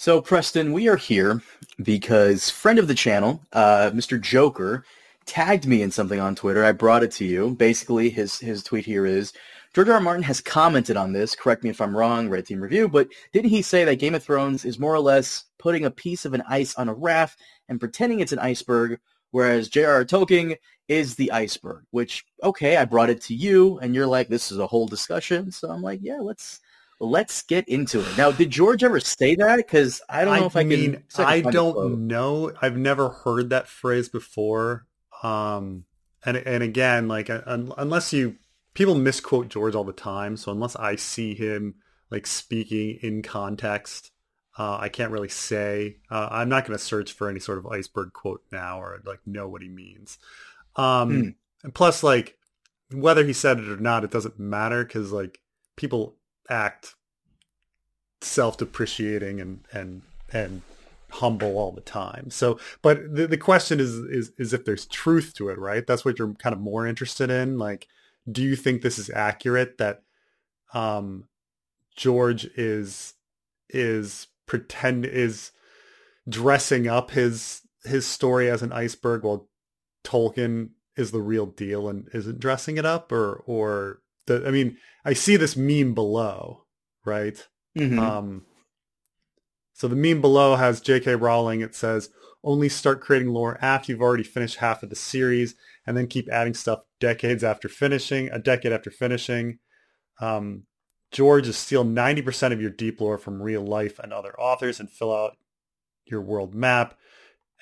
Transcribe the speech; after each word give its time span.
So, 0.00 0.22
Preston, 0.22 0.72
we 0.72 0.88
are 0.88 0.96
here 0.96 1.42
because 1.82 2.48
friend 2.48 2.78
of 2.78 2.88
the 2.88 2.94
channel, 2.94 3.42
uh, 3.52 3.90
Mr. 3.92 4.18
Joker, 4.18 4.86
tagged 5.26 5.66
me 5.66 5.82
in 5.82 5.90
something 5.90 6.18
on 6.18 6.34
Twitter. 6.34 6.64
I 6.64 6.72
brought 6.72 7.02
it 7.02 7.10
to 7.12 7.26
you. 7.26 7.50
Basically, 7.50 8.08
his 8.08 8.38
his 8.38 8.62
tweet 8.62 8.86
here 8.86 9.04
is 9.04 9.34
George 9.74 9.90
R. 9.90 9.96
R. 9.96 10.00
Martin 10.00 10.22
has 10.22 10.40
commented 10.40 10.96
on 10.96 11.12
this. 11.12 11.34
Correct 11.34 11.62
me 11.62 11.68
if 11.68 11.82
I'm 11.82 11.94
wrong, 11.94 12.30
Red 12.30 12.46
Team 12.46 12.62
Review, 12.62 12.88
but 12.88 13.08
didn't 13.34 13.50
he 13.50 13.60
say 13.60 13.84
that 13.84 13.96
Game 13.96 14.14
of 14.14 14.24
Thrones 14.24 14.64
is 14.64 14.78
more 14.78 14.94
or 14.94 15.00
less 15.00 15.44
putting 15.58 15.84
a 15.84 15.90
piece 15.90 16.24
of 16.24 16.32
an 16.32 16.44
ice 16.48 16.74
on 16.76 16.88
a 16.88 16.94
raft 16.94 17.38
and 17.68 17.78
pretending 17.78 18.20
it's 18.20 18.32
an 18.32 18.38
iceberg, 18.38 18.98
whereas 19.32 19.68
J.R.R. 19.68 20.06
Tolkien 20.06 20.56
is 20.88 21.14
the 21.16 21.30
iceberg? 21.30 21.84
Which, 21.90 22.24
okay, 22.42 22.78
I 22.78 22.86
brought 22.86 23.10
it 23.10 23.20
to 23.24 23.34
you, 23.34 23.78
and 23.80 23.94
you're 23.94 24.06
like, 24.06 24.28
this 24.28 24.50
is 24.50 24.56
a 24.56 24.66
whole 24.66 24.86
discussion. 24.86 25.52
So 25.52 25.68
I'm 25.68 25.82
like, 25.82 26.00
yeah, 26.02 26.20
let's 26.22 26.60
let's 27.00 27.42
get 27.42 27.68
into 27.68 28.00
it. 28.00 28.16
Now, 28.16 28.30
did 28.30 28.50
George 28.50 28.84
ever 28.84 29.00
say 29.00 29.34
that? 29.36 29.56
Because 29.56 30.00
I 30.08 30.24
don't 30.24 30.36
know 30.36 30.42
I 30.44 30.46
if 30.46 30.56
I 30.56 30.64
mean, 30.64 31.02
can. 31.14 31.24
I 31.26 31.40
don't 31.40 32.06
know. 32.06 32.52
I've 32.60 32.76
never 32.76 33.08
heard 33.08 33.50
that 33.50 33.66
phrase 33.68 34.08
before. 34.08 34.86
Um, 35.22 35.84
and 36.24 36.36
and 36.36 36.62
again, 36.62 37.08
like 37.08 37.28
un- 37.30 37.72
unless 37.76 38.12
you 38.12 38.36
people 38.74 38.94
misquote 38.94 39.48
George 39.48 39.74
all 39.74 39.84
the 39.84 39.92
time, 39.92 40.36
so 40.36 40.52
unless 40.52 40.76
I 40.76 40.96
see 40.96 41.34
him 41.34 41.76
like 42.10 42.26
speaking 42.26 42.98
in 43.02 43.22
context, 43.22 44.10
uh, 44.58 44.76
I 44.80 44.88
can't 44.88 45.12
really 45.12 45.28
say. 45.28 45.96
Uh, 46.10 46.28
I'm 46.30 46.48
not 46.48 46.66
going 46.66 46.78
to 46.78 46.84
search 46.84 47.12
for 47.12 47.28
any 47.30 47.40
sort 47.40 47.58
of 47.58 47.66
iceberg 47.66 48.12
quote 48.12 48.42
now 48.52 48.80
or 48.80 49.00
like 49.06 49.20
know 49.26 49.48
what 49.48 49.62
he 49.62 49.68
means. 49.68 50.18
Um, 50.76 51.10
Hmm. 51.10 51.28
and 51.64 51.74
plus, 51.74 52.02
like 52.02 52.36
whether 52.92 53.24
he 53.24 53.32
said 53.32 53.58
it 53.58 53.68
or 53.68 53.76
not, 53.76 54.04
it 54.04 54.10
doesn't 54.10 54.38
matter 54.38 54.84
because 54.84 55.12
like 55.12 55.38
people 55.76 56.16
act 56.48 56.94
self-depreciating 58.22 59.40
and 59.40 59.60
and 59.72 60.02
and 60.32 60.62
humble 61.12 61.58
all 61.58 61.72
the 61.72 61.80
time. 61.80 62.30
So, 62.30 62.60
but 62.82 63.14
the, 63.14 63.26
the 63.26 63.36
question 63.36 63.80
is, 63.80 63.94
is, 63.94 64.32
is 64.38 64.52
if 64.52 64.64
there's 64.64 64.86
truth 64.86 65.34
to 65.34 65.48
it, 65.48 65.58
right? 65.58 65.84
That's 65.84 66.04
what 66.04 66.18
you're 66.18 66.34
kind 66.34 66.52
of 66.52 66.60
more 66.60 66.86
interested 66.86 67.30
in. 67.30 67.58
Like, 67.58 67.88
do 68.30 68.42
you 68.42 68.54
think 68.54 68.82
this 68.82 68.96
is 68.96 69.10
accurate 69.10 69.78
that, 69.78 70.02
um, 70.72 71.24
George 71.96 72.44
is, 72.56 73.14
is 73.68 74.28
pretend, 74.46 75.04
is 75.04 75.50
dressing 76.28 76.86
up 76.86 77.10
his, 77.10 77.62
his 77.82 78.06
story 78.06 78.48
as 78.48 78.62
an 78.62 78.72
iceberg 78.72 79.24
while 79.24 79.48
Tolkien 80.04 80.70
is 80.96 81.10
the 81.10 81.20
real 81.20 81.46
deal 81.46 81.88
and 81.88 82.08
isn't 82.14 82.38
dressing 82.38 82.76
it 82.76 82.86
up 82.86 83.10
or, 83.10 83.42
or 83.46 84.00
the, 84.26 84.46
I 84.46 84.52
mean, 84.52 84.76
I 85.04 85.14
see 85.14 85.34
this 85.34 85.56
meme 85.56 85.92
below, 85.92 86.66
right? 87.04 87.48
Mhm. 87.76 87.98
Um, 87.98 88.46
so 89.72 89.88
the 89.88 89.96
meme 89.96 90.20
below 90.20 90.56
has 90.56 90.80
J.K. 90.80 91.14
Rowling. 91.14 91.60
It 91.60 91.74
says, 91.74 92.10
only 92.42 92.68
start 92.68 93.00
creating 93.00 93.28
lore 93.28 93.58
after 93.60 93.92
you've 93.92 94.00
already 94.02 94.22
finished 94.22 94.56
half 94.56 94.82
of 94.82 94.90
the 94.90 94.96
series 94.96 95.54
and 95.86 95.96
then 95.96 96.06
keep 96.06 96.28
adding 96.30 96.54
stuff 96.54 96.80
decades 96.98 97.44
after 97.44 97.68
finishing, 97.68 98.28
a 98.30 98.38
decade 98.38 98.72
after 98.72 98.90
finishing. 98.90 99.58
Um, 100.20 100.64
George 101.12 101.48
is 101.48 101.56
steal 101.56 101.84
90% 101.84 102.52
of 102.52 102.60
your 102.60 102.70
deep 102.70 103.00
lore 103.00 103.18
from 103.18 103.42
real 103.42 103.62
life 103.62 103.98
and 103.98 104.12
other 104.12 104.38
authors 104.38 104.80
and 104.80 104.90
fill 104.90 105.14
out 105.14 105.36
your 106.06 106.20
world 106.20 106.54
map. 106.54 106.98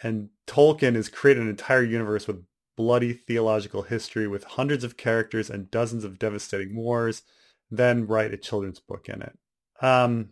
And 0.03 0.31
Tolkien 0.47 0.95
has 0.95 1.09
created 1.09 1.43
an 1.43 1.49
entire 1.49 1.83
universe 1.83 2.27
with 2.27 2.45
bloody 2.77 3.13
theological 3.13 3.83
history 3.83 4.29
with 4.29 4.45
hundreds 4.45 4.85
of 4.85 4.97
characters 4.97 5.51
and 5.51 5.71
dozens 5.71 6.05
of 6.05 6.19
devastating 6.19 6.77
wars, 6.77 7.23
then 7.71 8.07
write 8.07 8.33
a 8.33 8.37
children's 8.37 8.79
book 8.79 9.09
in 9.09 9.23
it. 9.23 9.37
Um, 9.81 10.31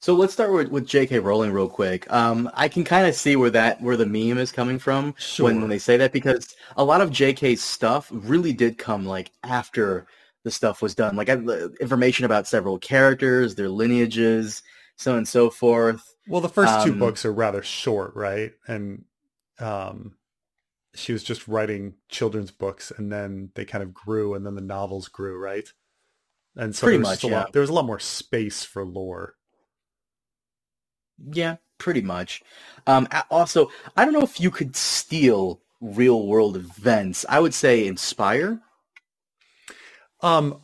So 0.00 0.14
let's 0.14 0.32
start 0.32 0.52
with, 0.52 0.68
with 0.68 0.86
J.K. 0.86 1.18
Rowling 1.20 1.52
real 1.52 1.68
quick. 1.68 2.10
Um, 2.12 2.50
I 2.54 2.68
can 2.68 2.84
kind 2.84 3.06
of 3.06 3.14
see 3.14 3.34
where 3.34 3.50
that 3.50 3.80
where 3.80 3.96
the 3.96 4.06
meme 4.06 4.38
is 4.38 4.52
coming 4.52 4.78
from 4.78 5.14
Sure. 5.18 5.44
when, 5.44 5.60
when 5.60 5.70
they 5.70 5.78
say 5.78 5.96
that 5.96 6.12
because 6.12 6.54
a 6.76 6.84
lot 6.84 7.00
of 7.00 7.10
J.K.'s 7.10 7.62
stuff 7.62 8.08
really 8.12 8.52
did 8.52 8.78
come 8.78 9.06
like 9.06 9.32
after 9.42 10.06
the 10.44 10.50
stuff 10.50 10.80
was 10.82 10.94
done, 10.94 11.16
like 11.16 11.28
I, 11.28 11.34
information 11.80 12.24
about 12.24 12.46
several 12.46 12.78
characters, 12.78 13.54
their 13.54 13.68
lineages, 13.68 14.62
so 14.96 15.12
on 15.12 15.18
and 15.18 15.28
so 15.28 15.50
forth. 15.50 16.14
Well, 16.28 16.40
the 16.40 16.48
first 16.48 16.84
two 16.84 16.92
Um, 16.92 16.98
books 17.00 17.24
are 17.24 17.32
rather 17.32 17.62
short, 17.62 18.14
right? 18.14 18.52
And 18.68 19.04
um, 19.58 20.16
she 20.94 21.12
was 21.12 21.24
just 21.24 21.48
writing 21.48 21.94
children's 22.08 22.50
books, 22.52 22.92
and 22.96 23.10
then 23.10 23.50
they 23.54 23.64
kind 23.64 23.82
of 23.82 23.92
grew, 23.94 24.34
and 24.34 24.46
then 24.46 24.54
the 24.54 24.60
novels 24.60 25.08
grew, 25.08 25.36
right? 25.38 25.72
And 26.56 26.74
so 26.74 26.86
Pretty 26.86 26.98
much, 26.98 27.22
a 27.24 27.28
yeah. 27.28 27.40
lot, 27.40 27.52
there 27.52 27.60
was 27.60 27.70
a 27.70 27.72
lot 27.74 27.84
more 27.84 27.98
space 28.00 28.64
for 28.64 28.84
lore. 28.84 29.34
Yeah, 31.30 31.56
pretty 31.78 32.02
much. 32.02 32.42
Um, 32.86 33.08
also, 33.30 33.70
I 33.96 34.04
don't 34.04 34.14
know 34.14 34.22
if 34.22 34.40
you 34.40 34.50
could 34.50 34.76
steal 34.76 35.60
real 35.80 36.26
world 36.26 36.56
events. 36.56 37.24
I 37.28 37.40
would 37.40 37.54
say 37.54 37.86
inspire. 37.86 38.60
Um, 40.20 40.60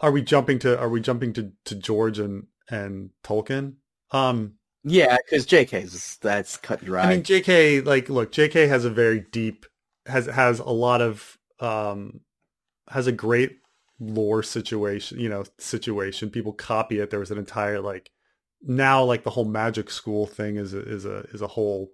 are 0.00 0.10
we 0.12 0.22
jumping 0.22 0.58
to 0.60 0.78
are 0.78 0.88
we 0.88 1.00
jumping 1.00 1.32
to, 1.34 1.52
to 1.64 1.74
George 1.74 2.18
and 2.18 2.46
and 2.70 3.10
Tolkien? 3.22 3.74
Um, 4.10 4.54
Yeah, 4.84 5.16
because 5.24 5.46
J.K.'s 5.46 6.18
that's 6.20 6.56
cut 6.58 6.80
and 6.80 6.86
dry. 6.88 7.04
I 7.04 7.06
mean, 7.06 7.22
J.K. 7.22 7.80
Like, 7.80 8.08
look, 8.08 8.32
J.K. 8.32 8.66
has 8.66 8.84
a 8.84 8.90
very 8.90 9.20
deep 9.20 9.66
has 10.06 10.26
has 10.26 10.58
a 10.60 10.70
lot 10.70 11.00
of 11.00 11.38
um 11.60 12.20
has 12.90 13.06
a 13.06 13.12
great 13.12 13.58
lore 13.98 14.42
situation. 14.42 15.18
You 15.20 15.28
know, 15.28 15.44
situation. 15.58 16.30
People 16.30 16.52
copy 16.52 16.98
it. 16.98 17.10
There 17.10 17.20
was 17.20 17.30
an 17.30 17.38
entire 17.38 17.80
like 17.80 18.10
now 18.62 19.04
like 19.04 19.24
the 19.24 19.30
whole 19.30 19.44
magic 19.44 19.90
school 19.90 20.26
thing 20.26 20.56
is 20.56 20.74
a, 20.74 20.80
is 20.80 21.04
a 21.04 21.18
is 21.32 21.42
a 21.42 21.48
whole 21.48 21.90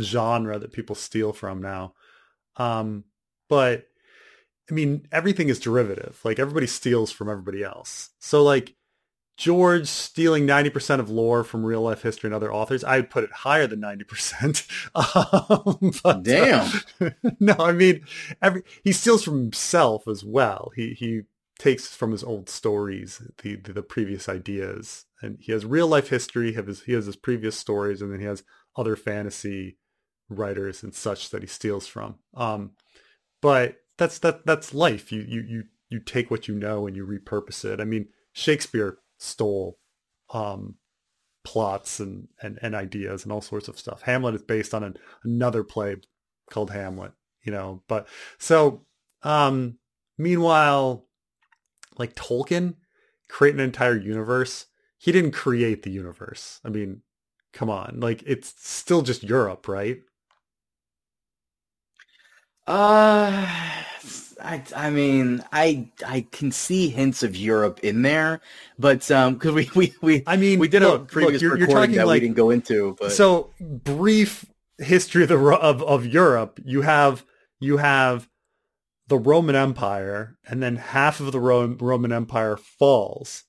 genre 0.00 0.58
that 0.58 0.72
people 0.72 0.94
steal 0.94 1.32
from 1.32 1.62
now. 1.62 1.94
Um, 2.56 3.04
but 3.48 3.86
I 4.70 4.74
mean, 4.74 5.06
everything 5.10 5.48
is 5.48 5.58
derivative. 5.58 6.20
Like 6.24 6.38
everybody 6.38 6.66
steals 6.66 7.10
from 7.10 7.28
everybody 7.28 7.62
else. 7.62 8.10
So 8.18 8.42
like 8.42 8.74
George 9.40 9.86
stealing 9.86 10.46
90% 10.46 11.00
of 11.00 11.08
lore 11.08 11.44
from 11.44 11.64
real 11.64 11.80
life 11.80 12.02
history 12.02 12.28
and 12.28 12.34
other 12.34 12.52
authors, 12.52 12.84
I 12.84 12.96
would 12.96 13.08
put 13.08 13.24
it 13.24 13.32
higher 13.32 13.66
than 13.66 13.80
90%. 13.80 14.66
Um, 14.94 15.92
but, 16.02 16.16
uh, 16.16 16.20
Damn. 16.20 16.82
no, 17.40 17.54
I 17.58 17.72
mean, 17.72 18.04
every, 18.42 18.62
he 18.84 18.92
steals 18.92 19.24
from 19.24 19.38
himself 19.38 20.06
as 20.06 20.22
well. 20.22 20.72
He, 20.76 20.92
he 20.92 21.22
takes 21.58 21.86
from 21.96 22.12
his 22.12 22.22
old 22.22 22.50
stories, 22.50 23.22
the, 23.42 23.56
the, 23.56 23.72
the 23.72 23.82
previous 23.82 24.28
ideas, 24.28 25.06
and 25.22 25.38
he 25.40 25.52
has 25.52 25.64
real 25.64 25.86
life 25.86 26.10
history. 26.10 26.50
He 26.50 26.56
has, 26.56 26.82
he 26.82 26.92
has 26.92 27.06
his 27.06 27.16
previous 27.16 27.56
stories, 27.56 28.02
and 28.02 28.12
then 28.12 28.20
he 28.20 28.26
has 28.26 28.42
other 28.76 28.94
fantasy 28.96 29.78
writers 30.28 30.82
and 30.82 30.94
such 30.94 31.30
that 31.30 31.42
he 31.42 31.48
steals 31.48 31.86
from. 31.86 32.16
Um, 32.34 32.72
but 33.40 33.76
that's 33.96 34.18
that 34.18 34.44
that's 34.44 34.74
life. 34.74 35.10
You 35.10 35.24
you 35.26 35.40
you 35.40 35.64
you 35.88 36.00
take 36.00 36.30
what 36.30 36.46
you 36.46 36.54
know 36.54 36.86
and 36.86 36.94
you 36.94 37.06
repurpose 37.06 37.64
it. 37.64 37.80
I 37.80 37.84
mean, 37.84 38.08
Shakespeare 38.32 38.98
stole 39.20 39.78
um, 40.32 40.74
plots 41.44 42.00
and, 42.00 42.28
and 42.42 42.58
and 42.62 42.74
ideas 42.74 43.22
and 43.22 43.32
all 43.32 43.40
sorts 43.40 43.68
of 43.68 43.78
stuff. 43.78 44.02
Hamlet 44.02 44.34
is 44.34 44.42
based 44.42 44.74
on 44.74 44.82
an, 44.82 44.96
another 45.24 45.62
play 45.62 45.96
called 46.50 46.70
Hamlet, 46.70 47.12
you 47.42 47.52
know. 47.52 47.82
But 47.88 48.08
so 48.38 48.86
um, 49.22 49.78
meanwhile, 50.18 51.06
like 51.98 52.14
Tolkien 52.14 52.74
create 53.28 53.54
an 53.54 53.60
entire 53.60 53.96
universe. 53.96 54.66
He 54.98 55.12
didn't 55.12 55.32
create 55.32 55.82
the 55.82 55.90
universe. 55.90 56.60
I 56.64 56.68
mean, 56.68 57.02
come 57.52 57.70
on, 57.70 58.00
like 58.00 58.22
it's 58.26 58.54
still 58.58 59.02
just 59.02 59.22
Europe, 59.22 59.68
right? 59.68 60.00
Uh, 62.66 63.46
I, 64.42 64.62
I 64.74 64.90
mean, 64.90 65.42
I 65.52 65.88
I 66.06 66.26
can 66.32 66.52
see 66.52 66.88
hints 66.88 67.22
of 67.22 67.36
Europe 67.36 67.80
in 67.82 68.02
there, 68.02 68.40
but 68.78 69.10
um, 69.10 69.34
because 69.34 69.52
we 69.54 69.70
we 69.74 69.94
we 70.00 70.22
I 70.26 70.36
mean, 70.36 70.58
we 70.58 70.68
did 70.68 70.82
look, 70.82 71.02
a 71.02 71.04
previous 71.04 71.34
look, 71.34 71.42
you're, 71.42 71.58
you're 71.58 71.66
recording 71.68 71.90
talking 71.90 71.96
that 71.96 72.06
like 72.06 72.22
we 72.22 72.28
didn't 72.28 72.36
go 72.36 72.50
into, 72.50 72.96
but 73.00 73.12
so 73.12 73.52
brief 73.60 74.44
history 74.78 75.22
of 75.22 75.28
the 75.28 75.38
of 75.38 75.82
of 75.82 76.06
Europe. 76.06 76.60
You 76.64 76.82
have 76.82 77.24
you 77.60 77.76
have 77.78 78.28
the 79.08 79.18
Roman 79.18 79.56
Empire, 79.56 80.38
and 80.48 80.62
then 80.62 80.76
half 80.76 81.20
of 81.20 81.32
the 81.32 81.40
Ro- 81.40 81.76
Roman 81.80 82.12
Empire 82.12 82.56
falls, 82.56 83.44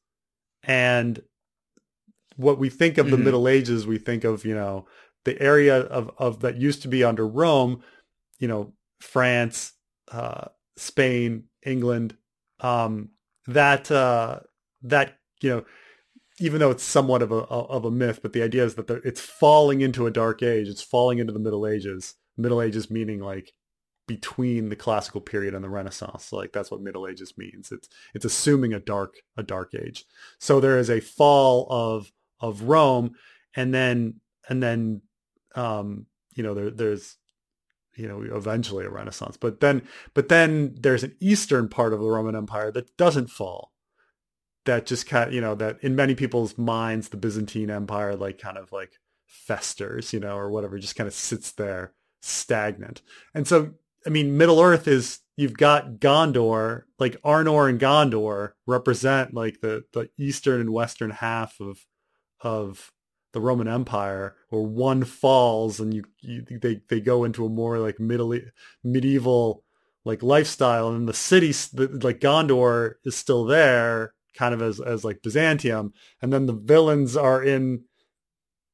and 0.64 1.22
what 2.36 2.58
we 2.58 2.70
think 2.70 2.98
of 2.98 3.12
the 3.12 3.18
Mhm. 3.18 3.24
Middle 3.24 3.48
Ages, 3.48 3.86
we 3.86 3.98
think 3.98 4.24
of 4.24 4.46
you 4.46 4.56
know 4.56 4.86
the 5.24 5.40
area 5.42 5.78
of 5.78 6.12
of 6.18 6.40
that 6.42 6.58
used 6.58 6.82
to 6.82 6.88
be 6.88 7.04
under 7.04 7.28
Rome, 7.28 7.82
you 8.40 8.48
know 8.48 8.74
France, 9.00 9.74
uh, 10.12 10.46
Spain, 10.78 11.46
England, 11.66 12.16
um, 12.60 13.10
that 13.48 13.92
uh, 13.92 14.40
that 14.84 15.18
you 15.42 15.50
know 15.50 15.66
even 16.40 16.60
though 16.60 16.72
it's 16.72 16.84
somewhat 16.84 17.22
of 17.22 17.32
a 17.32 17.36
of 17.36 17.86
a 17.86 17.92
myth, 17.92 18.20
but 18.22 18.34
the 18.34 18.42
idea 18.42 18.66
is 18.66 18.76
that 18.76 18.90
it's 18.90 19.22
falling 19.22 19.82
into 19.82 20.08
a 20.08 20.12
dark 20.12 20.42
age. 20.42 20.68
It's 20.68 20.82
falling 20.82 21.20
into 21.20 21.34
the 21.34 21.40
Middle 21.40 21.68
Ages. 21.68 22.16
Middle 22.38 22.62
Ages 22.62 22.90
meaning 22.90 23.20
like 23.20 23.54
between 24.08 24.70
the 24.70 24.76
classical 24.76 25.22
period 25.22 25.54
and 25.54 25.64
the 25.64 25.70
Renaissance. 25.70 26.34
Like 26.34 26.52
that's 26.52 26.72
what 26.72 26.82
Middle 26.82 27.08
Ages 27.08 27.34
means. 27.38 27.72
It's 27.72 27.88
it's 28.14 28.26
assuming 28.26 28.74
a 28.74 28.80
dark 28.80 29.16
a 29.38 29.44
dark 29.44 29.74
age. 29.76 30.06
So 30.40 30.60
there 30.60 30.80
is 30.80 30.90
a 30.90 31.00
fall 31.00 31.68
of 31.70 32.12
of 32.40 32.64
Rome, 32.64 33.16
and 33.56 33.74
then 33.74 34.16
and 34.50 34.62
then 34.64 35.02
um, 35.56 36.08
you 36.36 36.44
know 36.44 36.54
there, 36.54 36.72
there's 36.72 37.18
you 37.96 38.08
know 38.08 38.22
eventually 38.36 38.86
a 38.86 38.90
Renaissance, 38.90 39.38
but 39.38 39.60
then 39.60 39.84
but 40.14 40.30
then 40.30 40.76
there's 40.80 41.04
an 41.04 41.16
eastern 41.20 41.68
part 41.70 41.94
of 41.94 42.00
the 42.00 42.10
Roman 42.10 42.36
Empire 42.36 42.72
that 42.72 42.96
doesn't 42.98 43.30
fall. 43.30 43.72
That 44.66 44.86
just 44.86 45.08
kind 45.08 45.30
of, 45.30 45.34
you 45.34 45.42
know 45.42 45.56
that 45.56 45.78
in 45.82 45.96
many 45.96 46.16
people's 46.16 46.58
minds 46.58 47.10
the 47.10 47.18
Byzantine 47.18 47.70
Empire 47.70 48.16
like 48.16 48.40
kind 48.40 48.58
of 48.58 48.72
like 48.72 48.94
festers, 49.26 50.14
you 50.14 50.20
know, 50.20 50.38
or 50.38 50.50
whatever, 50.50 50.78
just 50.78 50.96
kind 50.96 51.08
of 51.08 51.14
sits 51.14 51.52
there 51.52 51.94
stagnant. 52.22 53.02
And 53.34 53.48
so 53.48 53.74
I 54.06 54.10
mean, 54.10 54.38
Middle 54.38 54.60
Earth 54.60 54.88
is 54.88 55.20
you've 55.36 55.58
got 55.58 55.96
Gondor, 55.96 56.84
like 57.00 57.22
Arnor 57.24 57.70
and 57.70 57.80
Gondor 57.80 58.54
represent 58.66 59.34
like 59.34 59.62
the 59.62 59.84
the 59.94 60.10
eastern 60.18 60.62
and 60.62 60.74
western 60.74 61.12
half 61.12 61.60
of 61.60 61.86
of 62.42 62.92
the 63.34 63.42
Roman 63.42 63.68
Empire, 63.68 64.36
where 64.50 64.62
one 64.62 65.04
falls 65.04 65.80
and 65.80 65.94
you, 65.94 66.04
you 66.20 66.44
they 66.50 66.82
they 66.90 67.00
go 67.00 67.24
into 67.24 67.46
a 67.46 67.50
more 67.50 67.80
like 67.80 68.00
middle 68.00 68.38
medieval 68.84 69.64
like 70.04 70.24
lifestyle, 70.24 70.90
and 70.90 71.08
the 71.08 71.14
city 71.14 71.54
like 71.78 72.20
Gondor 72.20 72.96
is 73.06 73.16
still 73.16 73.46
there, 73.46 74.14
kind 74.36 74.54
of 74.54 74.62
as 74.62 74.80
as 74.80 75.04
like 75.04 75.22
Byzantium, 75.22 75.94
and 76.22 76.34
then 76.34 76.46
the 76.46 76.54
villains 76.54 77.16
are 77.16 77.44
in 77.44 77.84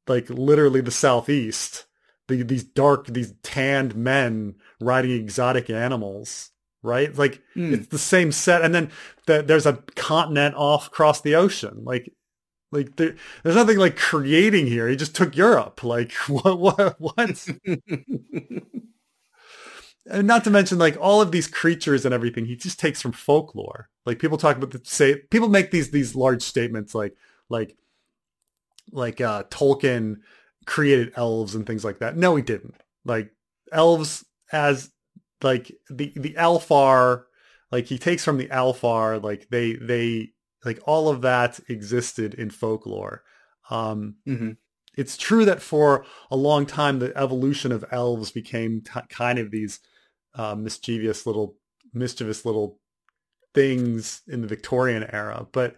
like 0.08 0.30
literally 0.30 0.82
the 0.82 0.92
southeast 0.92 1.88
the, 2.28 2.44
these 2.44 2.64
dark, 2.64 3.08
these 3.08 3.34
tanned 3.44 3.96
men 3.96 4.56
riding 4.80 5.12
exotic 5.12 5.70
animals, 5.70 6.52
right? 6.84 7.16
Like 7.18 7.42
mm. 7.56 7.74
it's 7.74 7.88
the 7.88 7.98
same 7.98 8.32
set, 8.32 8.62
and 8.62 8.76
then 8.76 8.92
the, 9.26 9.42
there's 9.42 9.66
a 9.66 9.82
continent 9.96 10.56
off 10.56 10.88
across 10.88 11.22
the 11.22 11.36
ocean. 11.36 11.84
Like, 11.84 12.14
like 12.72 12.96
there, 12.98 13.16
there's 13.44 13.56
nothing 13.56 13.78
like 13.78 13.98
creating 13.98 14.68
here. 14.68 14.88
He 14.88 14.96
just 14.96 15.16
took 15.16 15.36
Europe. 15.36 15.84
Like 15.84 16.12
what? 16.28 16.60
What? 16.60 16.96
What? 17.00 17.48
and 20.10 20.28
not 20.28 20.44
to 20.44 20.50
mention 20.50 20.78
like 20.78 20.98
all 21.00 21.22
of 21.22 21.32
these 21.32 21.48
creatures 21.48 22.06
and 22.06 22.14
everything. 22.14 22.46
He 22.46 22.56
just 22.56 22.80
takes 22.80 23.02
from 23.02 23.12
folklore. 23.14 23.90
Like 24.06 24.20
people 24.20 24.38
talk 24.38 24.58
about 24.58 24.72
the 24.72 24.82
say 24.84 25.18
people 25.30 25.50
make 25.50 25.72
these 25.72 25.92
these 25.92 26.16
large 26.16 26.42
statements 26.42 26.94
like 26.94 27.16
like 27.50 27.78
like 28.92 29.22
uh 29.22 29.44
Tolkien 29.44 30.18
created 30.66 31.14
elves 31.16 31.56
and 31.56 31.66
things 31.66 31.84
like 31.86 32.00
that. 32.00 32.18
No, 32.18 32.36
he 32.36 32.42
didn't. 32.42 32.76
Like 33.06 33.32
elves 33.72 34.26
as 34.52 34.92
like 35.42 35.72
the 35.90 36.12
the 36.16 36.34
Alfar, 36.34 37.24
like 37.72 37.86
he 37.86 37.98
takes 37.98 38.24
from 38.24 38.38
the 38.38 38.48
Alfar, 38.48 39.22
like 39.24 39.48
they 39.50 39.74
they 39.74 40.32
like 40.68 40.80
all 40.86 41.10
of 41.10 41.22
that 41.22 41.60
existed 41.70 42.34
in 42.36 42.52
folklore. 42.52 43.24
Um, 43.72 44.18
mm-hmm. 44.28 44.52
It's 44.96 45.18
true 45.18 45.46
that 45.46 45.62
for 45.62 46.06
a 46.30 46.36
long 46.36 46.66
time 46.66 47.00
the 47.00 47.16
evolution 47.18 47.72
of 47.72 47.86
elves 47.92 48.32
became 48.32 48.82
t- 48.82 49.00
kind 49.10 49.40
of 49.40 49.50
these 49.50 49.80
uh, 50.36 50.56
mischievous 50.56 51.26
little 51.26 51.56
mischievous 51.94 52.46
little 52.46 52.80
things 53.54 54.22
in 54.28 54.42
the 54.42 54.48
Victorian 54.48 55.06
era, 55.12 55.48
but 55.52 55.78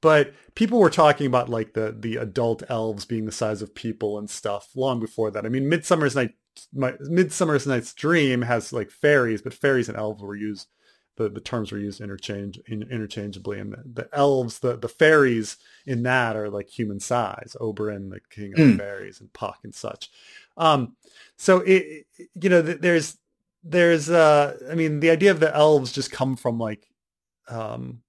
but 0.00 0.32
people 0.54 0.78
were 0.78 0.90
talking 0.90 1.26
about 1.26 1.48
like 1.48 1.72
the 1.72 1.96
the 1.98 2.16
adult 2.16 2.62
elves 2.68 3.04
being 3.04 3.24
the 3.24 3.32
size 3.32 3.62
of 3.62 3.74
people 3.74 4.18
and 4.18 4.28
stuff 4.30 4.70
long 4.76 5.00
before 5.00 5.30
that. 5.30 5.46
I 5.46 5.48
mean, 5.48 5.68
Midsummer's 5.68 6.14
Night, 6.14 6.34
my, 6.72 6.94
Midsummer's 7.00 7.66
Night's 7.66 7.94
Dream 7.94 8.42
has 8.42 8.72
like 8.72 8.90
fairies, 8.90 9.42
but 9.42 9.54
fairies 9.54 9.88
and 9.88 9.98
elves 9.98 10.22
were 10.22 10.36
used. 10.36 10.68
The, 11.18 11.28
the 11.28 11.40
terms 11.40 11.70
were 11.70 11.78
used 11.78 12.00
interchange 12.00 12.58
in, 12.66 12.82
interchangeably, 12.84 13.58
and 13.58 13.72
the, 13.72 13.82
the, 13.84 14.08
elves, 14.12 14.60
the, 14.60 14.76
the 14.76 14.88
fairies 14.88 15.56
in 15.84 16.04
that 16.04 16.36
are 16.36 16.48
like 16.48 16.68
human 16.68 17.00
size. 17.00 17.56
Oberon, 17.60 18.08
the 18.08 18.20
king 18.30 18.52
of 18.52 18.58
mm. 18.58 18.78
fairies, 18.78 19.20
and 19.20 19.32
Puck 19.32 19.58
and 19.64 19.74
such. 19.74 20.10
Um, 20.56 20.96
so 21.36 21.58
it, 21.66 22.06
you 22.40 22.48
know, 22.48 22.62
there's 22.62 23.18
there's 23.64 24.08
uh, 24.08 24.56
I 24.70 24.74
mean, 24.74 25.00
the 25.00 25.10
idea 25.10 25.30
of 25.30 25.40
the 25.40 25.54
elves 25.54 25.92
just 25.92 26.12
come 26.12 26.36
from 26.36 26.58
like 26.58 26.86
um, 27.48 28.02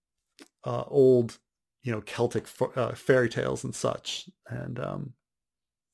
uh, 0.63 0.83
old 0.87 1.37
you 1.83 1.91
know 1.91 2.01
Celtic 2.01 2.47
uh, 2.75 2.93
fairy 2.93 3.29
tales 3.29 3.63
and 3.63 3.73
such, 3.73 4.29
and 4.47 4.79
um, 4.79 5.13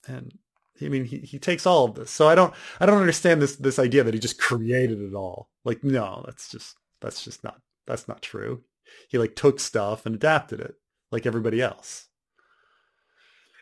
and 0.07 0.37
I 0.81 0.89
mean 0.89 1.05
he, 1.05 1.19
he 1.19 1.39
takes 1.39 1.65
all 1.65 1.85
of 1.85 1.95
this. 1.95 2.11
So 2.11 2.27
I 2.27 2.35
don't 2.35 2.53
I 2.79 2.85
don't 2.85 2.99
understand 2.99 3.41
this 3.41 3.55
this 3.55 3.79
idea 3.79 4.03
that 4.03 4.13
he 4.13 4.19
just 4.19 4.39
created 4.39 5.01
it 5.01 5.13
all. 5.13 5.49
Like 5.63 5.83
no, 5.83 6.23
that's 6.25 6.49
just 6.49 6.75
that's 7.05 7.23
just 7.23 7.43
not 7.43 7.61
that's 7.85 8.07
not 8.07 8.21
true. 8.21 8.63
He 9.09 9.17
like 9.17 9.35
took 9.35 9.59
stuff 9.59 10.05
and 10.05 10.15
adapted 10.15 10.59
it 10.59 10.75
like 11.11 11.25
everybody 11.25 11.61
else. 11.61 12.07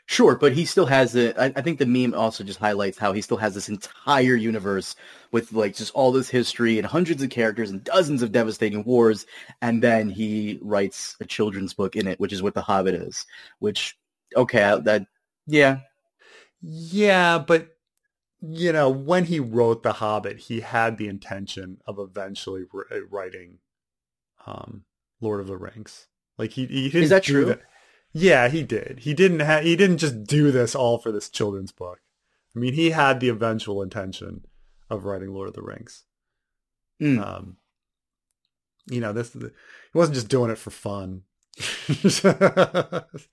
Sure, 0.05 0.35
but 0.35 0.53
he 0.53 0.65
still 0.65 0.85
has 0.85 1.15
it. 1.15 1.37
I, 1.37 1.45
I, 1.55 1.61
think 1.61 1.79
the 1.79 1.85
meme 1.85 2.13
also 2.13 2.43
just 2.43 2.59
highlights 2.59 2.97
how 2.97 3.13
he 3.13 3.21
still 3.21 3.37
has 3.37 3.53
this 3.53 3.69
entire 3.69 4.35
universe 4.35 4.97
with 5.31 5.53
like 5.53 5.75
just 5.75 5.93
all 5.93 6.11
this 6.11 6.29
history 6.29 6.77
and 6.77 6.85
hundreds 6.85 7.23
of 7.23 7.29
characters 7.29 7.71
and 7.71 7.83
dozens 7.83 8.21
of 8.21 8.33
devastating 8.33 8.83
wars, 8.83 9.25
and 9.61 9.81
then 9.81 10.09
he 10.09 10.59
writes 10.61 11.15
a 11.21 11.25
children's 11.25 11.73
book 11.73 11.95
in 11.95 12.07
it, 12.07 12.19
which 12.19 12.33
is 12.33 12.43
what 12.43 12.53
The 12.53 12.61
Hobbit 12.61 12.95
is. 12.95 13.25
Which, 13.59 13.97
okay, 14.35 14.77
that 14.83 15.05
yeah, 15.47 15.79
yeah, 16.61 17.39
but 17.39 17.72
you 18.45 18.73
know, 18.73 18.89
when 18.89 19.25
he 19.25 19.39
wrote 19.39 19.83
The 19.83 19.93
Hobbit, 19.93 20.37
he 20.37 20.59
had 20.59 20.97
the 20.97 21.07
intention 21.07 21.77
of 21.87 21.97
eventually 21.97 22.65
writing 23.09 23.59
um, 24.45 24.83
Lord 25.21 25.39
of 25.39 25.47
the 25.47 25.55
Rings. 25.55 26.07
Like 26.37 26.51
he, 26.51 26.65
he 26.65 26.87
is 26.87 27.09
that 27.09 27.23
true? 27.23 27.45
That. 27.45 27.61
Yeah, 28.11 28.49
he 28.49 28.63
did. 28.63 28.99
He 29.03 29.13
didn't 29.13 29.39
have. 29.39 29.63
He 29.63 29.75
didn't 29.75 29.99
just 29.99 30.25
do 30.25 30.51
this 30.51 30.75
all 30.75 30.97
for 30.97 31.11
this 31.11 31.29
children's 31.29 31.71
book. 31.71 31.99
I 32.55 32.59
mean, 32.59 32.73
he 32.73 32.91
had 32.91 33.19
the 33.19 33.29
eventual 33.29 33.81
intention 33.81 34.45
of 34.89 35.05
writing 35.05 35.33
Lord 35.33 35.47
of 35.47 35.53
the 35.53 35.63
Rings. 35.63 36.03
Mm. 37.01 37.25
Um, 37.25 37.57
you 38.89 38.99
know, 38.99 39.13
this 39.13 39.33
he 39.33 39.49
wasn't 39.93 40.15
just 40.15 40.27
doing 40.27 40.51
it 40.51 40.57
for 40.57 40.69
fun. 40.69 41.23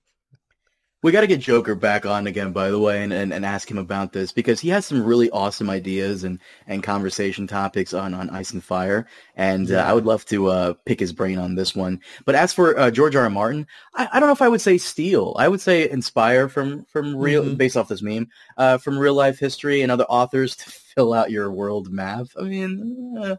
We 1.03 1.11
got 1.11 1.21
to 1.21 1.27
get 1.27 1.39
Joker 1.39 1.73
back 1.73 2.05
on 2.05 2.27
again, 2.27 2.51
by 2.51 2.69
the 2.69 2.77
way, 2.77 3.03
and, 3.03 3.11
and, 3.11 3.33
and 3.33 3.43
ask 3.43 3.69
him 3.69 3.79
about 3.79 4.13
this 4.13 4.31
because 4.31 4.59
he 4.59 4.69
has 4.69 4.85
some 4.85 5.03
really 5.03 5.31
awesome 5.31 5.69
ideas 5.69 6.23
and, 6.23 6.39
and 6.67 6.83
conversation 6.83 7.47
topics 7.47 7.93
on, 7.93 8.13
on 8.13 8.29
Ice 8.29 8.51
and 8.51 8.63
Fire. 8.63 9.07
And 9.35 9.67
yeah. 9.67 9.79
uh, 9.79 9.89
I 9.89 9.93
would 9.93 10.05
love 10.05 10.25
to 10.25 10.47
uh, 10.47 10.73
pick 10.85 10.99
his 10.99 11.11
brain 11.11 11.39
on 11.39 11.55
this 11.55 11.75
one. 11.75 12.01
But 12.25 12.35
as 12.35 12.53
for 12.53 12.77
uh, 12.77 12.91
George 12.91 13.15
R. 13.15 13.23
R. 13.23 13.29
Martin, 13.31 13.65
I, 13.95 14.09
I, 14.13 14.19
don't 14.19 14.29
know 14.29 14.33
if 14.33 14.43
I 14.43 14.49
would 14.49 14.61
say 14.61 14.77
steal. 14.77 15.35
I 15.39 15.47
would 15.47 15.61
say 15.61 15.89
inspire 15.89 16.47
from, 16.47 16.85
from 16.85 17.15
real, 17.15 17.43
mm-hmm. 17.43 17.55
based 17.55 17.77
off 17.77 17.87
this 17.87 18.03
meme, 18.03 18.29
uh, 18.57 18.77
from 18.77 18.99
real 18.99 19.15
life 19.15 19.39
history 19.39 19.81
and 19.81 19.91
other 19.91 20.05
authors 20.05 20.55
to 20.57 20.69
fill 20.95 21.13
out 21.13 21.31
your 21.31 21.51
world 21.51 21.91
map. 21.91 22.27
I 22.39 22.43
mean, 22.43 23.17
uh, 23.17 23.35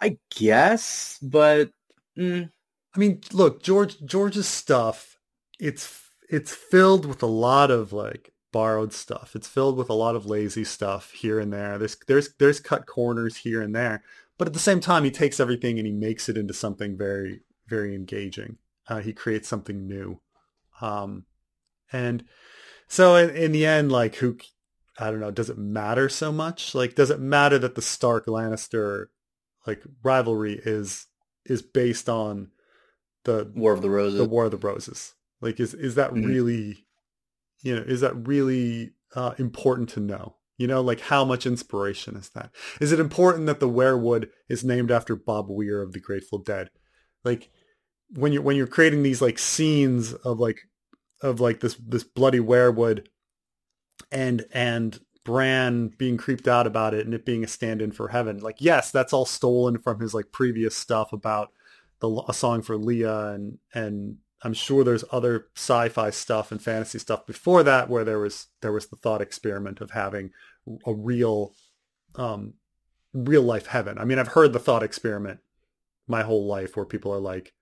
I 0.00 0.18
guess, 0.36 1.18
but. 1.22 1.70
Mm. 2.18 2.50
I 2.94 2.98
mean, 2.98 3.20
look, 3.32 3.62
George 3.62 3.96
George's 4.04 4.48
stuff, 4.48 5.16
it's 5.60 5.86
it's 6.30 6.54
filled 6.54 7.04
with 7.04 7.22
a 7.22 7.26
lot 7.26 7.70
of 7.70 7.92
like 7.92 8.32
borrowed 8.52 8.92
stuff. 8.92 9.32
It's 9.34 9.48
filled 9.48 9.76
with 9.76 9.90
a 9.90 9.94
lot 9.94 10.16
of 10.16 10.26
lazy 10.26 10.64
stuff 10.64 11.10
here 11.12 11.38
and 11.38 11.52
there. 11.52 11.76
There's 11.76 11.96
there's 12.06 12.34
there's 12.34 12.60
cut 12.60 12.86
corners 12.86 13.38
here 13.38 13.60
and 13.60 13.74
there, 13.74 14.02
but 14.38 14.46
at 14.46 14.54
the 14.54 14.60
same 14.60 14.80
time, 14.80 15.04
he 15.04 15.10
takes 15.10 15.40
everything 15.40 15.78
and 15.78 15.86
he 15.86 15.92
makes 15.92 16.28
it 16.28 16.38
into 16.38 16.54
something 16.54 16.96
very 16.96 17.40
very 17.66 17.94
engaging. 17.94 18.58
Uh, 18.88 19.00
he 19.00 19.12
creates 19.12 19.48
something 19.48 19.86
new, 19.86 20.20
um, 20.80 21.26
and 21.92 22.24
so 22.88 23.16
in, 23.16 23.30
in 23.30 23.52
the 23.52 23.66
end, 23.66 23.92
like 23.92 24.16
who 24.16 24.38
I 24.98 25.10
don't 25.10 25.20
know, 25.20 25.30
does 25.30 25.50
it 25.50 25.58
matter 25.58 26.08
so 26.08 26.30
much? 26.30 26.74
Like, 26.74 26.94
does 26.94 27.10
it 27.10 27.20
matter 27.20 27.58
that 27.58 27.74
the 27.74 27.82
Stark 27.82 28.26
Lannister 28.26 29.06
like 29.66 29.82
rivalry 30.02 30.60
is 30.64 31.06
is 31.44 31.62
based 31.62 32.08
on 32.08 32.50
the 33.24 33.50
War 33.54 33.72
of 33.72 33.82
the 33.82 33.90
Roses? 33.90 34.18
The 34.18 34.28
War 34.28 34.44
of 34.44 34.50
the 34.50 34.58
Roses. 34.58 35.14
Like, 35.40 35.60
is 35.60 35.74
is 35.74 35.94
that 35.94 36.12
mm-hmm. 36.12 36.26
really, 36.26 36.86
you 37.62 37.76
know, 37.76 37.82
is 37.82 38.00
that 38.00 38.26
really 38.26 38.92
uh, 39.14 39.34
important 39.38 39.88
to 39.90 40.00
know? 40.00 40.36
You 40.58 40.66
know, 40.66 40.82
like 40.82 41.00
how 41.00 41.24
much 41.24 41.46
inspiration 41.46 42.16
is 42.16 42.28
that? 42.30 42.50
Is 42.80 42.92
it 42.92 43.00
important 43.00 43.46
that 43.46 43.60
the 43.60 43.68
weirwood 43.68 44.28
is 44.48 44.62
named 44.62 44.90
after 44.90 45.16
Bob 45.16 45.46
Weir 45.48 45.80
of 45.80 45.92
the 45.92 46.00
Grateful 46.00 46.38
Dead? 46.38 46.68
Like 47.24 47.48
when 48.14 48.32
you're 48.32 48.42
when 48.42 48.56
you're 48.56 48.66
creating 48.66 49.02
these 49.02 49.22
like 49.22 49.38
scenes 49.38 50.12
of 50.12 50.38
like 50.38 50.58
of 51.22 51.40
like 51.40 51.60
this 51.60 51.76
this 51.76 52.04
bloody 52.04 52.40
weirwood 52.40 53.06
and 54.12 54.44
and 54.52 55.00
Bran 55.24 55.88
being 55.98 56.16
creeped 56.16 56.48
out 56.48 56.66
about 56.66 56.94
it 56.94 57.04
and 57.04 57.14
it 57.14 57.26
being 57.26 57.44
a 57.44 57.48
stand-in 57.48 57.92
for 57.92 58.08
heaven. 58.08 58.38
Like, 58.38 58.56
yes, 58.58 58.90
that's 58.90 59.12
all 59.12 59.26
stolen 59.26 59.78
from 59.78 60.00
his 60.00 60.14
like 60.14 60.32
previous 60.32 60.76
stuff 60.76 61.12
about 61.12 61.52
the 62.00 62.24
a 62.28 62.34
song 62.34 62.62
for 62.62 62.76
Lya 62.76 63.34
and 63.34 63.58
and 63.74 64.16
I'm 64.42 64.54
sure 64.54 64.84
there's 64.84 65.04
other 65.12 65.48
sci-fi 65.54 66.10
stuff 66.10 66.50
and 66.50 66.62
fantasy 66.62 66.98
stuff 66.98 67.26
before 67.26 67.62
that 67.62 67.90
where 67.90 68.04
there 68.04 68.18
was 68.18 68.46
there 68.62 68.72
was 68.72 68.86
the 68.86 68.96
thought 68.96 69.20
experiment 69.20 69.80
of 69.80 69.90
having 69.90 70.30
a 70.86 70.94
real 70.94 71.54
um, 72.14 72.54
real 73.12 73.42
life 73.42 73.66
heaven. 73.66 73.98
I 73.98 74.04
mean, 74.04 74.18
I've 74.18 74.28
heard 74.28 74.52
the 74.52 74.58
thought 74.58 74.82
experiment 74.82 75.40
my 76.06 76.22
whole 76.22 76.46
life 76.46 76.76
where 76.76 76.86
people 76.86 77.12
are 77.12 77.20
like 77.20 77.52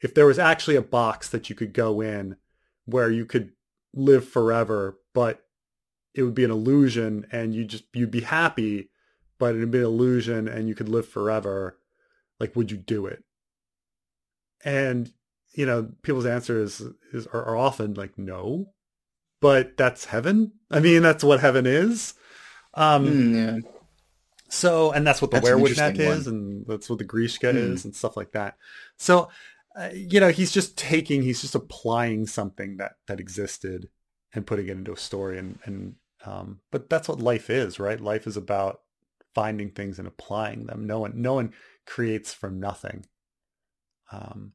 if 0.00 0.14
there 0.14 0.26
was 0.26 0.38
actually 0.38 0.76
a 0.76 0.82
box 0.82 1.28
that 1.28 1.48
you 1.48 1.56
could 1.56 1.72
go 1.72 2.00
in 2.00 2.36
where 2.84 3.10
you 3.10 3.26
could 3.26 3.52
live 3.94 4.28
forever, 4.28 4.98
but 5.14 5.44
it 6.14 6.22
would 6.22 6.34
be 6.34 6.44
an 6.44 6.50
illusion 6.50 7.26
and 7.30 7.54
you 7.54 7.64
just 7.64 7.84
you'd 7.94 8.10
be 8.10 8.22
happy, 8.22 8.90
but 9.38 9.54
it'd 9.54 9.70
be 9.70 9.78
an 9.78 9.84
illusion 9.84 10.48
and 10.48 10.68
you 10.68 10.74
could 10.74 10.88
live 10.88 11.08
forever, 11.08 11.78
like 12.40 12.54
would 12.56 12.70
you 12.70 12.76
do 12.76 13.06
it? 13.06 13.24
And 14.64 15.12
you 15.58 15.66
know, 15.66 15.90
people's 16.02 16.26
answer 16.26 16.62
is 16.62 16.82
is 17.12 17.26
are, 17.28 17.44
are 17.44 17.56
often 17.56 17.94
like 17.94 18.16
no, 18.18 18.70
but 19.40 19.76
that's 19.76 20.06
heaven. 20.06 20.52
I 20.70 20.80
mean, 20.80 21.02
that's 21.02 21.24
what 21.24 21.40
heaven 21.40 21.66
is. 21.66 22.14
Um, 22.74 23.04
Mm, 23.08 23.34
yeah. 23.34 23.58
so, 24.50 24.92
and 24.92 25.06
that's 25.06 25.20
what 25.20 25.30
the 25.30 25.36
That's 25.36 25.48
weirwood 25.48 25.76
net 25.76 25.98
is, 25.98 26.26
and 26.26 26.64
that's 26.66 26.88
what 26.88 26.98
the 26.98 27.04
Greeshka 27.04 27.52
Hmm. 27.52 27.56
is, 27.56 27.84
and 27.84 27.94
stuff 27.94 28.16
like 28.16 28.32
that. 28.32 28.56
So, 28.96 29.30
uh, 29.78 29.90
you 29.92 30.20
know, 30.20 30.30
he's 30.30 30.52
just 30.52 30.76
taking, 30.78 31.22
he's 31.22 31.40
just 31.42 31.54
applying 31.54 32.26
something 32.26 32.76
that 32.78 32.92
that 33.06 33.20
existed 33.20 33.88
and 34.34 34.46
putting 34.46 34.68
it 34.68 34.72
into 34.72 34.92
a 34.92 34.96
story, 34.96 35.38
and 35.38 35.58
and 35.64 35.96
um, 36.24 36.60
but 36.70 36.88
that's 36.90 37.08
what 37.08 37.20
life 37.20 37.50
is, 37.50 37.78
right? 37.78 38.00
Life 38.00 38.26
is 38.26 38.36
about 38.36 38.80
finding 39.34 39.70
things 39.70 39.98
and 39.98 40.08
applying 40.08 40.66
them. 40.66 40.86
No 40.86 41.00
one, 41.00 41.20
no 41.20 41.34
one 41.34 41.52
creates 41.86 42.32
from 42.34 42.58
nothing. 42.60 43.04
Um, 44.10 44.52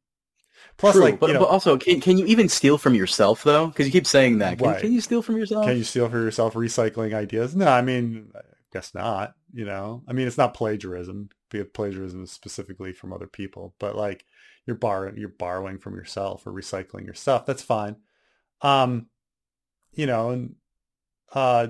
plus, 0.77 0.95
True, 0.95 1.03
like, 1.03 1.19
but, 1.19 1.27
you 1.27 1.33
know, 1.33 1.39
but 1.41 1.49
also, 1.49 1.77
can, 1.77 1.99
can 2.01 2.17
you 2.17 2.25
even 2.25 2.49
steal 2.49 2.77
from 2.77 2.95
yourself 2.95 3.43
though? 3.43 3.67
Because 3.67 3.85
you 3.85 3.91
keep 3.91 4.07
saying 4.07 4.39
that. 4.39 4.57
Can, 4.59 4.67
Right. 4.67 4.81
can 4.81 4.91
you 4.93 5.01
steal 5.01 5.21
from 5.21 5.37
yourself? 5.37 5.65
Can 5.65 5.77
you 5.77 5.83
steal 5.83 6.09
for 6.09 6.19
yourself 6.19 6.53
recycling 6.53 7.13
ideas? 7.13 7.55
No, 7.55 7.67
I 7.67 7.81
mean, 7.81 8.31
I 8.35 8.39
guess 8.71 8.93
not. 8.93 9.35
You 9.53 9.65
know, 9.65 10.03
I 10.07 10.13
mean, 10.13 10.27
it's 10.27 10.37
not 10.37 10.53
plagiarism 10.53 11.29
because 11.49 11.67
plagiarism 11.73 12.23
is 12.23 12.31
specifically 12.31 12.91
from 12.93 13.13
other 13.13 13.27
people, 13.27 13.75
but 13.79 13.95
like 13.95 14.25
you're 14.65 14.75
borrowing, 14.75 15.17
you're 15.17 15.29
borrowing 15.29 15.77
from 15.77 15.95
yourself 15.95 16.47
or 16.47 16.51
recycling 16.51 17.05
your 17.05 17.13
stuff. 17.13 17.45
That's 17.45 17.61
fine. 17.61 17.97
Um, 18.61 19.07
you 19.93 20.05
know, 20.07 20.29
and 20.31 20.55
uh, 21.33 21.67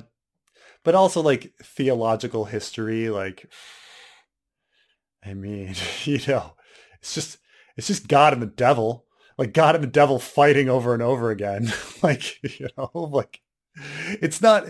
but 0.83 0.95
also 0.95 1.21
like 1.21 1.53
theological 1.61 2.45
history, 2.45 3.09
like, 3.09 3.49
I 5.25 5.33
mean, 5.33 5.75
you 6.03 6.19
know, 6.27 6.53
it's 7.01 7.13
just 7.15 7.37
it's 7.75 7.87
just 7.87 8.07
God 8.07 8.33
and 8.33 8.41
the 8.41 8.47
devil, 8.47 9.05
like 9.37 9.53
God 9.53 9.75
and 9.75 9.83
the 9.83 9.89
devil 9.89 10.19
fighting 10.19 10.69
over 10.69 10.93
and 10.93 11.03
over 11.03 11.31
again, 11.31 11.71
like 12.03 12.41
you 12.43 12.67
know, 12.77 12.89
like 12.93 13.41
it's 13.75 14.41
not 14.41 14.65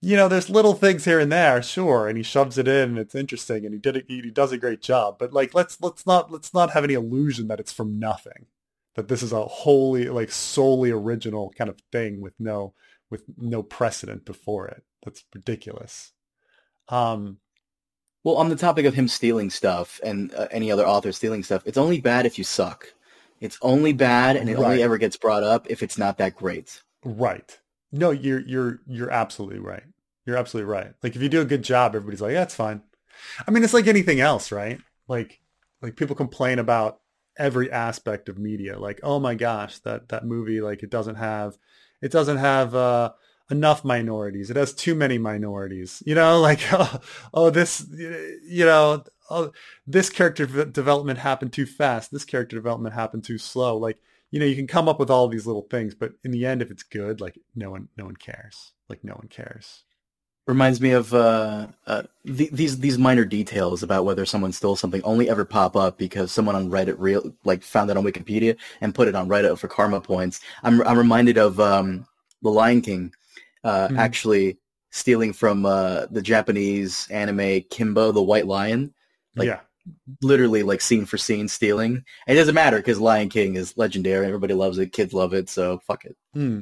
you 0.00 0.16
know 0.16 0.28
there's 0.28 0.48
little 0.48 0.74
things 0.74 1.04
here 1.04 1.18
and 1.20 1.30
there 1.30 1.60
sure 1.60 2.08
and 2.08 2.16
he 2.16 2.22
shoves 2.22 2.56
it 2.56 2.68
in 2.68 2.90
and 2.90 2.98
it's 2.98 3.14
interesting 3.14 3.64
and 3.64 3.74
he 3.74 3.80
did 3.80 3.96
it 3.96 4.04
he 4.08 4.30
does 4.30 4.52
a 4.52 4.56
great 4.56 4.80
job 4.80 5.16
but 5.18 5.32
like 5.32 5.52
let's 5.54 5.78
let's 5.82 6.06
not 6.06 6.30
let's 6.30 6.54
not 6.54 6.70
have 6.70 6.84
any 6.84 6.94
illusion 6.94 7.48
that 7.48 7.60
it's 7.60 7.72
from 7.72 7.98
nothing 7.98 8.46
that 8.98 9.06
this 9.06 9.22
is 9.22 9.32
a 9.32 9.44
wholly 9.44 10.08
like 10.08 10.28
solely 10.28 10.90
original 10.90 11.54
kind 11.56 11.70
of 11.70 11.78
thing 11.92 12.20
with 12.20 12.34
no 12.40 12.74
with 13.10 13.22
no 13.36 13.62
precedent 13.62 14.24
before 14.24 14.66
it. 14.66 14.82
That's 15.04 15.24
ridiculous. 15.32 16.10
Um 16.88 17.38
Well, 18.24 18.36
on 18.36 18.48
the 18.48 18.56
topic 18.56 18.84
of 18.86 18.94
him 18.94 19.08
stealing 19.08 19.50
stuff 19.50 20.00
and 20.04 20.34
uh, 20.34 20.48
any 20.50 20.70
other 20.70 20.86
author 20.86 21.12
stealing 21.12 21.42
stuff, 21.42 21.62
it's 21.64 21.78
only 21.78 22.00
bad 22.00 22.26
if 22.26 22.36
you 22.38 22.44
suck. 22.44 22.92
It's 23.40 23.58
only 23.62 23.92
bad, 23.92 24.36
and 24.36 24.48
it 24.50 24.54
Right. 24.56 24.64
only 24.64 24.82
ever 24.82 24.98
gets 24.98 25.16
brought 25.16 25.44
up 25.44 25.66
if 25.70 25.82
it's 25.82 25.96
not 25.98 26.18
that 26.18 26.34
great. 26.34 26.82
right 27.04 27.58
no 27.92 28.10
you're 28.10 28.40
you're 28.40 28.80
you're 28.86 29.10
absolutely 29.10 29.60
right 29.60 29.84
you're 30.26 30.36
absolutely 30.36 30.70
right 30.70 30.92
like 31.02 31.16
if 31.16 31.22
you 31.22 31.28
do 31.28 31.40
a 31.40 31.44
good 31.46 31.62
job 31.62 31.94
everybody's 31.94 32.20
like 32.20 32.32
yeah 32.32 32.42
it's 32.42 32.54
fine 32.54 32.82
i 33.46 33.50
mean 33.50 33.62
it's 33.64 33.72
like 33.72 33.86
anything 33.86 34.20
else 34.20 34.52
right 34.52 34.78
like 35.06 35.40
like 35.80 35.96
people 35.96 36.14
complain 36.16 36.58
about 36.58 37.00
every 37.38 37.70
aspect 37.72 38.28
of 38.28 38.36
media 38.36 38.78
like 38.78 39.00
oh 39.02 39.18
my 39.18 39.34
gosh 39.34 39.78
that 39.78 40.08
that 40.08 40.26
movie 40.26 40.60
like 40.60 40.82
it 40.82 40.90
doesn't 40.90 41.14
have 41.14 41.56
it 42.02 42.10
doesn't 42.12 42.38
have 42.38 42.74
uh 42.74 43.10
enough 43.50 43.84
minorities. 43.84 44.50
It 44.50 44.56
has 44.56 44.72
too 44.72 44.94
many 44.94 45.18
minorities 45.18 46.02
you 46.06 46.14
know 46.14 46.40
like 46.48 46.60
oh, 46.72 47.00
oh 47.34 47.50
this 47.50 47.86
you 47.90 48.64
know 48.64 49.04
oh 49.30 49.52
this 49.86 50.10
character 50.10 50.46
development 50.64 51.18
happened 51.20 51.52
too 51.52 51.66
fast. 51.66 52.10
This 52.10 52.24
character 52.24 52.56
development 52.56 52.94
happened 52.94 53.24
too 53.24 53.38
slow. 53.38 53.76
Like 53.76 53.98
you 54.30 54.40
know 54.40 54.46
you 54.46 54.56
can 54.56 54.66
come 54.66 54.88
up 54.88 54.98
with 54.98 55.10
all 55.10 55.28
these 55.28 55.46
little 55.46 55.66
things 55.70 55.94
but 55.94 56.12
in 56.24 56.30
the 56.30 56.46
end 56.46 56.62
if 56.62 56.70
it's 56.70 56.82
good 56.82 57.20
like 57.20 57.38
no 57.54 57.70
one 57.70 57.88
no 57.96 58.04
one 58.04 58.16
cares. 58.16 58.72
Like 58.88 59.04
no 59.04 59.14
one 59.14 59.28
cares. 59.28 59.84
Reminds 60.48 60.80
me 60.80 60.92
of 60.92 61.12
uh, 61.12 61.66
uh, 61.86 62.04
th- 62.24 62.50
these 62.50 62.78
these 62.78 62.96
minor 62.96 63.26
details 63.26 63.82
about 63.82 64.06
whether 64.06 64.24
someone 64.24 64.50
stole 64.50 64.76
something 64.76 65.02
only 65.02 65.28
ever 65.28 65.44
pop 65.44 65.76
up 65.76 65.98
because 65.98 66.32
someone 66.32 66.56
on 66.56 66.70
Reddit 66.70 66.94
real 66.96 67.34
like 67.44 67.62
found 67.62 67.90
it 67.90 67.98
on 67.98 68.04
Wikipedia 68.04 68.56
and 68.80 68.94
put 68.94 69.08
it 69.08 69.14
on 69.14 69.28
Reddit 69.28 69.58
for 69.58 69.68
karma 69.68 70.00
points. 70.00 70.40
I'm 70.62 70.80
I'm 70.88 70.96
reminded 70.96 71.36
of 71.36 71.60
um, 71.60 72.06
the 72.40 72.48
Lion 72.48 72.80
King 72.80 73.12
uh, 73.64 73.88
Mhm. 73.88 73.98
actually 73.98 74.58
stealing 74.90 75.32
from 75.32 75.66
uh, 75.66 76.06
the 76.10 76.22
Japanese 76.22 77.06
anime 77.10 77.38
Kimba 77.70 78.12
the 78.14 78.22
White 78.22 78.46
Lion. 78.46 78.94
Like, 79.36 79.46
yeah 79.46 79.60
literally 80.20 80.62
like 80.62 80.82
scene 80.82 81.06
for 81.06 81.16
scene 81.16 81.48
stealing. 81.48 82.04
And 82.26 82.36
it 82.36 82.40
doesn't 82.40 82.54
matter 82.54 82.76
because 82.76 83.00
Lion 83.00 83.30
King 83.30 83.54
is 83.56 83.74
legendary. 83.78 84.26
Everybody 84.26 84.52
loves 84.52 84.76
it. 84.78 84.92
Kids 84.92 85.14
love 85.14 85.32
it. 85.32 85.48
So 85.48 85.78
fuck 85.86 86.04
it. 86.04 86.14
Hmm. 86.34 86.60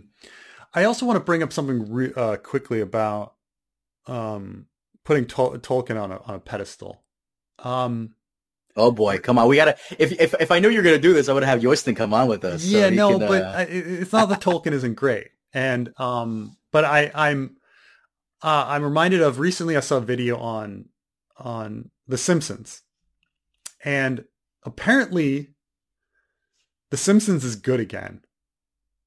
I 0.72 0.84
also 0.84 1.06
want 1.06 1.16
to 1.16 1.24
bring 1.24 1.42
up 1.42 1.52
something 1.52 1.90
re- 1.90 2.12
uh, 2.14 2.36
quickly 2.36 2.80
about 2.80 3.34
um, 4.06 4.66
putting 5.04 5.24
Tol- 5.24 5.58
Tolkien 5.58 6.00
on 6.00 6.12
a, 6.12 6.20
on 6.22 6.34
a 6.36 6.38
pedestal. 6.38 7.02
Um, 7.58 8.14
Oh 8.78 8.90
boy, 8.92 9.18
come 9.18 9.38
on. 9.38 9.48
We 9.48 9.56
gotta. 9.56 9.76
If 9.98 10.12
if 10.20 10.34
if 10.38 10.50
I 10.52 10.58
knew 10.58 10.68
you 10.68 10.76
were 10.76 10.82
gonna 10.84 10.98
do 10.98 11.14
this, 11.14 11.30
I 11.30 11.32
would 11.32 11.42
have 11.44 11.62
Yoiston 11.62 11.96
come 11.96 12.12
on 12.12 12.28
with 12.28 12.44
us. 12.44 12.62
yeah, 12.64 12.90
he 12.90 12.96
no, 12.96 13.18
can, 13.18 13.26
but 13.26 13.42
uh, 13.42 13.52
I, 13.56 13.62
it's 13.62 14.12
not 14.12 14.28
that 14.28 14.42
Tolkien 14.42 14.72
isn't 14.72 14.94
great, 14.94 15.28
and 15.54 15.92
um, 15.98 16.56
but 16.76 16.84
I 16.84 17.10
I'm 17.14 17.56
uh, 18.42 18.66
I'm 18.68 18.82
reminded 18.82 19.22
of 19.22 19.38
recently 19.38 19.78
I 19.78 19.80
saw 19.80 19.96
a 19.96 20.02
video 20.02 20.36
on 20.36 20.90
on 21.38 21.90
The 22.06 22.18
Simpsons, 22.18 22.82
and 23.82 24.26
apparently, 24.62 25.54
The 26.90 26.98
Simpsons 26.98 27.44
is 27.44 27.56
good 27.56 27.80
again. 27.80 28.20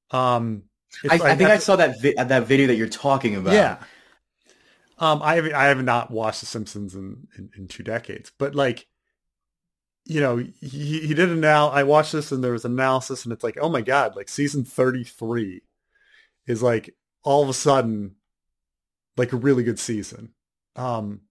Um, 0.10 0.64
I, 1.08 1.20
I 1.24 1.36
think 1.36 1.52
I 1.52 1.60
saw 1.60 1.76
that 1.76 2.02
vi- 2.02 2.16
that 2.16 2.48
video 2.48 2.66
that 2.66 2.76
you're 2.76 2.90
talking 2.90 3.36
about. 3.36 3.54
Yeah. 3.54 3.78
Um, 4.98 5.22
I 5.22 5.36
have 5.36 5.46
I 5.54 5.66
have 5.66 5.84
not 5.84 6.10
watched 6.10 6.40
The 6.40 6.48
Simpsons 6.48 6.96
in, 6.96 7.28
in, 7.38 7.52
in 7.56 7.68
two 7.68 7.84
decades, 7.84 8.32
but 8.40 8.56
like, 8.56 8.88
you 10.06 10.20
know, 10.22 10.38
he, 10.38 11.02
he 11.02 11.14
did 11.14 11.30
an 11.30 11.40
now. 11.40 11.70
I 11.70 11.84
watched 11.84 12.14
this 12.14 12.32
and 12.32 12.44
there 12.44 12.54
was 12.54 12.66
analysis, 12.66 13.26
and 13.26 13.32
it's 13.32 13.44
like, 13.44 13.60
oh 13.62 13.70
my 13.70 13.82
god, 13.82 14.16
like 14.16 14.28
season 14.28 14.64
thirty 14.64 15.04
three 15.04 15.62
is 16.48 16.64
like 16.64 16.96
all 17.24 17.44
of 17.44 17.50
a 17.50 17.54
sudden 17.54 18.16
like 19.18 19.34
a 19.34 19.38
really 19.38 19.64
good 19.64 19.80
season, 19.80 20.34
um, 20.76 21.22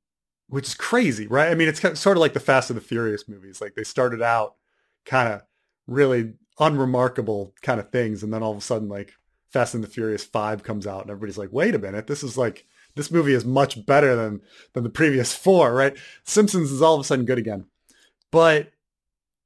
which 0.48 0.66
is 0.66 0.74
crazy, 0.74 1.26
right? 1.26 1.50
I 1.50 1.54
mean, 1.54 1.68
it's 1.68 1.80
sort 2.00 2.16
of 2.16 2.20
like 2.20 2.34
the 2.34 2.40
Fast 2.40 2.70
and 2.70 2.76
the 2.76 2.84
Furious 2.84 3.28
movies. 3.28 3.60
Like 3.60 3.74
they 3.74 3.84
started 3.84 4.22
out 4.22 4.56
kind 5.04 5.32
of 5.32 5.42
really 5.86 6.34
unremarkable 6.58 7.54
kind 7.62 7.80
of 7.80 7.90
things, 7.90 8.22
and 8.22 8.32
then 8.32 8.42
all 8.42 8.52
of 8.52 8.58
a 8.58 8.62
sudden, 8.62 8.88
like 8.88 9.12
Fast 9.50 9.74
and 9.74 9.82
the 9.82 9.88
Furious 9.88 10.24
Five 10.24 10.62
comes 10.62 10.86
out, 10.86 11.02
and 11.02 11.10
everybody's 11.10 11.38
like, 11.38 11.52
wait 11.52 11.74
a 11.74 11.78
minute, 11.78 12.06
this 12.06 12.22
is 12.22 12.36
like 12.36 12.66
this 12.94 13.10
movie 13.10 13.32
is 13.32 13.44
much 13.44 13.86
better 13.86 14.14
than 14.14 14.42
than 14.74 14.84
the 14.84 14.90
previous 14.90 15.34
four, 15.34 15.74
right? 15.74 15.96
Simpsons 16.24 16.70
is 16.70 16.82
all 16.82 16.94
of 16.94 17.00
a 17.00 17.04
sudden 17.04 17.24
good 17.24 17.38
again. 17.38 17.64
But 18.30 18.72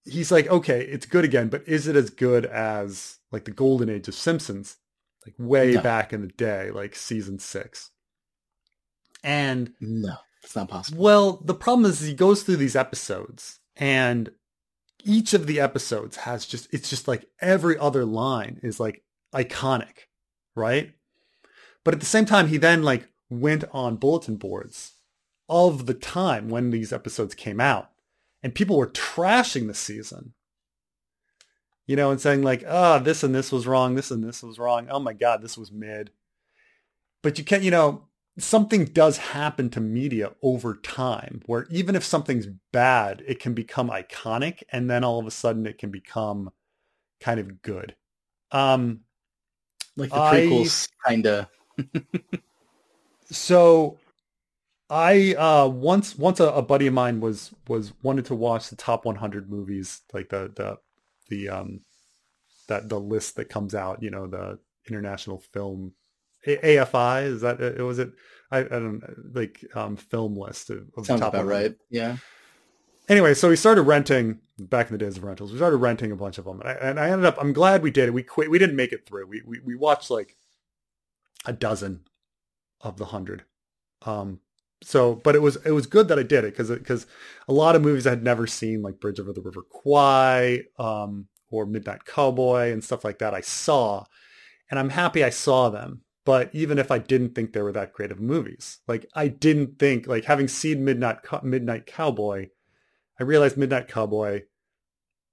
he's 0.04 0.32
like, 0.32 0.48
okay, 0.48 0.80
it's 0.82 1.06
good 1.06 1.24
again, 1.24 1.48
but 1.48 1.62
is 1.68 1.86
it 1.86 1.94
as 1.94 2.10
good 2.10 2.46
as 2.46 3.18
like 3.30 3.44
the 3.44 3.50
golden 3.52 3.88
age 3.88 4.08
of 4.08 4.14
Simpsons, 4.14 4.78
like 5.26 5.34
way 5.38 5.72
No. 5.72 5.80
back 5.82 6.12
in 6.12 6.20
the 6.22 6.28
day, 6.28 6.70
like 6.70 6.94
season 6.96 7.38
six? 7.38 7.90
And 9.24 9.72
No, 9.80 10.16
it's 10.42 10.56
not 10.56 10.68
possible. 10.68 11.02
well, 11.02 11.32
the 11.44 11.54
problem 11.54 11.88
is 11.90 12.00
he 12.00 12.14
goes 12.14 12.42
through 12.42 12.56
these 12.56 12.76
episodes 12.76 13.60
and 13.76 14.30
each 15.04 15.34
of 15.34 15.46
the 15.46 15.60
episodes 15.60 16.16
has 16.18 16.46
just 16.46 16.68
it's 16.72 16.88
just 16.90 17.08
like 17.08 17.26
every 17.40 17.76
other 17.78 18.04
line 18.04 18.60
is 18.62 18.78
like 18.80 19.02
iconic, 19.34 20.06
right? 20.54 20.92
But 21.84 21.94
at 21.94 22.00
the 22.00 22.06
same 22.06 22.24
time 22.24 22.48
he 22.48 22.56
then 22.56 22.82
like 22.82 23.08
went 23.30 23.64
on 23.72 23.96
bulletin 23.96 24.36
boards 24.36 24.92
of 25.48 25.86
the 25.86 25.94
time 25.94 26.48
when 26.48 26.70
these 26.70 26.92
episodes 26.92 27.34
came 27.34 27.60
out 27.60 27.90
and 28.42 28.54
people 28.54 28.76
were 28.76 28.86
trashing 28.88 29.66
the 29.66 29.74
season. 29.74 30.34
You 31.86 31.96
know, 31.96 32.10
and 32.10 32.20
saying 32.20 32.42
like, 32.42 32.64
"Ah, 32.66 32.98
this 32.98 33.22
and 33.22 33.34
this 33.34 33.52
was 33.52 33.66
wrong, 33.66 33.94
this 33.94 34.10
and 34.10 34.22
this 34.24 34.42
was 34.42 34.58
wrong. 34.58 34.88
Oh 34.90 35.00
my 35.00 35.12
god, 35.12 35.42
this 35.42 35.58
was 35.58 35.72
mid." 35.72 36.10
But 37.22 37.38
you 37.38 37.44
can't, 37.44 37.62
you 37.62 37.70
know, 37.70 38.08
something 38.38 38.86
does 38.86 39.16
happen 39.18 39.70
to 39.70 39.80
media 39.80 40.32
over 40.42 40.74
time 40.76 41.42
where 41.46 41.66
even 41.70 41.94
if 41.96 42.04
something's 42.04 42.46
bad, 42.72 43.22
it 43.26 43.38
can 43.40 43.54
become 43.54 43.90
iconic 43.90 44.62
and 44.72 44.90
then 44.90 45.04
all 45.04 45.18
of 45.20 45.26
a 45.26 45.30
sudden 45.30 45.66
it 45.66 45.78
can 45.78 45.90
become 45.90 46.50
kind 47.20 47.38
of 47.40 47.62
good. 47.62 47.94
Um, 48.50 49.00
Like 49.96 50.12
the 50.12 50.20
prequels, 50.20 50.88
kind 51.06 51.26
of. 51.26 51.48
so 53.30 53.98
I 54.90 55.34
uh, 55.34 55.68
once 55.68 56.16
once 56.18 56.40
a, 56.40 56.46
a 56.48 56.62
buddy 56.62 56.86
of 56.86 56.94
mine 56.94 57.20
was 57.20 57.52
was 57.68 57.92
wanted 58.02 58.26
to 58.26 58.34
watch 58.34 58.70
the 58.70 58.76
top 58.76 59.04
100 59.04 59.50
movies, 59.50 60.02
like 60.12 60.28
the 60.30 60.52
the 60.54 60.78
the 61.32 61.48
um 61.48 61.80
that 62.68 62.88
the 62.88 63.00
list 63.00 63.36
that 63.36 63.48
comes 63.48 63.74
out, 63.74 64.02
you 64.02 64.10
know, 64.10 64.26
the 64.26 64.58
international 64.88 65.38
film 65.52 65.92
A- 66.46 66.76
AFI 66.76 67.24
is 67.24 67.40
that 67.40 67.60
it 67.60 67.82
was 67.82 67.98
it 67.98 68.10
I, 68.50 68.58
I 68.60 68.62
don't 68.64 69.02
like 69.34 69.64
um 69.74 69.96
film 69.96 70.36
list 70.36 70.70
of, 70.70 70.88
of 70.96 71.06
Sounds 71.06 71.20
top 71.20 71.32
about 71.34 71.46
100. 71.46 71.62
right. 71.62 71.76
Yeah. 71.90 72.16
anyway, 73.08 73.34
so 73.34 73.48
we 73.48 73.56
started 73.56 73.82
renting 73.82 74.40
back 74.58 74.86
in 74.88 74.92
the 74.92 75.04
days 75.04 75.16
of 75.16 75.24
rentals. 75.24 75.50
We 75.52 75.58
started 75.58 75.78
renting 75.78 76.12
a 76.12 76.16
bunch 76.16 76.38
of 76.38 76.44
them, 76.44 76.60
and 76.60 76.68
I, 76.68 76.72
and 76.74 77.00
I 77.00 77.10
ended 77.10 77.24
up. 77.26 77.36
I'm 77.40 77.52
glad 77.52 77.82
we 77.82 77.90
did 77.90 78.08
it. 78.08 78.14
We 78.14 78.22
quit. 78.22 78.50
We 78.50 78.58
didn't 78.58 78.76
make 78.76 78.92
it 78.92 79.06
through. 79.06 79.26
We 79.26 79.42
we, 79.46 79.60
we 79.64 79.74
watched 79.74 80.10
like 80.10 80.36
a 81.46 81.52
dozen 81.52 82.04
of 82.80 82.96
the 82.98 83.06
hundred. 83.06 83.44
Um. 84.02 84.40
So, 84.82 85.14
but 85.14 85.34
it 85.34 85.42
was 85.42 85.56
it 85.64 85.72
was 85.72 85.86
good 85.86 86.08
that 86.08 86.18
I 86.18 86.22
did 86.22 86.44
it 86.44 86.52
because 86.52 86.70
because 86.70 87.06
a 87.48 87.52
lot 87.52 87.76
of 87.76 87.82
movies 87.82 88.06
I 88.06 88.10
had 88.10 88.22
never 88.22 88.46
seen, 88.46 88.82
like 88.82 89.00
Bridge 89.00 89.20
over 89.20 89.32
the 89.32 89.40
River 89.40 89.62
Kwai, 89.68 90.62
um, 90.78 91.28
or 91.50 91.66
Midnight 91.66 92.04
Cowboy 92.04 92.72
and 92.72 92.82
stuff 92.82 93.04
like 93.04 93.18
that, 93.18 93.34
I 93.34 93.40
saw, 93.40 94.04
and 94.70 94.78
I'm 94.78 94.90
happy 94.90 95.22
I 95.22 95.30
saw 95.30 95.68
them. 95.68 96.02
But 96.24 96.50
even 96.52 96.78
if 96.78 96.90
I 96.90 96.98
didn't 96.98 97.34
think 97.34 97.52
they 97.52 97.62
were 97.62 97.72
that 97.72 97.92
great 97.92 98.12
of 98.12 98.20
movies, 98.20 98.78
like 98.86 99.06
I 99.14 99.28
didn't 99.28 99.78
think 99.78 100.06
like 100.06 100.24
having 100.24 100.48
seen 100.48 100.84
Midnight 100.84 101.18
Midnight 101.42 101.86
Cowboy, 101.86 102.48
I 103.18 103.24
realized 103.24 103.56
Midnight 103.56 103.88
Cowboy 103.88 104.42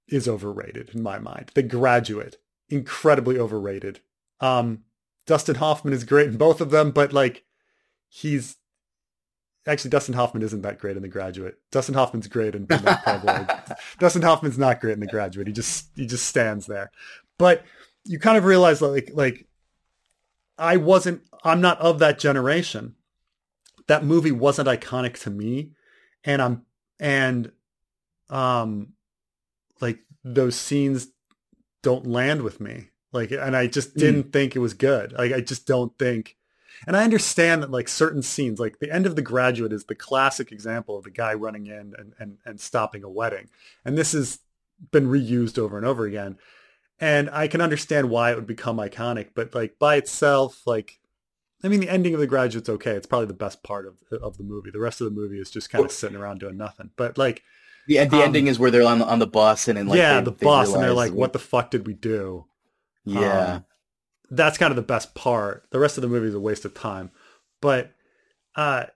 is 0.08 0.28
overrated 0.28 0.90
in 0.94 1.02
my 1.02 1.18
mind. 1.18 1.52
The 1.54 1.62
Graduate, 1.62 2.36
incredibly 2.68 3.38
overrated. 3.38 4.00
Um, 4.40 4.84
Dustin 5.26 5.56
Hoffman 5.56 5.94
is 5.94 6.04
great 6.04 6.28
in 6.28 6.36
both 6.36 6.60
of 6.60 6.70
them, 6.70 6.90
but 6.90 7.12
like 7.12 7.44
he's 8.08 8.56
actually 9.70 9.90
Dustin 9.90 10.14
Hoffman 10.14 10.42
isn't 10.42 10.62
that 10.62 10.78
great 10.78 10.96
in 10.96 11.02
The 11.02 11.08
Graduate. 11.08 11.58
Dustin 11.70 11.94
Hoffman's 11.94 12.26
great 12.26 12.54
in 12.54 12.66
Midnight. 12.68 13.50
Dustin 13.98 14.22
Hoffman's 14.22 14.58
not 14.58 14.80
great 14.80 14.94
in 14.94 15.00
The 15.00 15.06
Graduate. 15.06 15.46
He 15.46 15.52
just 15.52 15.88
he 15.96 16.06
just 16.06 16.26
stands 16.26 16.66
there. 16.66 16.90
But 17.38 17.64
you 18.04 18.18
kind 18.18 18.36
of 18.36 18.44
realize 18.44 18.82
like 18.82 19.10
like 19.12 19.46
I 20.58 20.76
wasn't 20.76 21.22
I'm 21.44 21.60
not 21.60 21.80
of 21.80 21.98
that 22.00 22.18
generation. 22.18 22.96
That 23.86 24.04
movie 24.04 24.32
wasn't 24.32 24.68
iconic 24.68 25.20
to 25.22 25.30
me 25.30 25.72
and 26.24 26.42
I'm 26.42 26.66
and 26.98 27.52
um 28.28 28.94
like 29.80 30.00
those 30.24 30.56
scenes 30.56 31.08
don't 31.82 32.06
land 32.06 32.42
with 32.42 32.60
me. 32.60 32.88
Like 33.12 33.30
and 33.30 33.56
I 33.56 33.66
just 33.66 33.96
didn't 33.96 34.32
think 34.32 34.54
it 34.54 34.60
was 34.60 34.74
good. 34.74 35.12
Like 35.12 35.32
I 35.32 35.40
just 35.40 35.66
don't 35.66 35.96
think 35.98 36.36
and 36.86 36.96
I 36.96 37.04
understand 37.04 37.62
that 37.62 37.70
like 37.70 37.88
certain 37.88 38.22
scenes, 38.22 38.58
like 38.60 38.78
the 38.78 38.92
end 38.92 39.06
of 39.06 39.16
The 39.16 39.22
Graduate 39.22 39.72
is 39.72 39.84
the 39.84 39.94
classic 39.94 40.50
example 40.52 40.96
of 40.96 41.04
the 41.04 41.10
guy 41.10 41.34
running 41.34 41.66
in 41.66 41.94
and, 41.98 42.12
and, 42.18 42.38
and 42.44 42.60
stopping 42.60 43.04
a 43.04 43.08
wedding. 43.10 43.48
And 43.84 43.96
this 43.98 44.12
has 44.12 44.38
been 44.90 45.08
reused 45.08 45.58
over 45.58 45.76
and 45.76 45.86
over 45.86 46.06
again. 46.06 46.38
And 46.98 47.30
I 47.30 47.48
can 47.48 47.60
understand 47.60 48.10
why 48.10 48.30
it 48.30 48.36
would 48.36 48.46
become 48.46 48.76
iconic, 48.76 49.28
but 49.34 49.54
like 49.54 49.78
by 49.78 49.96
itself, 49.96 50.62
like, 50.66 50.98
I 51.62 51.68
mean, 51.68 51.80
the 51.80 51.88
ending 51.90 52.14
of 52.14 52.20
The 52.20 52.26
Graduate's 52.26 52.68
okay. 52.68 52.92
It's 52.92 53.06
probably 53.06 53.26
the 53.26 53.34
best 53.34 53.62
part 53.62 53.86
of, 53.86 53.96
of 54.22 54.38
the 54.38 54.44
movie. 54.44 54.70
The 54.70 54.80
rest 54.80 55.00
of 55.00 55.06
the 55.06 55.10
movie 55.20 55.38
is 55.40 55.50
just 55.50 55.70
kind 55.70 55.84
of 55.84 55.92
sitting 55.92 56.16
around 56.16 56.40
doing 56.40 56.56
nothing. 56.56 56.90
But 56.96 57.18
like, 57.18 57.42
The, 57.86 57.96
the 58.04 58.16
Um, 58.16 58.22
ending 58.22 58.46
is 58.46 58.58
where 58.58 58.70
they're 58.70 58.86
on 58.86 58.98
the, 58.98 59.06
on 59.06 59.18
the 59.18 59.26
bus 59.26 59.68
and 59.68 59.76
then 59.78 59.86
like 59.86 59.98
yeah, 59.98 60.20
they- 60.20 60.24
the 60.24 60.32
bus, 60.32 60.72
and 60.72 60.82
they're 60.82 60.92
like, 60.94 61.12
what 61.12 61.32
the 61.32 61.38
fuck 61.38 61.70
did 61.70 61.86
we 61.86 61.94
do? 61.94 62.46
Yeah. 63.04 63.54
Um, 63.54 63.64
that's 64.30 64.58
kind 64.58 64.70
of 64.70 64.76
the 64.76 64.82
best 64.82 65.14
part. 65.14 65.66
The 65.70 65.78
rest 65.78 65.98
of 65.98 66.02
the 66.02 66.08
movie 66.08 66.28
is 66.28 66.34
a 66.34 66.40
waste 66.40 66.64
of 66.64 66.74
time, 66.74 67.10
but 67.60 67.92
uh, 68.54 68.86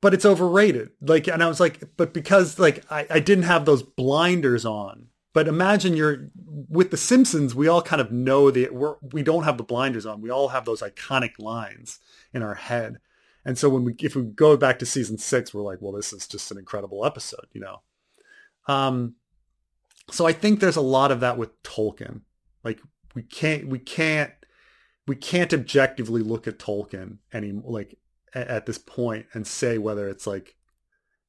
but 0.00 0.14
it's 0.14 0.26
overrated. 0.26 0.90
Like, 1.00 1.26
and 1.26 1.42
I 1.42 1.48
was 1.48 1.60
like, 1.60 1.82
but 1.96 2.12
because 2.12 2.58
like 2.58 2.84
I, 2.90 3.06
I 3.10 3.20
didn't 3.20 3.44
have 3.44 3.64
those 3.64 3.82
blinders 3.82 4.64
on. 4.64 5.08
But 5.32 5.48
imagine 5.48 5.96
you're 5.96 6.30
with 6.46 6.90
the 6.90 6.96
Simpsons. 6.96 7.54
We 7.54 7.68
all 7.68 7.82
kind 7.82 8.00
of 8.00 8.10
know 8.10 8.50
the 8.50 8.70
we're, 8.70 8.94
we 9.12 9.22
don't 9.22 9.42
have 9.44 9.58
the 9.58 9.64
blinders 9.64 10.06
on. 10.06 10.22
We 10.22 10.30
all 10.30 10.48
have 10.48 10.64
those 10.64 10.80
iconic 10.80 11.32
lines 11.38 11.98
in 12.32 12.42
our 12.42 12.54
head. 12.54 13.00
And 13.44 13.58
so 13.58 13.68
when 13.68 13.84
we 13.84 13.94
if 14.00 14.16
we 14.16 14.22
go 14.22 14.56
back 14.56 14.78
to 14.78 14.86
season 14.86 15.18
six, 15.18 15.52
we're 15.52 15.60
like, 15.60 15.78
well, 15.82 15.92
this 15.92 16.12
is 16.12 16.26
just 16.26 16.50
an 16.50 16.58
incredible 16.58 17.04
episode, 17.04 17.46
you 17.52 17.60
know. 17.60 17.82
Um, 18.66 19.16
so 20.10 20.26
I 20.26 20.32
think 20.32 20.60
there's 20.60 20.76
a 20.76 20.80
lot 20.80 21.10
of 21.10 21.20
that 21.20 21.36
with 21.36 21.62
Tolkien. 21.62 22.22
Like 22.64 22.80
we 23.16 23.22
can't 23.22 23.66
we 23.66 23.78
can't 23.80 24.30
we 25.08 25.16
can't 25.16 25.52
objectively 25.52 26.22
look 26.22 26.46
at 26.46 26.58
Tolkien 26.58 27.18
any 27.32 27.50
like 27.50 27.98
at 28.34 28.66
this 28.66 28.78
point 28.78 29.26
and 29.32 29.46
say 29.46 29.78
whether 29.78 30.08
it's 30.08 30.26
like 30.26 30.54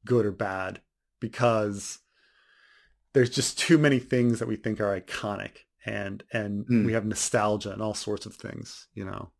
good 0.05 0.25
or 0.25 0.31
bad 0.31 0.81
because 1.19 1.99
there's 3.13 3.29
just 3.29 3.57
too 3.57 3.77
many 3.77 3.97
things 3.99 4.39
that 4.39 4.47
we 4.47 4.57
think 4.57 4.79
are 4.79 4.99
iconic 4.99 5.59
and 5.85 6.23
and 6.33 6.65
Hmm. 6.67 6.85
we 6.85 6.93
have 6.93 7.05
nostalgia 7.05 7.71
and 7.71 7.81
all 7.81 7.93
sorts 7.93 8.25
of 8.25 8.35
things, 8.35 8.87
you 8.93 9.05
know. 9.05 9.31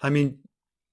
I 0.00 0.10
mean, 0.10 0.38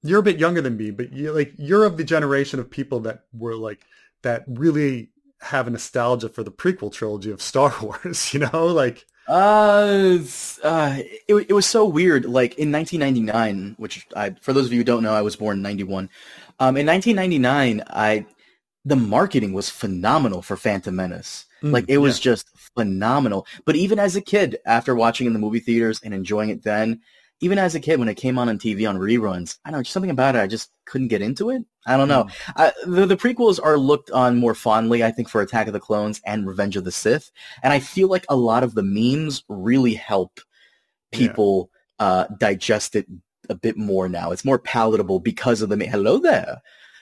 you're 0.01 0.19
a 0.19 0.23
bit 0.23 0.39
younger 0.39 0.61
than 0.61 0.77
me, 0.77 0.89
but 0.89 1.13
you 1.13 1.31
like 1.31 1.53
you're 1.57 1.85
of 1.85 1.97
the 1.97 2.03
generation 2.03 2.59
of 2.59 2.69
people 2.71 2.99
that 3.01 3.25
were 3.31 3.55
like 3.55 3.85
that 4.23 4.43
really 4.47 5.11
have 5.41 5.67
a 5.67 5.69
nostalgia 5.69 6.29
for 6.29 6.41
the 6.41 6.51
prequel 6.51 6.91
trilogy 6.91 7.29
of 7.29 7.41
Star 7.41 7.73
Wars, 7.81 8.33
you 8.33 8.39
know, 8.39 8.65
like 8.65 9.05
Uh, 9.27 10.19
uh, 10.63 10.97
it, 11.27 11.33
it 11.49 11.53
was 11.53 11.65
so 11.65 11.85
weird. 11.85 12.25
Like 12.25 12.57
in 12.57 12.71
1999, 12.71 13.75
which 13.77 14.07
I, 14.15 14.31
for 14.41 14.53
those 14.53 14.67
of 14.67 14.73
you 14.73 14.79
who 14.79 14.83
don't 14.83 15.03
know, 15.03 15.13
I 15.13 15.21
was 15.21 15.35
born 15.35 15.57
in 15.57 15.63
91. 15.63 16.09
Um, 16.59 16.77
in 16.77 16.85
1999, 16.85 17.83
I, 17.89 18.25
the 18.85 18.95
marketing 18.95 19.53
was 19.53 19.69
phenomenal 19.69 20.41
for 20.41 20.55
Phantom 20.55 20.95
Menace. 20.95 21.45
Mm, 21.63 21.71
like 21.71 21.85
it 21.87 21.97
was 21.97 22.19
yeah. 22.19 22.31
just 22.31 22.49
phenomenal. 22.75 23.47
But 23.65 23.75
even 23.75 23.99
as 23.99 24.15
a 24.15 24.21
kid, 24.21 24.59
after 24.65 24.95
watching 24.95 25.27
in 25.27 25.33
the 25.33 25.39
movie 25.39 25.59
theaters 25.59 26.01
and 26.03 26.13
enjoying 26.13 26.49
it 26.49 26.63
then, 26.63 27.01
even 27.41 27.57
as 27.57 27.75
a 27.75 27.79
kid, 27.79 27.99
when 27.99 28.07
it 28.07 28.15
came 28.15 28.37
on 28.37 28.47
on 28.47 28.57
TV 28.57 28.87
on 28.87 28.97
reruns, 28.97 29.57
I 29.65 29.71
don't 29.71 29.79
know, 29.79 29.83
just 29.83 29.93
something 29.93 30.11
about 30.11 30.35
it, 30.35 30.39
I 30.39 30.47
just 30.47 30.71
couldn't 30.85 31.09
get 31.09 31.21
into 31.21 31.49
it. 31.49 31.63
I 31.85 31.97
don't 31.97 32.07
know. 32.07 32.27
I, 32.55 32.71
the, 32.85 33.05
the 33.05 33.15
prequels 33.17 33.59
are 33.63 33.77
looked 33.77 34.09
on 34.11 34.37
more 34.37 34.55
fondly, 34.55 35.03
I 35.03 35.11
think, 35.11 35.29
for 35.29 35.41
Attack 35.41 35.67
of 35.67 35.73
the 35.73 35.79
Clones 35.79 36.19
and 36.25 36.47
Revenge 36.47 36.75
of 36.77 36.83
the 36.83 36.91
Sith. 36.91 37.31
And 37.61 37.71
I 37.71 37.79
feel 37.79 38.07
like 38.07 38.25
a 38.29 38.35
lot 38.35 38.63
of 38.63 38.73
the 38.73 38.83
memes 38.83 39.43
really 39.49 39.93
help 39.93 40.39
Yeah. 41.11 41.19
people 41.19 41.69
uh, 41.99 42.25
digest 42.39 42.95
it 42.95 43.05
a 43.49 43.55
bit 43.55 43.77
more 43.77 44.09
now. 44.09 44.31
It's 44.31 44.43
more 44.45 44.57
palatable 44.59 45.19
because 45.19 45.61
of 45.61 45.69
the 45.69 45.77
me- 45.77 45.85
hello 45.85 46.17
there. 46.17 46.61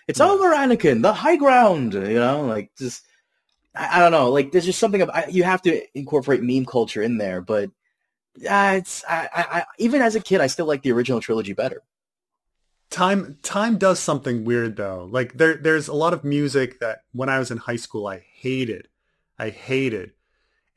It's 0.10 0.20
Yeah. 0.20 0.30
over, 0.30 0.54
Anakin. 0.54 1.02
The 1.02 1.14
high 1.14 1.38
ground. 1.38 1.94
You 1.94 2.20
know, 2.20 2.46
like 2.46 2.72
just 2.78 3.06
I, 3.76 3.98
I 3.98 4.00
don't 4.00 4.12
know. 4.12 4.30
Like 4.32 4.52
there's 4.52 4.66
just 4.66 4.80
something 4.80 5.02
of 5.02 5.10
I, 5.10 5.28
you 5.30 5.44
have 5.44 5.62
to 5.62 5.82
incorporate 5.98 6.44
meme 6.44 6.66
culture 6.66 7.02
in 7.02 7.18
there, 7.18 7.40
but 7.40 7.70
uh, 8.50 8.74
it's 8.78 9.04
I, 9.08 9.30
I 9.34 9.64
even 9.80 10.02
as 10.02 10.16
a 10.16 10.20
kid, 10.20 10.42
I 10.42 10.48
still 10.48 10.66
like 10.66 10.82
the 10.82 10.92
original 10.92 11.22
trilogy 11.22 11.54
better. 11.54 11.82
Time 12.94 13.38
time 13.42 13.78
does 13.78 14.00
something 14.00 14.46
weird 14.46 14.76
though. 14.78 15.10
Like 15.12 15.34
there 15.34 15.56
there's 15.56 15.88
a 15.88 15.94
lot 15.94 16.14
of 16.14 16.24
music 16.24 16.80
that 16.80 17.04
when 17.12 17.28
I 17.28 17.40
was 17.40 17.52
in 17.52 17.58
high 17.58 17.76
school 17.76 18.08
I 18.08 18.20
hated. 18.20 18.88
I 19.38 19.50
hated. 19.50 20.12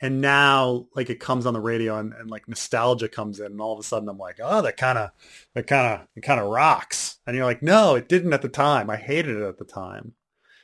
And 0.00 0.20
now 0.20 0.86
like 0.94 1.10
it 1.10 1.20
comes 1.20 1.46
on 1.46 1.54
the 1.54 1.60
radio 1.60 1.98
and, 1.98 2.12
and 2.14 2.30
like 2.30 2.48
nostalgia 2.48 3.08
comes 3.08 3.38
in 3.40 3.46
and 3.46 3.60
all 3.60 3.72
of 3.72 3.78
a 3.78 3.82
sudden 3.82 4.08
I'm 4.08 4.18
like, 4.18 4.38
oh 4.42 4.62
that 4.62 4.76
kinda 4.76 5.12
that 5.54 5.66
kinda 5.66 6.08
it 6.16 6.22
kinda 6.24 6.42
rocks. 6.44 7.18
And 7.26 7.36
you're 7.36 7.44
like, 7.44 7.62
no, 7.62 7.94
it 7.94 8.08
didn't 8.08 8.32
at 8.32 8.42
the 8.42 8.48
time. 8.48 8.88
I 8.90 8.96
hated 8.96 9.36
it 9.36 9.42
at 9.46 9.58
the 9.58 9.64
time. 9.64 10.14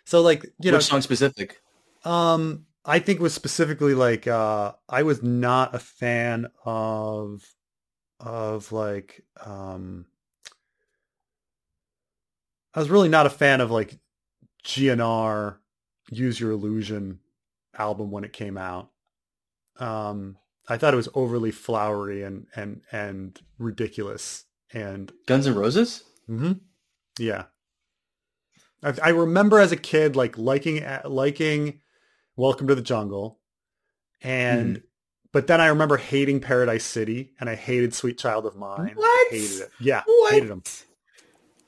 So 0.04 0.22
like, 0.22 0.44
you 0.60 0.70
know, 0.70 0.78
Which 0.78 0.86
song 0.86 1.02
specific? 1.02 1.60
um, 2.04 2.66
I 2.84 2.98
think 2.98 3.20
it 3.20 3.22
was 3.22 3.34
specifically 3.34 3.94
like 3.94 4.26
uh, 4.26 4.72
I 4.88 5.02
was 5.04 5.22
not 5.22 5.74
a 5.74 5.78
fan 5.78 6.46
of 6.64 7.44
of 8.18 8.72
like 8.72 9.24
um, 9.44 10.06
I 12.74 12.80
was 12.80 12.90
really 12.90 13.08
not 13.08 13.26
a 13.26 13.30
fan 13.30 13.60
of 13.60 13.70
like 13.70 13.98
GNR 14.64 15.56
Use 16.10 16.40
Your 16.40 16.52
Illusion 16.52 17.20
album 17.76 18.10
when 18.10 18.24
it 18.24 18.32
came 18.32 18.56
out. 18.56 18.90
Um, 19.78 20.36
I 20.68 20.76
thought 20.76 20.94
it 20.94 20.98
was 20.98 21.08
overly 21.14 21.50
flowery 21.50 22.22
and 22.22 22.46
and 22.54 22.82
and 22.92 23.38
ridiculous 23.58 24.44
and 24.72 25.12
Guns 25.26 25.46
N' 25.46 25.54
Roses. 25.54 26.04
hmm 26.26 26.52
Yeah. 27.18 27.44
I, 28.82 28.94
I 29.02 29.08
remember 29.10 29.58
as 29.58 29.72
a 29.72 29.76
kid, 29.76 30.16
like 30.16 30.38
liking, 30.38 30.84
liking 31.04 31.80
Welcome 32.36 32.68
to 32.68 32.74
the 32.74 32.82
Jungle. 32.82 33.38
And, 34.22 34.82
but 35.32 35.46
then 35.46 35.60
I 35.60 35.66
remember 35.66 35.96
hating 35.98 36.40
Paradise 36.40 36.84
City 36.84 37.32
and 37.38 37.50
I 37.50 37.54
hated 37.54 37.92
Sweet 37.92 38.18
Child 38.18 38.46
of 38.46 38.56
Mine. 38.56 38.92
What? 38.94 39.04
I 39.06 39.28
hated 39.30 39.60
it. 39.62 39.70
Yeah. 39.80 40.02
What? 40.06 40.32
Hated 40.34 40.48
them. 40.48 40.62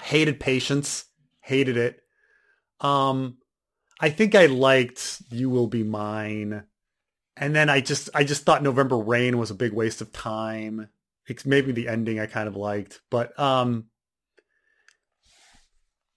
Hated 0.02 0.40
Patience. 0.40 1.04
Hated 1.40 1.76
it. 1.76 2.00
Um, 2.80 3.38
I 4.00 4.10
think 4.10 4.34
I 4.34 4.46
liked 4.46 5.22
You 5.30 5.50
Will 5.50 5.66
Be 5.66 5.82
Mine. 5.82 6.64
And 7.36 7.54
then 7.54 7.68
I 7.68 7.80
just, 7.80 8.10
I 8.14 8.24
just 8.24 8.44
thought 8.44 8.62
November 8.62 8.96
Rain 8.96 9.38
was 9.38 9.50
a 9.50 9.54
big 9.54 9.72
waste 9.72 10.00
of 10.00 10.12
time. 10.12 10.88
It's 11.26 11.44
maybe 11.46 11.72
the 11.72 11.88
ending 11.88 12.20
I 12.20 12.26
kind 12.26 12.48
of 12.48 12.54
liked, 12.54 13.00
but, 13.10 13.38
um, 13.40 13.86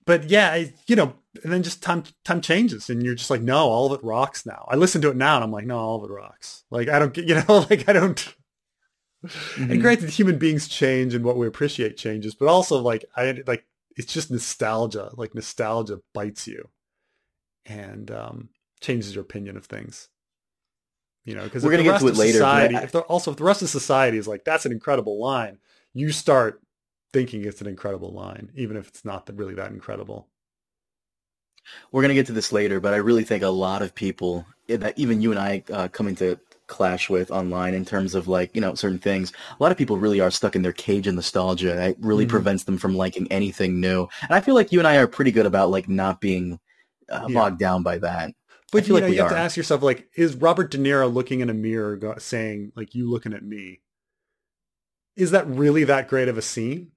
but 0.08 0.30
yeah, 0.30 0.52
I, 0.52 0.74
you 0.88 0.96
know, 0.96 1.14
and 1.44 1.52
then 1.52 1.64
just 1.64 1.84
time 1.84 2.04
time 2.24 2.42
changes, 2.42 2.90
and 2.90 3.04
you're 3.04 3.14
just 3.14 3.30
like, 3.30 3.42
no, 3.42 3.58
all 3.58 3.92
of 3.92 4.00
it 4.00 4.04
rocks 4.04 4.46
now. 4.46 4.66
I 4.70 4.76
listen 4.78 5.02
to 5.02 5.10
it 5.10 5.18
now, 5.18 5.36
and 5.36 5.44
I'm 5.44 5.52
like, 5.52 5.66
no, 5.66 5.78
all 5.78 6.04
of 6.04 6.10
it 6.10 6.14
rocks. 6.14 6.64
Like 6.72 6.88
I 6.88 6.98
don't 6.98 7.14
get, 7.14 7.26
you 7.28 7.36
know, 7.36 7.66
like 7.70 7.88
I 7.88 7.94
don't. 7.94 8.36
Mm-hmm. 9.28 9.72
And 9.72 9.82
granted, 9.82 10.10
human 10.10 10.38
beings 10.38 10.68
change 10.68 11.14
and 11.14 11.24
what 11.24 11.38
we 11.38 11.48
appreciate 11.48 11.98
changes, 11.98 12.36
but 12.36 12.48
also 12.48 12.80
like 12.80 13.06
I 13.16 13.44
like 13.46 13.66
it's 13.96 14.14
just 14.14 14.32
nostalgia. 14.32 15.12
Like 15.16 15.36
nostalgia 15.36 16.00
bites 16.14 16.48
you 16.48 16.70
and 17.66 18.10
um, 18.12 18.50
changes 18.80 19.16
your 19.16 19.24
opinion 19.24 19.58
of 19.58 19.66
things. 19.66 20.10
You 21.26 21.36
know, 21.36 21.44
because 21.44 21.64
we're 21.64 21.72
going 21.72 21.84
to 21.84 21.92
get 21.92 22.00
to 22.00 22.08
it 22.08 22.16
later. 22.16 22.38
Society, 22.38 22.76
I... 22.76 22.84
if 22.84 22.96
also, 22.96 23.32
if 23.32 23.38
the 23.38 23.44
rest 23.44 23.62
of 23.62 23.70
society 23.70 24.18
is 24.18 24.30
like, 24.30 24.46
that's 24.46 24.66
an 24.66 24.72
incredible 24.72 25.20
line, 25.20 25.58
you 25.94 26.12
start 26.12 26.62
thinking 27.12 27.44
it's 27.44 27.60
an 27.60 27.68
incredible 27.68 28.14
line, 28.14 28.50
even 28.56 28.78
if 28.78 28.88
it's 28.88 29.04
not 29.04 29.30
really 29.34 29.56
that 29.56 29.72
incredible. 29.72 30.28
We're 31.92 32.02
going 32.02 32.10
to 32.10 32.16
get 32.16 32.28
to 32.28 32.34
this 32.34 32.54
later, 32.54 32.80
but 32.80 32.94
I 32.94 32.98
really 32.98 33.26
think 33.26 33.44
a 33.44 33.50
lot 33.50 33.82
of 33.82 33.94
people 33.94 34.46
eh, 34.70 34.78
that 34.78 34.98
even 34.98 35.22
you 35.22 35.32
and 35.32 35.40
I 35.40 35.64
uh, 35.72 35.88
come 35.90 36.08
into 36.08 36.40
clash 36.68 37.10
with 37.10 37.32
online 37.32 37.74
in 37.74 37.86
terms 37.86 38.14
of 38.14 38.28
like 38.28 38.54
you 38.54 38.62
know 38.62 38.76
certain 38.76 39.00
things 39.00 39.32
a 39.58 39.64
lot 39.64 39.72
of 39.72 39.78
people 39.78 39.98
really 39.98 40.20
are 40.20 40.30
stuck 40.30 40.56
in 40.56 40.62
their 40.62 40.74
cage 40.74 41.08
of 41.08 41.16
nostalgia 41.16 41.90
it 41.90 41.98
really 42.00 42.26
mm-hmm. 42.26 42.32
prevents 42.32 42.64
them 42.64 42.78
from 42.78 42.96
liking 42.96 43.26
anything 43.32 43.80
new 43.80 44.08
and 44.22 44.32
i 44.32 44.40
feel 44.42 44.54
like 44.54 44.72
you 44.72 44.80
and 44.80 44.88
i 44.88 44.98
are 44.98 45.08
pretty 45.08 45.32
good 45.32 45.46
about 45.46 45.70
like 45.70 45.88
not 45.88 46.20
being 46.20 46.60
uh, 47.10 47.26
yeah. 47.28 47.34
bogged 47.34 47.58
down 47.58 47.84
by 47.84 47.98
that 47.98 48.34
but 48.72 48.88
you, 48.88 48.94
like 48.94 49.04
know, 49.04 49.10
you 49.10 49.22
have 49.22 49.32
to 49.32 49.38
ask 49.38 49.56
yourself, 49.56 49.82
like, 49.82 50.10
is 50.16 50.36
Robert 50.36 50.72
De 50.72 50.78
Niro 50.78 51.12
looking 51.12 51.40
in 51.40 51.50
a 51.50 51.54
mirror 51.54 51.96
go- 51.96 52.18
saying, 52.18 52.74
like, 52.76 52.94
you 52.94 53.10
looking 53.10 53.34
at 53.34 53.44
me? 53.44 53.80
Is 55.16 55.32
that 55.32 55.48
really 55.48 55.86
that 55.86 56.10
great 56.10 56.28
of 56.28 56.38
a 56.38 56.42
scene? 56.42 56.92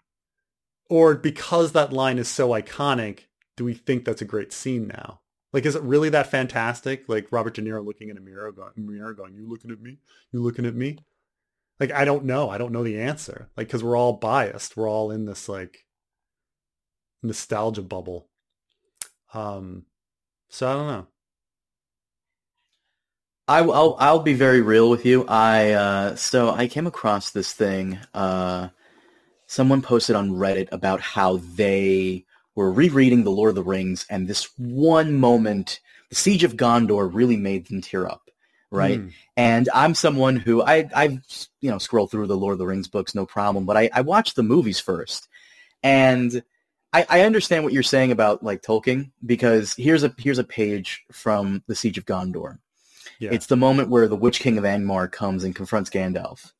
Or 0.89 1.15
because 1.15 1.73
that 1.73 1.93
line 1.93 2.19
is 2.19 2.29
so 2.29 2.49
iconic, 2.49 3.27
do 3.57 3.65
we 3.65 3.75
think 3.75 4.05
that's 4.05 4.21
a 4.21 4.27
great 4.27 4.53
scene 4.53 4.89
now? 4.89 5.20
Like, 5.53 5.67
is 5.67 5.75
it 5.75 5.83
really 5.83 6.11
that 6.11 6.31
fantastic? 6.31 7.09
Like 7.09 7.33
Robert 7.33 7.55
De 7.55 7.63
Niro 7.63 7.85
looking 7.85 8.09
in 8.09 8.17
a 8.17 8.21
mirror, 8.21 8.53
going, 8.53 8.73
mirror 8.77 9.15
going, 9.15 9.35
you 9.35 9.49
looking 9.49 9.71
at 9.71 9.81
me? 9.81 9.99
You 10.33 10.43
looking 10.43 10.67
at 10.67 10.75
me? 10.75 10.99
Like, 11.81 11.93
I 11.93 12.05
don't 12.05 12.25
know. 12.25 12.51
I 12.51 12.59
don't 12.59 12.73
know 12.73 12.85
the 12.85 13.01
answer. 13.01 13.49
Like, 13.57 13.67
because 13.67 13.83
we're 13.83 13.97
all 13.97 14.13
biased. 14.13 14.77
We're 14.77 14.89
all 14.89 15.11
in 15.11 15.25
this 15.25 15.49
like 15.49 15.87
nostalgia 17.23 17.83
bubble. 17.83 18.29
Um, 19.35 19.87
so 20.49 20.69
I 20.69 20.73
don't 20.75 20.87
know. 20.87 21.07
I, 23.49 23.63
will 23.63 23.97
I'll 23.99 24.21
be 24.21 24.35
very 24.35 24.61
real 24.61 24.89
with 24.89 25.05
you. 25.05 25.25
I 25.27 25.73
uh, 25.73 26.15
so 26.15 26.51
I 26.51 26.69
came 26.69 26.87
across 26.87 27.31
this 27.31 27.53
thing. 27.53 27.99
Uh, 28.15 28.69
someone 29.47 29.83
posted 29.83 30.15
on 30.15 30.31
Reddit 30.31 30.69
about 30.71 31.01
how 31.01 31.39
they 31.39 32.27
were 32.55 32.73
rereading 32.73 33.25
The 33.25 33.31
Lord 33.31 33.51
of 33.51 33.55
the 33.55 33.63
Rings, 33.63 34.07
and 34.11 34.27
this 34.27 34.51
one 34.59 35.15
moment, 35.15 35.81
the 36.09 36.17
Siege 36.17 36.45
of 36.45 36.57
Gondor, 36.57 37.09
really 37.13 37.37
made 37.37 37.67
them 37.67 37.81
tear 37.81 38.07
up. 38.07 38.31
Right, 38.73 39.01
mm. 39.01 39.13
and 39.37 39.69
I'm 39.75 39.97
someone 39.97 40.37
who 40.37 40.63
I 40.63 40.89
I 40.95 41.19
you 41.61 41.71
know 41.71 41.79
scroll 41.79 42.07
through 42.07 42.29
the 42.29 42.37
Lord 42.37 42.53
of 42.53 42.59
the 42.61 42.67
Rings 42.67 42.87
books 42.87 43.17
no 43.17 43.27
problem, 43.27 43.67
but 43.67 43.77
I 43.77 43.91
I 43.93 44.03
watched 44.03 44.37
the 44.37 44.45
movies 44.45 44.79
first, 44.79 45.29
and 45.83 46.41
I, 46.93 47.05
I 47.11 47.21
understand 47.23 47.65
what 47.65 47.73
you're 47.73 47.83
saying 47.83 48.13
about 48.13 48.45
like 48.45 48.63
Tolkien 48.63 49.11
because 49.27 49.75
here's 49.75 50.05
a 50.05 50.15
here's 50.19 50.39
a 50.39 50.45
page 50.45 51.05
from 51.11 51.65
the 51.67 51.75
Siege 51.75 51.99
of 51.99 52.07
Gondor 52.07 52.59
yeah. 53.21 53.31
It's 53.33 53.47
the 53.47 53.57
moment 53.57 53.91
where 53.91 54.09
the 54.09 54.17
Witch 54.17 54.41
King 54.41 54.57
of 54.57 54.65
Angmar 54.65 55.13
comes 55.13 55.45
and 55.45 55.55
confronts 55.55 55.91
Gandalf. 55.91 56.53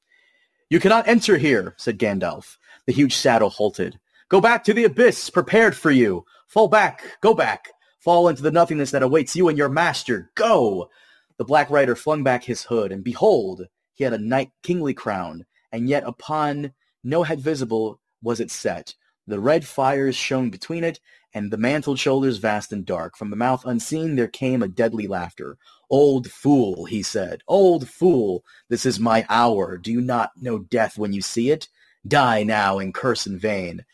You 0.69 0.79
cannot 0.79 1.09
enter 1.09 1.39
here, 1.39 1.75
said 1.79 1.99
Gandalf. 1.99 2.59
The 2.87 2.93
huge 2.93 3.17
saddle 3.17 3.49
halted. 3.49 3.99
Go 4.31 4.41
back 4.41 4.63
to 4.65 4.73
the 4.73 4.85
abyss, 4.85 5.29
prepared 5.29 5.77
for 5.77 5.91
you. 5.91 6.25
Fall 6.47 6.69
back, 6.69 7.03
go 7.21 7.35
back. 7.35 7.69
Fall 7.99 8.29
into 8.29 8.43
the 8.43 8.53
nothingness 8.53 8.93
that 8.93 9.03
awaits 9.03 9.35
you 9.35 9.49
and 9.49 9.59
your 9.59 9.69
master. 9.69 10.31
Go! 10.37 10.89
The 11.37 11.45
Black 11.45 11.69
Rider 11.69 11.97
flung 11.97 12.23
back 12.23 12.45
his 12.45 12.63
hood, 12.63 12.93
and 12.93 13.03
behold, 13.03 13.67
he 13.93 14.05
had 14.05 14.13
a 14.13 14.19
knight 14.19 14.53
kingly 14.63 14.95
crown, 14.95 15.47
and 15.73 15.89
yet 15.89 16.05
upon 16.05 16.73
no 17.03 17.25
head 17.25 17.41
visible 17.41 18.01
was 18.23 18.39
it 18.39 18.53
set. 18.53 18.95
The 19.27 19.41
red 19.41 19.67
fires 19.67 20.15
shone 20.15 20.49
between 20.49 20.85
it, 20.85 21.01
and 21.35 21.51
the 21.51 21.57
mantled 21.57 21.99
shoulders 21.99 22.37
vast 22.37 22.73
and 22.73 22.87
dark. 22.87 23.17
From 23.17 23.31
the 23.31 23.37
mouth 23.37 23.65
unseen 23.67 24.15
there 24.15 24.29
came 24.29 24.63
a 24.63 24.69
deadly 24.69 25.09
laughter. 25.09 25.59
Old 25.91 26.31
fool, 26.31 26.85
he 26.85 27.03
said. 27.03 27.43
Old 27.49 27.89
fool, 27.89 28.45
this 28.69 28.87
is 28.87 29.01
my 29.01 29.27
hour. 29.29 29.77
Do 29.77 29.91
you 29.91 30.01
not 30.01 30.31
know 30.41 30.61
death 30.61 30.97
when 30.97 31.13
you 31.13 31.21
see 31.21 31.51
it? 31.51 31.67
Die 32.07 32.45
now 32.45 32.79
and 32.79 32.95
curse 32.95 33.27
in 33.27 33.37
vain. 33.37 33.85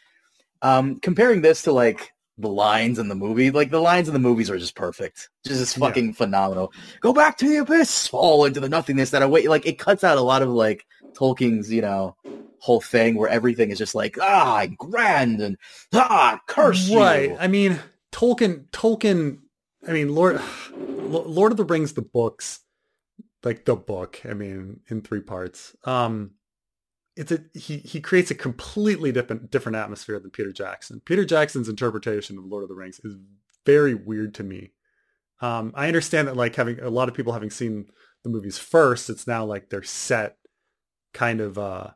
Um, 0.62 1.00
comparing 1.00 1.42
this 1.42 1.62
to 1.62 1.72
like 1.72 2.12
the 2.38 2.48
lines 2.48 2.98
in 2.98 3.08
the 3.08 3.14
movie, 3.14 3.50
like 3.50 3.70
the 3.70 3.80
lines 3.80 4.08
in 4.08 4.14
the 4.14 4.20
movies 4.20 4.50
are 4.50 4.58
just 4.58 4.74
perfect. 4.74 5.28
Just 5.44 5.76
fucking 5.76 6.06
yeah. 6.06 6.12
phenomenal. 6.12 6.72
Go 7.00 7.12
back 7.12 7.38
to 7.38 7.48
the 7.48 7.56
abyss, 7.56 8.06
fall 8.08 8.44
into 8.44 8.60
the 8.60 8.68
nothingness 8.68 9.10
that 9.10 9.22
await. 9.22 9.48
Like 9.48 9.66
it 9.66 9.78
cuts 9.78 10.04
out 10.04 10.18
a 10.18 10.22
lot 10.22 10.42
of 10.42 10.48
like 10.48 10.84
Tolkien's, 11.12 11.72
you 11.72 11.82
know, 11.82 12.16
whole 12.58 12.80
thing 12.80 13.16
where 13.16 13.28
everything 13.28 13.70
is 13.70 13.78
just 13.78 13.94
like 13.94 14.18
ah 14.20 14.66
grand 14.78 15.40
and 15.40 15.56
ah 15.94 16.40
curse 16.46 16.90
right. 16.90 17.30
You. 17.30 17.36
I 17.38 17.46
mean, 17.46 17.78
Tolkien 18.12 18.68
Tolkien 18.70 19.38
I 19.86 19.92
mean, 19.92 20.14
Lord, 20.14 20.40
Lord 20.76 21.52
of 21.52 21.58
the 21.58 21.64
Rings, 21.64 21.92
the 21.92 22.02
books, 22.02 22.60
like 23.44 23.64
the 23.64 23.76
book. 23.76 24.20
I 24.28 24.34
mean, 24.34 24.80
in 24.88 25.02
three 25.02 25.20
parts. 25.20 25.76
Um, 25.84 26.32
it's 27.16 27.32
a 27.32 27.40
he 27.54 27.78
he 27.78 28.00
creates 28.00 28.30
a 28.30 28.34
completely 28.34 29.10
different 29.10 29.50
different 29.50 29.76
atmosphere 29.76 30.18
than 30.18 30.30
Peter 30.30 30.52
Jackson. 30.52 31.00
Peter 31.04 31.24
Jackson's 31.24 31.68
interpretation 31.68 32.38
of 32.38 32.44
Lord 32.44 32.62
of 32.62 32.68
the 32.68 32.74
Rings 32.74 33.00
is 33.02 33.16
very 33.64 33.94
weird 33.94 34.34
to 34.34 34.44
me. 34.44 34.72
Um, 35.40 35.72
I 35.74 35.86
understand 35.86 36.28
that 36.28 36.36
like 36.36 36.54
having 36.54 36.80
a 36.80 36.90
lot 36.90 37.08
of 37.08 37.14
people 37.14 37.32
having 37.32 37.50
seen 37.50 37.86
the 38.22 38.30
movies 38.30 38.58
first, 38.58 39.10
it's 39.10 39.26
now 39.26 39.44
like 39.44 39.70
their 39.70 39.82
set 39.82 40.36
kind 41.12 41.40
of 41.40 41.58
uh, 41.58 41.88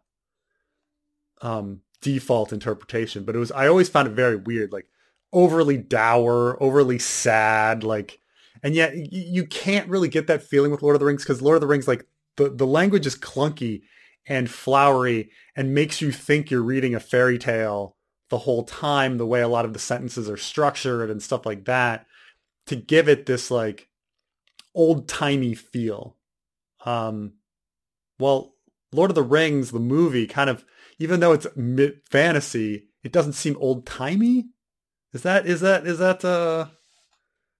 um, 1.42 1.82
default 2.00 2.52
interpretation. 2.52 3.24
But 3.24 3.36
it 3.36 3.38
was 3.38 3.52
I 3.52 3.68
always 3.68 3.88
found 3.88 4.08
it 4.08 4.12
very 4.12 4.36
weird. 4.36 4.72
Like 4.72 4.86
overly 5.32 5.76
dour, 5.76 6.60
overly 6.62 6.98
sad, 6.98 7.84
like, 7.84 8.20
and 8.62 8.74
yet 8.74 8.92
you 8.96 9.46
can't 9.46 9.88
really 9.88 10.08
get 10.08 10.26
that 10.26 10.42
feeling 10.42 10.70
with 10.70 10.82
Lord 10.82 10.96
of 10.96 11.00
the 11.00 11.06
Rings 11.06 11.22
because 11.22 11.42
Lord 11.42 11.56
of 11.56 11.60
the 11.60 11.66
Rings, 11.66 11.88
like, 11.88 12.06
the, 12.36 12.50
the 12.50 12.66
language 12.66 13.06
is 13.06 13.16
clunky 13.16 13.82
and 14.30 14.50
flowery 14.50 15.30
and 15.54 15.74
makes 15.74 16.00
you 16.00 16.10
think 16.10 16.50
you're 16.50 16.62
reading 16.62 16.94
a 16.94 17.00
fairy 17.00 17.36
tale 17.36 17.96
the 18.30 18.38
whole 18.38 18.62
time, 18.62 19.18
the 19.18 19.26
way 19.26 19.42
a 19.42 19.48
lot 19.48 19.66
of 19.66 19.74
the 19.74 19.78
sentences 19.78 20.30
are 20.30 20.38
structured 20.38 21.10
and 21.10 21.22
stuff 21.22 21.44
like 21.44 21.66
that, 21.66 22.06
to 22.66 22.76
give 22.76 23.08
it 23.08 23.26
this, 23.26 23.50
like, 23.50 23.88
old-timey 24.74 25.54
feel. 25.54 26.16
Um, 26.86 27.34
well, 28.18 28.54
Lord 28.92 29.10
of 29.10 29.16
the 29.16 29.22
Rings, 29.22 29.72
the 29.72 29.80
movie, 29.80 30.26
kind 30.26 30.48
of, 30.48 30.64
even 30.98 31.20
though 31.20 31.32
it's 31.32 31.46
fantasy, 32.08 32.86
it 33.02 33.12
doesn't 33.12 33.34
seem 33.34 33.56
old-timey 33.58 34.46
is 35.12 35.22
that 35.22 35.46
is 35.46 35.60
that 35.60 35.86
is 35.86 35.98
that 35.98 36.24
uh 36.24 36.66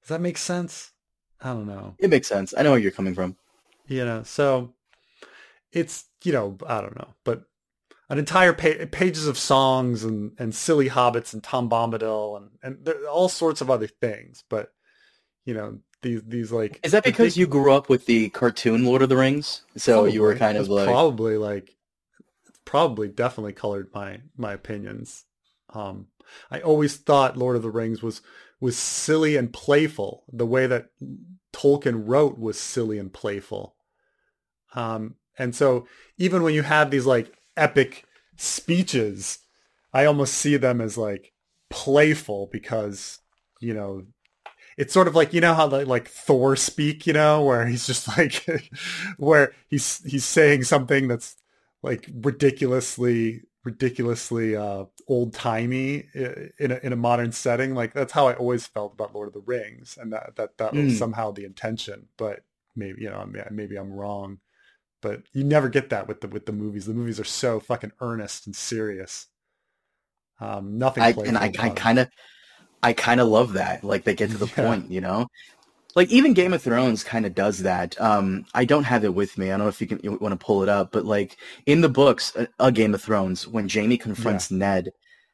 does 0.03 0.09
that 0.09 0.21
make 0.21 0.39
sense? 0.39 0.93
I 1.41 1.53
don't 1.53 1.67
know. 1.67 1.95
It 1.99 2.11
makes 2.11 2.29
sense. 2.29 2.55
I 2.57 2.63
know 2.63 2.71
where 2.71 2.81
you're 2.81 2.91
coming 2.91 3.15
from. 3.15 3.37
You 3.87 4.05
know, 4.05 4.23
so 4.23 4.75
it's 5.73 6.05
you 6.25 6.33
know 6.33 6.57
I 6.67 6.81
don't 6.81 6.97
know, 6.97 7.15
but 7.25 7.45
an 8.09 8.19
entire 8.19 8.53
pa- 8.53 8.87
pages 8.91 9.27
of 9.27 9.39
songs 9.39 10.05
and 10.05 10.33
and 10.39 10.55
silly 10.55 10.89
hobbits 10.89 11.33
and 11.33 11.43
Tom 11.43 11.71
Bombadil 11.71 12.37
and 12.37 12.51
and 12.63 12.85
there, 12.85 13.07
all 13.09 13.29
sorts 13.29 13.61
of 13.61 13.71
other 13.71 13.87
things, 13.87 14.45
but 14.49 14.73
you 15.45 15.55
know 15.55 15.79
these 16.03 16.23
these 16.25 16.53
like 16.53 16.81
is 16.83 16.93
that 16.93 17.05
because 17.05 17.37
you 17.37 17.47
grew 17.47 17.73
up 17.73 17.89
with 17.89 18.07
the 18.07 18.29
cartoon 18.31 18.85
Lord 18.85 19.03
of 19.03 19.09
the 19.09 19.17
Rings, 19.17 19.63
so 19.77 19.95
probably, 19.95 20.13
you 20.13 20.23
were 20.23 20.35
kind 20.35 20.59
of 20.59 20.69
like 20.69 20.87
probably 20.87 21.37
like 21.37 21.77
probably 22.65 23.09
definitely 23.09 23.53
colored 23.53 23.91
my 23.95 24.21
my 24.37 24.53
opinions. 24.53 25.25
Um, 25.73 26.09
I 26.51 26.61
always 26.61 26.97
thought 26.97 27.37
Lord 27.37 27.57
of 27.57 27.63
the 27.63 27.71
Rings 27.71 28.03
was 28.03 28.23
was 28.61 28.77
silly 28.77 29.37
and 29.37 29.53
playful. 29.53 30.25
The 30.33 30.47
way 30.47 30.67
that 30.67 30.89
Tolkien 31.53 32.03
wrote 32.07 32.39
was 32.39 32.59
silly 32.59 32.99
and 32.99 33.13
playful. 33.13 33.77
Um, 34.75 35.17
and 35.39 35.55
so 35.55 35.87
even 36.19 36.43
when 36.43 36.55
you 36.55 36.63
have 36.63 36.91
these 36.91 37.07
like 37.07 37.33
epic 37.57 38.05
speeches, 38.37 39.39
I 39.93 40.05
almost 40.05 40.35
see 40.35 40.57
them 40.57 40.81
as 40.81 40.97
like 40.97 41.33
playful 41.69 42.49
because, 42.53 43.19
you 43.61 43.75
know, 43.75 44.05
it's 44.77 44.95
sort 44.95 45.09
of 45.09 45.15
like 45.15 45.35
you 45.35 45.41
know 45.41 45.55
how 45.55 45.67
like, 45.67 45.87
like 45.87 46.09
Thor 46.09 46.57
speak, 46.57 47.07
you 47.07 47.13
know, 47.13 47.43
where 47.43 47.67
he's 47.67 47.87
just 47.87 48.09
like 48.19 48.47
where 49.19 49.53
he's 49.69 50.03
he's 50.05 50.25
saying 50.25 50.65
something 50.65 51.09
that's 51.09 51.37
like 51.83 52.09
ridiculously 52.13 53.43
ridiculously 53.65 54.57
uh, 54.57 54.85
old 55.07 55.35
timey 55.35 56.07
in 56.15 56.73
a, 56.73 56.81
in 56.83 56.93
a 56.93 56.97
modern 56.97 57.33
setting. 57.33 57.75
Like 57.75 57.93
that's 57.93 58.13
how 58.13 58.29
I 58.29 58.35
always 58.35 58.67
felt 58.67 58.95
about 58.95 59.15
Lord 59.15 59.29
of 59.29 59.35
the 59.35 59.41
Rings, 59.41 59.99
and 60.01 60.13
that 60.13 60.37
that 60.37 60.59
that 60.59 60.73
mm. 60.73 60.85
was 60.87 60.99
somehow 60.99 61.31
the 61.31 61.45
intention. 61.45 62.09
But 62.17 62.45
maybe 62.75 63.03
you 63.03 63.11
know 63.11 63.31
maybe 63.51 63.77
I'm 63.77 63.93
wrong, 63.93 64.39
but 65.01 65.23
you 65.33 65.45
never 65.45 65.69
get 65.69 65.91
that 65.91 66.09
with 66.09 66.21
the 66.21 66.29
with 66.29 66.47
the 66.47 66.53
movies. 66.53 66.87
The 66.87 66.95
movies 66.95 67.21
are 67.21 67.25
so 67.25 67.61
fucking 67.61 67.93
earnest 68.01 68.47
and 68.47 68.55
serious. 68.55 69.27
Um, 70.41 70.79
nothing. 70.79 71.03
I, 71.03 71.11
and 71.11 71.37
I, 71.37 71.53
I 71.59 71.69
kind 71.71 71.99
of, 71.99 72.09
I 72.83 72.93
kind 72.93 73.21
of 73.21 73.29
love 73.29 73.55
that. 73.55 73.85
Like 73.85 74.05
they 74.05 74.15
get 74.15 74.31
to 74.31 74.39
the 74.39 74.47
yeah. 74.57 74.67
point, 74.67 74.91
you 74.91 75.01
know. 75.01 75.27
like 75.95 76.09
even 76.11 76.35
Game 76.35 76.53
of 76.53 76.63
Thrones 76.63 77.05
kind 77.05 77.27
of 77.27 77.35
does 77.35 77.59
that. 77.59 78.01
Um, 78.01 78.47
I 78.55 78.65
don't 78.65 78.85
have 78.85 79.05
it 79.05 79.15
with 79.15 79.37
me. 79.37 79.47
I 79.47 79.51
don't 79.51 79.61
know 79.61 79.69
if 79.69 79.81
you 79.81 79.87
can 79.87 80.01
you 80.03 80.13
want 80.13 80.39
to 80.39 80.45
pull 80.45 80.63
it 80.63 80.69
up, 80.69 80.93
but 80.93 81.05
like 81.05 81.37
in 81.67 81.81
the 81.81 81.89
books, 81.89 82.35
a, 82.37 82.49
a 82.59 82.73
Game 82.73 82.95
of 82.95 83.03
Thrones, 83.03 83.47
when 83.47 83.69
Jaime 83.69 83.99
confronts 83.99 84.51
yeah. 84.51 84.59
Ned, 84.59 84.93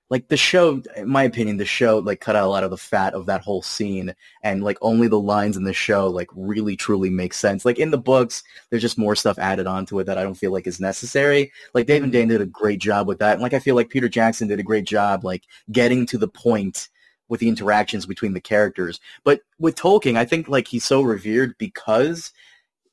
like 0.09 0.29
the 0.29 0.37
show, 0.37 0.81
in 0.97 1.09
my 1.09 1.25
opinion, 1.25 1.57
the 1.57 1.65
show 1.65 1.99
like 1.99 2.21
cut 2.21 2.37
out 2.37 2.45
a 2.45 2.49
lot 2.49 2.63
of 2.63 2.71
the 2.71 2.77
fat 2.77 3.15
of 3.15 3.27
that 3.27 3.41
whole 3.41 3.63
scene, 3.63 4.15
and 4.43 4.63
like 4.63 4.79
only 4.81 5.09
the 5.09 5.19
lines 5.19 5.57
in 5.57 5.65
the 5.65 5.73
show 5.73 6.09
like 6.09 6.29
really 6.35 6.77
truly 6.77 7.11
make 7.11 7.35
sense. 7.35 7.65
Like 7.65 7.79
in 7.79 7.91
the 7.91 7.99
books, 7.99 8.45
there's 8.71 8.83
just 8.83 8.99
more 8.99 9.17
stuff 9.17 9.39
added 9.39 9.67
onto 9.67 9.99
it 9.99 10.05
that 10.05 10.19
I 10.19 10.23
don't 10.23 10.35
feel 10.35 10.53
like 10.53 10.67
is 10.67 10.81
necessary. 10.81 11.53
Like 11.75 11.87
David 11.87 12.13
Dane 12.13 12.29
did 12.29 12.41
a 12.41 12.47
great 12.47 12.79
job 12.79 13.09
with 13.09 13.19
that, 13.19 13.35
and 13.35 13.43
like 13.43 13.55
I 13.55 13.59
feel 13.59 13.75
like 13.75 13.91
Peter 13.91 14.09
Jackson 14.09 14.49
did 14.49 14.61
a 14.61 14.65
great 14.65 14.85
job 14.85 15.25
like 15.25 15.45
getting 15.73 16.07
to 16.07 16.19
the 16.19 16.29
point 16.29 16.89
with 17.29 17.41
the 17.41 17.49
interactions 17.49 18.07
between 18.07 18.33
the 18.33 18.41
characters. 18.41 19.01
But 19.25 19.41
with 19.59 19.75
Tolkien, 19.75 20.17
I 20.17 20.25
think 20.25 20.49
like 20.49 20.69
he's 20.69 20.85
so 20.85 21.03
revered 21.03 21.59
because 21.59 22.33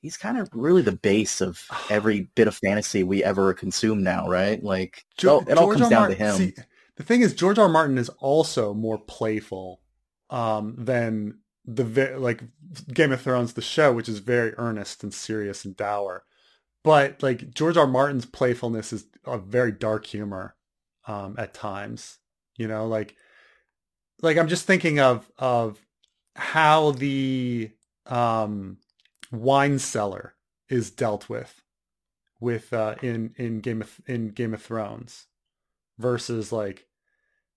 he's 0.02 0.17
kind 0.17 0.38
of 0.38 0.49
really 0.52 0.82
the 0.82 0.91
base 0.91 1.41
of 1.41 1.63
every 1.89 2.28
bit 2.36 2.47
of 2.47 2.56
fantasy 2.56 3.04
we 3.04 3.23
ever 3.23 3.54
consume 3.54 4.04
now, 4.04 4.28
right? 4.28 4.63
Like 4.63 5.06
George, 5.17 5.47
it 5.47 5.58
all 5.60 5.71
comes 5.71 5.89
down 5.89 6.10
to 6.10 6.15
him. 6.15 6.36
See, 6.36 6.54
the 6.95 7.03
thing 7.03 7.21
is, 7.21 7.34
George 7.34 7.58
R. 7.58 7.65
R. 7.65 7.69
Martin 7.69 7.97
is 7.97 8.10
also 8.10 8.73
more 8.73 8.97
playful 8.97 9.82
um, 10.29 10.75
than 10.77 11.39
the 11.65 12.15
like 12.17 12.43
Game 12.93 13.12
of 13.12 13.21
Thrones, 13.21 13.53
the 13.53 13.62
show, 13.62 13.91
which 13.93 14.10
is 14.10 14.19
very 14.19 14.53
earnest 14.58 15.03
and 15.03 15.13
serious 15.13 15.65
and 15.65 15.75
dour. 15.75 16.23
But 16.84 17.23
like 17.23 17.53
George 17.53 17.77
R. 17.77 17.86
R. 17.86 17.89
Martin's 17.89 18.25
playfulness 18.25 18.93
is 18.93 19.06
a 19.25 19.38
very 19.38 19.71
dark 19.71 20.06
humor 20.06 20.56
um, 21.08 21.36
at 21.38 21.53
times. 21.53 22.19
You 22.58 22.67
know, 22.67 22.88
like 22.88 23.15
like 24.21 24.38
I'm 24.38 24.47
just 24.47 24.65
thinking 24.65 24.99
of 24.99 25.32
of 25.38 25.79
how 26.36 26.91
the 26.91 27.71
um, 28.06 28.77
wine 29.32 29.79
seller 29.79 30.36
is 30.69 30.91
dealt 30.91 31.27
with 31.29 31.62
with 32.39 32.71
uh, 32.71 32.95
in 33.01 33.34
in 33.38 33.62
Game 33.62 33.82
of 33.82 33.99
in 34.06 34.29
Game 34.29 34.53
of 34.53 34.62
Thrones 34.62 35.25
versus 35.97 36.51
like 36.51 36.88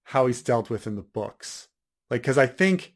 how 0.05 0.27
he's 0.27 0.42
dealt 0.42 0.70
with 0.70 0.87
in 0.87 0.96
the 0.96 1.03
books. 1.03 1.68
Like, 2.11 2.22
cause 2.22 2.38
I 2.38 2.46
think, 2.46 2.94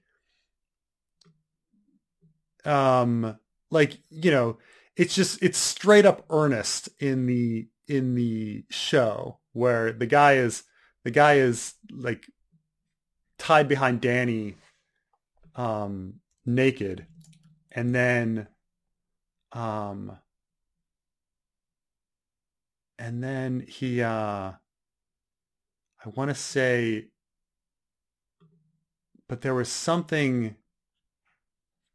um, 2.65 3.39
like, 3.71 3.99
you 4.11 4.31
know, 4.31 4.59
it's 4.97 5.15
just, 5.15 5.43
it's 5.43 5.59
straight 5.59 6.07
up 6.07 6.25
earnest 6.31 6.89
in 7.01 7.27
the, 7.27 7.69
in 7.89 8.15
the 8.15 8.65
show 8.71 9.39
where 9.53 9.93
the 9.93 10.07
guy 10.07 10.35
is, 10.35 10.63
the 11.03 11.11
guy 11.11 11.35
is 11.35 11.75
like 11.91 12.27
tied 13.39 13.67
behind 13.67 14.01
Dany, 14.01 14.55
um, 15.57 16.21
naked. 16.47 17.07
And 17.73 17.95
then, 17.95 18.47
um, 19.53 20.19
and 22.99 23.23
then 23.25 23.65
he, 23.67 24.03
uh, 24.03 24.53
I 26.05 26.09
want 26.09 26.31
to 26.31 26.35
say, 26.35 27.09
but 29.29 29.43
there 29.43 29.55
was 29.55 29.69
something 29.71 30.57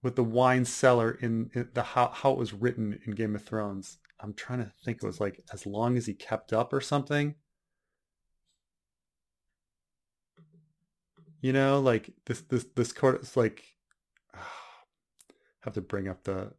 with 0.03 0.15
the 0.15 0.23
wine 0.23 0.65
seller 0.65 1.17
in, 1.19 1.49
in, 1.53 1.69
the 1.73 1.81
how, 1.81 2.09
how 2.13 2.31
it 2.31 2.37
was 2.37 2.53
written 2.53 2.99
in 3.05 3.13
Game 3.13 3.35
of 3.35 3.43
Thrones. 3.43 3.97
I'm 4.19 4.33
trying 4.33 4.59
to 4.59 4.71
think 4.83 4.97
it 5.01 5.05
was 5.07 5.19
like 5.19 5.43
as 5.51 5.65
long 5.65 5.97
as 5.97 6.05
he 6.05 6.13
kept 6.13 6.53
up 6.53 6.71
or 6.71 6.81
something. 6.81 7.35
You 11.41 11.53
know, 11.53 11.79
like 11.79 12.11
this 12.25 12.41
this 12.41 12.65
this 12.75 12.91
court 12.91 13.21
is 13.21 13.35
like 13.35 13.63
have 15.61 15.73
to 15.73 15.81
bring 15.81 16.07
up 16.07 16.23
the 16.23 16.53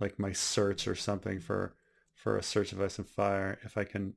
like 0.00 0.18
my 0.18 0.32
search 0.32 0.88
or 0.88 0.94
something 0.94 1.40
for 1.40 1.74
for 2.14 2.36
a 2.36 2.42
search 2.42 2.72
of 2.72 2.80
ice 2.80 2.98
and 2.98 3.08
fire 3.08 3.58
if 3.64 3.78
I 3.78 3.84
can 3.84 4.14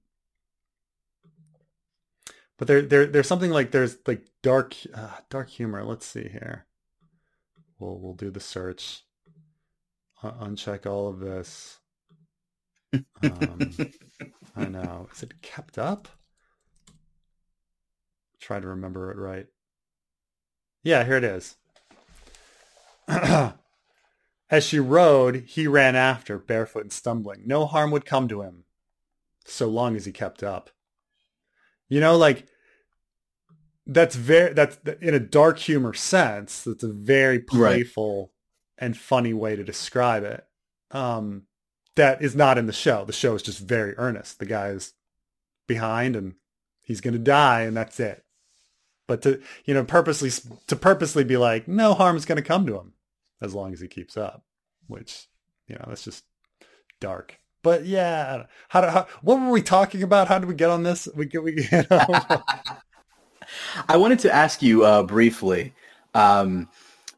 but 2.63 2.67
there, 2.67 2.81
there, 2.81 3.05
there's 3.07 3.27
something 3.27 3.51
like 3.51 3.71
there's 3.71 3.97
like 4.07 4.21
dark, 4.41 4.73
uh, 4.93 5.17
dark 5.29 5.49
humor. 5.49 5.83
Let's 5.83 6.05
see 6.05 6.29
here. 6.29 6.65
We'll 7.77 7.99
we'll 7.99 8.13
do 8.13 8.31
the 8.31 8.39
search. 8.39 9.03
Uh, 10.23 10.31
uncheck 10.31 10.85
all 10.85 11.09
of 11.09 11.19
this. 11.19 11.79
Um, 13.21 13.69
I 14.55 14.67
know. 14.67 15.09
Is 15.13 15.23
it 15.23 15.41
kept 15.41 15.77
up? 15.77 16.07
Try 18.39 18.61
to 18.61 18.67
remember 18.67 19.11
it 19.11 19.17
right. 19.17 19.47
Yeah, 20.83 21.03
here 21.03 21.17
it 21.17 21.25
is. 21.25 21.57
As 23.09 24.63
she 24.63 24.79
rode, 24.79 25.43
he 25.47 25.67
ran 25.67 25.97
after, 25.97 26.37
barefoot 26.37 26.83
and 26.83 26.93
stumbling. 26.93 27.41
No 27.45 27.65
harm 27.65 27.91
would 27.91 28.05
come 28.05 28.29
to 28.29 28.41
him, 28.41 28.63
so 29.43 29.67
long 29.67 29.97
as 29.97 30.05
he 30.05 30.13
kept 30.13 30.43
up. 30.43 30.69
You 31.89 31.99
know, 31.99 32.15
like 32.15 32.47
that's 33.85 34.15
very 34.15 34.53
that's 34.53 34.77
in 35.01 35.13
a 35.13 35.19
dark 35.19 35.59
humor 35.59 35.93
sense. 35.93 36.63
That's 36.63 36.83
a 36.83 36.91
very 36.91 37.39
playful 37.39 38.31
right. 38.79 38.85
and 38.85 38.97
funny 38.97 39.33
way 39.33 39.55
to 39.55 39.63
describe 39.63 40.23
it. 40.23 40.45
Um, 40.91 41.43
that 41.95 42.21
is 42.21 42.35
not 42.35 42.57
in 42.57 42.65
the 42.65 42.73
show. 42.73 43.05
The 43.05 43.13
show 43.13 43.35
is 43.35 43.43
just 43.43 43.59
very 43.59 43.95
earnest. 43.97 44.39
The 44.39 44.45
guy 44.45 44.69
is 44.69 44.93
behind 45.67 46.15
and 46.15 46.35
he's 46.81 47.01
going 47.01 47.13
to 47.13 47.19
die, 47.19 47.61
and 47.61 47.75
that's 47.75 47.99
it. 47.99 48.23
But 49.07 49.21
to 49.23 49.41
you 49.65 49.73
know 49.73 49.83
purposely 49.83 50.31
to 50.67 50.75
purposely 50.75 51.23
be 51.23 51.37
like 51.37 51.67
no 51.67 51.93
harm 51.93 52.15
is 52.15 52.25
going 52.25 52.37
to 52.37 52.41
come 52.41 52.65
to 52.67 52.77
him 52.77 52.93
as 53.41 53.53
long 53.53 53.73
as 53.73 53.81
he 53.81 53.87
keeps 53.87 54.15
up, 54.15 54.45
which 54.87 55.27
you 55.67 55.75
know 55.75 55.85
that's 55.87 56.05
just 56.05 56.23
dark. 57.01 57.37
But 57.63 57.85
yeah, 57.85 58.43
how, 58.69 58.81
do, 58.81 58.87
how 58.87 59.07
what 59.21 59.39
were 59.39 59.49
we 59.49 59.61
talking 59.61 60.03
about? 60.03 60.27
How 60.27 60.39
did 60.39 60.47
we 60.47 60.55
get 60.55 60.69
on 60.69 60.83
this? 60.83 61.07
We 61.15 61.25
get 61.25 61.43
we. 61.43 61.67
You 61.71 61.83
know, 61.89 62.43
I 63.87 63.97
wanted 63.97 64.19
to 64.19 64.33
ask 64.33 64.61
you 64.61 64.83
uh, 64.83 65.03
briefly. 65.03 65.73
Um, 66.13 66.69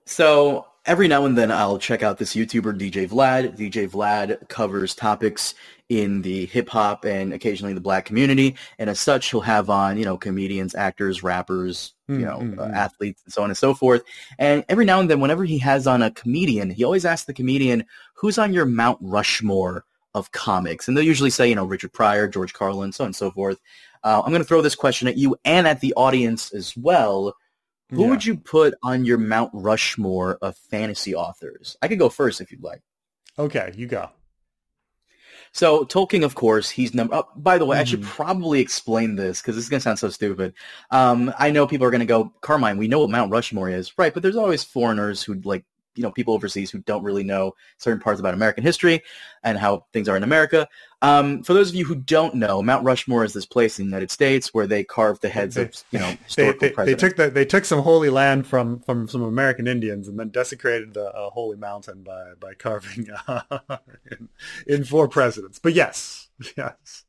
so 0.05 0.67
every 0.85 1.07
now 1.07 1.25
and 1.25 1.38
then 1.38 1.51
I'll 1.51 1.79
check 1.79 2.03
out 2.03 2.17
this 2.17 2.35
YouTuber, 2.35 2.79
DJ 2.79 3.09
Vlad. 3.09 3.57
DJ 3.57 3.89
Vlad 3.89 4.47
covers 4.49 4.95
topics 4.95 5.55
in 5.89 6.21
the 6.21 6.47
hip 6.47 6.69
hop 6.69 7.05
and 7.05 7.33
occasionally 7.33 7.73
the 7.73 7.81
black 7.81 8.05
community. 8.05 8.55
And 8.79 8.89
as 8.89 8.99
such, 8.99 9.29
he'll 9.29 9.41
have 9.41 9.69
on, 9.69 9.97
you 9.97 10.05
know, 10.05 10.17
comedians, 10.17 10.73
actors, 10.73 11.23
rappers, 11.23 11.93
you 12.07 12.19
know, 12.19 12.39
mm-hmm. 12.39 12.59
uh, 12.59 12.65
athletes, 12.65 13.21
and 13.25 13.33
so 13.33 13.43
on 13.43 13.49
and 13.49 13.57
so 13.57 13.73
forth. 13.73 14.03
And 14.39 14.63
every 14.69 14.85
now 14.85 14.99
and 14.99 15.09
then, 15.09 15.19
whenever 15.19 15.43
he 15.43 15.57
has 15.59 15.88
on 15.88 16.01
a 16.01 16.11
comedian, 16.11 16.69
he 16.69 16.83
always 16.83 17.05
asks 17.05 17.25
the 17.25 17.33
comedian, 17.33 17.85
who's 18.13 18.38
on 18.38 18.53
your 18.53 18.65
Mount 18.65 18.97
Rushmore 19.01 19.85
of 20.13 20.31
comics? 20.31 20.88
And 20.88 20.95
they'll 20.95 21.03
usually 21.03 21.29
say, 21.29 21.49
you 21.49 21.55
know, 21.55 21.65
Richard 21.65 21.93
Pryor, 21.93 22.27
George 22.27 22.53
Carlin, 22.53 22.91
so 22.91 23.03
on 23.03 23.07
and 23.07 23.15
so 23.15 23.31
forth. 23.31 23.59
Uh, 24.05 24.21
I'm 24.23 24.31
going 24.31 24.41
to 24.41 24.47
throw 24.47 24.61
this 24.61 24.75
question 24.75 25.07
at 25.07 25.17
you 25.17 25.35
and 25.43 25.67
at 25.67 25.81
the 25.81 25.93
audience 25.95 26.53
as 26.53 26.77
well. 26.77 27.35
Who 27.89 28.03
yeah. 28.03 28.09
would 28.09 28.25
you 28.25 28.37
put 28.37 28.75
on 28.83 29.03
your 29.03 29.17
Mount 29.17 29.49
Rushmore 29.53 30.37
of 30.41 30.55
fantasy 30.55 31.15
authors? 31.15 31.75
I 31.81 31.87
could 31.87 31.99
go 31.99 32.09
first 32.09 32.39
if 32.39 32.51
you'd 32.51 32.63
like. 32.63 32.81
Okay, 33.37 33.73
you 33.75 33.87
go. 33.87 34.09
So 35.51 35.85
Tolkien, 35.85 36.23
of 36.23 36.35
course, 36.35 36.69
he's 36.69 36.93
number. 36.93 37.15
Oh, 37.15 37.27
by 37.35 37.57
the 37.57 37.65
way, 37.65 37.77
mm. 37.77 37.79
I 37.79 37.83
should 37.85 38.01
mm-hmm. 38.01 38.09
probably 38.09 38.59
explain 38.59 39.15
this 39.15 39.41
because 39.41 39.55
this 39.55 39.63
is 39.63 39.69
going 39.69 39.79
to 39.79 39.83
sound 39.83 39.99
so 39.99 40.09
stupid. 40.09 40.53
Um, 40.91 41.33
I 41.39 41.49
know 41.49 41.65
people 41.65 41.87
are 41.87 41.91
going 41.91 41.99
to 41.99 42.05
go, 42.05 42.33
Carmine, 42.41 42.77
we 42.77 42.87
know 42.87 42.99
what 42.99 43.09
Mount 43.09 43.31
Rushmore 43.31 43.69
is, 43.69 43.97
right? 43.97 44.13
But 44.13 44.21
there's 44.21 44.35
always 44.35 44.63
foreigners 44.63 45.23
who 45.23 45.35
like 45.45 45.63
you 45.95 46.03
know 46.03 46.12
people 46.12 46.34
overseas 46.34 46.69
who 46.71 46.79
don't 46.79 47.03
really 47.03 47.23
know 47.23 47.55
certain 47.77 47.99
parts 47.99 48.19
about 48.19 48.34
American 48.34 48.63
history 48.63 49.01
and 49.43 49.58
how 49.58 49.86
things 49.93 50.08
are 50.10 50.17
in 50.17 50.23
America. 50.23 50.67
Um, 51.01 51.43
for 51.43 51.53
those 51.53 51.69
of 51.69 51.75
you 51.75 51.86
who 51.86 51.95
don't 51.95 52.36
know, 52.36 52.62
Mount 52.62 52.84
Rushmore 52.84 53.23
is 53.23 53.34
this 53.34 53.45
place 53.45 53.79
in 53.79 53.86
the 53.86 53.89
United 53.89 54.12
States 54.12 54.53
where 54.53 54.67
they 54.67 54.84
carved 54.84 55.21
the 55.21 55.29
heads 55.29 55.55
they, 55.55 55.63
of 55.63 55.84
you 55.91 55.99
know 55.99 56.15
historical 56.25 56.60
they, 56.60 56.67
they, 56.67 56.73
presidents. 56.73 57.01
They 57.01 57.08
took 57.08 57.17
the, 57.17 57.29
they 57.29 57.45
took 57.45 57.65
some 57.65 57.81
holy 57.81 58.10
land 58.10 58.47
from 58.47 58.79
from 58.79 59.08
some 59.08 59.21
American 59.21 59.67
Indians 59.67 60.08
and 60.08 60.19
then 60.19 60.29
desecrated 60.29 60.93
the 60.93 61.12
uh, 61.12 61.29
holy 61.29 61.58
mountain 61.58 62.03
by 62.03 62.34
by 62.39 62.53
carving 62.53 63.08
uh, 63.27 63.41
in, 64.12 64.29
in 64.67 64.84
four 64.84 65.08
presidents. 65.08 65.60
But 65.60 65.73
yes, 65.73 66.29
yes. 66.58 67.03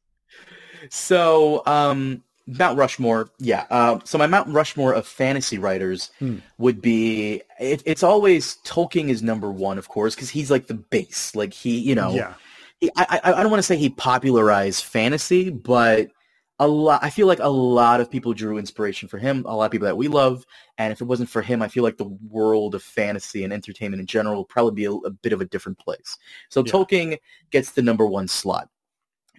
So 0.91 1.63
um, 1.67 2.23
Mount 2.47 2.79
Rushmore, 2.79 3.31
yeah. 3.39 3.67
Uh, 3.71 3.99
so 4.05 4.19
my 4.19 4.27
Mount 4.27 4.49
Rushmore 4.49 4.93
of 4.93 5.07
fantasy 5.07 5.59
writers 5.59 6.11
hmm. 6.19 6.37
would 6.59 6.81
be. 6.81 7.43
It, 7.59 7.83
it's 7.85 8.03
always 8.03 8.59
Tolkien 8.65 9.09
is 9.09 9.23
number 9.23 9.51
one, 9.51 9.79
of 9.79 9.89
course, 9.89 10.15
because 10.15 10.31
he's 10.31 10.51
like 10.51 10.69
the 10.69 10.75
base. 10.75 11.35
Like 11.35 11.53
he, 11.53 11.79
you 11.79 11.95
know, 11.95 12.13
yeah. 12.13 12.35
He, 12.79 12.91
I, 12.97 13.21
I, 13.25 13.33
I 13.33 13.43
don't 13.43 13.51
want 13.51 13.59
to 13.59 13.67
say 13.67 13.77
he 13.77 13.89
popularized 13.89 14.85
fantasy, 14.85 15.51
but 15.51 16.11
a 16.59 16.69
lot. 16.69 17.03
I 17.03 17.11
feel 17.11 17.27
like 17.27 17.41
a 17.41 17.49
lot 17.49 18.01
of 18.01 18.11
people 18.11 18.33
drew 18.33 18.59
inspiration 18.59 19.09
for 19.09 19.19
him. 19.19 19.45
A 19.47 19.57
lot 19.57 19.67
of 19.67 19.73
people 19.73 19.87
that 19.87 19.97
we 19.97 20.07
love, 20.07 20.47
and 20.79 20.93
if 20.93 21.01
it 21.01 21.05
wasn't 21.05 21.29
for 21.29 21.43
him, 21.43 21.63
I 21.63 21.69
feel 21.69 21.83
like 21.83 21.97
the 21.97 22.17
world 22.31 22.77
of 22.77 22.83
fantasy 22.83 23.43
and 23.43 23.53
entertainment 23.53 24.01
in 24.01 24.07
general 24.07 24.39
would 24.39 24.49
probably 24.49 24.73
be 24.73 24.85
a, 24.85 24.93
a 24.93 25.11
bit 25.11 25.33
of 25.33 25.41
a 25.41 25.47
different 25.47 25.79
place. 25.79 26.17
So 26.49 26.63
yeah. 26.65 26.73
Tolkien 26.73 27.19
gets 27.51 27.73
the 27.73 27.83
number 27.83 28.07
one 28.07 28.29
slot. 28.29 28.69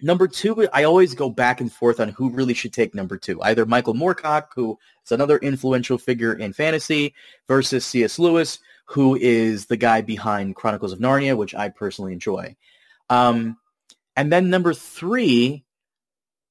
Number 0.02 0.28
two, 0.28 0.68
I 0.72 0.84
always 0.84 1.14
go 1.14 1.28
back 1.30 1.60
and 1.60 1.72
forth 1.72 2.00
on 2.00 2.10
who 2.10 2.30
really 2.30 2.54
should 2.54 2.72
take 2.72 2.94
number 2.94 3.16
two. 3.16 3.42
Either 3.42 3.66
Michael 3.66 3.94
Moorcock, 3.94 4.48
who 4.54 4.78
is 5.04 5.12
another 5.12 5.38
influential 5.38 5.98
figure 5.98 6.34
in 6.34 6.52
fantasy, 6.52 7.14
versus 7.46 7.84
C.S. 7.84 8.18
Lewis, 8.18 8.58
who 8.86 9.16
is 9.16 9.66
the 9.66 9.76
guy 9.76 10.00
behind 10.00 10.56
Chronicles 10.56 10.92
of 10.92 10.98
Narnia, 10.98 11.36
which 11.36 11.54
I 11.54 11.68
personally 11.68 12.12
enjoy. 12.12 12.56
Um, 13.10 13.58
and 14.16 14.32
then 14.32 14.50
number 14.50 14.74
three, 14.74 15.64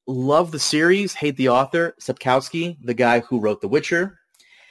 love 0.08 0.52
the 0.52 0.60
series, 0.60 1.14
hate 1.14 1.38
the 1.38 1.50
author, 1.50 1.96
Sapkowski, 2.00 2.78
the 2.82 2.94
guy 2.94 3.20
who 3.22 3.40
wrote 3.40 3.62
The 3.62 3.68
Witcher. 3.68 4.20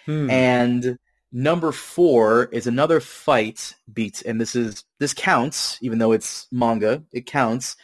Hmm. 0.07 0.31
And 0.31 0.99
number 1.33 1.73
four 1.73 2.45
is 2.53 2.67
another 2.67 3.01
fight 3.01 3.75
beat, 3.93 4.23
and 4.23 4.41
this 4.41 4.55
is 4.55 4.85
this 4.99 5.13
counts, 5.13 5.79
even 5.83 5.99
though 5.99 6.13
it's 6.13 6.47
manga, 6.51 7.03
it 7.13 7.27
counts, 7.27 7.77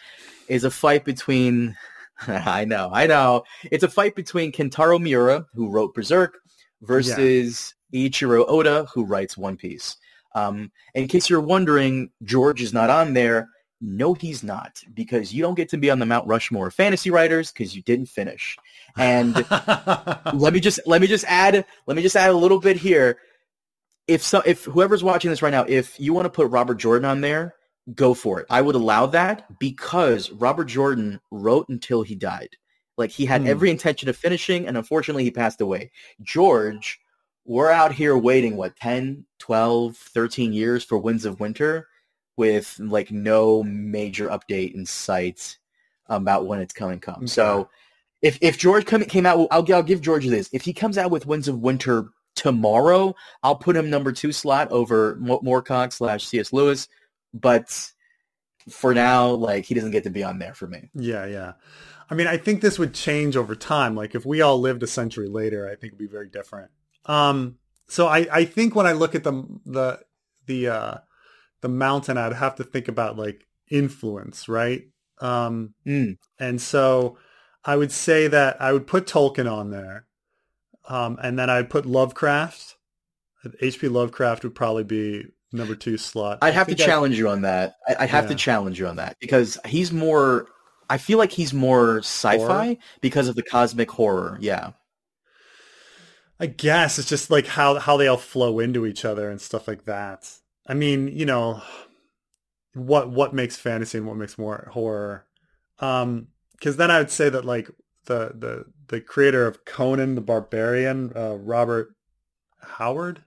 is 0.48 0.64
a 0.64 0.70
fight 0.70 1.04
between 1.04 1.76
I 2.28 2.64
know, 2.64 2.90
I 2.92 3.06
know. 3.06 3.44
It's 3.70 3.84
a 3.84 3.88
fight 3.88 4.14
between 4.14 4.52
Kentaro 4.52 5.00
Miura, 5.00 5.46
who 5.54 5.70
wrote 5.70 5.94
Berserk, 5.94 6.38
versus 6.80 7.74
Eiichiro 7.94 8.44
Oda, 8.46 8.86
who 8.92 9.04
writes 9.04 9.36
One 9.36 9.56
Piece. 9.56 9.96
Um, 10.34 10.70
in 10.94 11.08
case 11.08 11.28
you're 11.28 11.40
wondering, 11.40 12.10
George 12.22 12.62
is 12.62 12.72
not 12.72 12.90
on 12.90 13.14
there. 13.14 13.48
No, 13.80 14.14
he's 14.14 14.44
not, 14.44 14.80
because 14.94 15.34
you 15.34 15.42
don't 15.42 15.56
get 15.56 15.68
to 15.70 15.76
be 15.76 15.90
on 15.90 15.98
the 15.98 16.06
Mount 16.06 16.28
Rushmore 16.28 16.68
of 16.68 16.74
fantasy 16.74 17.10
writers 17.10 17.50
because 17.50 17.74
you 17.74 17.82
didn't 17.82 18.06
finish. 18.06 18.56
And 18.96 19.34
let 20.34 20.52
me 20.52 20.60
just 20.60 20.78
let 20.86 21.00
me 21.00 21.08
just 21.08 21.24
add 21.26 21.64
let 21.86 21.96
me 21.96 22.02
just 22.02 22.14
add 22.14 22.30
a 22.30 22.36
little 22.36 22.60
bit 22.60 22.76
here. 22.76 23.18
If 24.06 24.22
so, 24.22 24.40
if 24.46 24.64
whoever's 24.64 25.02
watching 25.02 25.30
this 25.30 25.42
right 25.42 25.50
now, 25.50 25.64
if 25.66 25.98
you 25.98 26.12
want 26.14 26.26
to 26.26 26.30
put 26.30 26.48
Robert 26.50 26.76
Jordan 26.76 27.08
on 27.08 27.22
there, 27.22 27.56
go 27.94 28.14
for 28.14 28.40
it. 28.40 28.46
I 28.50 28.60
would 28.60 28.74
allow 28.74 29.06
that 29.06 29.58
because 29.58 30.30
Robert 30.30 30.64
Jordan 30.66 31.20
wrote 31.30 31.68
until 31.68 32.02
he 32.02 32.14
died. 32.14 32.50
Like 32.96 33.10
he 33.10 33.24
had 33.26 33.42
Hmm. 33.42 33.48
every 33.48 33.70
intention 33.70 34.08
of 34.08 34.16
finishing, 34.16 34.66
and 34.66 34.76
unfortunately, 34.76 35.24
he 35.24 35.30
passed 35.30 35.60
away. 35.60 35.90
George, 36.22 37.00
we're 37.44 37.70
out 37.70 37.92
here 37.92 38.16
waiting 38.16 38.56
what 38.56 38.76
10, 38.76 39.24
12, 39.38 39.96
13 39.96 40.52
years 40.52 40.84
for 40.84 40.98
Winds 40.98 41.24
of 41.24 41.40
Winter, 41.40 41.88
with 42.36 42.78
like 42.78 43.10
no 43.10 43.62
major 43.64 44.28
update 44.28 44.74
in 44.74 44.86
sight 44.86 45.58
about 46.06 46.46
when 46.46 46.60
it's 46.60 46.74
coming. 46.74 47.00
Come 47.00 47.26
so. 47.26 47.68
If 48.20 48.38
if 48.40 48.56
George 48.56 48.86
come, 48.86 49.02
came 49.04 49.26
out, 49.26 49.48
I'll 49.50 49.66
I'll 49.72 49.82
give 49.82 50.00
George 50.00 50.26
this. 50.28 50.48
If 50.52 50.62
he 50.62 50.72
comes 50.72 50.96
out 50.96 51.10
with 51.10 51.26
Winds 51.26 51.48
of 51.48 51.58
Winter 51.58 52.06
tomorrow, 52.36 53.14
I'll 53.42 53.56
put 53.56 53.74
him 53.76 53.90
number 53.90 54.12
two 54.12 54.30
slot 54.32 54.70
over 54.70 55.16
Mo- 55.16 55.40
Moorcock 55.40 55.92
slash 55.92 56.24
C.S. 56.26 56.52
Lewis. 56.52 56.88
But 57.34 57.90
for 58.68 58.94
now, 58.94 59.30
like 59.30 59.64
he 59.64 59.74
doesn't 59.74 59.90
get 59.90 60.04
to 60.04 60.10
be 60.10 60.22
on 60.22 60.38
there 60.38 60.54
for 60.54 60.66
me. 60.66 60.90
Yeah, 60.94 61.26
yeah. 61.26 61.52
I 62.10 62.14
mean, 62.14 62.26
I 62.26 62.36
think 62.36 62.60
this 62.60 62.78
would 62.78 62.94
change 62.94 63.36
over 63.36 63.54
time. 63.56 63.94
Like 63.94 64.14
if 64.14 64.26
we 64.26 64.40
all 64.42 64.60
lived 64.60 64.82
a 64.82 64.86
century 64.86 65.28
later, 65.28 65.66
I 65.66 65.70
think 65.70 65.92
it'd 65.92 65.98
be 65.98 66.06
very 66.06 66.28
different. 66.28 66.70
Um, 67.06 67.56
so 67.88 68.06
I, 68.06 68.26
I 68.30 68.44
think 68.44 68.74
when 68.74 68.86
I 68.86 68.92
look 68.92 69.14
at 69.14 69.24
the 69.24 69.32
the 69.64 70.00
the 70.46 70.68
uh, 70.68 70.94
the 71.62 71.68
mountain, 71.68 72.18
I'd 72.18 72.32
have 72.34 72.56
to 72.56 72.64
think 72.64 72.88
about 72.88 73.16
like 73.16 73.46
influence, 73.70 74.48
right? 74.48 74.84
Um, 75.20 75.74
Mm. 75.86 76.18
and 76.38 76.60
so 76.60 77.16
I 77.64 77.76
would 77.76 77.92
say 77.92 78.26
that 78.28 78.60
I 78.60 78.72
would 78.72 78.86
put 78.86 79.06
Tolkien 79.06 79.50
on 79.50 79.70
there, 79.70 80.06
um, 80.88 81.18
and 81.22 81.38
then 81.38 81.48
I'd 81.48 81.70
put 81.70 81.86
Lovecraft. 81.86 82.76
H.P. 83.60 83.88
Lovecraft 83.88 84.44
would 84.44 84.54
probably 84.54 84.84
be 84.84 85.24
number 85.52 85.74
two 85.74 85.96
slot. 85.98 86.38
I'd 86.42 86.54
have 86.54 86.66
to 86.68 86.74
think 86.74 86.82
I- 86.82 86.90
challenge 86.90 87.18
you 87.18 87.28
on 87.28 87.42
that. 87.42 87.76
I- 87.88 87.96
I'd 88.00 88.10
have 88.10 88.28
to 88.28 88.34
challenge 88.34 88.78
you 88.78 88.86
on 88.86 88.96
that 88.96 89.16
because 89.20 89.58
he's 89.66 89.92
more. 89.92 90.46
I 90.90 90.98
feel 90.98 91.16
like 91.18 91.32
he's 91.32 91.54
more 91.54 91.98
sci-fi 91.98 92.36
Horror? 92.38 92.76
because 93.00 93.28
of 93.28 93.34
the 93.36 93.42
cosmic 93.42 93.90
horror. 93.90 94.36
Yeah. 94.40 94.72
I 96.40 96.46
guess 96.46 96.98
it's 96.98 97.08
just 97.08 97.30
like 97.30 97.46
how 97.46 97.78
how 97.78 97.96
they 97.96 98.08
all 98.08 98.16
flow 98.16 98.58
into 98.58 98.84
each 98.84 99.04
other 99.04 99.30
and 99.30 99.40
stuff 99.40 99.68
like 99.68 99.84
that. 99.84 100.28
I 100.66 100.74
mean, 100.74 101.08
you 101.08 101.24
know, 101.24 101.62
what 102.74 103.10
what 103.10 103.32
makes 103.34 103.56
fantasy 103.56 103.98
and 103.98 104.06
what 104.06 104.16
makes 104.16 104.36
more 104.38 104.68
horror? 104.72 105.24
Um, 105.78 106.28
because 106.52 106.76
then 106.76 106.90
I 106.90 106.98
would 106.98 107.10
say 107.10 107.28
that 107.28 107.44
like 107.44 107.70
the 108.06 108.32
the 108.34 108.64
the 108.88 109.00
creator 109.00 109.46
of 109.46 109.64
Conan 109.64 110.14
the 110.16 110.20
Barbarian, 110.20 111.12
uh, 111.16 111.36
Robert 111.36 111.94
Howard. 112.60 113.22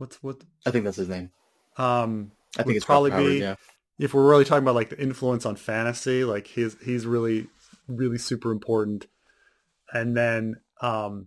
What's 0.00 0.22
what? 0.22 0.42
I 0.64 0.70
think 0.70 0.86
that's 0.86 0.96
his 0.96 1.10
name. 1.10 1.30
Um, 1.76 2.32
I 2.58 2.62
think 2.62 2.76
it's 2.76 2.86
probably 2.86 3.10
probably 3.10 3.34
be- 3.34 3.44
yeah. 3.44 3.56
if 3.98 4.14
we're 4.14 4.26
really 4.26 4.46
talking 4.46 4.64
about 4.64 4.74
like 4.74 4.88
the 4.88 4.98
influence 4.98 5.44
on 5.44 5.56
fantasy, 5.56 6.24
like 6.24 6.46
he's 6.46 6.74
he's 6.82 7.04
really 7.04 7.48
really 7.86 8.16
super 8.16 8.50
important. 8.50 9.06
And 9.92 10.16
then 10.16 10.56
um 10.80 11.26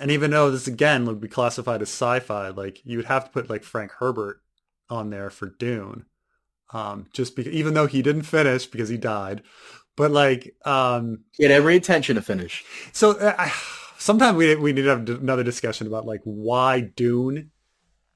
and 0.00 0.10
even 0.10 0.30
though 0.30 0.50
this 0.50 0.66
again 0.66 1.04
would 1.04 1.20
be 1.20 1.28
classified 1.28 1.82
as 1.82 1.88
sci-fi, 1.90 2.48
like 2.48 2.80
you 2.84 2.96
would 2.96 3.06
have 3.06 3.26
to 3.26 3.30
put 3.30 3.50
like 3.50 3.64
Frank 3.64 3.92
Herbert 3.98 4.40
on 4.88 5.10
there 5.10 5.28
for 5.28 5.50
Dune. 5.58 6.06
Um 6.72 7.06
just 7.12 7.36
because 7.36 7.52
even 7.52 7.74
though 7.74 7.86
he 7.86 8.00
didn't 8.00 8.22
finish 8.22 8.64
because 8.64 8.88
he 8.88 8.96
died. 8.96 9.42
But 9.94 10.10
like 10.10 10.56
um 10.64 11.24
He 11.32 11.42
had 11.42 11.52
every 11.52 11.76
intention 11.76 12.16
to 12.16 12.22
finish. 12.22 12.64
so 12.92 13.10
uh, 13.10 13.50
sometimes 13.98 14.38
we 14.38 14.56
we 14.56 14.72
need 14.72 14.82
to 14.82 14.88
have 14.88 15.06
another 15.06 15.44
discussion 15.44 15.86
about 15.86 16.06
like 16.06 16.22
why 16.24 16.80
Dune 16.80 17.50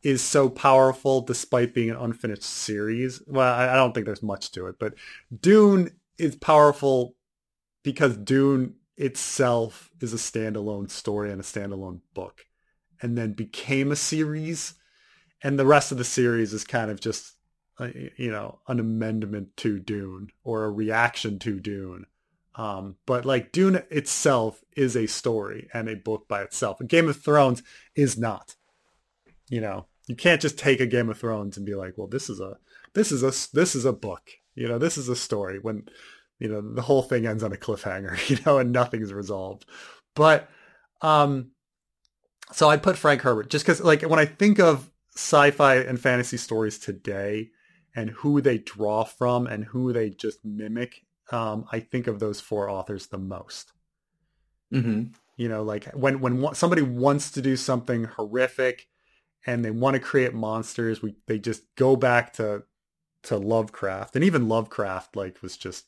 is 0.03 0.23
so 0.23 0.49
powerful 0.49 1.21
despite 1.21 1.75
being 1.75 1.91
an 1.91 1.97
unfinished 1.97 2.45
series. 2.45 3.23
Well, 3.27 3.53
I, 3.53 3.73
I 3.73 3.77
don't 3.77 3.93
think 3.93 4.07
there's 4.07 4.23
much 4.23 4.53
to 4.53 4.67
it, 4.67 4.77
but 4.79 4.95
Dune 5.41 5.91
is 6.19 6.37
powerful 6.37 7.15
because 7.83 8.17
Dune 8.17 8.75
itself 8.97 9.91
is 10.01 10.13
a 10.13 10.17
standalone 10.17 10.91
story 10.91 11.31
and 11.31 11.41
a 11.41 11.45
standalone 11.45 12.01
book, 12.15 12.45
and 13.01 13.17
then 13.17 13.33
became 13.33 13.93
a 13.93 13.97
series, 13.97 14.75
and 15.43 15.59
the 15.59 15.67
rest 15.67 15.93
of 15.93 15.99
the 15.99 16.05
series 16.05 16.53
is 16.53 16.65
kind 16.65 16.91
of 16.91 17.01
just 17.01 17.35
uh, 17.79 17.89
you 18.17 18.31
know 18.31 18.59
an 18.69 18.81
amendment 18.81 19.57
to 19.59 19.79
Dune 19.79 20.31
or 20.45 20.65
a 20.65 20.71
reaction 20.71 21.39
to 21.41 21.61
Dune. 21.61 22.07
Um, 22.55 22.97
but 23.07 23.25
like 23.25 23.53
Dune 23.53 23.83
itself 23.89 24.65
is 24.77 24.97
a 24.97 25.07
story 25.07 25.69
and 25.73 25.89
a 25.89 25.95
book 25.95 26.27
by 26.27 26.43
itself. 26.43 26.81
And 26.81 26.89
Game 26.89 27.09
of 27.09 27.23
Thrones 27.23 27.63
is 27.95 28.19
not. 28.19 28.57
You 29.49 29.61
know, 29.61 29.87
you 30.07 30.17
can't 30.17 30.41
just 30.41 30.59
take 30.59 30.81
a 30.81 30.87
Game 30.87 31.09
of 31.09 31.19
Thrones 31.19 31.57
and 31.57 31.67
be 31.67 31.75
like, 31.75 31.95
well, 31.97 32.07
this 32.07 32.29
is 32.29 32.41
a 32.41 32.59
this 32.95 33.13
is 33.13 33.23
a 33.23 33.33
this 33.55 33.75
is 33.75 33.85
a 33.85 33.93
book. 33.93 34.31
You 34.55 34.69
know, 34.69 34.79
this 34.79 34.99
is 34.99 35.09
a 35.09 35.17
story 35.17 35.59
when 35.59 35.89
you 36.39 36.49
know 36.49 36.61
the 36.61 36.83
whole 36.83 37.03
thing 37.03 37.27
ends 37.27 37.43
on 37.43 37.53
a 37.53 37.57
cliffhanger. 37.57 38.19
You 38.29 38.39
know, 38.45 38.59
and 38.59 38.73
nothing's 38.73 39.13
resolved. 39.13 39.67
But 40.15 40.49
um, 41.01 41.53
so 42.53 42.69
I 42.69 42.77
put 42.77 42.97
Frank 42.97 43.23
Herbert 43.23 43.51
just 43.51 43.65
because 43.65 43.81
like 43.81 44.03
when 44.03 44.19
I 44.19 44.25
think 44.27 44.59
of 44.59 44.91
sci-fi 45.15 45.77
and 45.77 46.01
fantasy 46.01 46.37
stories 46.37 46.79
today 46.79 47.51
and 47.95 48.11
who 48.11 48.41
they 48.41 48.59
draw 48.59 49.05
from 49.05 49.47
and 49.47 49.65
who 49.65 49.93
they 49.93 50.11
just 50.11 50.45
mimic 50.45 51.03
um, 51.31 51.67
I 51.71 51.81
think 51.81 52.07
of 52.07 52.21
those 52.21 52.41
four 52.41 52.71
authors 52.71 53.07
the 53.07 53.19
most. 53.19 53.73
hmm 54.71 55.05
You 55.37 55.49
know, 55.49 55.63
like 55.63 55.85
when 55.93 56.21
when 56.21 56.55
somebody 56.55 56.83
wants 56.83 57.31
to 57.33 57.43
do 57.43 57.57
something 57.57 58.05
horrific 58.05 58.87
and 59.46 59.64
they 59.64 59.70
want 59.70 59.94
to 59.94 60.01
create 60.01 60.35
monsters, 60.35 61.03
we 61.03 61.16
they 61.27 61.38
just 61.38 61.62
go 61.77 61.96
back 61.96 62.33
to 62.35 62.64
to 63.24 63.37
Lovecraft, 63.37 64.14
and 64.16 64.24
even 64.24 64.48
Lovecraft 64.48 65.16
like 65.16 65.42
was 65.42 65.57
just 65.57 65.87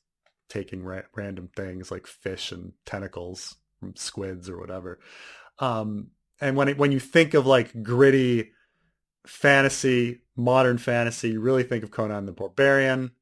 taking 0.48 0.82
ra- 0.82 1.02
random 1.14 1.48
things 1.54 1.90
like 1.90 2.06
fish 2.06 2.52
and 2.52 2.72
tentacles 2.84 3.56
from 3.78 3.94
squids 3.96 4.48
or 4.48 4.58
whatever. 4.58 4.98
Um, 5.58 6.08
and 6.40 6.56
when 6.56 6.68
it, 6.68 6.78
when 6.78 6.92
you 6.92 7.00
think 7.00 7.34
of 7.34 7.46
like 7.46 7.82
gritty 7.82 8.52
fantasy, 9.26 10.22
modern 10.36 10.78
fantasy, 10.78 11.30
you 11.30 11.40
really 11.40 11.62
think 11.62 11.84
of 11.84 11.90
Conan 11.90 12.26
the 12.26 12.32
Barbarian. 12.32 13.12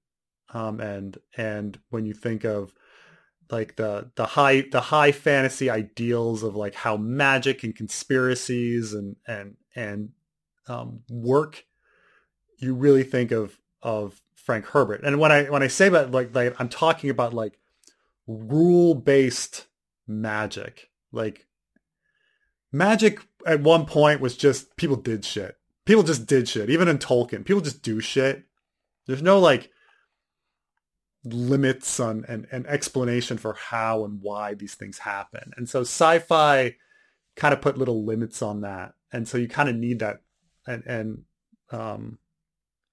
Um, 0.54 0.80
and 0.80 1.18
and 1.36 1.78
when 1.90 2.06
you 2.06 2.14
think 2.14 2.44
of 2.44 2.72
like 3.50 3.76
the 3.76 4.10
the 4.14 4.26
high 4.26 4.62
the 4.62 4.80
high 4.80 5.12
fantasy 5.12 5.68
ideals 5.68 6.42
of 6.42 6.54
like 6.54 6.74
how 6.74 6.96
magic 6.96 7.64
and 7.64 7.74
conspiracies 7.74 8.94
and 8.94 9.16
and 9.26 9.56
and 9.74 10.10
um, 10.68 11.00
work, 11.09 11.64
you 12.58 12.75
really 12.75 13.04
think 13.04 13.31
of 13.31 13.58
of 13.83 14.21
Frank 14.35 14.66
Herbert. 14.66 15.02
And 15.04 15.19
when 15.19 15.33
I 15.33 15.44
when 15.44 15.62
I 15.62 15.69
say 15.69 15.88
that 15.88 16.10
like 16.10 16.35
like 16.35 16.58
I'm 16.60 16.69
talking 16.69 17.10
about 17.10 17.35
like 17.35 17.58
rule 18.27 18.94
based 18.94 19.66
magic, 20.06 20.90
like 21.12 21.46
magic 22.73 23.21
at 23.46 23.60
one 23.60 23.87
point 23.87 24.21
was 24.21 24.37
just 24.37 24.77
people 24.77 24.96
did 24.96 25.25
shit. 25.25 25.56
People 25.85 26.02
just 26.02 26.27
did 26.27 26.48
shit. 26.48 26.71
Even 26.71 26.88
in 26.88 26.98
Tolkien, 26.98 27.44
people 27.44 27.62
just 27.62 27.83
do 27.83 28.00
shit. 28.00 28.44
There's 29.06 29.23
no 29.23 29.38
like 29.38 29.71
limits 31.25 31.98
on 31.98 32.25
and, 32.29 32.46
an 32.50 32.66
explanation 32.66 33.38
for 33.38 33.54
how 33.54 34.04
and 34.04 34.21
why 34.21 34.54
these 34.54 34.75
things 34.75 34.98
happen. 34.98 35.52
And 35.56 35.69
so 35.69 35.81
sci-fi 35.81 36.77
kind 37.37 37.54
of 37.54 37.60
put 37.60 37.79
little 37.79 38.04
limits 38.04 38.42
on 38.42 38.60
that. 38.62 38.94
And 39.12 39.27
so 39.27 39.38
you 39.38 39.48
kind 39.48 39.69
of 39.69 39.77
need 39.77 40.00
that 40.00 40.21
and 40.69 40.85
and 40.87 41.23
um 41.71 42.19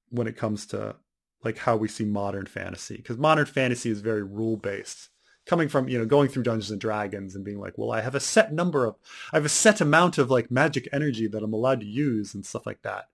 when 0.09 0.27
it 0.27 0.37
comes 0.37 0.65
to 0.65 0.95
like 1.43 1.57
how 1.59 1.75
we 1.75 1.87
see 1.87 2.05
modern 2.05 2.45
fantasy 2.45 2.97
because 2.97 3.17
modern 3.17 3.45
fantasy 3.45 3.89
is 3.89 4.01
very 4.01 4.23
rule 4.23 4.57
based 4.57 5.09
coming 5.45 5.69
from 5.69 5.87
you 5.87 5.97
know 5.97 6.05
going 6.05 6.27
through 6.27 6.43
Dungeons 6.43 6.71
and 6.71 6.81
Dragons 6.81 7.35
and 7.35 7.45
being 7.45 7.59
like, 7.59 7.77
well, 7.77 7.91
I 7.91 8.01
have 8.01 8.15
a 8.15 8.19
set 8.19 8.51
number 8.51 8.85
of, 8.85 8.95
I 9.31 9.37
have 9.37 9.45
a 9.45 9.49
set 9.49 9.81
amount 9.81 10.17
of 10.17 10.29
like 10.29 10.51
magic 10.51 10.87
energy 10.91 11.27
that 11.27 11.43
I'm 11.43 11.53
allowed 11.53 11.81
to 11.81 11.85
use 11.85 12.33
and 12.33 12.45
stuff 12.45 12.65
like 12.65 12.81
that. 12.81 13.05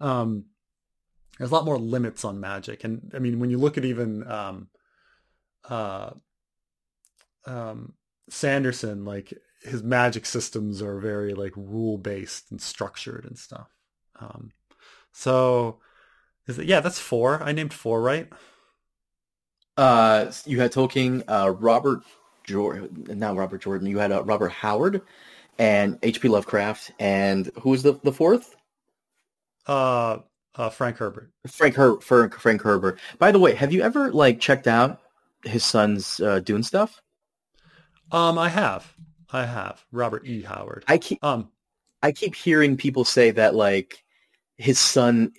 Um, 0.00 0.46
there's 1.38 1.50
a 1.50 1.54
lot 1.54 1.64
more 1.64 1.78
limits 1.78 2.24
on 2.24 2.40
magic, 2.40 2.84
and 2.84 3.12
I 3.14 3.18
mean 3.18 3.38
when 3.38 3.50
you 3.50 3.58
look 3.58 3.76
at 3.76 3.84
even 3.84 4.30
um, 4.30 4.68
uh, 5.68 6.10
um, 7.46 7.94
Sanderson, 8.30 9.04
like 9.04 9.34
his 9.62 9.82
magic 9.82 10.26
systems 10.26 10.80
are 10.82 10.98
very 11.00 11.34
like 11.34 11.52
rule 11.56 11.98
based 11.98 12.50
and 12.50 12.60
structured 12.60 13.24
and 13.24 13.38
stuff. 13.38 13.73
Um, 14.20 14.52
so 15.12 15.80
is 16.46 16.58
it? 16.58 16.66
Yeah, 16.66 16.80
that's 16.80 16.98
four. 17.00 17.42
I 17.42 17.52
named 17.52 17.74
four, 17.74 18.02
right? 18.02 18.30
Uh, 19.76 20.30
you 20.46 20.60
had 20.60 20.72
Tolkien, 20.72 21.22
uh, 21.28 21.50
Robert 21.50 22.02
Jordan, 22.44 23.18
not 23.18 23.36
Robert 23.36 23.60
Jordan. 23.62 23.88
You 23.88 23.98
had 23.98 24.12
uh, 24.12 24.22
Robert 24.24 24.50
Howard 24.52 25.02
and 25.58 25.98
H.P. 26.02 26.28
Lovecraft, 26.28 26.92
and 26.98 27.50
who 27.60 27.70
was 27.70 27.82
the 27.82 27.94
the 28.02 28.12
fourth? 28.12 28.54
Uh, 29.66 30.18
uh, 30.54 30.70
Frank 30.70 30.98
Herbert. 30.98 31.32
Frank 31.46 31.74
Her- 31.74 32.00
Frank, 32.00 32.34
Frank 32.34 32.62
Herbert. 32.62 32.98
By 33.18 33.32
the 33.32 33.38
way, 33.38 33.54
have 33.54 33.72
you 33.72 33.82
ever 33.82 34.10
like 34.12 34.40
checked 34.40 34.66
out 34.66 35.00
his 35.44 35.64
son's 35.64 36.20
uh, 36.20 36.40
Dune 36.40 36.62
stuff? 36.62 37.00
Um, 38.10 38.38
I 38.38 38.48
have, 38.48 38.94
I 39.30 39.46
have 39.46 39.84
Robert 39.90 40.26
E. 40.26 40.42
Howard. 40.42 40.84
I 40.86 40.98
keep 40.98 41.22
Um, 41.22 41.50
I 42.02 42.12
keep 42.12 42.34
hearing 42.34 42.76
people 42.76 43.04
say 43.04 43.30
that 43.32 43.54
like 43.54 44.03
his 44.58 44.78
son 44.78 45.32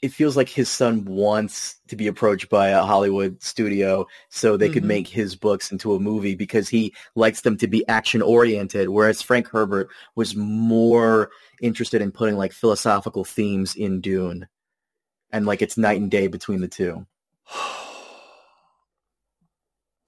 it 0.00 0.12
feels 0.12 0.36
like 0.36 0.48
his 0.48 0.68
son 0.68 1.04
wants 1.04 1.80
to 1.88 1.96
be 1.96 2.06
approached 2.06 2.48
by 2.48 2.68
a 2.68 2.84
Hollywood 2.84 3.42
studio 3.42 4.06
so 4.28 4.56
they 4.56 4.68
could 4.68 4.84
Mhm. 4.84 4.86
make 4.86 5.08
his 5.08 5.34
books 5.34 5.72
into 5.72 5.92
a 5.94 5.98
movie 5.98 6.36
because 6.36 6.68
he 6.68 6.94
likes 7.16 7.40
them 7.40 7.56
to 7.56 7.66
be 7.66 7.86
action 7.88 8.22
oriented 8.22 8.90
whereas 8.90 9.22
Frank 9.22 9.48
Herbert 9.48 9.88
was 10.14 10.36
more 10.36 11.30
interested 11.62 12.00
in 12.00 12.12
putting 12.12 12.36
like 12.36 12.52
philosophical 12.52 13.24
themes 13.24 13.74
in 13.74 14.00
Dune 14.00 14.46
and 15.32 15.46
like 15.46 15.62
it's 15.62 15.76
night 15.76 16.00
and 16.00 16.10
day 16.10 16.28
between 16.28 16.60
the 16.60 16.68
two. 16.68 17.04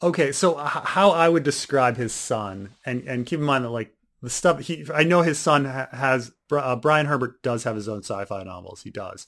okay, 0.02 0.32
so 0.32 0.60
h- 0.60 0.66
how 0.84 1.10
I 1.10 1.28
would 1.28 1.42
describe 1.42 1.96
his 1.96 2.12
son, 2.12 2.70
and 2.84 3.02
and 3.06 3.26
keep 3.26 3.38
in 3.40 3.44
mind 3.44 3.64
that 3.64 3.70
like 3.70 3.94
the 4.22 4.30
stuff 4.30 4.60
he, 4.60 4.86
I 4.94 5.04
know 5.04 5.22
his 5.22 5.38
son 5.38 5.64
ha- 5.64 5.88
has 5.92 6.32
uh, 6.58 6.76
Brian 6.76 7.06
Herbert 7.06 7.42
does 7.42 7.64
have 7.64 7.76
his 7.76 7.88
own 7.88 8.02
sci-fi 8.02 8.42
novels. 8.42 8.82
He 8.82 8.90
does, 8.90 9.26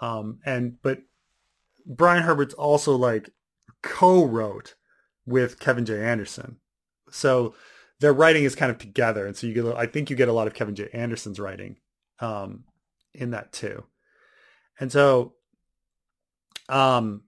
um, 0.00 0.38
and 0.44 0.80
but 0.82 1.00
Brian 1.86 2.22
Herbert's 2.22 2.54
also 2.54 2.96
like 2.96 3.30
co-wrote 3.82 4.74
with 5.26 5.58
Kevin 5.58 5.84
J. 5.84 6.02
Anderson, 6.02 6.56
so 7.10 7.54
their 8.00 8.12
writing 8.12 8.44
is 8.44 8.54
kind 8.54 8.70
of 8.70 8.78
together, 8.78 9.26
and 9.26 9.36
so 9.36 9.46
you 9.46 9.54
get 9.54 9.66
I 9.76 9.86
think 9.86 10.10
you 10.10 10.16
get 10.16 10.28
a 10.28 10.32
lot 10.32 10.46
of 10.46 10.54
Kevin 10.54 10.74
J. 10.74 10.88
Anderson's 10.92 11.40
writing 11.40 11.76
um, 12.20 12.64
in 13.14 13.30
that 13.30 13.52
too, 13.52 13.84
and 14.78 14.90
so 14.90 15.34
um 16.68 17.22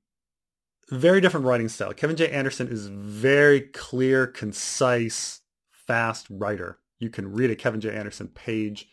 very 0.90 1.20
different 1.20 1.46
writing 1.46 1.68
style. 1.68 1.92
Kevin 1.92 2.16
J. 2.16 2.30
Anderson 2.30 2.68
is 2.68 2.86
very 2.86 3.60
clear, 3.60 4.26
concise, 4.26 5.40
fast 5.70 6.26
writer. 6.30 6.78
You 6.98 7.10
can 7.10 7.32
read 7.32 7.50
a 7.50 7.56
Kevin 7.56 7.80
J. 7.80 7.94
Anderson 7.94 8.28
page 8.28 8.88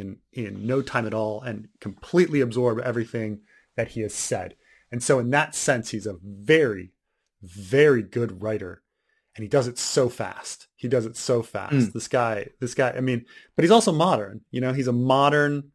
in 0.00 0.18
in 0.32 0.66
no 0.66 0.82
time 0.82 1.06
at 1.06 1.14
all 1.14 1.40
and 1.42 1.68
completely 1.80 2.40
absorb 2.40 2.80
everything 2.80 3.40
that 3.76 3.88
he 3.88 4.00
has 4.00 4.14
said. 4.14 4.56
And 4.90 5.02
so 5.02 5.18
in 5.18 5.30
that 5.30 5.54
sense, 5.54 5.90
he's 5.90 6.06
a 6.06 6.18
very, 6.22 6.92
very 7.42 8.02
good 8.02 8.42
writer. 8.42 8.82
And 9.34 9.42
he 9.42 9.48
does 9.48 9.66
it 9.66 9.78
so 9.78 10.10
fast. 10.10 10.68
He 10.76 10.88
does 10.88 11.06
it 11.06 11.16
so 11.16 11.42
fast. 11.42 11.74
Mm. 11.74 11.92
This 11.94 12.08
guy, 12.08 12.48
this 12.60 12.74
guy, 12.74 12.90
I 12.90 13.00
mean, 13.00 13.24
but 13.56 13.64
he's 13.64 13.70
also 13.70 13.92
modern. 13.92 14.42
You 14.50 14.60
know, 14.60 14.74
he's 14.74 14.88
a 14.88 14.92
modern 14.92 15.70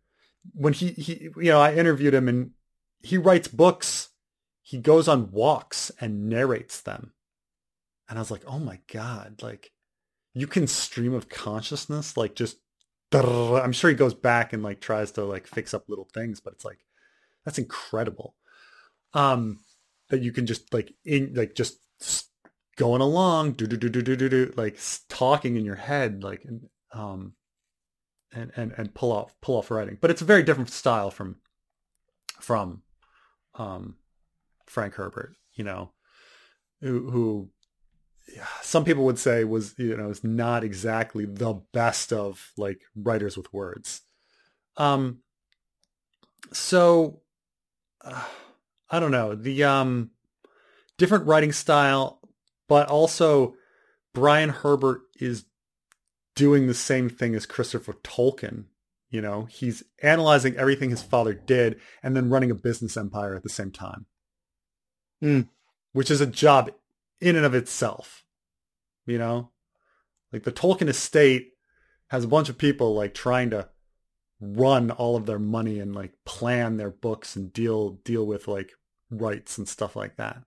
when 0.54 0.74
he, 0.74 0.90
he 0.92 1.30
you 1.38 1.52
know, 1.52 1.60
I 1.60 1.74
interviewed 1.74 2.14
him 2.14 2.28
and 2.28 2.52
he 3.02 3.18
writes 3.18 3.48
books 3.48 4.10
he 4.68 4.80
goes 4.80 5.08
on 5.08 5.32
walks 5.32 5.94
and 6.02 6.28
narrates 6.28 6.82
them. 6.82 7.14
And 8.10 8.20
I 8.20 8.22
was 8.22 8.32
like, 8.32 8.44
oh 8.46 8.60
my 8.60 8.82
God, 8.92 9.42
like 9.42 9.72
you 10.34 10.46
can 10.46 10.68
stream 10.68 11.14
of 11.14 11.30
consciousness, 11.30 12.18
like 12.18 12.36
just, 12.36 12.58
I'm 13.14 13.72
sure 13.72 13.90
he 13.90 13.96
goes 13.96 14.14
back 14.14 14.54
and 14.54 14.64
like 14.64 14.82
tries 14.82 15.12
to 15.12 15.24
like 15.24 15.48
fix 15.48 15.74
up 15.74 15.88
little 15.88 16.08
things, 16.14 16.40
but 16.40 16.54
it's 16.54 16.66
like, 16.66 16.80
that's 17.46 17.60
incredible. 17.60 18.36
Um, 19.14 19.60
that 20.10 20.22
you 20.22 20.32
can 20.32 20.46
just 20.46 20.74
like 20.74 20.94
in, 21.06 21.34
like 21.34 21.56
just 21.56 21.80
going 22.76 23.02
along, 23.02 23.54
do, 23.54 23.66
do, 23.68 23.78
do, 23.78 23.90
do, 23.90 24.02
do, 24.02 24.30
do, 24.30 24.54
like 24.56 24.78
talking 25.10 25.56
in 25.56 25.66
your 25.66 25.76
head, 25.76 26.24
like, 26.24 26.44
and, 26.46 26.70
um, 26.94 27.34
and, 28.34 28.52
and, 28.56 28.74
and 28.78 28.94
pull 28.94 29.12
off, 29.12 29.34
pull 29.42 29.58
off 29.58 29.72
writing, 29.72 29.98
but 30.00 30.12
it's 30.12 30.22
a 30.22 30.26
very 30.26 30.44
different 30.44 30.70
style 30.70 31.10
from, 31.10 31.38
from, 32.40 32.84
um, 33.56 33.96
Frank 34.66 34.94
Herbert, 34.96 35.36
you 35.54 35.64
know, 35.64 35.92
who, 36.82 37.10
who 37.10 37.50
some 38.62 38.84
people 38.86 39.06
would 39.06 39.20
say 39.20 39.44
was, 39.44 39.74
you 39.78 39.96
know, 39.96 40.10
is 40.10 40.24
not 40.24 40.64
exactly 40.64 41.26
the 41.26 41.62
best 41.74 42.12
of 42.14 42.52
like 42.58 42.82
writers 42.96 43.38
with 43.38 43.52
words. 43.54 44.02
Um, 44.78 45.20
so 46.54 47.22
uh, 48.04 48.24
I 48.90 49.00
don't 49.00 49.12
know 49.12 49.36
the, 49.36 49.64
um, 49.64 50.12
different 50.98 51.26
writing 51.26 51.52
style, 51.52 52.20
but 52.68 52.88
also 52.88 53.56
Brian 54.14 54.50
Herbert 54.50 55.02
is 55.20 55.46
doing 56.36 56.68
the 56.68 56.74
same 56.74 57.10
thing 57.10 57.36
as 57.36 57.46
Christopher 57.46 57.94
Tolkien. 57.94 58.66
You 59.10 59.22
know, 59.22 59.46
he's 59.46 59.84
analyzing 60.04 60.58
everything 60.58 60.90
his 60.90 61.02
father 61.02 61.34
did 61.34 61.80
and 62.04 62.16
then 62.16 62.30
running 62.30 62.52
a 62.52 62.56
business 62.56 62.98
empire 62.98 63.36
at 63.36 63.44
the 63.44 63.50
same 63.50 63.72
time 63.72 64.06
Mm. 65.24 65.48
which 65.94 66.12
is 66.12 66.22
a 66.22 66.28
job 66.28 66.70
in 67.20 67.36
and 67.36 67.46
of 67.46 67.56
itself. 67.56 68.24
You 69.06 69.18
know, 69.18 69.52
like 70.34 70.44
the 70.44 70.52
Tolkien 70.52 70.90
estate 70.90 71.54
has 72.08 72.24
a 72.24 72.28
bunch 72.28 72.50
of 72.50 72.58
people 72.58 72.94
like 72.94 73.14
trying 73.14 73.50
to 73.52 73.70
run 74.40 74.92
all 74.92 75.16
of 75.16 75.26
their 75.26 75.40
money 75.40 75.80
and 75.80 75.96
like 75.96 76.14
plan 76.26 76.78
their 76.78 76.92
books 76.92 77.36
and 77.36 77.52
deal 77.52 77.92
deal 78.04 78.26
with 78.26 78.48
like 78.48 78.72
rights 79.10 79.58
and 79.58 79.68
stuff 79.68 79.96
like 79.96 80.18
that. 80.18 80.44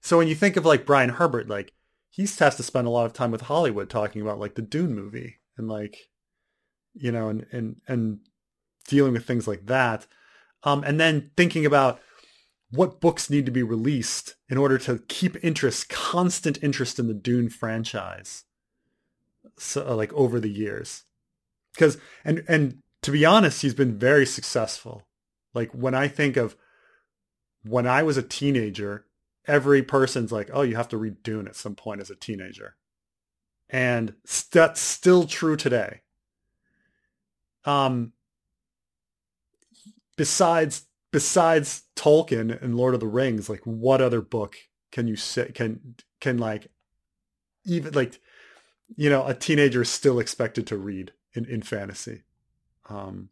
So 0.00 0.18
when 0.18 0.28
you 0.28 0.34
think 0.34 0.56
of 0.56 0.64
like 0.64 0.86
Brian 0.86 1.10
Herbert, 1.10 1.48
like 1.48 1.72
he's 2.10 2.38
has 2.38 2.56
to 2.56 2.62
spend 2.62 2.86
a 2.86 2.90
lot 2.90 3.06
of 3.06 3.12
time 3.12 3.30
with 3.30 3.42
Hollywood 3.42 3.90
talking 3.90 4.22
about 4.22 4.40
like 4.40 4.54
the 4.54 4.62
Dune 4.62 4.94
movie 4.94 5.36
and 5.56 5.68
like 5.68 5.96
you 6.94 7.12
know 7.12 7.28
and 7.28 7.46
and 7.52 7.76
and 7.86 8.20
dealing 8.86 9.12
with 9.12 9.26
things 9.26 9.46
like 9.46 9.66
that. 9.66 10.06
Um, 10.64 10.82
and 10.82 10.98
then 10.98 11.30
thinking 11.36 11.64
about 11.64 12.00
what 12.70 13.00
books 13.00 13.30
need 13.30 13.46
to 13.46 13.52
be 13.52 13.62
released 13.62 14.36
in 14.48 14.58
order 14.58 14.78
to 14.78 15.02
keep 15.08 15.42
interest, 15.42 15.88
constant 15.88 16.62
interest 16.62 16.98
in 16.98 17.06
the 17.06 17.14
Dune 17.14 17.48
franchise. 17.48 18.44
So 19.58 19.88
uh, 19.88 19.94
like 19.94 20.12
over 20.12 20.38
the 20.38 20.50
years. 20.50 21.04
Cause, 21.78 21.96
and, 22.24 22.44
and 22.48 22.82
to 23.02 23.10
be 23.10 23.24
honest, 23.24 23.62
he's 23.62 23.74
been 23.74 23.98
very 23.98 24.26
successful. 24.26 25.06
Like 25.54 25.70
when 25.72 25.94
I 25.94 26.08
think 26.08 26.36
of 26.36 26.56
when 27.64 27.86
I 27.86 28.02
was 28.02 28.16
a 28.16 28.22
teenager, 28.22 29.06
every 29.46 29.82
person's 29.82 30.30
like, 30.30 30.50
oh, 30.52 30.62
you 30.62 30.76
have 30.76 30.88
to 30.88 30.96
read 30.96 31.22
Dune 31.22 31.48
at 31.48 31.56
some 31.56 31.74
point 31.74 32.00
as 32.00 32.10
a 32.10 32.16
teenager. 32.16 32.76
And 33.70 34.14
that's 34.52 34.80
still 34.80 35.26
true 35.26 35.56
today. 35.56 36.02
Um, 37.64 38.12
besides 40.16 40.87
besides 41.10 41.82
Tolkien 41.96 42.60
and 42.62 42.76
Lord 42.76 42.94
of 42.94 43.00
the 43.00 43.06
Rings, 43.06 43.48
like 43.48 43.60
what 43.64 44.00
other 44.00 44.20
book 44.20 44.56
can 44.92 45.06
you 45.08 45.16
say 45.16 45.50
can 45.52 45.94
can 46.20 46.38
like 46.38 46.68
even 47.66 47.92
like 47.94 48.18
you 48.96 49.10
know 49.10 49.26
a 49.26 49.34
teenager 49.34 49.82
is 49.82 49.90
still 49.90 50.18
expected 50.18 50.66
to 50.68 50.76
read 50.76 51.12
in 51.34 51.44
in 51.44 51.62
fantasy? 51.62 52.22
Um, 52.88 53.30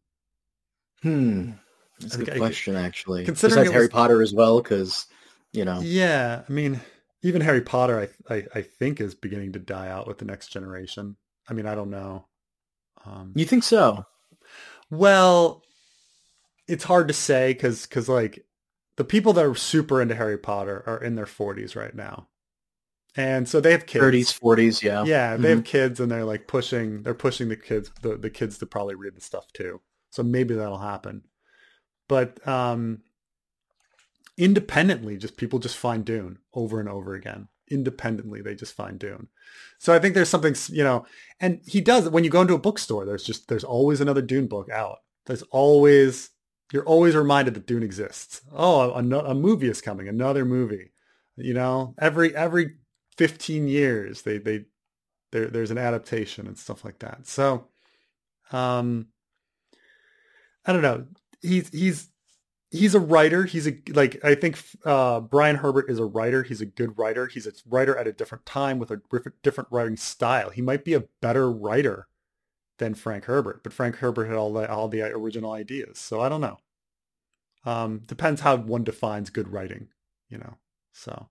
Hmm. 1.02 1.52
That's 2.00 2.14
a 2.14 2.18
good 2.18 2.26
think 2.26 2.36
I- 2.36 2.38
question, 2.38 2.76
actually. 2.76 3.24
considering 3.24 3.60
Besides 3.64 3.70
it 3.70 3.72
Harry 3.72 3.84
was- 3.86 3.92
Potter 3.92 4.22
as 4.22 4.32
well, 4.34 4.60
because 4.60 5.06
you 5.52 5.64
know. 5.64 5.80
yeah, 5.80 6.42
I 6.48 6.52
mean, 6.52 6.80
even 7.22 7.40
Harry 7.40 7.60
Potter, 7.62 8.08
I, 8.28 8.34
I 8.34 8.46
I 8.56 8.62
think 8.62 9.00
is 9.00 9.14
beginning 9.14 9.52
to 9.52 9.58
die 9.58 9.88
out 9.88 10.06
with 10.06 10.18
the 10.18 10.24
next 10.24 10.48
generation. 10.48 11.16
I 11.48 11.54
mean, 11.54 11.66
I 11.66 11.74
don't 11.74 11.90
know. 11.90 12.26
Um, 13.04 13.32
You 13.34 13.44
think 13.46 13.62
so? 13.62 14.04
Well, 14.90 15.62
it's 16.68 16.84
hard 16.84 17.08
to 17.08 17.14
say 17.14 17.52
because 17.52 17.86
because 17.86 18.08
like 18.08 18.44
the 18.96 19.04
people 19.04 19.32
that 19.34 19.44
are 19.44 19.54
super 19.54 20.00
into 20.00 20.14
Harry 20.14 20.38
Potter 20.38 20.82
are 20.86 21.02
in 21.02 21.14
their 21.14 21.26
forties 21.26 21.76
right 21.76 21.94
now, 21.94 22.28
and 23.16 23.48
so 23.48 23.60
they 23.60 23.72
have 23.72 23.86
kids. 23.86 24.04
30s, 24.04 24.40
40s, 24.40 24.82
yeah. 24.82 25.04
Yeah, 25.04 25.36
they 25.36 25.48
Mhm. 25.52 25.56
have 25.56 25.64
kids, 25.64 26.00
and 26.00 26.10
they're 26.10 26.24
like 26.24 26.46
pushing. 26.48 27.02
They're 27.02 27.14
pushing 27.14 27.48
the 27.48 27.56
kids, 27.56 27.90
the, 28.02 28.16
the 28.16 28.30
kids 28.30 28.58
to 28.58 28.66
probably 28.66 28.94
read 28.94 29.14
the 29.16 29.20
stuff 29.20 29.46
too. 29.52 29.80
So 30.10 30.22
maybe 30.22 30.54
that'll 30.54 30.78
happen. 30.78 31.22
But 32.08 32.46
um, 32.48 33.02
independently, 34.38 35.16
just 35.16 35.36
people 35.36 35.58
just 35.58 35.76
find 35.76 36.04
Dune 36.04 36.38
over 36.54 36.80
and 36.80 36.88
over 36.88 37.14
again. 37.14 37.48
independently 37.68 38.40
they 38.40 38.54
just 38.54 38.74
find 38.74 38.96
Dune. 38.96 39.26
So 39.80 39.92
I 39.92 39.98
think 39.98 40.14
there's 40.14 40.28
something 40.28 40.54
you 40.68 40.84
know, 40.84 41.04
and 41.40 41.60
he 41.66 41.80
does 41.80 42.08
when 42.08 42.22
you 42.22 42.30
go 42.30 42.40
into 42.42 42.54
a 42.54 42.58
bookstore. 42.58 43.04
There's 43.04 43.24
just 43.24 43.48
there's 43.48 43.64
always 43.64 44.00
another 44.00 44.22
Dune 44.22 44.46
book 44.46 44.70
out. 44.70 44.98
There's 45.26 45.42
always 45.50 46.30
you're 46.72 46.84
always 46.84 47.14
reminded 47.14 47.54
that 47.54 47.66
Dune 47.66 47.82
exists. 47.82 48.40
Oh, 48.52 48.90
a, 48.90 48.98
a 48.98 49.34
movie 49.34 49.68
is 49.68 49.80
coming, 49.80 50.08
another 50.08 50.44
movie. 50.44 50.92
You 51.36 51.54
know, 51.54 51.94
every 51.98 52.34
every 52.34 52.76
15 53.16 53.68
years 53.68 54.22
they 54.22 54.38
they 54.38 54.64
there 55.32 55.48
there's 55.48 55.70
an 55.70 55.78
adaptation 55.78 56.46
and 56.46 56.58
stuff 56.58 56.84
like 56.84 56.98
that. 57.00 57.26
So, 57.26 57.68
um, 58.52 59.08
I 60.64 60.72
don't 60.72 60.82
know. 60.82 61.06
He's 61.42 61.68
he's 61.68 62.08
he's 62.70 62.94
a 62.94 63.00
writer. 63.00 63.44
He's 63.44 63.68
a 63.68 63.78
like 63.90 64.24
I 64.24 64.34
think 64.34 64.58
uh, 64.84 65.20
Brian 65.20 65.56
Herbert 65.56 65.90
is 65.90 65.98
a 65.98 66.04
writer. 66.04 66.42
He's 66.42 66.60
a 66.60 66.66
good 66.66 66.98
writer. 66.98 67.26
He's 67.26 67.46
a 67.46 67.52
writer 67.68 67.96
at 67.96 68.06
a 68.06 68.12
different 68.12 68.46
time 68.46 68.78
with 68.78 68.90
a 68.90 69.00
different 69.42 69.68
writing 69.70 69.96
style. 69.96 70.50
He 70.50 70.62
might 70.62 70.84
be 70.84 70.94
a 70.94 71.04
better 71.20 71.50
writer 71.50 72.08
than 72.78 72.94
Frank 72.94 73.24
Herbert, 73.24 73.62
but 73.62 73.72
Frank 73.72 73.96
Herbert 73.96 74.26
had 74.26 74.36
all 74.36 74.52
the 74.52 74.70
all 74.70 74.88
the 74.88 75.02
original 75.02 75.52
ideas. 75.52 75.98
So 75.98 76.20
I 76.20 76.28
don't 76.28 76.40
know. 76.40 76.58
Um, 77.64 78.02
depends 78.06 78.40
how 78.40 78.56
one 78.56 78.84
defines 78.84 79.30
good 79.30 79.48
writing, 79.48 79.88
you 80.28 80.38
know. 80.38 80.56
So 80.92 81.28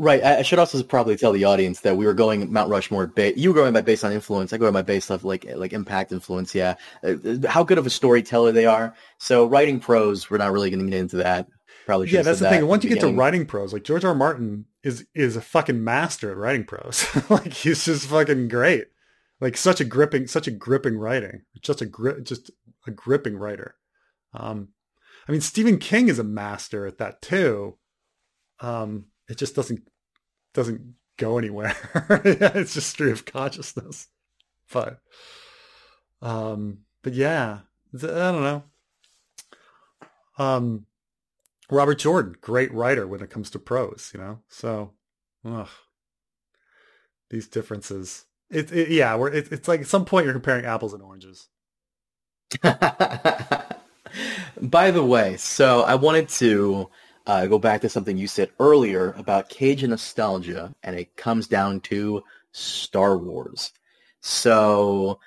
Right. 0.00 0.24
I 0.24 0.40
should 0.40 0.58
also 0.58 0.82
probably 0.82 1.14
tell 1.18 1.32
the 1.32 1.44
audience 1.44 1.80
that 1.80 1.94
we 1.94 2.06
were 2.06 2.14
going 2.14 2.50
Mount 2.50 2.70
Rushmore. 2.70 3.08
Ba- 3.08 3.38
you 3.38 3.50
were 3.50 3.54
going 3.54 3.74
by 3.74 3.82
based 3.82 4.02
on 4.02 4.12
influence. 4.12 4.50
I 4.50 4.56
go 4.56 4.72
by 4.72 4.80
based 4.80 5.10
off 5.10 5.24
like 5.24 5.44
like 5.56 5.74
impact 5.74 6.10
influence. 6.10 6.54
Yeah. 6.54 6.76
Uh, 7.04 7.16
how 7.46 7.64
good 7.64 7.76
of 7.76 7.84
a 7.84 7.90
storyteller 7.90 8.50
they 8.50 8.64
are. 8.64 8.94
So 9.18 9.44
writing 9.44 9.78
prose, 9.78 10.30
we're 10.30 10.38
not 10.38 10.52
really 10.52 10.70
going 10.70 10.82
to 10.82 10.90
get 10.90 10.98
into 10.98 11.16
that. 11.16 11.48
Probably. 11.84 12.08
Yeah, 12.08 12.22
that's 12.22 12.38
the 12.38 12.44
that 12.44 12.60
thing. 12.60 12.66
Once 12.66 12.82
you 12.82 12.88
get 12.88 13.00
to 13.00 13.12
writing 13.12 13.44
prose, 13.44 13.74
like 13.74 13.84
George 13.84 14.02
R. 14.02 14.12
R. 14.12 14.16
Martin 14.16 14.64
is 14.82 15.04
is 15.14 15.36
a 15.36 15.42
fucking 15.42 15.84
master 15.84 16.30
at 16.30 16.38
writing 16.38 16.64
prose. 16.64 17.06
like 17.28 17.52
he's 17.52 17.84
just 17.84 18.06
fucking 18.06 18.48
great. 18.48 18.86
Like 19.40 19.56
such 19.56 19.80
a 19.80 19.84
gripping, 19.84 20.26
such 20.26 20.46
a 20.46 20.50
gripping 20.50 20.96
writing. 20.96 21.42
Just 21.62 21.80
a 21.80 21.86
grip, 21.86 22.24
just 22.24 22.50
a 22.86 22.90
gripping 22.90 23.36
writer. 23.36 23.76
Um, 24.34 24.68
I 25.28 25.32
mean, 25.32 25.40
Stephen 25.40 25.78
King 25.78 26.08
is 26.08 26.18
a 26.18 26.24
master 26.24 26.86
at 26.86 26.98
that 26.98 27.22
too. 27.22 27.78
Um, 28.60 29.06
it 29.28 29.38
just 29.38 29.54
doesn't 29.54 29.88
doesn't 30.52 30.94
go 31.16 31.38
anywhere. 31.38 31.76
it's 32.24 32.74
just 32.74 32.90
stream 32.90 33.12
of 33.12 33.24
consciousness. 33.24 34.08
But 34.72 35.00
um 36.22 36.80
but 37.02 37.14
yeah, 37.14 37.60
I 37.94 37.98
don't 37.98 38.42
know. 38.42 38.62
Um 40.38 40.86
Robert 41.70 41.98
Jordan, 41.98 42.34
great 42.40 42.72
writer 42.72 43.06
when 43.06 43.22
it 43.22 43.30
comes 43.30 43.50
to 43.50 43.58
prose, 43.60 44.10
you 44.12 44.20
know. 44.20 44.40
So, 44.48 44.94
ugh, 45.44 45.68
these 47.28 47.46
differences. 47.46 48.24
It, 48.50 48.72
it 48.72 48.90
yeah, 48.90 49.16
we're 49.16 49.30
it, 49.30 49.52
it's 49.52 49.68
like 49.68 49.80
at 49.80 49.86
some 49.86 50.04
point 50.04 50.24
you're 50.24 50.34
comparing 50.34 50.64
apples 50.64 50.92
and 50.92 51.02
oranges. 51.02 51.48
By 54.60 54.90
the 54.90 55.04
way, 55.04 55.36
so 55.36 55.82
I 55.82 55.94
wanted 55.94 56.28
to 56.30 56.90
uh, 57.26 57.46
go 57.46 57.58
back 57.58 57.80
to 57.82 57.88
something 57.88 58.16
you 58.16 58.26
said 58.26 58.50
earlier 58.58 59.12
about 59.16 59.48
Cajun 59.48 59.90
nostalgia, 59.90 60.74
and 60.82 60.98
it 60.98 61.14
comes 61.16 61.46
down 61.46 61.80
to 61.82 62.24
Star 62.52 63.16
Wars. 63.16 63.72
So 64.20 65.20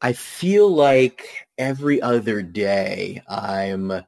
I 0.00 0.14
feel 0.14 0.68
like 0.68 1.46
every 1.58 2.00
other 2.00 2.42
day 2.42 3.22
I'm 3.28 4.02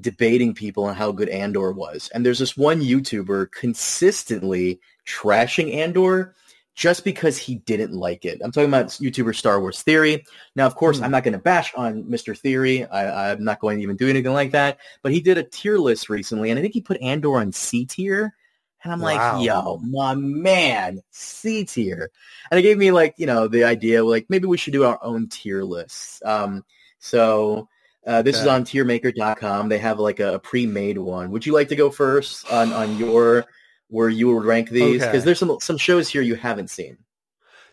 debating 0.00 0.54
people 0.54 0.84
on 0.84 0.94
how 0.94 1.12
good 1.12 1.28
Andor 1.28 1.72
was. 1.72 2.10
And 2.14 2.24
there's 2.24 2.38
this 2.38 2.56
one 2.56 2.80
YouTuber 2.80 3.52
consistently 3.52 4.80
trashing 5.06 5.74
Andor 5.74 6.34
just 6.80 7.04
because 7.04 7.36
he 7.36 7.56
didn't 7.56 7.92
like 7.92 8.24
it. 8.24 8.40
I'm 8.42 8.50
talking 8.50 8.70
about 8.70 8.86
YouTuber 8.86 9.36
Star 9.36 9.60
Wars 9.60 9.82
Theory. 9.82 10.24
Now, 10.56 10.64
of 10.64 10.74
course, 10.74 10.98
mm. 10.98 11.04
I'm 11.04 11.10
not 11.10 11.24
going 11.24 11.34
to 11.34 11.38
bash 11.38 11.74
on 11.74 12.04
Mr. 12.04 12.36
Theory. 12.36 12.86
I, 12.86 13.32
am 13.32 13.44
not 13.44 13.60
going 13.60 13.76
to 13.76 13.82
even 13.82 13.96
do 13.96 14.08
anything 14.08 14.32
like 14.32 14.52
that. 14.52 14.78
But 15.02 15.12
he 15.12 15.20
did 15.20 15.36
a 15.36 15.42
tier 15.42 15.76
list 15.76 16.08
recently, 16.08 16.48
and 16.48 16.58
I 16.58 16.62
think 16.62 16.72
he 16.72 16.80
put 16.80 17.02
Andor 17.02 17.36
on 17.36 17.52
C 17.52 17.84
tier. 17.84 18.34
And 18.82 18.94
I'm 18.94 19.00
wow. 19.00 19.36
like, 19.36 19.44
yo, 19.44 19.76
my 19.84 20.14
man, 20.14 21.02
C 21.10 21.66
tier. 21.66 22.10
And 22.50 22.58
it 22.58 22.62
gave 22.62 22.78
me 22.78 22.92
like, 22.92 23.12
you 23.18 23.26
know, 23.26 23.46
the 23.46 23.64
idea 23.64 24.02
like 24.02 24.24
maybe 24.30 24.46
we 24.46 24.56
should 24.56 24.72
do 24.72 24.84
our 24.84 24.98
own 25.02 25.28
tier 25.28 25.62
lists. 25.62 26.22
Um, 26.24 26.64
so 26.98 27.68
uh, 28.06 28.22
this 28.22 28.36
okay. 28.36 28.42
is 28.44 28.48
on 28.48 28.64
tiermaker.com. 28.64 29.68
They 29.68 29.76
have 29.76 29.98
like 29.98 30.18
a, 30.18 30.36
a 30.36 30.38
pre-made 30.38 30.96
one. 30.96 31.30
Would 31.30 31.44
you 31.44 31.52
like 31.52 31.68
to 31.68 31.76
go 31.76 31.90
first 31.90 32.50
on, 32.50 32.72
on 32.72 32.96
your 32.96 33.44
where 33.90 34.08
you 34.08 34.34
would 34.34 34.44
rank 34.44 34.70
these? 34.70 35.00
Because 35.00 35.08
okay. 35.08 35.24
there's 35.24 35.38
some 35.38 35.58
some 35.60 35.76
shows 35.76 36.08
here 36.08 36.22
you 36.22 36.36
haven't 36.36 36.70
seen. 36.70 36.98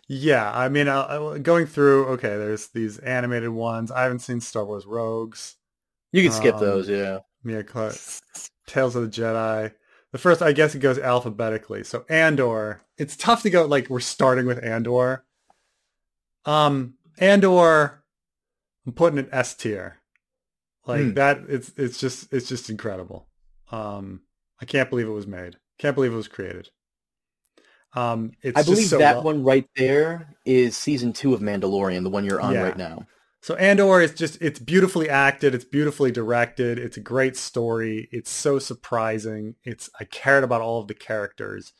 Yeah, 0.09 0.49
I 0.53 0.69
mean, 0.69 0.87
uh, 0.87 1.37
going 1.41 1.65
through. 1.65 2.05
Okay, 2.05 2.29
there's 2.29 2.67
these 2.67 2.97
animated 2.99 3.49
ones. 3.49 3.91
I 3.91 4.03
haven't 4.03 4.19
seen 4.19 4.39
Star 4.39 4.65
Wars 4.65 4.85
Rogues. 4.85 5.55
You 6.11 6.23
can 6.23 6.31
skip 6.31 6.55
um, 6.55 6.61
those, 6.61 6.89
yeah. 6.89 7.19
Yeah, 7.43 7.61
Tales 8.65 8.95
of 8.95 9.03
the 9.03 9.09
Jedi. 9.09 9.73
The 10.11 10.17
first, 10.17 10.41
I 10.41 10.53
guess, 10.53 10.75
it 10.75 10.79
goes 10.79 10.97
alphabetically. 10.97 11.83
So 11.83 12.05
Andor. 12.09 12.81
It's 12.97 13.15
tough 13.15 13.43
to 13.43 13.49
go 13.49 13.65
like 13.65 13.89
we're 13.89 13.99
starting 13.99 14.45
with 14.45 14.63
Andor. 14.63 15.25
Um, 16.45 16.95
Andor. 17.19 18.03
I'm 18.85 18.93
putting 18.93 19.19
it 19.19 19.29
S 19.31 19.53
tier. 19.53 19.97
Like 20.85 21.01
mm. 21.01 21.15
that. 21.15 21.41
It's 21.49 21.71
it's 21.77 21.99
just 21.99 22.31
it's 22.33 22.47
just 22.47 22.69
incredible. 22.69 23.27
Um, 23.71 24.21
I 24.61 24.65
can't 24.65 24.89
believe 24.89 25.07
it 25.07 25.11
was 25.11 25.27
made. 25.27 25.57
Can't 25.79 25.95
believe 25.95 26.13
it 26.13 26.17
was 26.17 26.27
created. 26.27 26.69
Um, 27.93 28.31
I 28.55 28.63
believe 28.63 28.87
so 28.87 28.97
that 28.99 29.15
well. 29.15 29.23
one 29.23 29.43
right 29.43 29.67
there 29.75 30.35
is 30.45 30.77
season 30.77 31.13
two 31.13 31.33
of 31.33 31.39
Mandalorian, 31.39 32.03
the 32.03 32.09
one 32.09 32.25
you're 32.25 32.41
on 32.41 32.53
yeah. 32.53 32.61
right 32.61 32.77
now. 32.77 33.07
So 33.41 33.55
Andor 33.55 34.01
is 34.01 34.13
just 34.13 34.41
it's 34.41 34.59
beautifully 34.59 35.09
acted, 35.09 35.55
it's 35.55 35.63
beautifully 35.63 36.11
directed, 36.11 36.79
it's 36.79 36.97
a 36.97 37.01
great 37.01 37.37
story, 37.37 38.09
it's 38.11 38.29
so 38.29 38.59
surprising. 38.59 39.55
It's 39.63 39.89
I 39.99 40.03
cared 40.03 40.43
about 40.43 40.61
all 40.61 40.81
of 40.81 40.87
the 40.87 40.93
characters. 40.93 41.73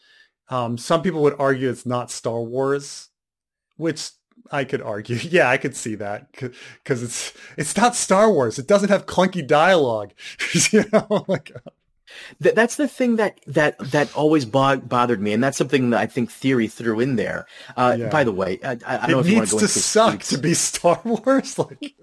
Um, 0.49 0.77
some 0.77 1.01
people 1.01 1.21
would 1.23 1.35
argue 1.37 1.69
it's 1.69 1.85
not 1.85 2.09
Star 2.09 2.41
Wars, 2.41 3.09
which 3.75 4.11
I 4.51 4.63
could 4.63 4.81
argue. 4.81 5.17
Yeah, 5.29 5.49
I 5.49 5.57
could 5.57 5.75
see 5.75 5.95
that 5.95 6.31
because 6.31 7.03
it's 7.03 7.33
it's 7.57 7.75
not 7.75 7.95
Star 7.95 8.31
Wars. 8.31 8.57
It 8.57 8.67
doesn't 8.67 8.89
have 8.89 9.05
clunky 9.05 9.45
dialogue. 9.45 10.13
you 10.71 10.85
know, 10.93 11.25
like 11.27 11.51
that, 12.39 12.55
that's 12.55 12.75
the 12.75 12.87
thing 12.87 13.17
that 13.17 13.39
that 13.47 13.77
that 13.91 14.15
always 14.15 14.45
bo- 14.45 14.77
bothered 14.77 15.21
me, 15.21 15.33
and 15.33 15.43
that's 15.43 15.57
something 15.57 15.89
that 15.91 15.99
I 15.99 16.05
think 16.05 16.31
theory 16.31 16.67
threw 16.67 16.99
in 16.99 17.15
there. 17.15 17.47
Uh, 17.75 17.97
yeah. 17.99 18.09
By 18.09 18.23
the 18.23 18.31
way, 18.31 18.59
I, 18.63 18.71
I 18.85 18.97
don't 18.97 19.11
know 19.11 19.19
if 19.19 19.27
you 19.27 19.37
want 19.37 19.49
to 19.49 19.55
go 19.55 19.59
into 19.59 19.67
suck 19.67 20.23
to 20.23 20.37
be 20.37 20.53
Star 20.53 20.99
Wars. 21.03 21.57
Like, 21.67 21.95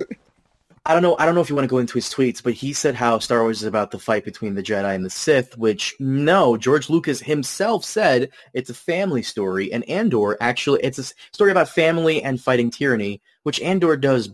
I 0.87 0.93
don't 0.93 1.03
know. 1.03 1.17
I 1.19 1.25
don't 1.25 1.35
know 1.35 1.41
if 1.41 1.49
you 1.49 1.57
want 1.57 1.65
to 1.65 1.71
go 1.71 1.79
into 1.79 1.95
his 1.95 2.13
tweets, 2.13 2.43
but 2.43 2.53
he 2.53 2.75
said 2.75 2.95
how 2.95 3.19
Star 3.19 3.41
Wars 3.41 3.63
is 3.63 3.67
about 3.67 3.91
the 3.91 3.99
fight 3.99 4.25
between 4.25 4.55
the 4.55 4.63
Jedi 4.63 4.95
and 4.95 5.05
the 5.05 5.11
Sith. 5.11 5.57
Which 5.57 5.95
no, 5.99 6.59
George 6.59 6.91
Lucas 6.91 7.21
himself 7.21 7.85
said 7.85 8.31
it's 8.53 8.69
a 8.69 8.75
family 8.75 9.23
story, 9.23 9.73
and 9.73 9.89
Andor 9.89 10.37
actually 10.43 10.81
it's 10.83 10.99
a 10.99 11.05
story 11.33 11.51
about 11.51 11.71
family 11.71 12.23
and 12.23 12.41
fighting 12.41 12.71
tyranny, 12.71 13.23
which 13.45 13.61
Andor 13.63 13.97
does 13.97 14.31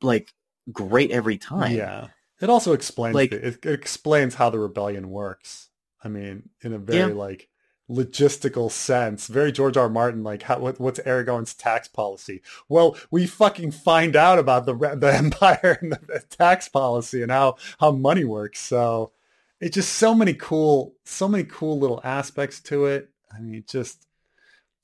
like 0.00 0.32
great 0.72 1.12
every 1.12 1.38
time. 1.38 1.76
Yeah. 1.76 2.08
It 2.42 2.50
also 2.50 2.72
explains 2.72 3.14
like, 3.14 3.30
the, 3.30 3.46
it, 3.46 3.64
it, 3.64 3.72
explains 3.72 4.34
how 4.34 4.50
the 4.50 4.58
rebellion 4.58 5.10
works. 5.10 5.68
I 6.02 6.08
mean, 6.08 6.50
in 6.60 6.72
a 6.72 6.78
very 6.78 7.12
yeah. 7.12 7.16
like 7.16 7.48
logistical 7.88 8.70
sense, 8.70 9.28
very 9.28 9.52
George 9.52 9.76
R. 9.76 9.84
R. 9.84 9.88
Martin. 9.88 10.24
Like, 10.24 10.42
how, 10.42 10.58
what, 10.58 10.80
what's 10.80 10.98
Aragorn's 11.00 11.54
tax 11.54 11.86
policy? 11.86 12.42
Well, 12.68 12.96
we 13.12 13.26
fucking 13.26 13.70
find 13.70 14.16
out 14.16 14.40
about 14.40 14.66
the 14.66 14.74
the 14.74 15.14
empire 15.16 15.78
and 15.80 15.92
the 15.92 16.24
tax 16.28 16.68
policy 16.68 17.22
and 17.22 17.30
how 17.30 17.56
how 17.78 17.92
money 17.92 18.24
works. 18.24 18.58
So 18.58 19.12
it's 19.60 19.76
just 19.76 19.92
so 19.92 20.12
many 20.12 20.34
cool, 20.34 20.96
so 21.04 21.28
many 21.28 21.44
cool 21.44 21.78
little 21.78 22.00
aspects 22.02 22.58
to 22.62 22.86
it. 22.86 23.10
I 23.32 23.40
mean, 23.40 23.62
just 23.68 24.04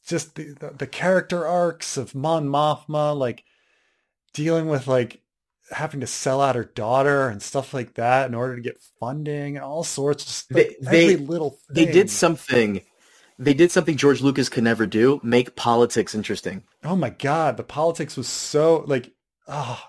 just 0.07 0.37
the, 0.37 0.55
the, 0.55 0.71
the 0.71 0.87
character 0.87 1.45
arcs 1.45 1.97
of 1.97 2.15
Mon 2.15 2.49
Mothma, 2.49 3.19
like 3.19 3.43
dealing 4.33 4.69
with 4.69 4.87
like 4.87 5.23
having 5.71 6.01
to 6.01 6.07
sell 6.07 6.41
out 6.41 6.57
her 6.57 6.65
daughter 6.65 7.29
and 7.29 7.43
stuff 7.43 7.75
like 7.75 7.95
that 7.95 8.29
in 8.29 8.35
order 8.35 8.57
to 8.57 8.63
get 8.63 8.81
funding 9.01 9.57
and 9.57 9.65
all 9.65 9.85
sorts 9.85 10.45
of 10.51 10.57
like 10.57 10.77
they, 10.81 11.09
they, 11.09 11.17
little 11.17 11.51
thing. 11.51 11.75
They 11.75 11.93
did 11.93 12.11
something 12.11 12.83
they 13.39 13.55
did 13.55 13.71
something 13.71 13.97
George 13.97 14.21
Lucas 14.21 14.49
could 14.49 14.65
never 14.65 14.85
do, 14.85 15.21
make 15.23 15.55
politics 15.55 16.15
interesting. 16.15 16.65
Oh 16.83 16.97
my 16.97 17.11
god, 17.11 17.57
the 17.57 17.63
politics 17.63 18.17
was 18.17 18.27
so 18.27 18.85
like 18.87 19.13
oh 19.47 19.81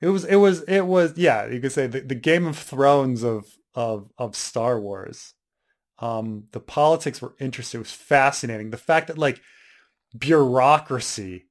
it 0.00 0.08
was 0.08 0.24
it 0.24 0.36
was 0.36 0.62
it 0.62 0.82
was 0.82 1.14
yeah, 1.16 1.46
you 1.46 1.60
could 1.60 1.72
say 1.72 1.86
the, 1.86 2.00
the 2.00 2.14
Game 2.14 2.46
of 2.46 2.56
Thrones 2.56 3.24
of 3.24 3.46
of 3.74 4.10
of 4.16 4.36
Star 4.36 4.80
Wars. 4.80 5.34
Um 5.98 6.44
the 6.52 6.60
politics 6.60 7.20
were 7.20 7.34
interesting. 7.40 7.78
It 7.78 7.82
was 7.82 7.92
fascinating. 7.92 8.70
The 8.70 8.76
fact 8.76 9.08
that 9.08 9.18
like 9.18 9.40
bureaucracy 10.16 11.46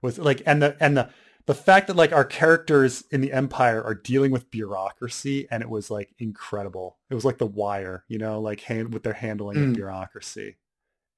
was 0.00 0.18
like 0.18 0.42
and 0.46 0.62
the 0.62 0.76
and 0.78 0.96
the 0.96 1.10
the 1.48 1.54
fact 1.54 1.86
that 1.86 1.96
like 1.96 2.12
our 2.12 2.26
characters 2.26 3.02
in 3.10 3.22
the 3.22 3.32
empire 3.32 3.82
are 3.82 3.94
dealing 3.94 4.30
with 4.30 4.50
bureaucracy 4.50 5.48
and 5.50 5.62
it 5.62 5.70
was 5.70 5.90
like 5.90 6.14
incredible 6.18 6.98
it 7.08 7.14
was 7.14 7.24
like 7.24 7.38
the 7.38 7.46
wire 7.46 8.04
you 8.06 8.18
know 8.18 8.38
like 8.40 8.60
hand 8.60 8.92
with 8.92 9.02
their 9.02 9.14
handling 9.14 9.56
mm. 9.56 9.68
of 9.70 9.74
bureaucracy 9.74 10.56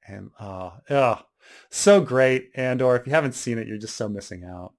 And 0.07 0.31
uh, 0.39 0.71
oh, 0.89 1.21
so 1.71 2.01
great. 2.01 2.51
Andor 2.55 2.97
if 2.97 3.07
you 3.07 3.13
haven't 3.13 3.35
seen 3.35 3.59
it, 3.59 3.67
you're 3.67 3.79
just 3.79 3.97
so 3.97 4.09
missing 4.09 4.45
out. 4.45 4.73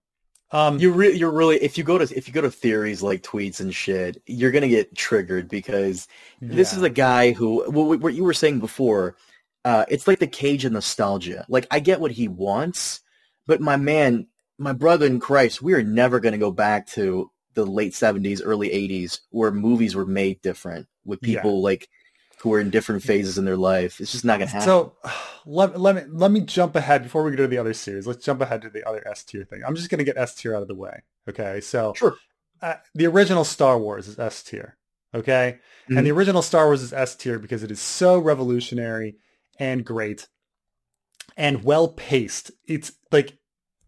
Um, 0.53 0.79
you 0.79 0.91
re- 0.91 1.15
you're 1.15 1.31
really 1.31 1.57
if 1.57 1.77
you 1.77 1.83
go 1.83 1.97
to 1.97 2.05
if 2.15 2.27
you 2.27 2.33
go 2.33 2.41
to 2.41 2.51
theories 2.51 3.03
like 3.03 3.21
tweets 3.23 3.59
and 3.59 3.73
shit, 3.73 4.21
you're 4.25 4.51
gonna 4.51 4.69
get 4.69 4.95
triggered 4.95 5.49
because 5.49 6.07
yeah. 6.41 6.49
this 6.55 6.73
is 6.73 6.81
a 6.81 6.89
guy 6.89 7.31
who 7.31 7.69
what 7.71 8.13
you 8.13 8.23
were 8.23 8.33
saying 8.33 8.59
before. 8.59 9.15
Uh, 9.65 9.85
it's 9.89 10.07
like 10.07 10.19
the 10.19 10.27
cage 10.27 10.65
of 10.65 10.71
nostalgia. 10.71 11.45
Like 11.49 11.67
I 11.71 11.79
get 11.79 11.99
what 12.01 12.11
he 12.11 12.27
wants, 12.27 13.01
but 13.47 13.61
my 13.61 13.77
man, 13.77 14.27
my 14.61 14.73
brother 14.73 15.07
in 15.07 15.19
Christ, 15.19 15.61
we 15.61 15.73
are 15.73 15.83
never 15.83 16.19
gonna 16.19 16.37
go 16.37 16.51
back 16.51 16.87
to 16.89 17.31
the 17.55 17.65
late 17.65 17.93
'70s, 17.93 18.41
early 18.43 18.69
'80s 18.69 19.21
where 19.31 19.51
movies 19.51 19.95
were 19.95 20.05
made 20.05 20.41
different 20.41 20.87
with 21.03 21.19
people 21.19 21.55
yeah. 21.55 21.63
like 21.63 21.89
who 22.41 22.53
are 22.53 22.59
in 22.59 22.69
different 22.69 23.03
phases 23.03 23.37
in 23.37 23.45
their 23.45 23.57
life. 23.57 23.99
It's 23.99 24.11
just 24.11 24.23
not 24.23 24.39
gonna 24.39 24.51
happen. 24.51 24.65
So 24.65 24.95
let, 25.45 25.79
let 25.79 25.95
me 25.95 26.01
let 26.09 26.31
me 26.31 26.41
jump 26.41 26.75
ahead 26.75 27.03
before 27.03 27.23
we 27.23 27.31
go 27.31 27.37
to 27.37 27.47
the 27.47 27.57
other 27.57 27.73
series. 27.73 28.05
Let's 28.05 28.23
jump 28.23 28.41
ahead 28.41 28.61
to 28.61 28.69
the 28.69 28.87
other 28.87 29.05
S 29.07 29.23
tier 29.23 29.43
thing. 29.43 29.63
I'm 29.65 29.75
just 29.75 29.89
gonna 29.89 30.03
get 30.03 30.17
S 30.17 30.35
tier 30.35 30.55
out 30.55 30.61
of 30.61 30.67
the 30.67 30.75
way. 30.75 31.01
Okay, 31.27 31.59
so 31.61 31.93
sure. 31.95 32.15
Uh, 32.61 32.75
the 32.93 33.07
original 33.07 33.43
Star 33.43 33.79
Wars 33.79 34.07
is 34.07 34.19
S 34.19 34.43
tier. 34.43 34.77
Okay, 35.13 35.57
mm-hmm. 35.85 35.97
and 35.97 36.05
the 36.05 36.11
original 36.11 36.43
Star 36.43 36.67
Wars 36.67 36.83
is 36.83 36.93
S 36.93 37.15
tier 37.15 37.39
because 37.39 37.63
it 37.63 37.71
is 37.71 37.81
so 37.81 38.19
revolutionary 38.19 39.15
and 39.59 39.83
great 39.83 40.27
and 41.35 41.63
well 41.63 41.87
paced. 41.87 42.51
It's 42.67 42.93
like 43.11 43.37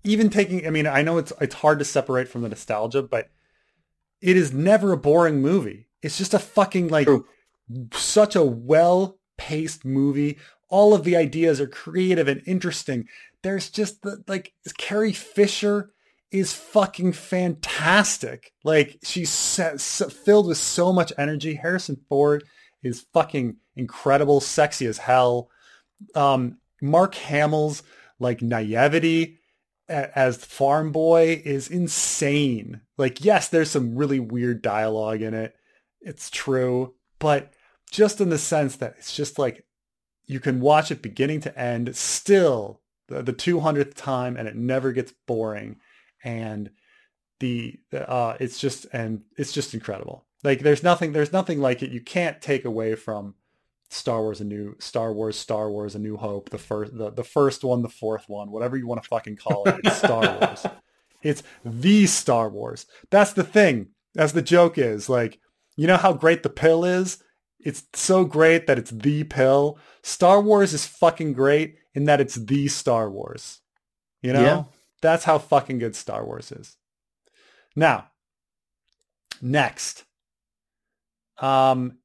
even 0.04 0.30
taking. 0.30 0.66
I 0.68 0.70
mean, 0.70 0.88
I 0.88 1.02
know 1.02 1.18
it's 1.18 1.34
it's 1.42 1.56
hard 1.56 1.80
to 1.80 1.86
separate 1.86 2.28
from 2.28 2.42
the 2.42 2.50
nostalgia, 2.50 3.04
but 3.04 3.30
it 4.22 4.38
is 4.38 4.54
never 4.54 4.92
a 4.92 4.98
boring 4.98 5.42
movie. 5.42 5.88
It's 6.02 6.18
just 6.18 6.34
a 6.34 6.40
fucking 6.40 6.90
like. 6.90 7.08
True 7.08 7.26
such 7.94 8.36
a 8.36 8.44
well 8.44 9.20
paced 9.38 9.86
movie. 9.86 10.38
All 10.70 10.94
of 10.94 11.04
the 11.04 11.16
ideas 11.16 11.62
are 11.62 11.68
creative 11.68 12.28
and 12.28 12.42
interesting. 12.46 13.08
There's 13.42 13.70
just 13.70 14.02
the, 14.02 14.24
like 14.28 14.54
Carrie 14.78 15.14
Fisher 15.14 15.92
is 16.32 16.54
fucking 16.54 17.14
fantastic. 17.14 18.54
Like 18.64 18.98
she's 19.04 19.60
filled 20.26 20.48
with 20.48 20.58
so 20.58 20.92
much 20.92 21.14
energy. 21.18 21.56
Harrison 21.56 21.98
Ford 22.10 22.44
is 22.82 23.06
fucking 23.14 23.58
incredible, 23.76 24.40
sexy 24.42 24.86
as 24.88 24.98
hell. 24.98 25.50
Um, 26.16 26.58
Mark 26.82 27.16
Hamill's 27.16 27.84
like 28.20 28.42
naivety 28.42 29.40
as 29.90 30.38
farm 30.38 30.92
boy 30.92 31.42
is 31.44 31.68
insane. 31.68 32.82
Like, 32.98 33.24
yes, 33.24 33.48
there's 33.50 33.72
some 33.72 33.96
really 33.96 34.20
weird 34.20 34.62
dialogue 34.62 35.22
in 35.22 35.34
it. 35.34 35.56
It's 36.02 36.30
true, 36.30 36.96
but 37.20 37.54
just 37.92 38.20
in 38.20 38.30
the 38.30 38.38
sense 38.38 38.76
that 38.78 38.96
it's 38.98 39.16
just 39.16 39.38
like 39.38 39.66
you 40.26 40.40
can 40.40 40.60
watch 40.60 40.92
it 40.92 41.02
beginning 41.02 41.42
to 41.42 41.58
end 41.58 41.96
still 41.96 42.82
the, 43.08 43.22
the 43.22 43.34
200th 43.34 43.94
time 43.94 44.36
and 44.36 44.48
it 44.48 44.56
never 44.56 44.92
gets 44.92 45.14
boring 45.28 45.78
and 46.24 46.72
the 47.40 47.78
uh 47.94 48.36
it's 48.40 48.58
just 48.58 48.86
and 48.94 49.22
it's 49.38 49.52
just 49.52 49.74
incredible 49.74 50.26
like 50.44 50.60
there's 50.62 50.84
nothing 50.84 51.12
there's 51.12 51.34
nothing 51.34 51.60
like 51.60 51.84
it 51.84 51.92
you 51.92 52.02
can't 52.02 52.42
take 52.42 52.66
away 52.66 52.96
from 52.96 53.36
Star 53.94 54.22
Wars 54.22 54.42
a 54.42 54.44
new 54.44 54.76
Star 54.80 55.14
Wars 55.14 55.38
Star 55.38 55.70
Wars 55.70 55.96
a 55.96 56.00
new 56.00 56.18
hope 56.18 56.50
the 56.50 56.58
first 56.58 56.98
the, 56.98 57.12
the 57.12 57.24
first 57.24 57.64
one 57.64 57.82
the 57.82 57.90
fourth 57.90 58.28
one 58.28 58.52
whatever 58.52 58.76
you 58.78 58.88
want 58.88 59.02
to 59.02 59.08
fucking 59.08 59.38
call 59.38 59.64
it 59.66 59.80
it's 59.84 59.98
Star 59.98 60.40
Wars 60.40 60.66
it's 61.22 61.44
the 61.64 62.06
Star 62.06 62.50
Wars 62.50 62.86
that's 63.10 63.34
the 63.34 63.44
thing 63.44 63.90
as 64.18 64.34
the 64.34 64.42
joke 64.42 64.78
is 64.78 65.10
like 65.10 65.40
you 65.76 65.88
know 65.88 65.98
how 65.98 66.14
great 66.14 66.44
the 66.44 66.50
pill 66.50 66.84
is 66.86 67.24
it's 67.64 67.84
so 67.94 68.26
great 68.26 68.68
that 68.68 68.78
it's 68.78 68.92
the 68.92 69.24
pill. 69.24 69.80
Star 70.04 70.42
Wars 70.42 70.74
is 70.74 70.86
fucking 70.86 71.34
great 71.34 71.78
in 71.94 72.06
that 72.06 72.20
it's 72.20 72.36
the 72.36 72.68
Star 72.68 73.10
Wars. 73.10 73.62
You 74.22 74.34
know? 74.34 74.42
Yeah. 74.42 74.64
That's 75.02 75.24
how 75.24 75.38
fucking 75.38 75.80
good 75.80 75.96
Star 75.96 76.26
Wars 76.26 76.52
is. 76.52 76.76
Now, 77.76 78.10
next. 79.42 80.04
Um 81.40 81.98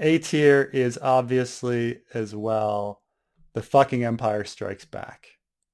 A 0.00 0.18
tier 0.18 0.62
is 0.72 0.98
obviously 1.00 2.00
as 2.12 2.34
well 2.34 3.02
The 3.52 3.62
fucking 3.62 4.02
Empire 4.04 4.44
Strikes 4.44 4.84
Back. 4.84 5.28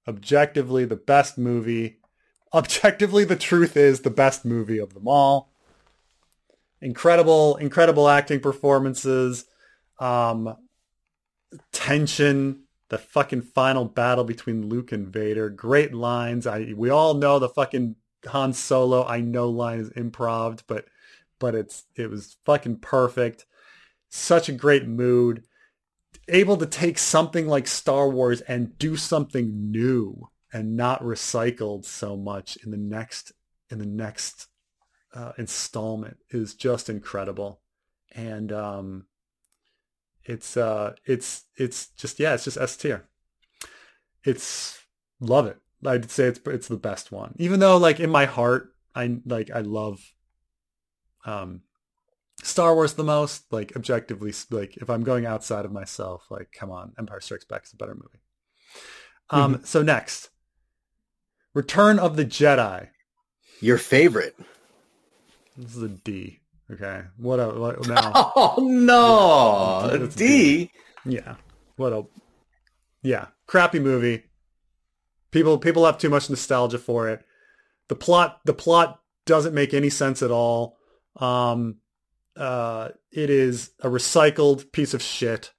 Objectively 0.06 0.84
the 0.84 0.96
best 0.96 1.38
movie. 1.38 1.98
Objectively 2.54 3.24
the 3.24 3.36
truth 3.36 3.76
is 3.76 4.00
the 4.00 4.10
best 4.10 4.44
movie 4.44 4.78
of 4.78 4.94
them 4.94 5.08
all 5.08 5.52
incredible, 6.80 7.56
incredible 7.56 8.08
acting 8.08 8.40
performances, 8.40 9.44
um, 9.98 10.56
tension, 11.72 12.64
the 12.88 12.98
fucking 12.98 13.42
final 13.42 13.84
battle 13.84 14.24
between 14.24 14.68
Luke 14.68 14.92
and 14.92 15.08
Vader, 15.08 15.50
great 15.50 15.92
lines. 15.92 16.46
I 16.46 16.72
we 16.76 16.90
all 16.90 17.14
know 17.14 17.38
the 17.38 17.48
fucking 17.48 17.96
Han 18.26 18.52
Solo 18.52 19.04
I 19.04 19.20
know 19.20 19.48
line 19.48 19.80
is 19.80 19.90
improv, 19.90 20.62
but 20.66 20.86
but 21.38 21.54
it's 21.54 21.84
it 21.96 22.10
was 22.10 22.36
fucking 22.44 22.78
perfect. 22.78 23.46
Such 24.08 24.48
a 24.48 24.52
great 24.52 24.86
mood. 24.86 25.44
Able 26.28 26.56
to 26.56 26.66
take 26.66 26.98
something 26.98 27.46
like 27.46 27.66
Star 27.66 28.08
Wars 28.08 28.40
and 28.42 28.76
do 28.78 28.96
something 28.96 29.70
new 29.70 30.28
and 30.52 30.76
not 30.76 31.02
recycled 31.02 31.84
so 31.84 32.16
much 32.16 32.56
in 32.64 32.70
the 32.70 32.76
next 32.76 33.32
in 33.70 33.78
the 33.78 33.86
next 33.86 34.48
uh, 35.14 35.32
installment 35.38 36.18
is 36.30 36.54
just 36.54 36.88
incredible, 36.88 37.60
and 38.12 38.52
um, 38.52 39.06
it's 40.24 40.56
uh, 40.56 40.94
it's 41.04 41.44
it's 41.56 41.88
just 41.88 42.18
yeah, 42.18 42.34
it's 42.34 42.44
just 42.44 42.58
S 42.58 42.76
tier. 42.76 43.04
It's 44.24 44.78
love 45.20 45.46
it. 45.46 45.58
I'd 45.84 46.10
say 46.10 46.24
it's 46.24 46.40
it's 46.46 46.68
the 46.68 46.76
best 46.76 47.12
one, 47.12 47.34
even 47.38 47.60
though 47.60 47.76
like 47.76 48.00
in 48.00 48.10
my 48.10 48.26
heart, 48.26 48.74
I 48.94 49.18
like 49.24 49.50
I 49.50 49.60
love 49.60 50.00
um, 51.24 51.62
Star 52.42 52.74
Wars 52.74 52.94
the 52.94 53.04
most. 53.04 53.52
Like 53.52 53.74
objectively, 53.76 54.32
like 54.50 54.76
if 54.76 54.90
I'm 54.90 55.04
going 55.04 55.26
outside 55.26 55.64
of 55.64 55.72
myself, 55.72 56.26
like 56.30 56.52
come 56.52 56.70
on, 56.70 56.92
Empire 56.98 57.20
Strikes 57.20 57.44
Back 57.44 57.64
is 57.64 57.72
a 57.72 57.76
better 57.76 57.94
movie. 57.94 58.22
Um, 59.30 59.54
mm-hmm. 59.54 59.64
so 59.64 59.82
next, 59.82 60.30
Return 61.54 61.98
of 61.98 62.16
the 62.16 62.24
Jedi. 62.24 62.88
Your 63.60 63.78
favorite. 63.78 64.36
This 65.56 65.74
is 65.74 65.82
a 65.82 65.88
D. 65.88 66.40
Okay. 66.70 67.02
What 67.16 67.36
a 67.36 67.48
what, 67.48 67.88
now? 67.88 68.12
Oh 68.36 68.56
no, 68.58 69.88
a 69.90 70.06
D. 70.06 70.70
Yeah. 71.04 71.36
What 71.76 71.92
a 71.92 72.04
yeah, 73.02 73.28
crappy 73.46 73.78
movie. 73.78 74.24
People 75.30 75.58
people 75.58 75.86
have 75.86 75.98
too 75.98 76.10
much 76.10 76.28
nostalgia 76.28 76.78
for 76.78 77.08
it. 77.08 77.24
The 77.88 77.94
plot 77.94 78.40
the 78.44 78.54
plot 78.54 79.00
doesn't 79.26 79.54
make 79.54 79.72
any 79.72 79.90
sense 79.90 80.22
at 80.22 80.30
all. 80.30 80.76
Um, 81.16 81.76
uh, 82.36 82.90
it 83.10 83.30
is 83.30 83.70
a 83.80 83.88
recycled 83.88 84.70
piece 84.72 84.94
of 84.94 85.02
shit. 85.02 85.52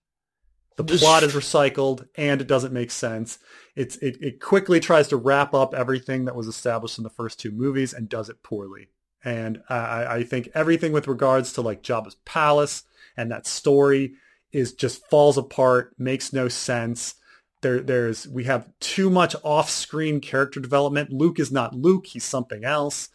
The 0.77 0.83
plot 0.83 1.23
is 1.23 1.33
recycled 1.33 2.07
and 2.15 2.39
it 2.39 2.47
doesn't 2.47 2.71
make 2.71 2.91
sense. 2.91 3.39
It's 3.75 3.97
it, 3.97 4.17
it 4.21 4.39
quickly 4.39 4.79
tries 4.79 5.07
to 5.07 5.17
wrap 5.17 5.55
up 5.55 5.73
everything 5.73 6.25
that 6.25 6.35
was 6.35 6.47
established 6.47 6.99
in 6.99 7.03
the 7.03 7.09
first 7.09 7.39
two 7.39 7.51
movies 7.51 7.93
and 7.93 8.07
does 8.07 8.29
it 8.29 8.43
poorly. 8.43 8.89
And 9.25 9.63
I, 9.69 10.05
I 10.05 10.23
think 10.23 10.49
everything 10.53 10.91
with 10.91 11.07
regards 11.07 11.51
to 11.53 11.61
like 11.61 11.81
Jabba's 11.81 12.15
palace 12.25 12.83
and 13.17 13.31
that 13.31 13.47
story 13.47 14.13
is 14.51 14.73
just 14.73 15.05
falls 15.09 15.37
apart, 15.37 15.95
makes 15.97 16.31
no 16.31 16.47
sense. 16.47 17.15
There, 17.61 17.81
there's 17.81 18.27
we 18.27 18.43
have 18.43 18.69
too 18.79 19.09
much 19.09 19.35
off-screen 19.43 20.21
character 20.21 20.59
development. 20.59 21.11
Luke 21.11 21.39
is 21.39 21.51
not 21.51 21.73
Luke; 21.73 22.05
he's 22.05 22.23
something 22.23 22.63
else. 22.63 23.09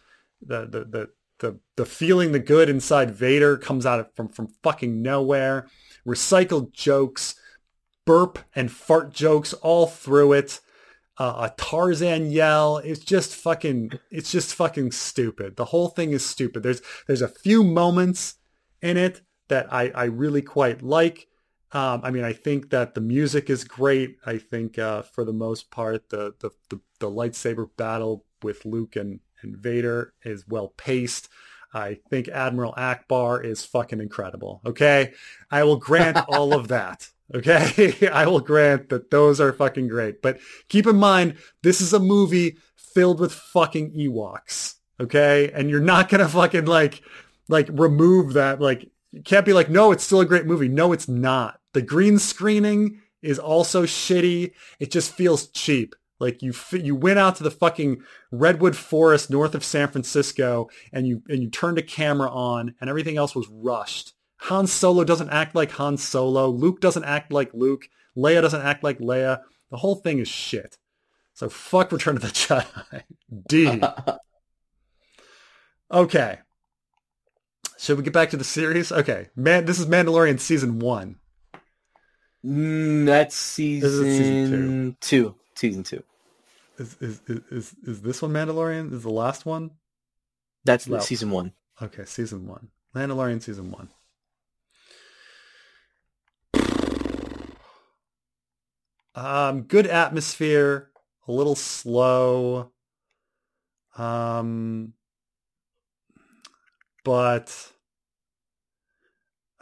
The 0.45 0.67
the 0.67 0.85
the 0.85 1.11
the, 1.43 1.61
the 1.76 1.84
feeling 1.84 2.32
the 2.32 2.38
good 2.38 2.70
inside 2.70 3.11
Vader 3.14 3.59
comes 3.59 3.84
out 3.84 4.16
from 4.16 4.28
from 4.28 4.49
fucking 4.62 5.03
nowhere. 5.03 5.68
Recycled 6.07 6.72
jokes, 6.72 7.34
burp 8.07 8.38
and 8.57 8.72
fart 8.72 9.12
jokes 9.12 9.53
all 9.53 9.86
through 9.86 10.32
it 10.32 10.61
uh, 11.18 11.51
a 11.51 11.55
Tarzan 11.57 12.30
yell. 12.30 12.78
It's 12.78 13.05
just 13.05 13.34
fucking. 13.34 13.93
It's 14.11 14.32
just 14.32 14.55
fucking 14.55 14.93
stupid. 14.93 15.57
The 15.57 15.66
whole 15.66 15.88
thing 15.88 16.12
is 16.12 16.24
stupid. 16.24 16.62
There's 16.62 16.82
there's 17.07 17.22
a 17.22 17.28
few 17.28 17.62
moments 17.62 18.36
in 18.80 18.97
it 18.97 19.20
that 19.49 19.72
I 19.72 19.90
I 19.90 20.05
really 20.05 20.43
quite 20.43 20.82
like. 20.82 21.28
Um, 21.72 22.01
I 22.03 22.11
mean, 22.11 22.24
I 22.24 22.32
think 22.32 22.70
that 22.70 22.95
the 22.95 23.01
music 23.01 23.49
is 23.49 23.64
great. 23.64 24.16
I 24.26 24.38
think 24.38 24.78
uh, 24.78 25.03
for 25.03 25.24
the 25.24 25.32
most 25.32 25.70
part, 25.70 26.09
the, 26.09 26.34
the 26.40 26.51
the 26.70 26.80
the 26.99 27.11
lightsaber 27.11 27.68
battle 27.76 28.24
with 28.43 28.64
Luke 28.64 28.97
and 28.97 29.20
and 29.43 29.57
Vader 29.57 30.14
is 30.24 30.47
well 30.49 30.68
paced. 30.76 31.28
I 31.74 31.99
think 32.11 32.28
Admiral 32.28 32.74
Ackbar 32.74 33.45
is 33.45 33.64
fucking 33.64 34.01
incredible. 34.01 34.61
Okay, 34.66 35.12
I 35.51 35.64
will 35.64 35.76
grant 35.76 36.18
all 36.28 36.55
of 36.55 36.68
that. 36.68 37.09
Okay, 37.34 38.09
I 38.12 38.26
will 38.26 38.40
grant 38.40 38.90
that 38.90 39.11
those 39.11 39.40
are 39.40 39.53
fucking 39.53 39.88
great. 39.88 40.20
But 40.22 40.38
keep 40.68 40.86
in 40.86 40.97
mind, 40.97 41.36
this 41.62 41.80
is 41.80 41.93
a 41.93 41.99
movie 41.99 42.59
filled 42.76 43.20
with 43.20 43.32
fucking 43.32 43.93
Ewoks. 43.93 44.74
Okay, 45.01 45.51
and 45.53 45.70
you're 45.70 45.80
not 45.80 46.09
gonna 46.09 46.28
fucking 46.28 46.66
like 46.66 47.03
like 47.49 47.68
remove 47.72 48.34
that. 48.34 48.61
Like, 48.61 48.90
you 49.12 49.22
can't 49.22 49.47
be 49.47 49.53
like, 49.53 49.70
no, 49.70 49.93
it's 49.93 50.05
still 50.05 50.20
a 50.20 50.26
great 50.26 50.47
movie. 50.47 50.68
No, 50.68 50.93
it's 50.93 51.09
not. 51.09 51.59
The 51.74 51.82
green 51.82 52.18
screening 52.18 53.01
is 53.22 53.38
also 53.38 53.84
shitty. 53.84 54.53
It 54.78 54.90
just 54.90 55.12
feels 55.12 55.49
cheap. 55.49 55.95
Like 56.23 56.41
you 56.41 56.55
you 56.70 56.95
went 56.95 57.18
out 57.18 57.35
to 57.37 57.43
the 57.43 57.51
fucking 57.51 58.01
redwood 58.31 58.77
forest 58.77 59.29
north 59.29 59.57
of 59.57 59.64
San 59.64 59.89
Francisco 59.89 60.68
and 60.93 61.05
you 61.05 61.23
and 61.29 61.43
you 61.43 61.51
turned 61.51 61.79
a 61.79 61.83
camera 61.83 62.31
on 62.31 62.77
and 62.81 62.89
everything 62.89 63.16
else 63.16 63.35
was 63.35 63.49
rushed. 63.51 64.14
Han 64.43 64.68
Solo 64.68 65.03
doesn't 65.03 65.31
act 65.31 65.57
like 65.57 65.73
Han 65.73 65.97
Solo. 65.97 66.49
Luke 66.49 66.81
doesn't 66.81 67.03
act 67.03 67.33
like 67.33 67.53
Luke. 67.53 67.89
Leia 68.16 68.41
doesn't 68.41 68.62
act 68.62 68.85
like 68.85 69.01
Leia. 69.01 69.41
The 69.70 69.79
whole 69.79 69.97
thing 69.97 70.20
is 70.20 70.29
shit. 70.29 70.79
So 71.35 71.49
fuck 71.49 71.91
Return 71.91 72.14
of 72.14 72.23
the 72.23 72.29
Jedi. 72.29 73.03
D. 73.49 73.83
okay. 75.93 76.39
Should 77.79 77.99
we 77.99 78.05
get 78.05 78.12
back 78.12 78.31
to 78.31 78.37
the 78.37 78.45
series? 78.45 78.93
Okay. 78.93 79.31
Man, 79.35 79.64
this 79.64 79.81
is 79.81 79.87
Mandalorian 79.87 80.39
season 80.39 80.79
one. 80.79 81.16
Mm, 82.45 83.07
that's 83.07 83.35
season, 83.35 83.91
season 83.91 84.97
two. 85.01 85.31
two. 85.31 85.35
Season 85.57 85.83
two. 85.83 86.05
Is, 86.83 86.97
is 87.01 87.20
is 87.28 87.74
is 87.85 88.03
this 88.03 88.20
one 88.20 88.33
Mandalorian? 88.33 88.93
Is 88.93 89.05
the 89.05 89.11
last 89.11 89.47
one? 89.47 89.70
That's 90.64 90.89
well, 90.89 91.01
season 91.01 91.30
one. 91.30 91.53
Okay, 91.80 92.05
season 92.05 92.49
one. 92.49 92.68
Mandalorian 92.95 93.41
season 93.41 93.70
one. 93.70 93.89
Um, 99.14 99.62
good 99.62 99.87
atmosphere, 99.87 100.91
a 101.28 101.33
little 101.33 101.55
slow. 101.55 102.72
Um, 103.97 104.95
but 107.05 107.72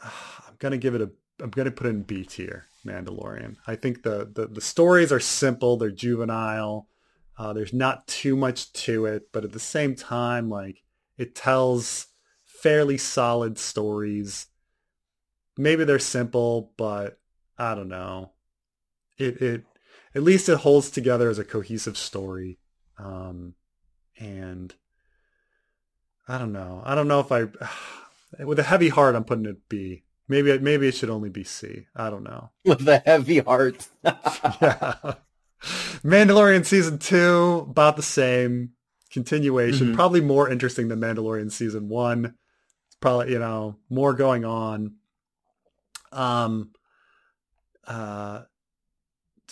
uh, 0.02 0.10
I'm 0.48 0.54
gonna 0.58 0.78
give 0.78 0.94
it 0.94 1.02
a. 1.02 1.10
I'm 1.42 1.50
gonna 1.50 1.70
put 1.70 1.86
it 1.86 1.90
in 1.90 2.02
B 2.02 2.24
tier. 2.24 2.64
Mandalorian. 2.86 3.56
I 3.66 3.76
think 3.76 4.04
the, 4.04 4.30
the 4.32 4.46
the 4.46 4.62
stories 4.62 5.12
are 5.12 5.20
simple. 5.20 5.76
They're 5.76 5.90
juvenile. 5.90 6.88
Uh, 7.40 7.54
there's 7.54 7.72
not 7.72 8.06
too 8.06 8.36
much 8.36 8.70
to 8.74 9.06
it, 9.06 9.32
but 9.32 9.44
at 9.44 9.52
the 9.52 9.58
same 9.58 9.94
time, 9.94 10.50
like 10.50 10.82
it 11.16 11.34
tells 11.34 12.08
fairly 12.44 12.98
solid 12.98 13.58
stories. 13.58 14.48
Maybe 15.56 15.84
they're 15.84 15.98
simple, 15.98 16.74
but 16.76 17.18
I 17.56 17.74
don't 17.74 17.88
know. 17.88 18.32
It 19.16 19.40
it 19.40 19.64
at 20.14 20.22
least 20.22 20.50
it 20.50 20.58
holds 20.58 20.90
together 20.90 21.30
as 21.30 21.38
a 21.38 21.44
cohesive 21.44 21.96
story. 21.96 22.58
Um, 22.98 23.54
and 24.18 24.74
I 26.28 26.36
don't 26.36 26.52
know. 26.52 26.82
I 26.84 26.94
don't 26.94 27.08
know 27.08 27.20
if 27.20 27.32
I 27.32 27.46
with 28.44 28.58
a 28.58 28.64
heavy 28.64 28.90
heart 28.90 29.14
I'm 29.14 29.24
putting 29.24 29.46
it 29.46 29.66
B. 29.66 30.02
Maybe 30.28 30.58
maybe 30.58 30.88
it 30.88 30.94
should 30.94 31.08
only 31.08 31.30
be 31.30 31.44
C. 31.44 31.86
I 31.96 32.10
don't 32.10 32.24
know. 32.24 32.50
With 32.66 32.86
a 32.86 32.98
heavy 32.98 33.38
heart. 33.38 33.88
yeah. 34.04 35.14
Mandalorian 35.62 36.64
season 36.64 36.98
two, 36.98 37.66
about 37.68 37.96
the 37.96 38.02
same 38.02 38.70
continuation. 39.10 39.88
Mm-hmm. 39.88 39.96
Probably 39.96 40.20
more 40.20 40.48
interesting 40.48 40.88
than 40.88 41.00
Mandalorian 41.00 41.50
season 41.50 41.88
one. 41.88 42.34
It's 42.86 42.96
probably 43.00 43.32
you 43.32 43.38
know 43.38 43.76
more 43.88 44.14
going 44.14 44.44
on. 44.44 44.94
Um, 46.12 46.72
uh, 47.86 48.42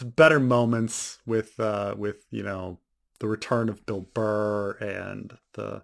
better 0.05 0.41
moments 0.41 1.19
with 1.27 1.59
uh 1.59 1.95
with 1.97 2.25
you 2.31 2.43
know 2.43 2.79
the 3.21 3.29
return 3.29 3.69
of 3.69 3.85
Bill 3.87 4.07
Burr 4.15 4.73
and 4.81 5.37
the 5.55 5.83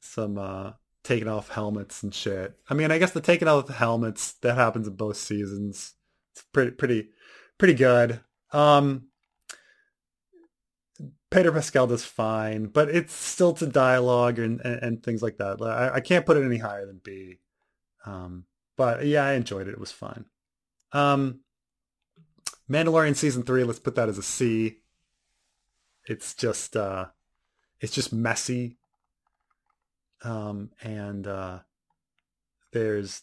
some 0.00 0.38
uh 0.38 0.72
taking 1.04 1.28
off 1.28 1.50
helmets 1.50 2.02
and 2.02 2.12
shit. 2.12 2.58
I 2.68 2.74
mean, 2.74 2.90
I 2.90 2.98
guess 2.98 3.12
the 3.12 3.20
taking 3.20 3.46
off 3.48 3.66
the 3.66 3.72
helmets 3.74 4.32
that 4.42 4.56
happens 4.56 4.88
in 4.88 4.96
both 4.96 5.16
seasons. 5.16 5.94
It's 6.32 6.44
pretty 6.52 6.72
pretty 6.72 7.10
pretty 7.58 7.74
good. 7.74 8.20
Um 8.52 9.08
Pedro 11.30 11.52
Pascal 11.52 11.86
does 11.86 12.04
fine, 12.04 12.66
but 12.66 12.88
it's 12.88 13.12
still 13.12 13.52
to 13.54 13.66
dialogue 13.66 14.38
and, 14.38 14.60
and, 14.60 14.82
and 14.82 15.02
things 15.02 15.22
like 15.22 15.38
that. 15.38 15.60
I, 15.60 15.94
I, 15.94 16.00
can't 16.00 16.24
put 16.24 16.36
it 16.36 16.44
any 16.44 16.58
higher 16.58 16.86
than 16.86 17.00
B. 17.02 17.38
Um, 18.04 18.44
but 18.76 19.04
yeah, 19.06 19.24
I 19.24 19.32
enjoyed 19.32 19.66
it. 19.66 19.72
It 19.72 19.80
was 19.80 19.90
fun. 19.90 20.26
Um, 20.92 21.40
Mandalorian 22.70 23.16
season 23.16 23.42
three, 23.42 23.64
let's 23.64 23.80
put 23.80 23.96
that 23.96 24.08
as 24.08 24.18
a 24.18 24.22
C. 24.22 24.78
It's 26.08 26.34
just, 26.34 26.76
uh, 26.76 27.06
it's 27.80 27.92
just 27.94 28.12
messy. 28.12 28.78
Um, 30.22 30.70
and, 30.80 31.26
uh, 31.26 31.58
there's, 32.72 33.22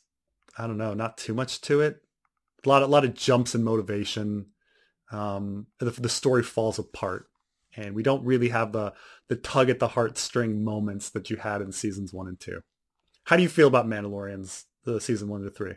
I 0.58 0.68
don't 0.68 0.78
know, 0.78 0.94
not 0.94 1.18
too 1.18 1.34
much 1.34 1.62
to 1.62 1.80
it. 1.80 2.02
A 2.66 2.70
lot, 2.70 2.82
a 2.82 2.88
lot 2.88 3.06
of 3.06 3.14
jumps 3.14 3.56
in 3.56 3.64
motivation. 3.64 4.48
Um, 5.12 5.68
the, 5.80 5.92
the 5.92 6.10
story 6.10 6.44
falls 6.44 6.80
apart 6.80 7.28
and 7.76 7.96
we 7.96 8.04
don't 8.04 8.24
really 8.24 8.50
have 8.50 8.72
the 8.72 8.94
the 9.30 9.36
tug 9.36 9.70
at 9.70 9.80
the 9.80 9.90
heartstring 9.90 10.62
moments 10.62 11.10
that 11.12 11.30
you 11.30 11.38
had 11.38 11.62
in 11.62 11.72
seasons 11.72 12.14
one 12.14 12.28
and 12.28 12.40
two. 12.40 12.62
How 13.26 13.38
do 13.38 13.44
you 13.44 13.50
feel 13.50 13.68
about 13.68 13.88
Mandalorians, 13.88 14.64
the 14.84 15.00
season 15.00 15.30
one 15.30 15.44
to 15.44 15.50
three? 15.50 15.76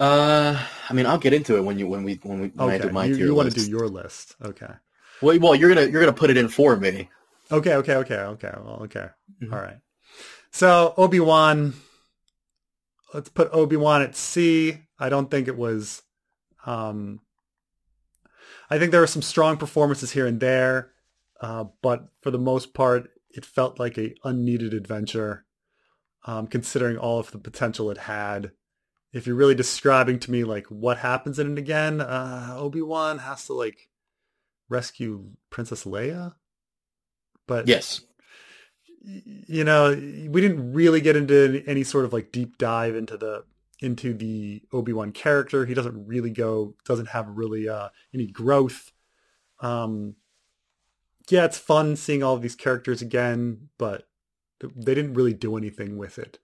Uh, 0.00 0.58
I 0.88 0.92
mean, 0.92 1.06
I'll 1.06 1.18
get 1.18 1.32
into 1.32 1.56
it 1.56 1.64
when 1.64 1.78
you 1.78 1.86
when 1.86 2.02
we 2.02 2.20
when 2.22 2.40
we 2.40 2.48
when 2.48 2.68
okay. 2.68 2.74
I 2.74 2.78
do 2.78 2.92
my 2.92 3.04
you, 3.06 3.16
tier 3.16 3.26
you 3.26 3.34
want 3.34 3.52
to 3.52 3.58
do 3.58 3.70
your 3.70 3.88
list, 3.88 4.36
okay? 4.44 4.72
Well, 5.22 5.38
well, 5.38 5.54
you're 5.54 5.72
gonna 5.72 5.86
you're 5.86 6.00
gonna 6.00 6.12
put 6.12 6.30
it 6.30 6.36
in 6.36 6.48
for 6.48 6.76
me. 6.76 7.08
Okay, 7.50 7.74
okay, 7.74 7.96
okay, 7.96 8.16
okay. 8.16 8.52
Well, 8.56 8.80
okay. 8.84 9.08
Mm-hmm. 9.42 9.54
All 9.54 9.60
right. 9.60 9.78
So 10.50 10.94
Obi 10.96 11.20
Wan. 11.20 11.74
Let's 13.12 13.28
put 13.28 13.48
Obi 13.52 13.76
Wan 13.76 14.02
at 14.02 14.16
C. 14.16 14.78
I 14.98 15.08
don't 15.08 15.30
think 15.30 15.46
it 15.46 15.56
was 15.56 16.02
um, 16.66 17.20
I 18.70 18.78
think 18.78 18.90
there 18.90 19.00
were 19.00 19.06
some 19.06 19.22
strong 19.22 19.56
performances 19.56 20.12
here 20.12 20.26
and 20.26 20.40
there, 20.40 20.92
uh, 21.40 21.64
but 21.82 22.08
for 22.22 22.30
the 22.30 22.38
most 22.38 22.74
part, 22.74 23.10
it 23.30 23.44
felt 23.44 23.78
like 23.78 23.98
a 23.98 24.14
unneeded 24.24 24.72
adventure, 24.72 25.44
um, 26.24 26.46
considering 26.46 26.96
all 26.96 27.18
of 27.18 27.30
the 27.30 27.38
potential 27.38 27.90
it 27.90 27.98
had. 27.98 28.52
If 29.12 29.26
you're 29.26 29.36
really 29.36 29.54
describing 29.54 30.18
to 30.20 30.30
me 30.30 30.44
like 30.44 30.66
what 30.66 30.98
happens 30.98 31.38
in 31.38 31.52
it 31.52 31.58
again, 31.58 32.00
uh, 32.00 32.54
Obi 32.56 32.82
Wan 32.82 33.18
has 33.18 33.46
to 33.46 33.52
like 33.52 33.88
rescue 34.68 35.30
Princess 35.50 35.84
Leia, 35.84 36.34
but 37.46 37.68
yes, 37.68 38.00
you 39.04 39.64
know 39.64 39.90
we 39.90 40.40
didn't 40.40 40.72
really 40.72 41.00
get 41.00 41.16
into 41.16 41.62
any 41.66 41.84
sort 41.84 42.04
of 42.04 42.12
like 42.12 42.32
deep 42.32 42.58
dive 42.58 42.96
into 42.96 43.16
the 43.16 43.44
into 43.84 44.14
the 44.14 44.62
Obi-Wan 44.72 45.12
character. 45.12 45.66
He 45.66 45.74
doesn't 45.74 46.06
really 46.06 46.30
go, 46.30 46.74
doesn't 46.84 47.08
have 47.08 47.28
really 47.28 47.68
uh, 47.68 47.90
any 48.12 48.26
growth. 48.26 48.92
Um, 49.60 50.16
yeah, 51.28 51.44
it's 51.44 51.58
fun 51.58 51.96
seeing 51.96 52.22
all 52.22 52.34
of 52.34 52.42
these 52.42 52.56
characters 52.56 53.02
again, 53.02 53.68
but 53.78 54.08
they 54.60 54.94
didn't 54.94 55.14
really 55.14 55.34
do 55.34 55.56
anything 55.56 55.96
with 55.96 56.18
it. 56.18 56.38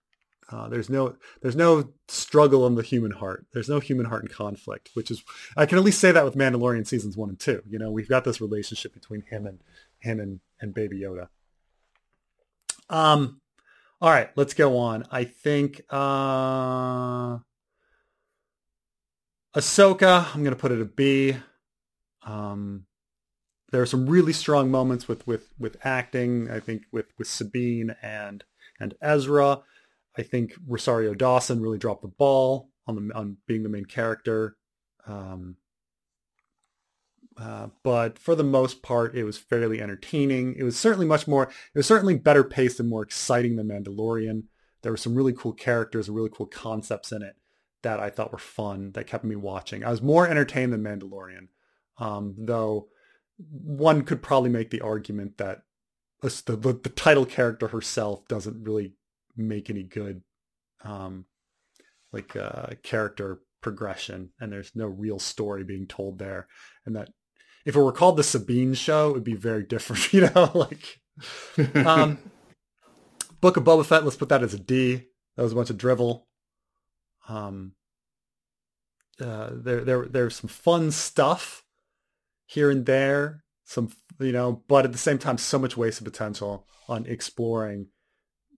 Uh, 0.53 0.69
there's 0.69 0.91
no 0.91 1.17
there's 1.43 1.55
no 1.55 1.93
struggle 2.09 2.67
in 2.67 2.75
the 2.75 2.83
human 2.83 3.13
heart. 3.13 3.47
There's 3.53 3.69
no 3.69 3.79
human 3.79 4.07
heart 4.07 4.23
in 4.23 4.29
conflict, 4.29 4.91
which 4.95 5.11
is 5.11 5.23
I 5.57 5.65
can 5.65 5.79
at 5.79 5.85
least 5.85 6.01
say 6.01 6.11
that 6.11 6.25
with 6.25 6.35
Mandalorian 6.35 6.87
seasons 6.87 7.17
one 7.17 7.29
and 7.29 7.39
two. 7.39 7.63
You 7.69 7.79
know, 7.79 7.91
we've 7.91 8.09
got 8.09 8.25
this 8.25 8.41
relationship 8.41 8.93
between 8.93 9.23
him 9.23 9.47
and 9.47 9.61
him 10.01 10.19
and, 10.19 10.41
and 10.61 10.75
Baby 10.75 11.01
Yoda. 11.01 11.29
Um, 12.89 13.41
all 14.01 14.11
right, 14.11 14.31
let's 14.35 14.55
go 14.55 14.79
on. 14.79 15.05
I 15.11 15.25
think 15.25 15.83
uh 15.91 17.39
Ahsoka, 19.55 20.35
I'm 20.35 20.43
going 20.43 20.55
to 20.55 20.61
put 20.61 20.73
it 20.73 20.81
a 20.81 20.85
B. 20.85 21.37
Um 22.23 22.87
there 23.73 23.83
are 23.83 23.87
some 23.87 24.07
really 24.07 24.33
strong 24.33 24.71
moments 24.71 25.07
with 25.07 25.27
with 25.27 25.51
with 25.59 25.77
acting, 25.85 26.51
I 26.51 26.61
think 26.61 26.83
with 26.93 27.07
with 27.19 27.29
Sabine 27.29 27.95
and 28.03 28.43
and 28.79 28.95
Ezra. 29.03 29.61
I 30.17 30.23
think 30.23 30.55
Rosario 30.67 31.15
Dawson 31.15 31.61
really 31.61 31.79
dropped 31.79 32.03
the 32.03 32.09
ball 32.09 32.71
on 32.87 32.97
the 32.97 33.15
on 33.15 33.37
being 33.47 33.63
the 33.63 33.69
main 33.69 33.85
character. 33.85 34.57
Um 35.07 35.57
uh, 37.41 37.69
but 37.83 38.19
for 38.19 38.35
the 38.35 38.45
most 38.45 38.83
part, 38.83 39.15
it 39.15 39.25
was 39.25 39.39
fairly 39.39 39.81
entertaining. 39.81 40.55
It 40.57 40.63
was 40.63 40.79
certainly 40.79 41.07
much 41.07 41.27
more, 41.27 41.45
it 41.45 41.79
was 41.79 41.87
certainly 41.87 42.17
better 42.17 42.45
paced 42.45 42.81
and 42.81 42.89
more 42.89 43.03
exciting 43.03 43.57
than 43.57 43.69
Mandalorian. 43.69 44.45
There 44.83 44.93
were 44.93 44.99
some 44.99 45.15
really 45.15 45.33
cool 45.33 45.55
characters 45.55 46.07
and 46.07 46.17
really 46.17 46.31
cool 46.33 46.47
concepts 46.47 47.13
in 47.13 47.23
it 47.23 47.37
that 47.83 47.99
I 47.99 48.11
thought 48.11 48.33
were 48.33 48.39
fun 48.39 48.93
that 48.93 49.07
kept 49.07 49.25
me 49.25 49.37
watching. 49.37 49.85
I 49.85 49.91
was 49.91 50.03
more 50.03 50.29
entertained 50.29 50.73
than 50.73 50.83
Mandalorian, 50.83 51.49
um, 51.97 52.35
though 52.37 52.89
one 53.39 54.03
could 54.03 54.23
probably 54.23 54.51
make 54.51 54.69
the 54.69 54.83
argument 54.83 55.39
that 55.39 55.63
the, 56.21 56.29
the, 56.45 56.73
the, 56.75 56.91
title 56.91 57.25
character 57.25 57.69
herself 57.69 58.29
doesn't 58.29 58.63
really 58.63 58.93
make 59.35 59.71
any 59.71 59.83
good 59.83 60.21
um, 60.85 61.25
like 62.13 62.37
uh, 62.37 62.67
character 62.83 63.41
progression 63.63 64.31
and 64.39 64.53
there's 64.53 64.73
no 64.75 64.87
real 64.87 65.19
story 65.19 65.65
being 65.65 65.87
told 65.87 66.19
there 66.19 66.47
and 66.85 66.97
that 66.97 67.09
if 67.65 67.77
it 67.77 67.81
were 67.81 67.93
called 67.93 68.17
the 68.17 68.23
Sabine 68.23 68.75
Show, 68.75 69.11
it 69.11 69.15
would 69.15 69.25
be 69.25 69.35
very 69.35 69.63
different. 69.63 70.13
You 70.13 70.31
know, 70.35 70.51
like 70.55 71.01
um, 71.87 72.19
Book 73.41 73.57
of 73.57 73.65
Boba 73.65 73.85
Fett. 73.85 74.05
Let's 74.05 74.17
put 74.17 74.29
that 74.31 74.43
as 74.43 74.55
a 74.55 74.59
D. 74.59 75.07
That 75.37 75.43
was 75.43 75.53
a 75.53 75.57
bunch 75.57 75.71
of 75.71 75.79
drivel. 75.79 76.27
Um, 77.29 77.73
uh, 79.21 79.51
there 79.53 79.85
there 79.85 80.07
there's 80.07 80.37
some 80.37 80.49
fun 80.49 80.91
stuff 80.91 81.65
here 82.47 82.71
and 82.71 82.87
there, 82.87 83.45
some 83.65 83.93
you 84.19 84.33
know, 84.33 84.63
but 84.69 84.85
at 84.85 84.93
the 84.93 84.99
same 84.99 85.19
time, 85.19 85.39
so 85.39 85.59
much 85.59 85.77
wasted 85.77 86.05
potential 86.05 86.67
on 86.89 87.07
exploring 87.07 87.89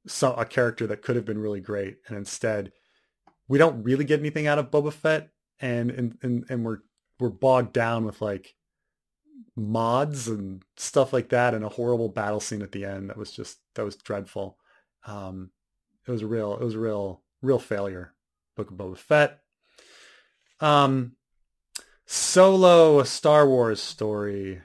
some 0.07 0.35
a 0.39 0.45
character 0.45 0.87
that 0.87 1.03
could 1.03 1.17
have 1.17 1.25
been 1.25 1.39
really 1.39 1.61
great, 1.61 1.97
and 2.09 2.17
instead, 2.17 2.73
we 3.49 3.59
don't 3.59 3.83
really 3.83 4.05
get 4.05 4.21
anything 4.21 4.47
out 4.47 4.59
of 4.59 4.71
Boba 4.71 4.93
Fett, 4.93 5.31
and 5.61 5.91
and 5.91 6.19
and, 6.23 6.45
and 6.49 6.65
we're 6.65 6.79
we're 7.21 7.29
bogged 7.29 7.73
down 7.73 8.05
with 8.05 8.23
like 8.23 8.55
mods 9.57 10.29
and 10.29 10.63
stuff 10.77 11.13
like 11.13 11.29
that, 11.31 11.55
and 11.55 11.65
a 11.65 11.69
horrible 11.69 12.09
battle 12.09 12.41
scene 12.41 12.63
at 12.63 12.73
the 12.73 12.85
end 12.85 13.11
that 13.11 13.17
was 13.17 13.33
just 13.33 13.59
that 13.75 13.85
was 13.85 13.97
dreadful. 13.97 14.59
Um, 15.07 15.51
it 16.07 16.11
was 16.11 16.23
a 16.23 16.27
real 16.27 16.55
it 16.55 16.65
was 16.65 16.75
a 16.75 16.81
real 16.81 17.23
real 17.43 17.59
failure. 17.59 18.15
Book 18.57 18.71
of 18.71 18.77
Boba 18.77 18.97
Fett. 18.97 19.41
Um, 20.61 21.17
Solo, 22.07 23.01
a 23.01 23.07
Star 23.07 23.49
Wars 23.49 23.81
story. 23.81 24.61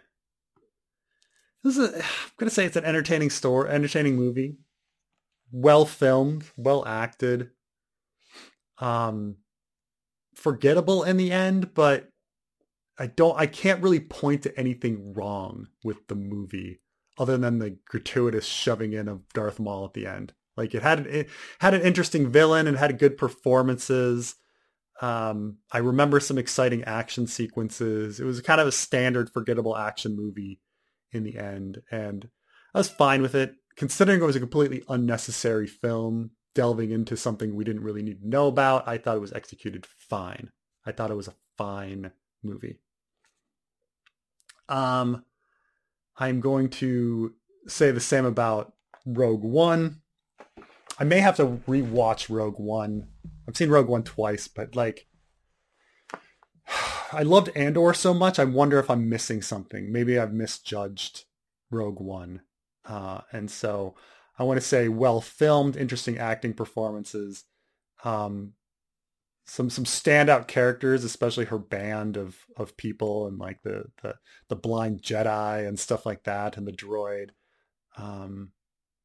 This 1.64 1.78
is 1.78 1.90
a, 1.90 1.98
I'm 1.98 2.04
gonna 2.38 2.52
say 2.52 2.66
it's 2.66 2.76
an 2.76 2.86
entertaining 2.86 3.30
story, 3.30 3.70
entertaining 3.70 4.16
movie. 4.16 4.58
Well 5.52 5.86
filmed, 5.86 6.46
well 6.58 6.86
acted. 6.86 7.52
Um, 8.80 9.38
forgettable 10.36 11.04
in 11.04 11.18
the 11.18 11.32
end, 11.32 11.74
but 11.74 12.10
I 13.00 13.08
don't. 13.08 13.38
I 13.40 13.46
can't 13.46 13.82
really 13.82 14.00
point 14.00 14.44
to 14.44 14.60
anything 14.60 15.14
wrong 15.14 15.68
with 15.84 16.08
the 16.08 16.16
movie 16.16 16.82
other 17.18 17.38
than 17.38 17.60
the 17.60 17.78
gratuitous 17.88 18.46
shoving 18.46 18.94
in 18.94 19.08
of 19.08 19.28
Darth 19.34 19.60
Maul 19.60 19.86
at 19.86 19.94
the 19.94 20.08
end. 20.08 20.34
Like 20.56 20.74
it 20.74 20.82
had 20.82 21.06
it 21.06 21.30
had 21.60 21.74
an 21.74 21.82
interesting 21.82 22.32
villain 22.32 22.68
and 22.68 22.78
had 22.78 23.00
good 23.00 23.18
performances. 23.18 24.36
Um, 25.00 25.58
I 25.72 25.78
remember 25.78 26.20
some 26.20 26.40
exciting 26.40 26.84
action 26.86 27.28
sequences. 27.28 28.20
It 28.20 28.26
was 28.26 28.42
kind 28.42 28.60
of 28.60 28.68
a 28.68 28.72
standard 28.72 29.30
forgettable 29.32 29.78
action 29.78 30.16
movie 30.16 30.60
in 31.12 31.24
the 31.24 31.38
end, 31.38 31.84
and 31.92 32.30
I 32.74 32.80
was 32.80 32.90
fine 32.90 33.22
with 33.22 33.36
it, 33.36 33.56
considering 33.76 34.22
it 34.22 34.26
was 34.26 34.36
a 34.36 34.40
completely 34.40 34.84
unnecessary 34.90 35.68
film 35.68 36.32
delving 36.56 36.90
into 36.90 37.16
something 37.16 37.56
we 37.56 37.64
didn't 37.64 37.84
really 37.84 38.02
need 38.02 38.22
to 38.22 38.28
know 38.28 38.48
about. 38.48 38.88
I 38.88 38.98
thought 38.98 39.18
it 39.18 39.22
was 39.22 39.34
executed 39.34 39.86
fine. 39.86 40.50
I 40.84 40.92
thought 40.92 41.12
it 41.12 41.18
was 41.18 41.28
a 41.28 41.36
fine 41.56 42.12
movie. 42.44 42.80
Um, 44.70 45.24
I'm 46.18 46.40
going 46.40 46.70
to 46.70 47.34
say 47.68 47.92
the 47.92 48.00
same 48.00 48.26
about 48.26 48.74
Rogue 49.06 49.44
One. 49.44 50.02
I 51.00 51.04
may 51.04 51.20
have 51.20 51.38
to 51.38 51.62
rewatch 51.68 52.30
Rogue 52.30 52.60
One. 52.60 53.08
I've 53.48 53.56
seen 53.56 53.70
Rogue 53.70 53.88
One 53.88 54.04
twice, 54.04 54.48
but 54.48 54.76
like 54.76 55.08
I 57.14 57.24
loved 57.24 57.50
Andor 57.56 57.94
so 57.94 58.14
much, 58.14 58.40
I 58.40 58.46
wonder 58.46 58.80
if 58.80 58.90
I'm 58.90 59.10
missing 59.10 59.42
something. 59.42 59.92
Maybe 59.92 60.18
I've 60.18 60.34
misjudged 60.34 61.26
Rogue 61.70 62.00
One. 62.00 62.42
Uh, 62.86 63.22
and 63.32 63.52
so 63.52 63.96
I 64.40 64.44
want 64.44 64.60
to 64.60 64.66
say 64.66 64.88
well 64.88 65.22
filmed, 65.22 65.76
interesting 65.76 66.18
acting 66.18 66.54
performances, 66.54 67.44
um, 68.04 68.54
some 69.48 69.70
some 69.70 69.86
standout 69.86 70.48
characters, 70.48 71.04
especially 71.04 71.46
her 71.46 71.60
band 71.60 72.18
of 72.18 72.38
of 72.58 72.78
people 72.78 73.28
and 73.28 73.40
like 73.40 73.62
the 73.64 73.86
the, 74.04 74.16
the 74.50 74.56
blind 74.56 75.02
Jedi 75.02 75.68
and 75.68 75.80
stuff 75.80 76.06
like 76.06 76.24
that, 76.24 76.58
and 76.58 76.68
the 76.68 76.72
droid. 76.72 77.30
Um, 77.98 78.52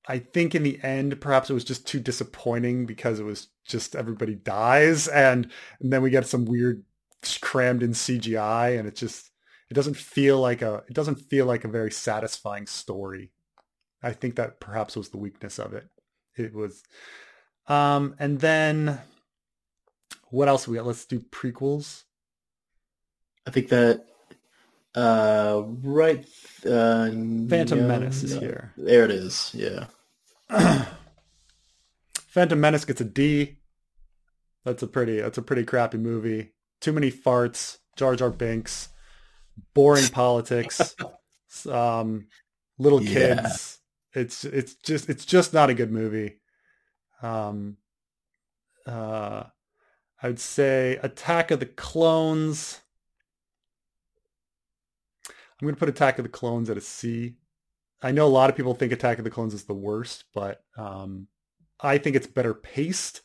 I 0.07 0.19
think 0.19 0.55
in 0.55 0.63
the 0.63 0.81
end, 0.83 1.21
perhaps 1.21 1.49
it 1.49 1.55
was 1.55 1.65
just 1.65 1.87
too 1.87 2.01
disappointing 2.01 2.87
because 2.87 3.21
it 3.21 3.25
was 3.25 3.49
just 3.67 3.95
everybody 3.95 4.35
dies 4.35 5.07
and, 5.09 5.51
and 5.81 5.93
then 5.93 6.03
we 6.03 6.11
get 6.11 6.27
some 6.27 6.45
weird 6.45 6.83
crammed 7.41 7.83
in 7.83 7.93
CGI 7.93 8.79
and 8.79 8.89
it 8.89 8.97
just, 8.97 9.31
it 9.71 9.75
doesn't 9.75 9.97
feel 9.97 10.41
like 10.41 10.61
a, 10.61 10.83
it 10.89 10.95
doesn't 10.95 11.31
feel 11.31 11.47
like 11.47 11.65
a 11.65 11.69
very 11.69 11.93
satisfying 11.93 12.67
story. 12.67 13.31
I 14.03 14.13
think 14.13 14.35
that 14.37 14.59
perhaps 14.59 14.97
was 14.97 15.11
the 15.11 15.19
weakness 15.19 15.61
of 15.61 15.73
it. 15.73 15.89
It 16.37 16.53
was, 16.53 16.83
um, 17.69 18.17
and 18.19 18.41
then 18.41 19.01
what 20.33 20.49
else 20.49 20.67
we 20.67 20.77
got? 20.77 20.87
Let's 20.87 21.05
do 21.05 21.21
prequels. 21.21 22.05
I 23.47 23.51
think 23.51 23.69
that 23.69 24.07
uh, 24.95 25.63
right. 25.83 26.25
Uh, 26.65 27.11
Phantom 27.49 27.87
Menace 27.87 28.23
is 28.23 28.33
here. 28.33 28.73
There 28.77 29.05
it 29.05 29.11
is. 29.11 29.55
Yeah. 29.55 29.87
Phantom 32.15 32.59
Menace 32.59 32.87
gets 32.87 33.03
a 33.03 33.05
D. 33.05 33.59
That's 34.65 34.83
a 34.83 34.87
pretty. 34.87 35.21
That's 35.21 35.39
a 35.39 35.43
pretty 35.43 35.65
crappy 35.65 35.99
movie. 35.99 36.53
Too 36.81 36.93
many 36.93 37.11
farts. 37.11 37.79
Jar 37.97 38.17
Jar 38.17 38.31
Binks. 38.31 38.89
Boring 39.75 40.09
politics. 40.13 40.97
Um, 41.69 42.29
little 42.79 43.01
kids. 43.01 43.81
It's 44.15 44.45
it's 44.45 44.77
just 44.77 45.11
it's 45.11 45.27
just 45.27 45.53
not 45.53 45.69
a 45.69 45.75
good 45.75 45.93
movie. 45.93 46.41
Um. 47.23 47.77
Uh, 48.87 49.45
I 50.23 50.29
would 50.29 50.41
say 50.41 50.99
Attack 51.03 51.51
of 51.51 51.61
the 51.61 51.67
Clones. 51.67 52.81
I'm 55.29 55.67
going 55.67 55.75
to 55.75 55.79
put 55.79 55.89
Attack 55.89 56.19
of 56.19 56.25
the 56.25 56.29
Clones 56.29 56.71
at 56.71 56.77
a 56.77 56.81
C. 56.81 57.35
I 58.03 58.13
know 58.13 58.27
a 58.27 58.29
lot 58.29 58.51
of 58.51 58.57
people 58.57 58.75
think 58.75 58.93
Attack 58.93 59.19
of 59.19 59.25
the 59.25 59.31
Clones 59.31 59.55
is 59.55 59.65
the 59.65 59.75
worst, 59.75 60.25
but 60.33 60.63
um, 60.77 61.29
I 61.81 61.99
think 61.99 62.17
it's 62.17 62.27
better 62.27 62.55
paced 62.55 63.23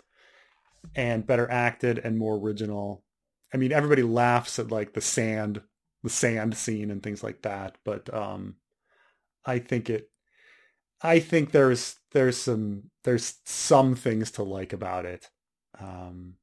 and 0.96 1.26
better 1.26 1.50
acted 1.50 2.00
and 2.00 2.18
more 2.18 2.36
original. 2.36 3.04
I 3.54 3.58
mean, 3.58 3.72
everybody 3.72 4.04
laughs 4.04 4.60
at 4.60 4.72
like 4.72 4.94
the 4.94 5.02
sand, 5.02 5.62
the 6.04 6.10
sand 6.10 6.56
scene 6.56 6.92
and 6.92 7.02
things 7.02 7.24
like 7.24 7.44
that, 7.44 7.78
but 7.86 8.12
um, 8.14 8.56
I 9.46 9.60
think 9.60 9.90
it. 9.90 10.10
I 11.02 11.20
think 11.20 11.52
there's 11.52 11.96
there's 12.12 12.38
some 12.38 12.90
there's 13.04 13.36
some 13.46 13.96
things 13.96 14.32
to 14.32 14.44
like 14.44 14.74
about 14.74 15.06
it. 15.06 15.30
Um, 15.80 16.36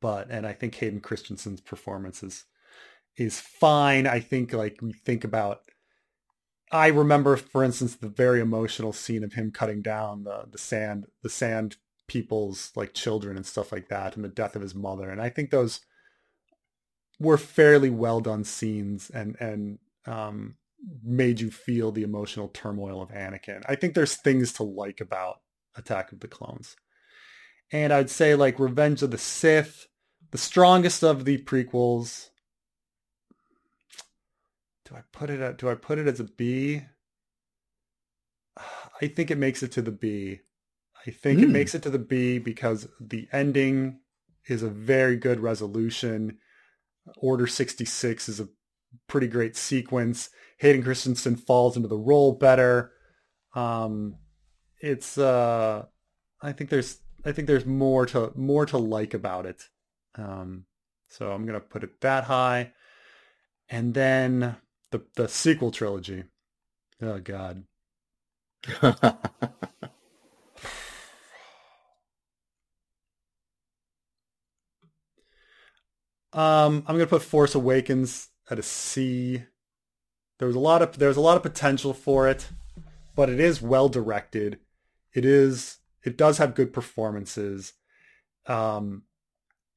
but 0.00 0.30
and 0.30 0.46
I 0.46 0.52
think 0.52 0.74
Hayden 0.76 1.00
Christensen's 1.00 1.60
performance 1.60 2.22
is 2.22 2.44
is 3.16 3.40
fine. 3.40 4.06
I 4.06 4.20
think 4.20 4.52
like 4.52 4.78
we 4.80 4.92
think 4.92 5.24
about 5.24 5.60
I 6.72 6.86
remember, 6.88 7.36
for 7.36 7.64
instance, 7.64 7.96
the 7.96 8.08
very 8.08 8.40
emotional 8.40 8.92
scene 8.92 9.24
of 9.24 9.32
him 9.32 9.50
cutting 9.50 9.82
down 9.82 10.24
the 10.24 10.44
the 10.50 10.58
sand 10.58 11.06
the 11.22 11.30
sand 11.30 11.76
people's 12.06 12.72
like 12.74 12.94
children 12.94 13.36
and 13.36 13.46
stuff 13.46 13.72
like 13.72 13.88
that, 13.88 14.16
and 14.16 14.24
the 14.24 14.28
death 14.28 14.56
of 14.56 14.62
his 14.62 14.74
mother. 14.74 15.10
And 15.10 15.20
I 15.20 15.28
think 15.28 15.50
those 15.50 15.80
were 17.18 17.38
fairly 17.38 17.90
well 17.90 18.20
done 18.20 18.44
scenes, 18.44 19.10
and 19.10 19.36
and 19.40 19.78
um, 20.06 20.56
made 21.02 21.40
you 21.40 21.50
feel 21.50 21.92
the 21.92 22.02
emotional 22.02 22.48
turmoil 22.48 23.02
of 23.02 23.10
Anakin. 23.10 23.62
I 23.68 23.74
think 23.74 23.94
there's 23.94 24.14
things 24.14 24.52
to 24.54 24.62
like 24.62 25.00
about 25.00 25.40
Attack 25.76 26.12
of 26.12 26.20
the 26.20 26.28
Clones, 26.28 26.76
and 27.72 27.92
I'd 27.92 28.10
say 28.10 28.36
like 28.36 28.60
Revenge 28.60 29.02
of 29.02 29.10
the 29.10 29.18
Sith, 29.18 29.86
the 30.30 30.38
strongest 30.38 31.02
of 31.02 31.24
the 31.24 31.38
prequels 31.38 32.30
do 34.90 34.96
I 34.96 35.02
put 35.12 35.30
it 35.30 35.40
at, 35.40 35.58
do 35.58 35.68
I 35.68 35.74
put 35.74 35.98
it 35.98 36.08
as 36.08 36.20
a 36.20 36.24
B? 36.24 36.82
I 39.00 39.06
think 39.06 39.30
it 39.30 39.38
makes 39.38 39.62
it 39.62 39.72
to 39.72 39.82
the 39.82 39.92
B. 39.92 40.40
I 41.06 41.10
think 41.10 41.38
mm. 41.38 41.42
it 41.44 41.46
hmm. 41.46 41.52
makes 41.52 41.74
it 41.74 41.82
to 41.84 41.90
the 41.90 41.98
B 41.98 42.38
because 42.38 42.88
the 43.00 43.28
ending 43.32 44.00
is 44.48 44.62
a 44.62 44.68
very 44.68 45.16
good 45.16 45.40
resolution. 45.40 46.38
Order 47.16 47.46
66 47.46 48.28
is 48.28 48.40
a 48.40 48.48
pretty 49.06 49.28
great 49.28 49.56
sequence. 49.56 50.28
Hayden 50.58 50.82
Christensen 50.82 51.36
falls 51.36 51.76
into 51.76 51.88
the 51.88 51.96
role 51.96 52.32
better. 52.32 52.92
Um, 53.54 54.16
it's 54.80 55.16
uh, 55.16 55.86
I 56.42 56.52
think 56.52 56.68
there's 56.68 56.98
I 57.24 57.32
think 57.32 57.46
there's 57.46 57.66
more 57.66 58.06
to 58.06 58.32
more 58.34 58.66
to 58.66 58.76
like 58.76 59.14
about 59.14 59.46
it. 59.46 59.62
Um, 60.16 60.66
so 61.08 61.32
I'm 61.32 61.46
gonna 61.46 61.60
put 61.60 61.84
it 61.84 62.00
that 62.00 62.24
high, 62.24 62.72
and 63.68 63.94
then 63.94 64.56
the 64.90 65.02
the 65.16 65.28
sequel 65.28 65.70
trilogy. 65.70 66.24
Oh 67.02 67.18
God. 67.18 67.64
um, 68.82 69.00
I'm 76.32 76.82
gonna 76.84 77.06
put 77.06 77.22
Force 77.22 77.54
Awakens 77.54 78.28
at 78.50 78.58
a 78.58 78.62
C. 78.62 79.44
There 80.38 80.48
was 80.48 80.56
a 80.56 80.60
lot 80.60 80.82
of 80.82 80.98
there's 80.98 81.16
a 81.16 81.22
lot 81.22 81.36
of 81.36 81.42
potential 81.42 81.94
for 81.94 82.28
it, 82.28 82.48
but 83.14 83.28
it 83.28 83.40
is 83.40 83.62
well 83.62 83.88
directed. 83.88 84.58
It 85.14 85.24
is 85.24 85.78
it 86.02 86.16
does 86.16 86.38
have 86.38 86.54
good 86.54 86.72
performances, 86.72 87.74
um, 88.46 89.02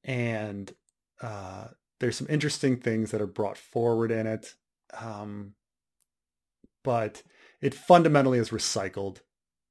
and 0.03 0.73
uh, 1.21 1.67
there's 1.99 2.17
some 2.17 2.27
interesting 2.29 2.77
things 2.77 3.11
that 3.11 3.21
are 3.21 3.27
brought 3.27 3.57
forward 3.57 4.11
in 4.11 4.27
it. 4.27 4.55
Um, 4.99 5.53
but 6.83 7.23
it 7.61 7.73
fundamentally 7.73 8.39
is 8.39 8.49
recycled 8.49 9.19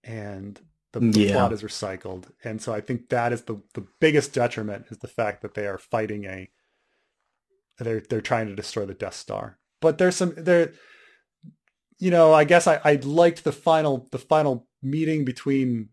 and 0.04 0.60
The, 0.92 1.00
the 1.00 1.20
Yeah. 1.20 1.32
plot 1.32 1.52
is 1.52 1.62
recycled, 1.62 2.26
and 2.44 2.60
so 2.60 2.74
I 2.74 2.80
think 2.82 3.08
that 3.08 3.32
is 3.32 3.42
the 3.44 3.62
the 3.74 3.86
biggest 4.00 4.34
detriment 4.34 4.86
is 4.90 4.98
the 4.98 5.08
fact 5.08 5.40
that 5.42 5.54
they 5.54 5.66
are 5.66 5.78
fighting 5.78 6.24
a. 6.26 6.50
They're 7.78 8.00
they're 8.00 8.20
trying 8.20 8.48
to 8.48 8.54
destroy 8.54 8.86
the 8.86 8.94
Death 8.94 9.14
Star, 9.14 9.58
but 9.80 9.98
there's 9.98 10.16
some 10.16 10.34
there. 10.36 10.72
You 11.98 12.10
know, 12.10 12.32
I 12.32 12.44
guess 12.44 12.66
I, 12.66 12.80
I 12.84 12.94
liked 12.96 13.44
the 13.44 13.52
final 13.52 14.08
the 14.10 14.18
final 14.18 14.66
meeting 14.82 15.24
between 15.24 15.90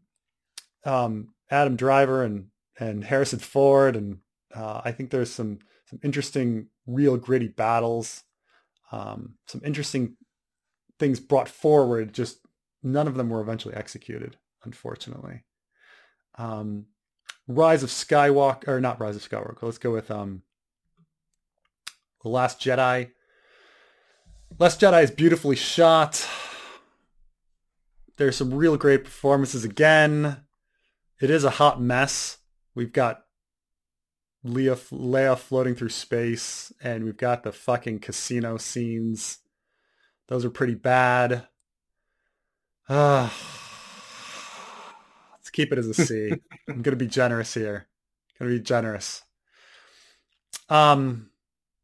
um, 0.85 1.29
Adam 1.51 1.75
Driver 1.75 2.23
and 2.23 2.47
and 2.79 3.03
Harrison 3.05 3.39
Ford, 3.39 3.95
and 3.95 4.19
uh, 4.55 4.81
I 4.83 4.91
think 4.91 5.09
there's 5.09 5.31
some 5.31 5.59
some 5.85 5.99
interesting, 6.03 6.67
real 6.85 7.17
gritty 7.17 7.47
battles, 7.47 8.23
um, 8.91 9.35
some 9.47 9.61
interesting 9.65 10.15
things 10.99 11.19
brought 11.19 11.49
forward. 11.49 12.13
Just 12.13 12.39
none 12.83 13.07
of 13.07 13.15
them 13.15 13.29
were 13.29 13.41
eventually 13.41 13.73
executed, 13.73 14.37
unfortunately. 14.63 15.43
Um, 16.37 16.85
Rise 17.47 17.81
of 17.81 17.89
Skywalker, 17.89 18.67
or 18.67 18.79
not 18.79 18.99
Rise 18.99 19.15
of 19.15 19.27
Skywalker. 19.27 19.63
Let's 19.63 19.79
go 19.79 19.91
with 19.91 20.11
um, 20.11 20.43
The 22.23 22.29
Last 22.29 22.61
Jedi. 22.61 23.09
Last 24.59 24.79
Jedi 24.79 25.03
is 25.03 25.11
beautifully 25.11 25.55
shot. 25.55 26.27
There's 28.17 28.35
some 28.35 28.53
real 28.53 28.77
great 28.77 29.03
performances 29.03 29.63
again. 29.63 30.43
It 31.19 31.29
is 31.29 31.43
a 31.43 31.49
hot 31.49 31.81
mess. 31.81 32.37
We've 32.75 32.93
got 32.93 33.23
Leia, 34.45 34.75
Leia 34.91 35.37
floating 35.37 35.75
through 35.75 35.89
space, 35.89 36.71
and 36.81 37.03
we've 37.03 37.17
got 37.17 37.43
the 37.43 37.51
fucking 37.51 37.99
casino 37.99 38.57
scenes. 38.57 39.39
Those 40.27 40.45
are 40.45 40.49
pretty 40.49 40.75
bad. 40.75 41.47
Uh, 42.87 43.29
let's 45.33 45.49
keep 45.51 45.73
it 45.73 45.79
as 45.79 45.87
a 45.87 45.93
C. 45.93 46.31
I'm 46.69 46.81
gonna 46.81 46.95
be 46.95 47.07
generous 47.07 47.53
here. 47.53 47.87
I'm 48.39 48.47
Gonna 48.47 48.57
be 48.57 48.63
generous. 48.63 49.23
Um, 50.69 51.31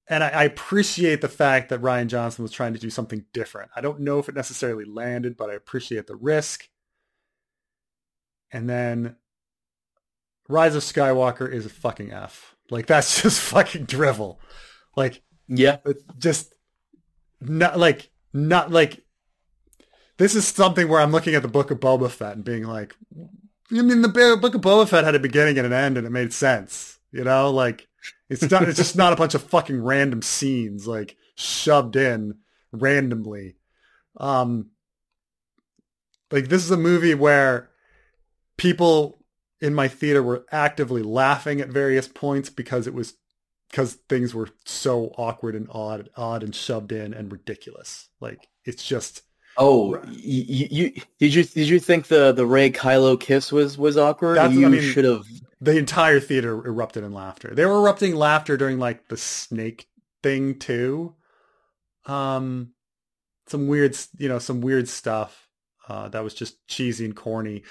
and 0.08 0.24
I, 0.24 0.30
I 0.30 0.44
appreciate 0.44 1.22
the 1.22 1.28
fact 1.28 1.70
that 1.70 1.82
Rian 1.82 2.08
Johnson 2.08 2.44
was 2.44 2.52
trying 2.52 2.74
to 2.74 2.80
do 2.80 2.90
something 2.90 3.26
different. 3.34 3.72
I 3.76 3.82
don't 3.82 4.02
know 4.02 4.20
if 4.20 4.30
it 4.30 4.36
necessarily 4.36 4.86
landed, 4.86 5.36
but 5.36 5.50
I 5.50 5.56
appreciate 5.56 6.08
the 6.08 6.16
risk. 6.16 6.70
And 8.52 8.70
then 8.70 9.16
Rise 10.48 10.76
of 10.76 10.84
Skywalker 10.84 11.52
is 11.52 11.66
a 11.66 11.70
fucking 11.70 12.12
F. 12.12 12.56
Like 12.70 12.86
that's 12.88 13.22
just 13.22 13.40
fucking 13.42 13.86
drivel. 13.86 14.40
Like 14.96 15.22
Yeah. 15.48 15.78
just 16.18 16.54
not 17.42 17.78
like 17.78 18.10
not 18.34 18.72
like 18.72 19.04
this 20.18 20.36
is 20.36 20.48
something 20.48 20.88
where 20.88 21.02
I'm 21.02 21.12
looking 21.12 21.36
at 21.36 21.42
the 21.42 21.48
book 21.50 21.72
of 21.72 21.80
Boba 21.80 22.10
Fett 22.10 22.36
and 22.36 22.44
being 22.46 22.64
like, 22.64 22.96
I 23.72 23.82
mean, 23.82 24.02
the 24.02 24.08
book 24.40 24.56
of 24.56 24.62
Boba 24.62 24.88
Fett 24.88 25.04
had 25.04 25.16
a 25.16 25.20
beginning 25.20 25.58
and 25.58 25.66
an 25.68 25.74
end, 25.74 25.98
and 25.98 26.08
it 26.08 26.12
made 26.12 26.32
sense. 26.32 27.00
You 27.12 27.24
know, 27.24 27.50
like 27.52 27.88
it's 28.30 28.50
not. 28.50 28.64
It's 28.64 28.78
just 28.78 28.96
not 28.96 29.12
a 29.14 29.16
bunch 29.18 29.34
of 29.36 29.44
fucking 29.44 29.82
random 29.84 30.22
scenes 30.22 30.88
like 30.88 31.18
shoved 31.36 31.96
in 31.96 32.36
randomly. 32.72 33.56
Um, 34.18 34.70
like 36.32 36.48
this 36.48 36.64
is 36.64 36.72
a 36.72 36.78
movie 36.78 37.16
where 37.16 37.70
people 38.58 39.20
in 39.62 39.74
my 39.74 39.88
theater 39.88 40.22
were 40.22 40.46
actively 40.52 41.02
laughing 41.04 41.62
at 41.62 41.70
various 41.70 42.08
points 42.08 42.50
because 42.50 42.88
it 42.88 42.94
was 42.94 43.14
because 43.72 43.94
things 44.10 44.34
were 44.34 44.50
so 44.66 45.14
awkward 45.18 45.56
and 45.56 45.68
odd, 45.72 46.10
odd 46.16 46.44
and 46.44 46.54
shoved 46.56 46.92
in 46.92 47.14
and 47.14 47.32
ridiculous. 47.32 48.10
Like 48.20 48.48
it's 48.64 48.86
just 48.86 49.22
Oh, 49.58 49.98
you, 50.10 50.66
you 50.70 51.02
did 51.20 51.34
you 51.34 51.44
did 51.46 51.70
you 51.70 51.80
think 51.80 52.08
the 52.08 52.34
the 52.34 52.46
Rey 52.46 52.70
Kylo 52.72 53.18
kiss 53.20 53.52
was 53.54 53.78
was 53.78 53.98
awkward? 53.98 54.36
That's- 54.38 54.52
I 54.52 54.60
you 54.60 54.70
mean- 54.70 54.82
should 54.82 55.06
have. 55.06 55.24
the 55.62 55.78
entire 55.78 56.20
theater 56.20 56.52
erupted 56.68 57.04
in 57.06 57.14
laughter. 57.14 57.56
They 57.56 57.66
were 57.66 57.80
erupting 57.80 58.16
laughter 58.16 58.58
during 58.58 58.80
like 58.80 59.08
the 59.08 59.16
snake 59.18 59.88
thing 60.22 60.60
too. 60.60 61.16
Um, 62.06 62.74
some 63.48 63.68
weird, 63.68 63.96
you 64.18 64.28
know, 64.28 64.40
some 64.40 64.60
weird 64.62 64.88
stuff 64.90 65.48
uh, 65.88 66.10
that 66.10 66.24
was 66.24 66.34
just 66.34 66.68
cheesy 66.68 67.06
and 67.06 67.16
corny. 67.16 67.64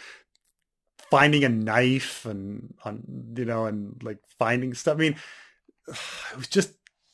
Finding 1.15 1.45
a 1.45 1.49
knife 1.49 2.27
and 2.27 2.75
on, 2.85 3.35
you 3.37 3.45
know, 3.45 3.67
and 3.67 4.03
like 4.03 4.19
finding 4.39 4.75
stuff. 4.75 4.97
I 4.97 4.99
mean, 4.99 5.17
it 5.89 6.37
was 6.37 6.49
just 6.49 6.73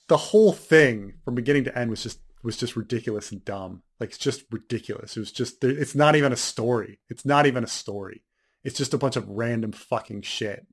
the 0.09 0.17
whole 0.17 0.53
thing 0.53 1.15
from 1.25 1.35
beginning 1.35 1.65
to 1.65 1.79
end 1.79 1.91
was 1.91 2.03
just 2.03 2.19
was 2.43 2.57
just 2.57 2.77
ridiculous 2.77 3.31
and 3.31 3.45
dumb. 3.45 3.83
Like 3.99 4.11
it's 4.11 4.19
just 4.19 4.45
ridiculous. 4.51 5.17
It 5.17 5.21
was 5.21 5.33
just 5.33 5.63
it's 5.63 5.95
not 5.95 6.17
even 6.17 6.33
a 6.33 6.37
story. 6.37 6.99
It's 7.09 7.25
not 7.25 7.47
even 7.47 7.65
a 7.65 7.69
story. 7.69 8.23
It's 8.65 8.77
just 8.77 8.95
a 8.95 8.99
bunch 8.99 9.17
of 9.17 9.29
random 9.29 9.73
fucking 9.73 10.23
shit 10.23 10.67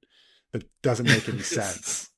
that 0.54 0.66
doesn't 0.82 1.08
make 1.08 1.28
any 1.28 1.40
sense. 1.44 2.10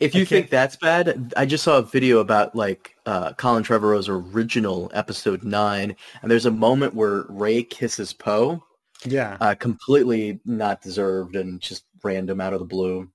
If 0.00 0.14
you 0.14 0.24
think 0.24 0.50
that's 0.50 0.76
bad, 0.76 1.34
I 1.36 1.44
just 1.46 1.62
saw 1.62 1.78
a 1.78 1.82
video 1.82 2.18
about 2.18 2.54
like 2.54 2.94
uh, 3.06 3.34
Colin 3.34 3.62
Trevorrow's 3.62 4.08
original 4.08 4.90
episode 4.94 5.44
nine, 5.44 5.94
and 6.22 6.30
there's 6.30 6.46
a 6.46 6.50
moment 6.50 6.94
where 6.94 7.24
Rey 7.28 7.62
kisses 7.62 8.12
Poe, 8.12 8.64
Yeah. 9.04 9.36
uh, 9.40 9.54
completely 9.54 10.40
not 10.44 10.80
deserved 10.82 11.36
and 11.36 11.60
just 11.60 11.84
random 12.02 12.40
out 12.40 12.52
of 12.52 12.58
the 12.58 12.64
blue. 12.64 13.10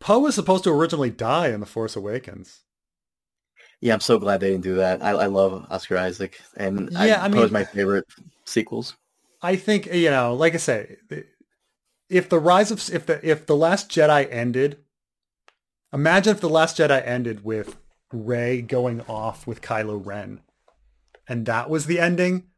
Poe 0.00 0.18
was 0.20 0.34
supposed 0.34 0.64
to 0.64 0.70
originally 0.70 1.10
die 1.10 1.48
in 1.48 1.60
The 1.60 1.66
Force 1.66 1.96
Awakens. 1.96 2.60
Yeah, 3.80 3.94
I'm 3.94 4.00
so 4.00 4.18
glad 4.18 4.40
they 4.40 4.50
didn't 4.50 4.64
do 4.64 4.76
that. 4.76 5.02
I, 5.02 5.10
I 5.10 5.26
love 5.26 5.66
Oscar 5.70 5.96
Isaac, 5.98 6.40
and 6.56 6.90
Yeah, 6.92 7.22
I 7.22 7.28
Poe's 7.28 7.44
mean- 7.44 7.52
my 7.52 7.64
favorite 7.64 8.06
sequels. 8.44 8.96
I 9.42 9.56
think 9.56 9.86
you 9.86 10.10
know, 10.10 10.34
like 10.34 10.52
I 10.54 10.58
say, 10.58 10.96
if 12.10 12.28
the 12.28 12.38
rise 12.38 12.70
of 12.70 12.78
if 12.92 13.06
the 13.06 13.26
if 13.26 13.46
the 13.46 13.56
Last 13.56 13.90
Jedi 13.90 14.28
ended, 14.30 14.78
imagine 15.94 16.34
if 16.34 16.42
the 16.42 16.48
Last 16.50 16.76
Jedi 16.76 17.02
ended 17.06 17.42
with 17.42 17.78
Rey 18.12 18.60
going 18.60 19.00
off 19.08 19.46
with 19.46 19.62
Kylo 19.62 20.04
Ren, 20.04 20.42
and 21.26 21.46
that 21.46 21.70
was 21.70 21.86
the 21.86 21.98
ending. 22.00 22.49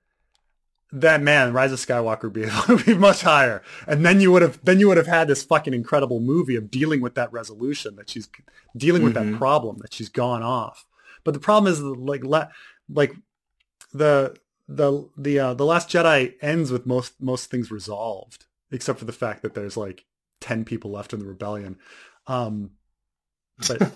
Then 0.94 1.24
man, 1.24 1.54
Rise 1.54 1.72
of 1.72 1.78
Skywalker 1.78 2.24
would 2.24 2.32
be, 2.34 2.44
would 2.68 2.84
be 2.84 2.94
much 2.94 3.22
higher, 3.22 3.62
and 3.86 4.04
then 4.04 4.20
you 4.20 4.30
would 4.30 4.42
have 4.42 4.62
then 4.62 4.78
you 4.78 4.88
would 4.88 4.98
have 4.98 5.06
had 5.06 5.26
this 5.26 5.42
fucking 5.42 5.72
incredible 5.72 6.20
movie 6.20 6.54
of 6.56 6.70
dealing 6.70 7.00
with 7.00 7.14
that 7.14 7.32
resolution 7.32 7.96
that 7.96 8.10
she's 8.10 8.28
dealing 8.76 9.02
with 9.02 9.14
Mhm. 9.14 9.32
that 9.32 9.38
problem 9.38 9.78
that 9.78 9.94
she's 9.94 10.10
gone 10.10 10.42
off. 10.42 10.84
But 11.24 11.32
the 11.34 11.40
problem 11.40 11.72
is 11.72 11.80
like 11.80 12.24
la- 12.24 12.48
like 12.90 13.14
the 13.94 14.36
the 14.68 15.08
the 15.16 15.38
uh, 15.38 15.54
the 15.54 15.64
Last 15.64 15.88
Jedi 15.88 16.34
ends 16.42 16.70
with 16.70 16.84
most 16.84 17.14
most 17.20 17.50
things 17.50 17.70
resolved, 17.70 18.44
except 18.70 18.98
for 18.98 19.04
the 19.06 19.12
fact 19.12 19.40
that 19.42 19.54
there's 19.54 19.76
like 19.78 20.04
ten 20.42 20.64
people 20.64 20.90
left 20.90 21.12
in 21.14 21.20
the 21.20 21.26
rebellion. 21.26 21.78
Um, 22.26 22.72
but 23.66 23.92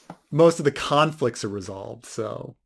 most 0.30 0.58
of 0.58 0.64
the 0.64 0.72
conflicts 0.72 1.44
are 1.44 1.48
resolved. 1.48 2.06
So, 2.06 2.56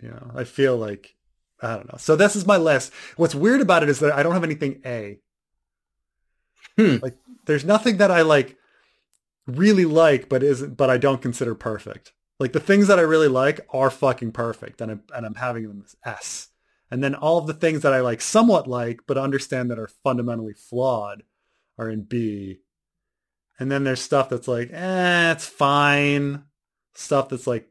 you 0.00 0.08
know, 0.08 0.30
I 0.34 0.44
feel 0.44 0.76
like 0.76 1.15
I 1.60 1.76
don't 1.76 1.90
know. 1.90 1.98
So 1.98 2.16
this 2.16 2.36
is 2.36 2.46
my 2.46 2.56
list. 2.56 2.92
What's 3.16 3.34
weird 3.34 3.60
about 3.60 3.82
it 3.82 3.88
is 3.88 4.00
that 4.00 4.12
I 4.12 4.22
don't 4.22 4.34
have 4.34 4.44
anything 4.44 4.80
A. 4.84 5.18
Hmm. 6.76 6.96
Like, 7.02 7.16
there's 7.46 7.64
nothing 7.64 7.96
that 7.98 8.10
I 8.10 8.22
like 8.22 8.56
really 9.46 9.84
like, 9.84 10.28
but 10.28 10.42
isn't, 10.42 10.76
but 10.76 10.90
I 10.90 10.98
don't 10.98 11.22
consider 11.22 11.54
perfect. 11.54 12.12
Like 12.38 12.52
the 12.52 12.60
things 12.60 12.88
that 12.88 12.98
I 12.98 13.02
really 13.02 13.28
like 13.28 13.60
are 13.70 13.90
fucking 13.90 14.32
perfect, 14.32 14.80
and 14.80 14.90
I'm 14.90 15.02
and 15.14 15.24
I'm 15.24 15.36
having 15.36 15.66
them 15.68 15.82
as 15.84 15.96
S. 16.04 16.48
And 16.90 17.02
then 17.02 17.14
all 17.14 17.38
of 17.38 17.46
the 17.46 17.54
things 17.54 17.82
that 17.82 17.94
I 17.94 18.00
like 18.00 18.20
somewhat 18.20 18.68
like, 18.68 19.00
but 19.06 19.18
understand 19.18 19.70
that 19.70 19.78
are 19.78 19.88
fundamentally 20.04 20.52
flawed, 20.52 21.22
are 21.78 21.90
in 21.90 22.02
B. 22.02 22.60
And 23.58 23.72
then 23.72 23.84
there's 23.84 24.02
stuff 24.02 24.28
that's 24.28 24.46
like, 24.46 24.70
eh, 24.72 25.32
it's 25.32 25.46
fine. 25.46 26.44
Stuff 26.94 27.30
that's 27.30 27.46
like, 27.46 27.68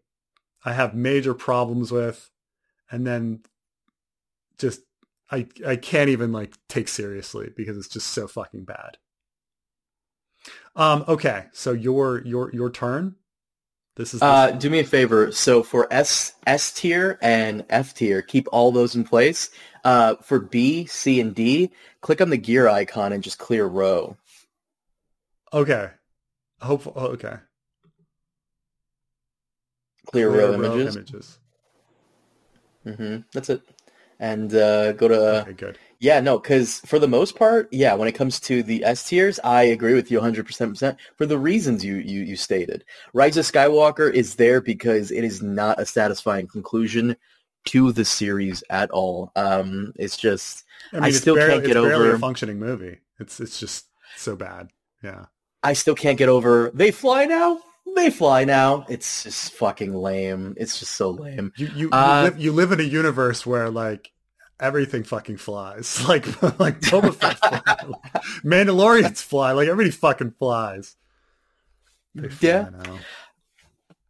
I 0.65 0.73
have 0.73 0.95
major 0.95 1.33
problems 1.33 1.91
with, 1.91 2.29
and 2.91 3.05
then 3.05 3.41
just 4.57 4.81
I 5.31 5.47
I 5.65 5.75
can't 5.75 6.09
even 6.09 6.31
like 6.31 6.53
take 6.69 6.87
seriously 6.87 7.51
because 7.55 7.77
it's 7.77 7.87
just 7.87 8.07
so 8.07 8.27
fucking 8.27 8.65
bad. 8.65 8.97
Um. 10.75 11.05
Okay. 11.07 11.45
So 11.53 11.71
your 11.71 12.21
your 12.25 12.51
your 12.53 12.69
turn. 12.69 13.15
This 13.95 14.13
is. 14.13 14.21
Uh, 14.21 14.51
do 14.51 14.69
me 14.69 14.79
a 14.79 14.83
favor. 14.83 15.31
So 15.31 15.63
for 15.63 15.87
S 15.91 16.33
S 16.45 16.71
tier 16.73 17.17
and 17.21 17.65
F 17.69 17.93
tier, 17.95 18.21
keep 18.21 18.47
all 18.51 18.71
those 18.71 18.95
in 18.95 19.03
place. 19.05 19.49
Uh, 19.83 20.15
for 20.21 20.39
B, 20.39 20.85
C, 20.85 21.21
and 21.21 21.33
D, 21.33 21.71
click 22.01 22.19
on 22.21 22.29
the 22.29 22.37
gear 22.37 22.67
icon 22.67 23.13
and 23.13 23.23
just 23.23 23.37
clear 23.37 23.65
row. 23.65 24.17
okay. 25.53 25.89
Hope. 26.61 26.87
oh, 26.95 27.07
okay. 27.07 27.35
Clear, 30.07 30.29
Clear 30.29 30.51
row, 30.51 30.57
row 30.57 30.77
images. 30.77 30.95
images. 30.95 31.39
hmm 32.83 33.17
That's 33.33 33.49
it. 33.49 33.61
And 34.19 34.53
uh, 34.55 34.93
go 34.93 35.07
to 35.07 35.41
Okay. 35.41 35.53
Good. 35.53 35.77
yeah, 35.99 36.19
no, 36.21 36.39
because 36.39 36.79
for 36.85 36.99
the 36.99 37.07
most 37.07 37.35
part, 37.35 37.67
yeah, 37.71 37.93
when 37.95 38.07
it 38.07 38.13
comes 38.13 38.39
to 38.41 38.63
the 38.63 38.83
S 38.85 39.07
tiers, 39.07 39.39
I 39.43 39.63
agree 39.63 39.93
with 39.93 40.09
you 40.09 40.17
100 40.17 40.45
percent 40.45 40.97
for 41.17 41.25
the 41.25 41.37
reasons 41.37 41.83
you, 41.83 41.95
you 41.95 42.21
you 42.21 42.35
stated. 42.35 42.85
Rise 43.13 43.35
of 43.37 43.45
Skywalker 43.45 44.11
is 44.13 44.35
there 44.35 44.61
because 44.61 45.11
it 45.11 45.23
is 45.23 45.41
not 45.41 45.79
a 45.81 45.85
satisfying 45.85 46.47
conclusion 46.47 47.15
to 47.65 47.91
the 47.91 48.05
series 48.05 48.63
at 48.69 48.89
all. 48.91 49.31
Um, 49.35 49.91
it's 49.97 50.15
just 50.17 50.63
I, 50.91 50.95
mean, 50.95 51.03
I 51.03 51.07
it's 51.09 51.17
still 51.17 51.35
barely, 51.35 51.53
can't 51.55 51.65
get 51.65 51.77
it's 51.77 51.85
over- 51.85 52.13
a 52.15 52.19
functioning 52.19 52.59
movie. 52.59 52.99
It's 53.19 53.39
it's 53.39 53.59
just 53.59 53.87
so 54.15 54.35
bad. 54.35 54.69
Yeah. 55.03 55.25
I 55.63 55.73
still 55.73 55.95
can't 55.95 56.17
get 56.17 56.29
over. 56.29 56.71
They 56.73 56.91
fly 56.91 57.25
now. 57.25 57.59
They 57.95 58.09
fly 58.09 58.43
now. 58.45 58.85
It's 58.89 59.23
just 59.23 59.53
fucking 59.53 59.93
lame. 59.93 60.55
It's 60.57 60.79
just 60.79 60.93
so 60.93 61.11
lame. 61.11 61.53
You 61.57 61.67
you, 61.75 61.89
Uh, 61.91 62.23
you, 62.25 62.29
live, 62.31 62.39
you 62.39 62.51
live 62.51 62.71
in 62.73 62.79
a 62.79 62.83
universe 62.83 63.45
where 63.45 63.69
like 63.69 64.11
everything 64.59 65.03
fucking 65.03 65.37
flies. 65.37 66.03
Like 66.07 66.25
like 66.59 66.79
Boba 66.81 67.13
Fett 67.15 67.37
fly. 67.37 67.61
Mandalorians 68.43 69.21
fly. 69.21 69.51
Like 69.53 69.67
everybody 69.69 69.91
fucking 69.91 70.31
flies. 70.39 70.95
They 72.15 72.29
fly 72.29 72.49
Yeah. 72.49 72.69
now. 72.83 72.99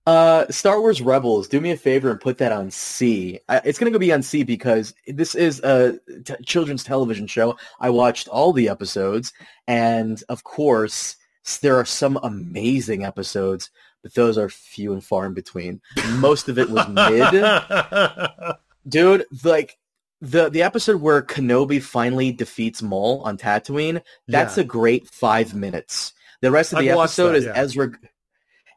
Uh, 0.07 0.45
Star 0.51 0.79
Wars 0.79 1.01
Rebels. 1.01 1.47
Do 1.47 1.59
me 1.59 1.71
a 1.71 1.77
favor 1.77 2.11
and 2.11 2.19
put 2.21 2.37
that 2.37 2.51
on 2.51 2.69
C. 2.69 3.39
Uh, 3.49 3.59
it's 3.65 3.79
gonna 3.79 3.89
go 3.91 3.97
be 3.97 4.13
on 4.13 4.21
C 4.21 4.43
because 4.43 4.93
this 5.07 5.33
is 5.33 5.59
a 5.61 5.99
t- 6.23 6.35
children's 6.45 6.83
television 6.83 7.25
show. 7.25 7.57
I 7.79 7.89
watched 7.89 8.27
all 8.27 8.53
the 8.53 8.69
episodes, 8.69 9.33
and 9.67 10.21
of 10.29 10.43
course, 10.43 11.15
there 11.61 11.77
are 11.77 11.85
some 11.85 12.17
amazing 12.23 13.05
episodes, 13.05 13.69
but 14.03 14.13
those 14.13 14.37
are 14.37 14.49
few 14.49 14.93
and 14.93 15.03
far 15.03 15.25
in 15.25 15.33
between. 15.33 15.81
Most 16.17 16.49
of 16.49 16.57
it 16.59 16.69
was 16.69 16.87
mid. 16.87 18.55
dude 18.87 19.25
like 19.43 19.77
the 20.21 20.49
the 20.49 20.61
episode 20.61 21.01
where 21.01 21.21
kenobi 21.21 21.81
finally 21.81 22.31
defeats 22.31 22.81
maul 22.83 23.21
on 23.21 23.37
tatooine 23.37 24.01
that's 24.27 24.57
Yeah. 24.57 24.61
a 24.63 24.65
great 24.65 25.07
five 25.09 25.53
minutes 25.55 26.13
the 26.41 26.51
rest 26.51 26.71
of 26.71 26.79
the 26.79 26.91
I've 26.91 26.97
episode 26.99 27.29
that, 27.31 27.37
is 27.37 27.45
yeah. 27.45 27.53
ezra 27.55 27.91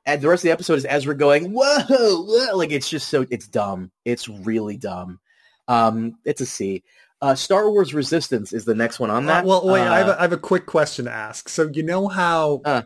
and 0.07 0.23
the 0.23 0.29
rest 0.29 0.41
of 0.41 0.49
the 0.49 0.53
episode 0.53 0.75
is 0.79 0.87
ezra 0.89 1.15
going 1.15 1.53
whoa, 1.53 1.83
whoa 1.89 2.57
like 2.57 2.73
it's 2.73 2.89
just 2.89 3.09
so 3.09 3.27
it's 3.31 3.47
dumb 3.47 3.91
it's 4.07 4.29
really 4.29 4.79
dumb 4.79 5.21
um 5.69 6.17
it's 6.25 6.41
a 6.41 6.47
c 6.47 6.83
uh 7.21 7.35
star 7.35 7.71
wars 7.71 7.93
resistance 7.95 8.53
is 8.53 8.65
the 8.65 8.75
next 8.75 9.01
one 9.01 9.11
on 9.11 9.27
that 9.27 9.45
well, 9.45 9.67
wait. 9.67 9.81
I, 9.83 9.99
have 9.99 10.09
Uh, 10.09 10.13
a, 10.13 10.19
I 10.19 10.23
have 10.23 10.33
a 10.33 10.37
quick 10.39 10.67
question 10.67 11.07
to 11.07 11.11
ask. 11.13 11.49
So 11.49 11.69
you 11.73 11.83
know 11.83 12.09
how 12.09 12.61
Uh. 12.65 12.83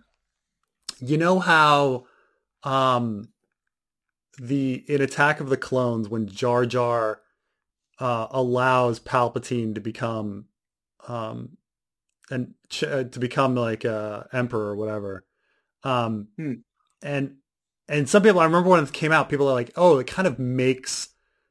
you 1.00 1.18
know 1.18 1.38
how 1.38 2.06
um 2.62 3.28
the 4.38 4.84
in 4.88 5.02
Attack 5.02 5.40
of 5.40 5.48
the 5.50 5.56
Clones 5.56 6.08
when 6.08 6.26
Jar 6.26 6.64
Jar 6.64 7.20
uh, 7.98 8.26
allows 8.30 8.98
Palpatine 9.00 9.74
to 9.74 9.80
become 9.80 10.46
um 11.08 11.56
and 12.30 12.54
ch- 12.70 12.84
uh, 12.84 13.04
to 13.04 13.18
become 13.18 13.54
like 13.54 13.84
uh 13.84 14.24
emperor 14.32 14.70
or 14.70 14.76
whatever 14.76 15.24
um 15.84 16.28
Hmm. 16.36 16.52
and 17.02 17.36
and 17.88 18.08
some 18.08 18.22
people 18.22 18.40
I 18.40 18.44
remember 18.44 18.70
when 18.70 18.82
it 18.82 18.92
came 18.92 19.12
out 19.12 19.28
people 19.28 19.48
are 19.48 19.52
like 19.52 19.72
oh 19.76 19.98
it 19.98 20.06
kind 20.06 20.26
of 20.26 20.38
makes 20.38 21.08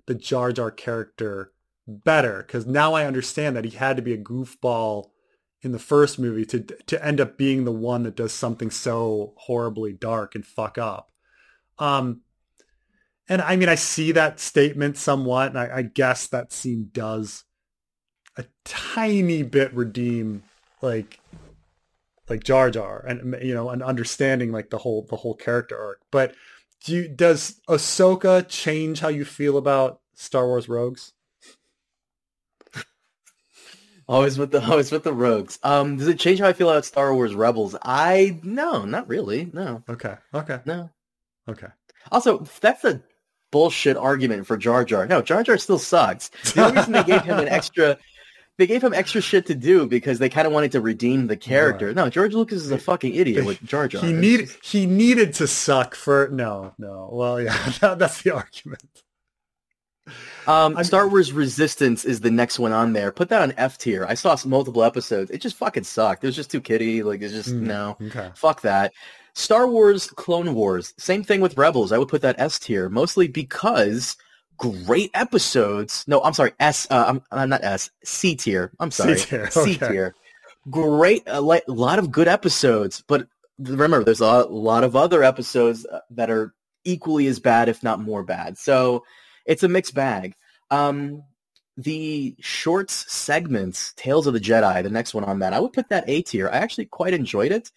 the 0.07 0.15
Jar 0.15 0.51
Jar 0.51 0.71
character 0.71 1.51
better 1.87 2.43
because 2.45 2.65
now 2.65 2.93
I 2.93 3.05
understand 3.05 3.55
that 3.55 3.65
he 3.65 3.71
had 3.71 3.95
to 3.97 4.01
be 4.01 4.13
a 4.13 4.17
goofball 4.17 5.09
in 5.61 5.71
the 5.71 5.79
first 5.79 6.17
movie 6.17 6.45
to 6.45 6.59
to 6.59 7.05
end 7.05 7.21
up 7.21 7.37
being 7.37 7.65
the 7.65 7.71
one 7.71 8.03
that 8.03 8.15
does 8.15 8.33
something 8.33 8.71
so 8.71 9.33
horribly 9.37 9.93
dark 9.93 10.35
and 10.35 10.45
fuck 10.45 10.77
up. 10.77 11.11
Um, 11.77 12.21
and 13.29 13.41
I 13.41 13.55
mean, 13.55 13.69
I 13.69 13.75
see 13.75 14.11
that 14.11 14.39
statement 14.39 14.97
somewhat, 14.97 15.49
and 15.49 15.59
I, 15.59 15.77
I 15.77 15.81
guess 15.83 16.27
that 16.27 16.51
scene 16.51 16.89
does 16.91 17.45
a 18.37 18.45
tiny 18.65 19.43
bit 19.43 19.73
redeem 19.73 20.43
like 20.81 21.19
like 22.29 22.43
Jar 22.43 22.71
Jar 22.71 23.05
and 23.07 23.35
you 23.43 23.53
know 23.53 23.69
and 23.69 23.83
understanding 23.83 24.51
like 24.51 24.69
the 24.69 24.79
whole 24.79 25.05
the 25.09 25.17
whole 25.17 25.35
character 25.35 25.77
arc. 25.77 26.01
But 26.11 26.35
do 26.83 26.95
you, 26.95 27.07
does 27.07 27.61
Ahsoka 27.69 28.47
change 28.47 29.01
how 29.01 29.09
you 29.09 29.25
feel 29.25 29.57
about 29.57 30.01
Star 30.15 30.47
Wars 30.47 30.67
Rogues? 30.67 31.13
Always 34.11 34.37
with 34.37 34.51
the 34.51 34.63
always 34.69 34.91
with 34.91 35.03
the 35.03 35.13
rogues 35.13 35.57
um 35.63 35.97
does 35.97 36.07
it 36.07 36.19
change 36.19 36.39
how 36.39 36.47
i 36.47 36.53
feel 36.53 36.69
about 36.69 36.85
star 36.85 37.13
wars 37.15 37.33
rebels 37.33 37.75
i 37.81 38.39
no 38.43 38.85
not 38.85 39.07
really 39.07 39.49
no 39.53 39.83
Okay, 39.89 40.15
okay, 40.33 40.59
no 40.65 40.89
okay. 41.47 41.67
Also, 42.11 42.45
that's 42.59 42.83
a 42.83 43.01
bullshit 43.51 43.97
argument 43.97 44.47
for 44.47 44.57
Jar 44.57 44.83
Jar. 44.85 45.05
No, 45.05 45.21
Jar 45.21 45.43
Jar 45.43 45.57
still 45.57 45.79
sucks. 45.79 46.29
The 46.53 46.63
only 46.63 46.77
reason 46.77 46.93
they 46.93 47.03
gave 47.03 47.21
him 47.21 47.37
an 47.39 47.47
extra, 47.49 47.97
they 48.57 48.65
gave 48.65 48.83
him 48.83 48.93
extra 48.93 49.21
shit 49.21 49.45
to 49.47 49.55
do 49.55 49.85
because 49.85 50.19
they 50.19 50.29
kind 50.29 50.47
of 50.47 50.53
wanted 50.53 50.71
to 50.71 50.81
redeem 50.81 51.27
the 51.27 51.37
character. 51.37 51.87
Right. 51.87 51.95
No, 51.95 52.09
George 52.09 52.33
Lucas 52.33 52.63
is 52.63 52.71
a 52.71 52.77
fucking 52.77 53.13
idiot 53.13 53.45
with 53.45 53.61
Jar 53.63 53.87
Jar. 53.87 54.03
He 54.03 54.13
needed 54.13 54.49
he 54.63 54.85
needed 54.85 55.33
to 55.35 55.47
suck 55.47 55.95
for 55.95 56.29
no 56.31 56.73
no. 56.77 57.09
Well, 57.11 57.41
yeah, 57.41 57.69
that, 57.81 57.99
that's 57.99 58.21
the 58.21 58.31
argument. 58.31 59.03
Um, 60.47 60.83
Star 60.83 61.07
Wars 61.07 61.31
Resistance 61.33 62.05
is 62.05 62.21
the 62.21 62.31
next 62.31 62.59
one 62.59 62.71
on 62.71 62.93
there. 62.93 63.11
Put 63.11 63.29
that 63.29 63.41
on 63.41 63.53
F 63.57 63.77
tier. 63.77 64.05
I 64.07 64.15
saw 64.15 64.35
multiple 64.45 64.83
episodes. 64.83 65.31
It 65.31 65.41
just 65.41 65.57
fucking 65.57 65.83
sucked. 65.83 66.23
It 66.23 66.27
was 66.27 66.35
just 66.35 66.51
too 66.51 66.61
kiddie. 66.61 67.03
Like 67.03 67.21
it's 67.21 67.33
just 67.33 67.49
Mm. 67.49 67.61
no. 67.61 67.97
Okay. 68.01 68.31
Fuck 68.35 68.61
that. 68.61 68.93
Star 69.33 69.67
Wars 69.67 70.07
Clone 70.07 70.53
Wars. 70.53 70.93
Same 70.97 71.23
thing 71.23 71.41
with 71.41 71.57
Rebels. 71.57 71.91
I 71.91 71.97
would 71.97 72.09
put 72.09 72.21
that 72.23 72.39
S 72.39 72.59
tier 72.59 72.89
mostly 72.89 73.27
because 73.27 74.17
great 74.57 75.11
episodes. 75.13 76.03
No, 76.07 76.21
I'm 76.21 76.33
sorry. 76.33 76.53
S. 76.59 76.87
Uh, 76.89 77.05
I'm, 77.07 77.23
I'm 77.31 77.49
not 77.49 77.63
S. 77.63 77.89
C 78.03 78.35
tier. 78.35 78.71
I'm 78.79 78.91
sorry. 78.91 79.17
C 79.17 79.35
okay. 79.37 79.77
tier. 79.77 80.15
Great. 80.69 81.23
A 81.27 81.41
li- 81.41 81.61
lot 81.67 81.97
of 81.99 82.11
good 82.11 82.27
episodes, 82.27 83.03
but 83.07 83.27
remember, 83.59 84.03
there's 84.03 84.21
a 84.21 84.25
lot, 84.25 84.51
lot 84.51 84.83
of 84.83 84.95
other 84.95 85.23
episodes 85.23 85.85
uh, 85.85 85.99
that 86.11 86.29
are 86.29 86.53
equally 86.83 87.27
as 87.27 87.39
bad, 87.39 87.69
if 87.69 87.83
not 87.83 87.99
more 87.99 88.23
bad. 88.23 88.57
So 88.57 89.03
it's 89.45 89.63
a 89.63 89.67
mixed 89.67 89.93
bag. 89.93 90.33
Um, 90.69 91.23
the 91.77 92.35
shorts 92.39 93.11
segments, 93.11 93.93
Tales 93.95 94.27
of 94.27 94.33
the 94.33 94.39
Jedi, 94.39 94.83
the 94.83 94.89
next 94.89 95.13
one 95.13 95.23
on 95.23 95.39
that, 95.39 95.53
I 95.53 95.59
would 95.59 95.73
put 95.73 95.89
that 95.89 96.03
A 96.07 96.21
tier. 96.21 96.49
I 96.49 96.57
actually 96.57 96.85
quite 96.85 97.13
enjoyed 97.13 97.51
it. 97.51 97.71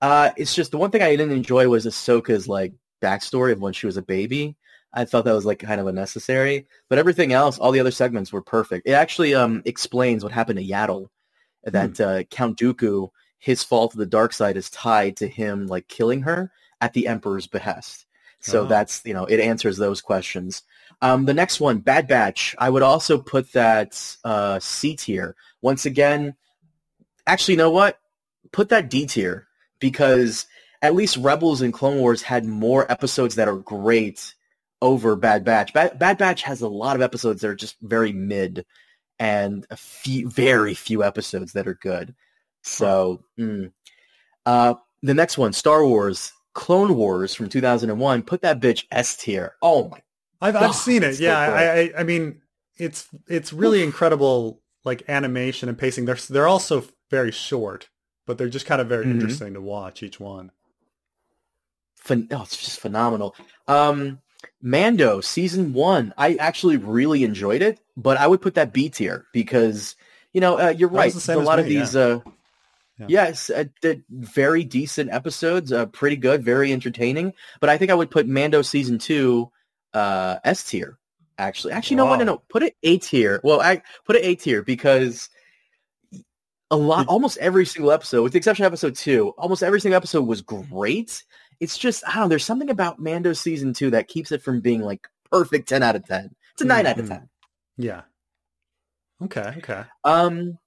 Uh, 0.00 0.30
it's 0.36 0.54
just 0.54 0.70
the 0.70 0.78
one 0.78 0.90
thing 0.90 1.02
I 1.02 1.10
didn't 1.10 1.32
enjoy 1.32 1.68
was 1.68 1.86
Ahsoka's 1.86 2.48
like 2.48 2.72
backstory 3.02 3.52
of 3.52 3.60
when 3.60 3.72
she 3.72 3.86
was 3.86 3.96
a 3.96 4.02
baby. 4.02 4.56
I 4.94 5.04
thought 5.04 5.24
that 5.24 5.32
was 5.34 5.46
like 5.46 5.58
kind 5.60 5.80
of 5.80 5.86
unnecessary, 5.86 6.66
but 6.88 6.98
everything 6.98 7.32
else, 7.32 7.58
all 7.58 7.72
the 7.72 7.80
other 7.80 7.90
segments 7.90 8.32
were 8.32 8.42
perfect. 8.42 8.86
It 8.86 8.92
actually 8.92 9.34
um 9.34 9.62
explains 9.64 10.22
what 10.22 10.32
happened 10.32 10.58
to 10.58 10.64
Yaddle, 10.66 11.08
that 11.64 12.00
uh, 12.00 12.24
Count 12.24 12.58
Dooku, 12.58 13.08
his 13.38 13.62
fault 13.62 13.94
of 13.94 13.98
the 13.98 14.06
dark 14.06 14.32
side 14.32 14.56
is 14.56 14.70
tied 14.70 15.16
to 15.18 15.28
him 15.28 15.66
like 15.66 15.88
killing 15.88 16.22
her 16.22 16.50
at 16.80 16.92
the 16.92 17.06
Emperor's 17.06 17.46
behest. 17.46 18.06
So 18.40 18.62
Oh. 18.62 18.66
that's 18.66 19.02
you 19.04 19.14
know 19.14 19.24
it 19.24 19.40
answers 19.40 19.76
those 19.78 20.00
questions. 20.00 20.62
Um, 21.02 21.24
the 21.24 21.34
next 21.34 21.60
one, 21.60 21.78
Bad 21.78 22.06
Batch, 22.06 22.54
I 22.58 22.70
would 22.70 22.84
also 22.84 23.18
put 23.18 23.52
that 23.52 24.16
uh, 24.24 24.60
C 24.60 24.94
tier. 24.94 25.34
Once 25.60 25.84
again, 25.84 26.36
actually, 27.26 27.54
you 27.54 27.58
know 27.58 27.72
what? 27.72 27.98
Put 28.52 28.68
that 28.68 28.88
D 28.88 29.06
tier 29.06 29.48
because 29.80 30.46
at 30.80 30.94
least 30.94 31.16
Rebels 31.16 31.60
and 31.60 31.72
Clone 31.72 31.98
Wars 31.98 32.22
had 32.22 32.46
more 32.46 32.90
episodes 32.90 33.34
that 33.34 33.48
are 33.48 33.56
great 33.56 34.32
over 34.80 35.16
Bad 35.16 35.44
Batch. 35.44 35.72
Bad, 35.72 35.98
Bad 35.98 36.18
Batch 36.18 36.42
has 36.42 36.60
a 36.60 36.68
lot 36.68 36.94
of 36.94 37.02
episodes 37.02 37.40
that 37.40 37.48
are 37.48 37.54
just 37.56 37.76
very 37.82 38.12
mid, 38.12 38.64
and 39.18 39.66
a 39.70 39.76
few, 39.76 40.30
very 40.30 40.74
few 40.74 41.02
episodes 41.02 41.52
that 41.52 41.66
are 41.66 41.78
good. 41.82 42.14
So, 42.62 43.24
mm. 43.36 43.72
uh, 44.46 44.74
the 45.02 45.14
next 45.14 45.36
one, 45.36 45.52
Star 45.52 45.84
Wars, 45.84 46.32
Clone 46.54 46.94
Wars 46.94 47.34
from 47.34 47.48
2001. 47.48 48.22
Put 48.22 48.42
that 48.42 48.60
bitch 48.60 48.84
S 48.92 49.16
tier. 49.16 49.54
Oh 49.60 49.88
my 49.88 50.00
I've 50.42 50.56
I've 50.56 50.74
seen 50.88 51.02
it. 51.02 51.10
it's 51.10 51.18
so 51.18 51.24
Yeah. 51.24 51.38
I, 51.38 51.80
I 51.80 51.92
I 52.00 52.02
mean 52.02 52.42
it's 52.76 53.08
it's 53.28 53.52
really 53.52 53.82
incredible 53.82 54.60
like 54.84 55.04
animation 55.08 55.68
and 55.68 55.78
pacing. 55.78 56.04
They're 56.04 56.16
they're 56.16 56.48
also 56.48 56.84
very 57.10 57.30
short, 57.32 57.88
but 58.26 58.36
they're 58.36 58.48
just 58.48 58.66
kind 58.66 58.80
of 58.80 58.88
very 58.88 59.06
Mhm. 59.06 59.12
interesting 59.12 59.54
to 59.54 59.60
watch 59.60 60.02
each 60.02 60.18
one. 60.20 60.50
Phen- 62.04 62.28
oh, 62.32 62.42
it's 62.42 62.56
just 62.56 62.80
phenomenal. 62.80 63.36
Um, 63.68 64.18
Mando 64.60 65.20
season 65.20 65.72
one, 65.72 66.12
I 66.18 66.34
actually 66.34 66.76
really 66.76 67.22
enjoyed 67.22 67.62
it, 67.62 67.78
but 67.96 68.16
I 68.16 68.26
would 68.26 68.42
put 68.42 68.54
that 68.54 68.72
B 68.72 68.88
tier 68.88 69.26
because 69.32 69.94
you 70.32 70.40
know 70.40 70.58
uh, 70.58 70.74
you're 70.76 70.88
That 70.88 70.96
right. 70.96 71.12
the 71.12 71.20
same 71.20 71.38
a 71.38 71.42
lot 71.42 71.60
of 71.60 71.66
me, 71.66 71.76
these, 71.76 71.94
uh, 71.94 72.20
Yeah. 72.98 73.06
yes, 73.08 73.50
uh, 73.50 73.64
very 74.10 74.64
decent 74.64 75.12
episodes, 75.12 75.70
uh, 75.72 75.86
pretty 75.86 76.16
good, 76.16 76.42
very 76.44 76.72
entertaining. 76.72 77.34
But 77.60 77.70
I 77.70 77.78
think 77.78 77.92
I 77.92 77.94
would 77.94 78.10
put 78.10 78.26
Mando 78.26 78.62
season 78.62 78.98
two 78.98 79.51
uh, 79.94 80.36
S 80.44 80.64
tier. 80.64 80.98
Actually, 81.38 81.72
actually, 81.72 81.96
no, 81.96 82.04
no, 82.04 82.12
no, 82.14 82.18
Wow. 82.18 82.24
no. 82.24 82.42
Put 82.48 82.62
it 82.62 82.76
A 82.82 82.98
tier. 82.98 83.40
Well, 83.42 83.60
I 83.60 83.82
put 84.04 84.16
it 84.16 84.24
A 84.24 84.34
tier 84.34 84.62
because 84.62 85.28
a 86.70 86.76
lot, 86.76 87.06
almost 87.08 87.38
every 87.38 87.66
single 87.66 87.90
episode, 87.92 88.22
with 88.22 88.32
the 88.32 88.38
exception 88.38 88.64
of 88.64 88.70
episode 88.72 88.94
two, 88.94 89.30
almost 89.38 89.62
every 89.62 89.80
single 89.80 89.96
episode 89.96 90.26
was 90.26 90.40
great. 90.40 91.22
It's 91.60 91.76
just 91.78 92.02
I 92.06 92.12
don't 92.14 92.22
know. 92.24 92.28
There's 92.28 92.44
something 92.44 92.70
about 92.70 92.98
Mando 92.98 93.32
season 93.32 93.72
two 93.72 93.90
that 93.90 94.08
keeps 94.08 94.32
it 94.32 94.42
from 94.42 94.60
being 94.60 94.80
like 94.82 95.06
perfect 95.30 95.68
ten 95.68 95.82
out 95.82 95.96
of 95.96 96.06
ten. 96.06 96.34
It's 96.52 96.62
a 96.62 96.64
9 96.66 96.86
out 96.86 96.98
of 96.98 97.06
Mhm. 97.06 97.08
ten. 97.08 97.28
Yeah. 97.78 98.02
Okay. 99.22 99.54
Okay. 99.58 99.84
Um, 100.04 100.58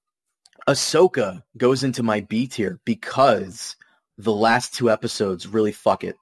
Ahsoka 0.68 1.44
goes 1.58 1.84
into 1.84 2.02
my 2.04 2.22
B 2.22 2.48
tier 2.48 2.80
because 2.86 3.76
the 4.18 4.34
last 4.34 4.74
two 4.74 4.90
episodes 4.90 5.46
really 5.48 5.72
fuck 5.72 6.04
it. 6.04 6.18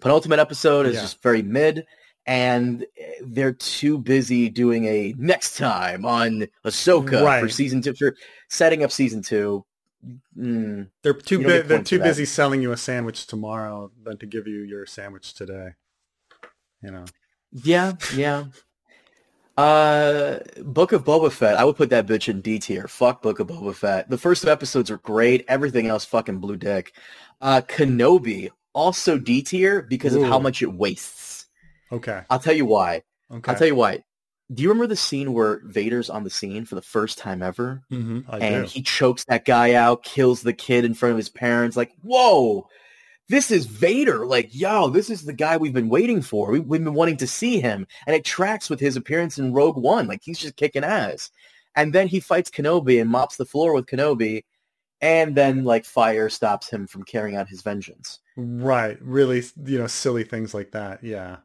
Penultimate 0.00 0.38
episode 0.40 0.86
is 0.86 0.94
Yeah. 0.96 1.00
just 1.02 1.22
very 1.22 1.42
mid, 1.42 1.86
and 2.28 2.86
they're 3.24 3.54
too 3.54 3.98
busy 3.98 4.48
doing 4.50 4.84
a 4.84 5.14
next 5.18 5.56
time 5.56 6.04
on 6.04 6.46
Ahsoka 6.64 7.22
Right. 7.24 7.40
for 7.40 7.48
season 7.48 7.80
two 7.82 7.94
for 7.94 8.14
setting 8.48 8.84
up 8.84 8.92
season 8.92 9.22
two. 9.22 9.64
Mm, 10.38 10.90
They're 11.02 11.14
too 11.14 11.38
bu- 11.42 11.62
they're 11.64 11.82
too 11.82 11.98
busy 11.98 12.24
selling 12.24 12.62
you 12.62 12.70
a 12.70 12.76
sandwich 12.76 13.26
tomorrow 13.26 13.90
than 14.04 14.16
to 14.18 14.26
give 14.26 14.46
you 14.46 14.60
your 14.62 14.86
sandwich 14.86 15.34
today. 15.34 15.70
You 16.82 16.92
know. 16.92 17.04
yeah, 17.50 17.94
yeah. 18.14 18.44
Uh, 19.56 20.38
Book 20.62 20.92
of 20.92 21.04
Boba 21.04 21.32
Fett. 21.32 21.56
I 21.58 21.64
would 21.64 21.74
put 21.76 21.90
that 21.90 22.06
bitch 22.06 22.28
in 22.28 22.40
D 22.42 22.60
tier. 22.60 22.86
Fuck 22.86 23.22
Book 23.22 23.40
of 23.40 23.48
Boba 23.48 23.74
Fett. 23.74 24.08
The 24.08 24.18
first 24.18 24.42
two 24.44 24.50
episodes 24.50 24.88
are 24.90 24.98
great. 24.98 25.44
Everything 25.48 25.88
else 25.88 26.04
fucking 26.04 26.38
blue 26.38 26.56
dick. 26.56 26.92
Uh, 27.40 27.62
Kenobi 27.66 28.50
also 28.72 29.18
D 29.18 29.42
tier 29.42 29.82
because 29.82 30.14
of 30.14 30.22
how 30.22 30.38
much 30.38 30.62
it 30.62 30.72
wastes. 30.72 31.27
Okay. 31.92 32.22
I'll 32.30 32.38
tell 32.38 32.54
you 32.54 32.66
why. 32.66 33.02
Okay. 33.30 33.50
I'll 33.50 33.58
tell 33.58 33.66
you 33.66 33.74
why. 33.74 34.04
Do 34.52 34.62
you 34.62 34.70
remember 34.70 34.86
the 34.86 34.96
scene 34.96 35.34
where 35.34 35.60
Vader's 35.64 36.08
on 36.08 36.24
the 36.24 36.30
scene 36.30 36.64
for 36.64 36.74
the 36.74 36.82
first 36.82 37.18
time 37.18 37.42
ever? 37.42 37.82
hmm 37.90 38.20
I 38.28 38.38
and 38.38 38.64
do. 38.64 38.70
he 38.70 38.82
chokes 38.82 39.24
that 39.28 39.44
guy 39.44 39.74
out, 39.74 40.04
kills 40.04 40.40
the 40.42 40.54
kid 40.54 40.84
in 40.84 40.94
front 40.94 41.12
of 41.12 41.18
his 41.18 41.28
parents. 41.28 41.76
Like, 41.76 41.92
whoa, 42.02 42.66
this 43.28 43.50
is 43.50 43.66
Vader. 43.66 44.24
Like, 44.24 44.48
yo, 44.54 44.88
this 44.88 45.10
is 45.10 45.24
the 45.24 45.34
guy 45.34 45.58
we've 45.58 45.74
been 45.74 45.90
waiting 45.90 46.22
for. 46.22 46.50
We, 46.50 46.60
we've 46.60 46.82
been 46.82 46.94
wanting 46.94 47.18
to 47.18 47.26
see 47.26 47.60
him, 47.60 47.86
and 48.06 48.16
it 48.16 48.24
tracks 48.24 48.70
with 48.70 48.80
his 48.80 48.96
appearance 48.96 49.38
in 49.38 49.52
Rogue 49.52 49.76
One. 49.76 50.06
Like, 50.06 50.22
he's 50.22 50.38
just 50.38 50.56
kicking 50.56 50.84
ass. 50.84 51.30
And 51.76 51.92
then 51.92 52.08
he 52.08 52.18
fights 52.18 52.50
Kenobi 52.50 53.00
and 53.00 53.10
mops 53.10 53.36
the 53.36 53.44
floor 53.44 53.74
with 53.74 53.86
Kenobi, 53.86 54.44
and 55.00 55.36
then 55.36 55.64
like 55.64 55.84
fire 55.84 56.28
stops 56.28 56.68
him 56.68 56.86
from 56.86 57.04
carrying 57.04 57.36
out 57.36 57.48
his 57.48 57.62
vengeance. 57.62 58.18
Right. 58.36 58.98
Really, 59.00 59.42
you 59.64 59.78
know, 59.78 59.86
silly 59.86 60.24
things 60.24 60.54
like 60.54 60.72
that. 60.72 61.04
Yeah. 61.04 61.36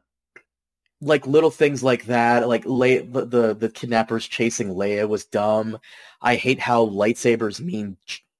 Like 1.04 1.26
little 1.26 1.50
things 1.50 1.82
like 1.82 2.06
that, 2.06 2.48
like 2.48 2.64
Le- 2.64 3.02
the, 3.02 3.26
the 3.26 3.54
the 3.54 3.68
kidnappers 3.68 4.26
chasing 4.26 4.68
Leia 4.68 5.08
was 5.08 5.24
dumb. 5.24 5.78
I 6.22 6.36
hate 6.36 6.58
how 6.58 6.86
lightsabers 6.86 7.60
mean 7.60 7.96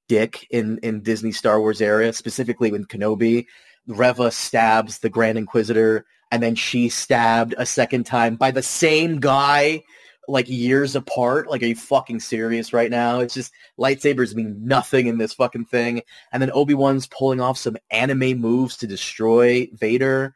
dick 0.09 0.47
in 0.51 0.79
in 0.79 1.03
Disney 1.03 1.33
Star 1.33 1.61
Wars 1.61 1.81
area, 1.81 2.13
specifically 2.13 2.73
when 2.73 2.87
Kenobi. 2.87 3.47
Reva 3.87 4.31
stabs 4.31 4.99
the 4.99 5.11
Grand 5.11 5.37
Inquisitor, 5.37 6.07
and 6.31 6.43
then 6.43 6.55
she 6.55 6.89
stabbed 6.89 7.55
a 7.59 7.67
second 7.67 8.05
time 8.05 8.37
by 8.37 8.51
the 8.51 8.63
same 8.63 9.21
guy, 9.21 9.83
like 10.27 10.49
years 10.49 10.97
apart. 10.97 11.51
Like, 11.51 11.63
are 11.63 11.67
you 11.67 11.77
fucking 11.77 12.21
serious 12.21 12.73
right 12.73 12.91
now? 12.91 13.21
It's 13.21 13.35
just 13.35 13.53
lightsabers 13.79 14.35
mean 14.35 14.57
nothing 14.65 15.07
in 15.07 15.19
this 15.19 15.35
fucking 15.35 15.67
thing. 15.67 16.01
And 16.33 16.43
then 16.43 16.51
Obi 16.55 16.73
Wan's 16.73 17.07
pulling 17.07 17.41
off 17.41 17.59
some 17.59 17.77
anime 17.91 18.41
moves 18.41 18.79
to 18.79 18.87
destroy 18.87 19.69
Vader, 19.75 20.35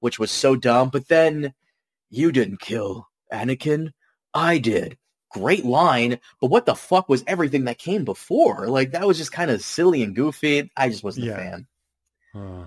which 0.00 0.18
was 0.18 0.30
so 0.30 0.56
dumb. 0.56 0.90
But 0.90 1.08
then 1.08 1.54
you 2.10 2.32
didn't 2.32 2.60
kill 2.60 3.08
Anakin. 3.32 3.92
I 4.34 4.58
did. 4.58 4.96
Great 5.32 5.64
line, 5.64 6.18
but 6.40 6.50
what 6.50 6.66
the 6.66 6.74
fuck 6.74 7.08
was 7.08 7.22
everything 7.26 7.64
that 7.64 7.78
came 7.78 8.04
before? 8.04 8.66
Like 8.68 8.92
that 8.92 9.06
was 9.06 9.16
just 9.16 9.30
kind 9.32 9.50
of 9.50 9.62
silly 9.62 10.02
and 10.02 10.14
goofy. 10.14 10.70
I 10.76 10.88
just 10.88 11.04
wasn't 11.04 11.26
Yeah. 11.26 11.32
a 11.32 11.36
fan. 11.36 11.66
Uh. 12.34 12.66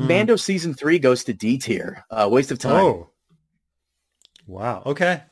Mando 0.00 0.36
season 0.36 0.74
three 0.74 0.98
goes 0.98 1.24
to 1.24 1.32
D 1.32 1.56
tier. 1.58 2.04
Uh, 2.10 2.28
waste 2.30 2.50
of 2.50 2.58
time. 2.58 2.72
oh. 2.84 3.10
Wow. 4.46 4.82
Okay. 4.86 5.22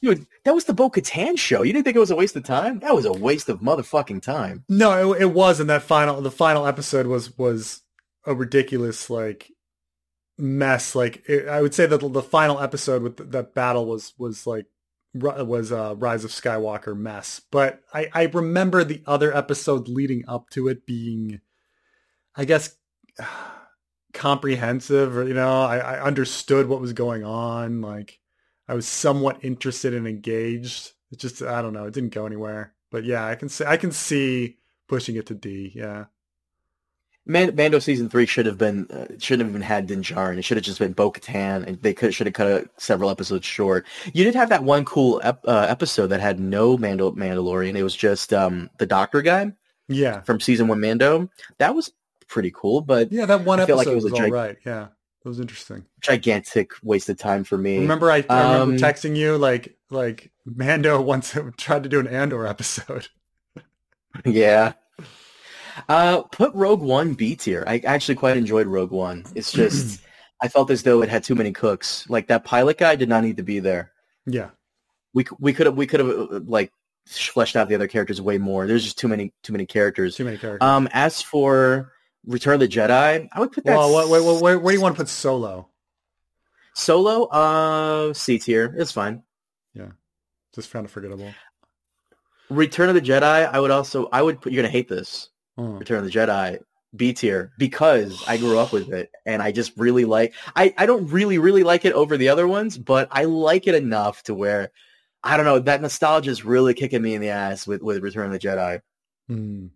Dude, 0.00 0.26
that 0.44 0.54
was 0.54 0.64
the 0.64 0.74
Bo 0.74 0.90
Katan 0.90 1.36
show. 1.36 1.62
You 1.62 1.72
didn't 1.72 1.84
think 1.84 1.96
it 1.96 2.00
was 2.00 2.12
a 2.12 2.16
waste 2.16 2.36
of 2.36 2.44
time? 2.44 2.78
That 2.78 2.94
was 2.94 3.04
a 3.04 3.12
waste 3.12 3.48
of 3.48 3.60
motherfucking 3.60 4.22
time. 4.22 4.64
No, 4.68 5.12
it, 5.14 5.22
it 5.22 5.26
was, 5.32 5.58
and 5.58 5.68
that 5.70 5.82
final 5.82 6.20
the 6.20 6.30
final 6.30 6.66
episode 6.66 7.06
was 7.06 7.36
was 7.36 7.82
a 8.24 8.34
ridiculous 8.34 9.10
like 9.10 9.50
mess. 10.38 10.94
Like 10.94 11.28
it, 11.28 11.48
I 11.48 11.60
would 11.60 11.74
say 11.74 11.86
that 11.86 12.00
the, 12.00 12.08
the 12.08 12.22
final 12.22 12.60
episode 12.60 13.02
with 13.02 13.16
th- 13.16 13.30
that 13.30 13.54
battle 13.54 13.86
was 13.86 14.14
was 14.18 14.46
like 14.46 14.66
was 15.14 15.72
uh, 15.72 15.94
Rise 15.96 16.24
of 16.24 16.30
Skywalker 16.30 16.96
mess. 16.96 17.40
But 17.50 17.80
I 17.92 18.08
I 18.12 18.22
remember 18.24 18.84
the 18.84 19.02
other 19.06 19.36
episodes 19.36 19.88
leading 19.88 20.24
up 20.28 20.50
to 20.50 20.68
it 20.68 20.86
being, 20.86 21.40
I 22.36 22.44
guess. 22.44 22.76
comprehensive 24.14 25.16
or 25.16 25.28
you 25.28 25.34
know 25.34 25.62
I, 25.62 25.76
I 25.78 26.02
understood 26.02 26.66
what 26.66 26.80
was 26.80 26.94
going 26.94 27.24
on 27.24 27.82
like 27.82 28.18
i 28.66 28.74
was 28.74 28.88
somewhat 28.88 29.44
interested 29.44 29.92
and 29.92 30.08
engaged 30.08 30.92
it 31.12 31.18
just 31.20 31.42
i 31.42 31.60
don't 31.60 31.74
know 31.74 31.84
it 31.84 31.92
didn't 31.92 32.14
go 32.14 32.24
anywhere 32.24 32.72
but 32.90 33.04
yeah 33.04 33.24
i 33.26 33.34
can 33.34 33.50
see 33.50 33.66
i 33.66 33.76
can 33.76 33.92
see 33.92 34.56
pushing 34.88 35.16
it 35.16 35.26
to 35.26 35.34
d 35.34 35.72
yeah 35.74 36.06
Man- 37.28 37.54
Mando 37.54 37.78
season 37.78 38.08
three 38.08 38.26
should 38.26 38.46
have 38.46 38.58
been 38.58 38.86
uh, 38.90 39.06
shouldn't 39.18 39.46
have 39.46 39.50
even 39.50 39.62
had 39.62 39.86
Din 39.86 40.02
Djarin. 40.02 40.38
It 40.38 40.42
should 40.42 40.56
have 40.56 40.64
just 40.64 40.78
been 40.78 40.92
Bo 40.94 41.12
Katan, 41.12 41.64
and 41.66 41.80
they 41.82 41.94
could 41.94 42.14
should 42.14 42.26
have 42.26 42.34
cut 42.34 42.68
several 42.78 43.10
episodes 43.10 43.46
short. 43.46 43.86
You 44.12 44.24
did 44.24 44.34
have 44.34 44.48
that 44.48 44.64
one 44.64 44.84
cool 44.84 45.20
ep- 45.22 45.44
uh, 45.46 45.66
episode 45.68 46.06
that 46.08 46.20
had 46.20 46.40
no 46.40 46.76
Mandal- 46.78 47.14
Mandalorian. 47.16 47.76
It 47.76 47.82
was 47.82 47.94
just 47.94 48.32
um, 48.32 48.70
the 48.78 48.86
Doctor 48.86 49.22
guy 49.22 49.52
yeah 49.88 50.20
from 50.22 50.40
season 50.40 50.66
one 50.68 50.80
Mando. 50.80 51.28
That 51.58 51.74
was 51.74 51.92
pretty 52.28 52.50
cool, 52.54 52.80
but 52.80 53.12
yeah 53.12 53.26
that 53.26 53.44
one 53.44 53.60
I 53.60 53.62
episode 53.64 53.76
like 53.76 53.86
it 53.88 53.94
was 53.94 54.04
was, 54.04 54.12
a 54.14 54.16
gig- 54.22 54.32
right 54.32 54.56
yeah 54.66 54.88
it 55.24 55.28
was 55.28 55.40
interesting 55.40 55.84
gigantic 56.00 56.72
waste 56.82 57.08
of 57.08 57.18
time 57.18 57.42
for 57.44 57.58
me. 57.58 57.78
remember 57.78 58.10
i, 58.10 58.24
I 58.30 58.52
remember 58.52 58.74
Um, 58.74 58.78
texting 58.78 59.16
you 59.16 59.36
like 59.36 59.76
like 59.90 60.30
mando 60.46 61.00
once 61.14 61.36
tried 61.56 61.82
to 61.82 61.88
do 61.88 62.00
an 62.00 62.06
andor 62.06 62.46
episode 62.46 63.08
yeah. 64.24 64.72
Uh, 65.88 66.22
put 66.22 66.54
Rogue 66.54 66.80
One 66.82 67.14
B 67.14 67.36
tier. 67.36 67.64
I 67.66 67.78
actually 67.84 68.14
quite 68.16 68.36
enjoyed 68.36 68.66
Rogue 68.66 68.90
One. 68.90 69.24
It's 69.34 69.52
just 69.62 70.00
I 70.40 70.48
felt 70.48 70.70
as 70.70 70.82
though 70.82 71.02
it 71.02 71.08
had 71.08 71.24
too 71.24 71.34
many 71.34 71.52
cooks. 71.52 72.08
Like 72.08 72.28
that 72.28 72.44
pilot 72.44 72.78
guy 72.78 72.96
did 72.96 73.08
not 73.08 73.24
need 73.24 73.36
to 73.38 73.42
be 73.42 73.58
there. 73.60 73.92
yeah 74.26 74.50
We 75.14 75.26
we 75.38 75.52
could 75.52 75.66
have 75.66 75.76
we 75.76 75.86
could 75.86 76.00
have 76.00 76.08
uh, 76.08 76.40
like 76.44 76.72
fleshed 77.06 77.56
out 77.56 77.68
the 77.68 77.74
other 77.74 77.88
characters 77.88 78.20
way 78.20 78.38
more. 78.38 78.66
There's 78.66 78.84
just 78.84 78.98
too 78.98 79.08
many 79.08 79.32
too 79.42 79.52
many 79.52 79.66
characters. 79.66 80.16
too 80.16 80.24
many 80.24 80.38
characters 80.38 80.66
Um, 80.66 80.88
as 80.92 81.22
for 81.22 81.92
Return 82.26 82.54
of 82.54 82.60
the 82.60 82.68
Jedi, 82.68 83.28
I 83.32 83.40
would 83.40 83.52
put 83.52 83.64
that 83.64 83.76
well 83.76 83.92
what, 83.92 84.08
wait, 84.10 84.22
wait, 84.24 84.42
where, 84.42 84.58
where 84.58 84.72
do 84.72 84.76
you 84.76 84.82
want 84.82 84.96
to 84.96 85.00
put 85.02 85.08
solo 85.08 85.68
solo. 86.74 87.24
Uh, 87.24 88.12
C 88.14 88.38
tier. 88.38 88.74
It's 88.76 88.92
fine. 88.92 89.22
Yeah, 89.74 89.88
just 90.54 90.70
kind 90.70 90.84
of 90.84 90.90
forgettable 90.92 91.32
Return 92.50 92.88
of 92.88 92.94
the 92.94 93.00
Jedi. 93.00 93.50
I 93.52 93.60
would 93.60 93.70
also 93.70 94.08
I 94.12 94.22
would 94.22 94.40
put. 94.40 94.52
You're 94.52 94.62
gonna 94.62 94.72
hate 94.72 94.88
this. 94.88 95.28
Oh. 95.58 95.72
Return 95.72 95.98
of 95.98 96.04
the 96.04 96.10
Jedi 96.10 96.60
B 96.96 97.12
tier 97.12 97.52
because 97.58 98.24
I 98.26 98.36
grew 98.38 98.58
up 98.58 98.72
with 98.72 98.92
it 98.92 99.10
and 99.26 99.42
I 99.42 99.52
just 99.52 99.72
really 99.76 100.04
like 100.06 100.32
I, 100.56 100.72
I 100.78 100.86
don't 100.86 101.08
really 101.08 101.36
really 101.38 101.64
like 101.64 101.84
it 101.84 101.92
over 101.92 102.16
the 102.16 102.28
other 102.30 102.46
ones 102.48 102.78
but 102.78 103.08
I 103.10 103.24
like 103.24 103.66
it 103.66 103.74
enough 103.74 104.22
to 104.22 104.34
where 104.34 104.70
I 105.22 105.36
don't 105.36 105.44
know 105.44 105.58
that 105.58 105.82
nostalgia 105.82 106.30
is 106.30 106.44
really 106.44 106.74
kicking 106.74 107.02
me 107.02 107.14
in 107.14 107.20
the 107.20 107.30
ass 107.30 107.66
with, 107.66 107.82
with 107.82 108.02
Return 108.02 108.26
of 108.26 108.32
the 108.32 108.38
Jedi 108.38 108.80
Hmm. 109.28 109.66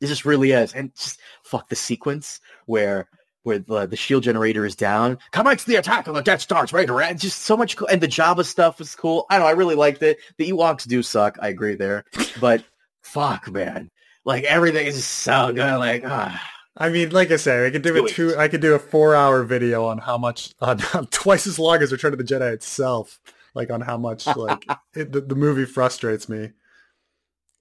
it 0.00 0.06
just 0.06 0.24
really 0.24 0.52
is 0.52 0.72
and 0.74 0.94
just 0.94 1.18
fuck 1.42 1.68
the 1.68 1.74
sequence 1.74 2.40
where 2.66 3.08
where 3.42 3.58
the, 3.58 3.86
the 3.86 3.96
shield 3.96 4.22
generator 4.22 4.64
is 4.66 4.76
down 4.76 5.18
commence 5.32 5.64
the 5.64 5.76
attack 5.76 6.06
on 6.06 6.14
the 6.14 6.22
Death 6.22 6.42
Star's 6.42 6.72
radar 6.72 7.00
and 7.00 7.18
just 7.18 7.40
so 7.40 7.56
much 7.56 7.76
cool 7.76 7.88
and 7.88 8.00
the 8.00 8.06
Jabba 8.06 8.44
stuff 8.44 8.78
was 8.78 8.94
cool 8.94 9.26
I 9.30 9.36
don't 9.36 9.44
know 9.44 9.48
I 9.48 9.52
really 9.52 9.74
liked 9.76 10.02
it 10.02 10.18
the 10.36 10.52
Ewoks 10.52 10.86
do 10.86 11.02
suck 11.02 11.38
I 11.40 11.48
agree 11.48 11.74
there 11.74 12.04
but 12.40 12.62
fuck 13.02 13.50
man 13.50 13.90
like 14.28 14.44
everything 14.44 14.86
is 14.86 15.04
so 15.04 15.52
good 15.52 15.78
like 15.78 16.04
ah 16.06 16.40
I 16.80 16.90
mean, 16.90 17.10
like 17.10 17.32
I 17.32 17.36
say, 17.36 17.66
I 17.66 17.70
could 17.70 17.82
do 17.82 17.96
a 17.96 18.04
it. 18.04 18.10
two. 18.10 18.36
I 18.36 18.46
could 18.46 18.60
do 18.60 18.72
a 18.74 18.78
four-hour 18.78 19.42
video 19.42 19.86
on 19.86 19.98
how 19.98 20.16
much, 20.16 20.54
on 20.60 20.78
twice 21.10 21.48
as 21.48 21.58
long 21.58 21.82
as 21.82 21.90
Return 21.90 22.12
of 22.12 22.18
the 22.20 22.24
Jedi 22.24 22.52
itself. 22.52 23.18
Like 23.52 23.68
on 23.72 23.80
how 23.80 23.96
much, 23.96 24.28
like 24.28 24.64
it, 24.94 25.10
the, 25.10 25.20
the 25.20 25.34
movie 25.34 25.64
frustrates 25.64 26.28
me. 26.28 26.52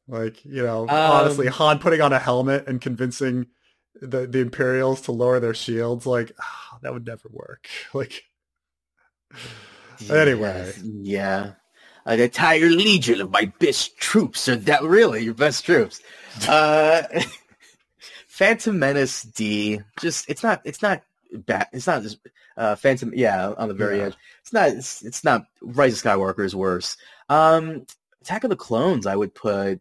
Like 0.08 0.46
you 0.46 0.62
know, 0.62 0.84
Um, 0.84 0.90
honestly, 0.90 1.48
Han 1.48 1.80
putting 1.80 2.00
on 2.00 2.14
a 2.14 2.20
helmet 2.20 2.68
and 2.68 2.80
convincing 2.80 3.48
the 4.00 4.28
the 4.28 4.38
Imperials 4.40 5.02
to 5.02 5.12
lower 5.12 5.40
their 5.40 5.56
shields, 5.56 6.06
like 6.06 6.32
ah, 6.40 6.78
that 6.84 6.94
would 6.94 7.08
never 7.08 7.28
work. 7.32 7.68
Like 7.96 8.22
Anyway. 10.12 10.74
yeah 10.84 11.54
an 12.08 12.20
entire 12.20 12.70
legion 12.70 13.22
of 13.22 13.30
my 13.30 13.52
best 13.60 13.96
troops 13.98 14.50
or 14.50 14.56
that 14.56 14.82
really 14.82 15.24
your 15.24 15.34
best 15.36 15.64
troops. 15.66 16.02
Uh 16.48 17.02
phantom 18.28 18.78
menace 18.80 19.24
d 19.24 19.80
just 20.00 20.30
it's 20.30 20.44
not 20.44 20.62
it's 20.66 20.82
not 20.84 21.02
bad 21.48 21.68
it's 21.74 21.88
not 21.88 22.04
just 22.04 22.20
uh 22.58 22.76
phantom 22.76 23.12
yeah 23.16 23.54
on 23.58 23.68
the 23.68 23.74
very 23.74 23.98
Yeah. 23.98 24.06
edge. 24.06 24.16
It's 24.44 24.54
not 24.54 24.70
it's, 24.70 25.04
it's 25.04 25.24
not 25.24 25.46
rise 25.62 25.94
of 25.94 26.04
skywalker 26.04 26.46
is 26.46 26.56
worse. 26.56 26.96
Um 27.30 27.86
attack 28.22 28.44
of 28.44 28.50
the 28.52 28.56
clones 28.56 29.08
i 29.08 29.16
would 29.16 29.34
put 29.34 29.80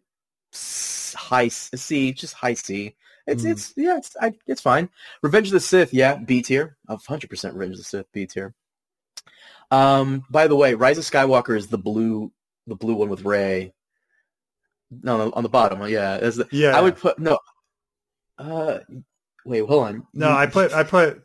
s- 0.53 1.13
high 1.17 1.47
c 1.49 2.11
just 2.13 2.33
high 2.33 2.55
c. 2.55 2.95
It's 3.27 3.43
Mm. 3.43 3.51
it's 3.51 3.73
yeah 3.77 3.97
it's 3.97 4.15
I, 4.19 4.33
it's 4.47 4.61
fine. 4.61 4.89
Revenge 5.21 5.47
of 5.49 5.53
the 5.53 5.59
sith 5.59 5.93
yeah 5.93 6.15
b 6.15 6.41
tier. 6.41 6.77
100% 6.89 7.53
revenge 7.53 7.73
of 7.73 7.77
the 7.77 7.83
sith 7.83 8.11
b 8.13 8.25
tier 8.25 8.55
um, 9.71 10.23
by 10.29 10.47
the 10.47 10.55
way, 10.55 10.73
Rise 10.73 10.97
of 10.97 11.03
Skywalker 11.03 11.57
is 11.57 11.67
the 11.67 11.77
blue, 11.77 12.31
the 12.67 12.75
blue 12.75 12.95
one 12.95 13.09
with 13.09 13.23
Rey. 13.25 13.73
No, 15.03 15.31
on 15.33 15.43
the, 15.43 15.49
bottom. 15.49 15.81
Yeah, 15.89 16.17
the, 16.17 16.47
yeah, 16.51 16.77
I 16.77 16.81
would 16.81 16.95
put 16.95 17.19
no. 17.19 17.39
Uh, 18.37 18.79
wait, 19.45 19.65
hold 19.65 19.87
on. 19.87 20.07
no. 20.13 20.29
I 20.31 20.45
put 20.45 20.71
I 20.73 20.83
put 20.83 21.21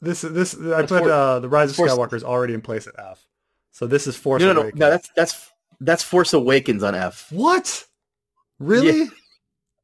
This 0.00 0.20
this 0.20 0.54
I 0.54 0.58
That's 0.82 0.88
put 0.88 1.00
Force- 1.00 1.10
uh, 1.10 1.40
the 1.40 1.48
Rise 1.48 1.70
of 1.70 1.76
Force- 1.76 1.92
Skywalker 1.92 2.14
is 2.14 2.22
already 2.22 2.54
in 2.54 2.60
place 2.60 2.86
at 2.86 2.94
F. 2.98 3.26
So 3.72 3.86
this 3.88 4.06
is 4.06 4.16
Force 4.16 4.40
No, 4.42 4.48
no, 4.48 4.52
no, 4.52 4.60
Awakens. 4.60 4.78
no. 4.80 4.90
That's 4.90 5.10
that's 5.16 5.50
that's 5.80 6.02
Force 6.04 6.32
Awakens 6.34 6.82
on 6.84 6.94
F. 6.94 7.26
what? 7.32 7.84
Really? 8.60 9.08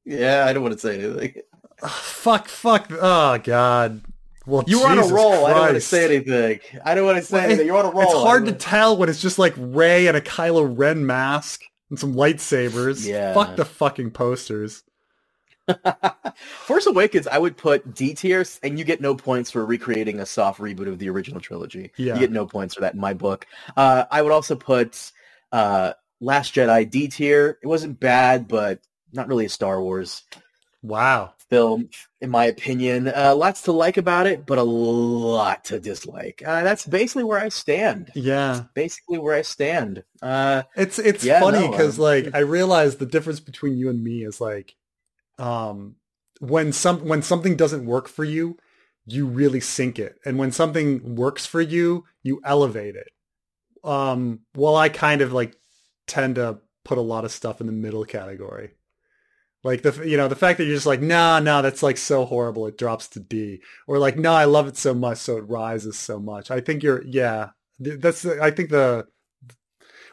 Yeah, 0.04 0.44
I 0.46 0.52
don't 0.52 0.62
want 0.62 0.74
to 0.74 0.80
say 0.80 1.00
anything. 1.02 1.42
Fuck, 1.88 2.46
fuck. 2.48 2.86
Oh 2.92 3.38
god. 3.38 4.00
Well, 4.46 4.64
You 4.66 4.80
were 4.80 4.88
on 4.88 4.98
a 4.98 5.06
roll. 5.06 5.46
I 5.46 5.50
don't 5.50 5.60
want 5.60 5.74
to 5.74 5.80
say 5.80 6.04
anything. 6.04 6.60
I 6.84 6.94
don't 6.94 7.06
want 7.06 7.18
to 7.18 7.24
say 7.24 7.36
Well, 7.38 7.44
anything. 7.46 7.66
You're 7.66 7.76
on 7.78 7.86
a 7.86 7.90
roll. 7.90 8.02
It's 8.02 8.12
hard 8.12 8.46
to 8.46 8.52
tell 8.52 8.96
when 8.96 9.08
it's 9.08 9.22
just 9.22 9.38
like 9.38 9.54
Rey 9.56 10.06
and 10.06 10.16
a 10.16 10.20
Kylo 10.20 10.70
Ren 10.76 11.06
mask 11.06 11.62
and 11.90 11.98
some 11.98 12.14
lightsabers. 12.14 13.06
Yeah. 13.06 13.32
Fuck 13.34 13.56
the 13.56 13.64
fucking 13.64 14.10
posters. 14.10 14.82
Force 16.36 16.86
Awakens, 16.86 17.26
I 17.26 17.38
would 17.38 17.56
put 17.56 17.94
D 17.94 18.14
tier, 18.14 18.44
and 18.62 18.78
you 18.78 18.84
get 18.84 19.00
no 19.00 19.14
points 19.14 19.50
for 19.50 19.64
recreating 19.64 20.20
a 20.20 20.26
soft 20.26 20.60
reboot 20.60 20.88
of 20.88 20.98
the 20.98 21.08
original 21.08 21.40
trilogy. 21.40 21.90
Yeah. 21.96 22.14
You 22.14 22.20
get 22.20 22.32
no 22.32 22.46
points 22.46 22.74
for 22.74 22.82
that 22.82 22.94
in 22.94 23.00
my 23.00 23.14
book. 23.14 23.46
Uh, 23.76 24.04
I 24.10 24.20
would 24.20 24.32
also 24.32 24.56
put 24.56 25.10
uh, 25.52 25.94
Last 26.20 26.54
Jedi 26.54 26.90
D 26.90 27.08
tier. 27.08 27.58
It 27.62 27.66
wasn't 27.66 27.98
bad, 27.98 28.46
but 28.46 28.80
not 29.12 29.28
really 29.28 29.46
a 29.46 29.50
Star 29.50 29.80
Wars 29.80 30.22
Wow. 30.82 31.32
film, 31.48 31.88
in 32.24 32.30
my 32.30 32.46
opinion. 32.46 33.08
Uh, 33.08 33.34
lots 33.36 33.62
to 33.62 33.72
like 33.72 33.96
about 33.98 34.26
it, 34.26 34.46
but 34.46 34.58
a 34.58 34.62
lot 34.64 35.64
to 35.66 35.80
dislike. 35.80 36.42
Uh, 36.46 36.64
that's 36.64 36.86
basically 36.86 37.24
where 37.24 37.40
I 37.40 37.50
stand. 37.50 38.12
Yeah. 38.14 38.66
Basically 38.74 39.18
where 39.18 39.36
I 39.36 39.42
stand. 39.42 40.04
Uh, 40.22 40.64
It's 40.76 40.98
it's 40.98 41.24
Yeah, 41.24 41.38
funny 41.38 41.68
because 41.68 41.98
um, 41.98 41.98
like 41.98 42.28
I 42.34 42.40
realize 42.40 42.96
the 42.96 43.06
difference 43.06 43.40
between 43.40 43.76
you 43.76 43.90
and 43.90 44.02
me 44.02 44.24
is 44.24 44.40
like 44.40 44.74
um 45.38 45.96
when 46.40 46.72
some 46.72 47.06
when 47.08 47.22
something 47.22 47.56
doesn't 47.56 47.86
work 47.86 48.08
for 48.08 48.24
you, 48.24 48.58
you 49.06 49.26
really 49.26 49.60
sink 49.60 49.98
it. 49.98 50.18
And 50.26 50.38
when 50.38 50.52
something 50.52 51.16
works 51.16 51.46
for 51.46 51.60
you, 51.60 52.04
you 52.22 52.40
elevate 52.44 52.96
it. 52.96 53.08
Um 53.84 54.40
while 54.54 54.76
I 54.76 54.88
kind 54.90 55.22
of 55.22 55.32
like 55.32 55.56
tend 56.06 56.36
to 56.36 56.60
put 56.84 56.98
a 56.98 57.02
lot 57.02 57.24
of 57.24 57.32
stuff 57.32 57.60
in 57.60 57.66
the 57.68 57.72
middle 57.74 58.04
category. 58.04 58.72
Like 59.64 59.82
the 59.82 60.06
you 60.06 60.16
know 60.18 60.28
the 60.28 60.36
fact 60.36 60.58
that 60.58 60.64
you're 60.64 60.76
just 60.76 60.86
like 60.86 61.00
nah 61.00 61.40
nah 61.40 61.62
that's 61.62 61.82
like 61.82 61.96
so 61.96 62.26
horrible 62.26 62.66
it 62.66 62.76
drops 62.78 63.08
to 63.08 63.20
D 63.20 63.62
or 63.86 63.98
like 63.98 64.16
no 64.18 64.34
I 64.34 64.44
love 64.44 64.68
it 64.68 64.76
so 64.76 64.92
much 64.94 65.18
so 65.18 65.38
it 65.38 65.48
rises 65.48 65.98
so 65.98 66.20
much. 66.20 66.50
I 66.50 66.60
think 66.60 66.82
you're 66.82 67.02
yeah 67.04 67.50
that's 67.80 68.26
I 68.26 68.50
think 68.50 68.70
the 68.70 69.06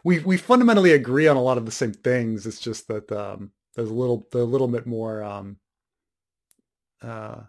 we 0.04 0.20
we 0.20 0.38
fundamentally 0.38 0.92
agree 0.94 1.28
on 1.28 1.38
a 1.38 1.42
lot 1.42 1.58
of 1.58 1.66
the 1.66 1.72
same 1.72 1.94
things. 1.94 2.48
It's 2.48 2.60
just 2.60 2.88
that 2.88 3.12
um, 3.12 3.52
there's 3.76 3.90
a 3.90 3.94
little 3.94 4.28
the 4.32 4.44
little 4.44 4.68
bit 4.68 4.88
more 4.88 5.24
um, 5.24 5.58
uh, 7.02 7.42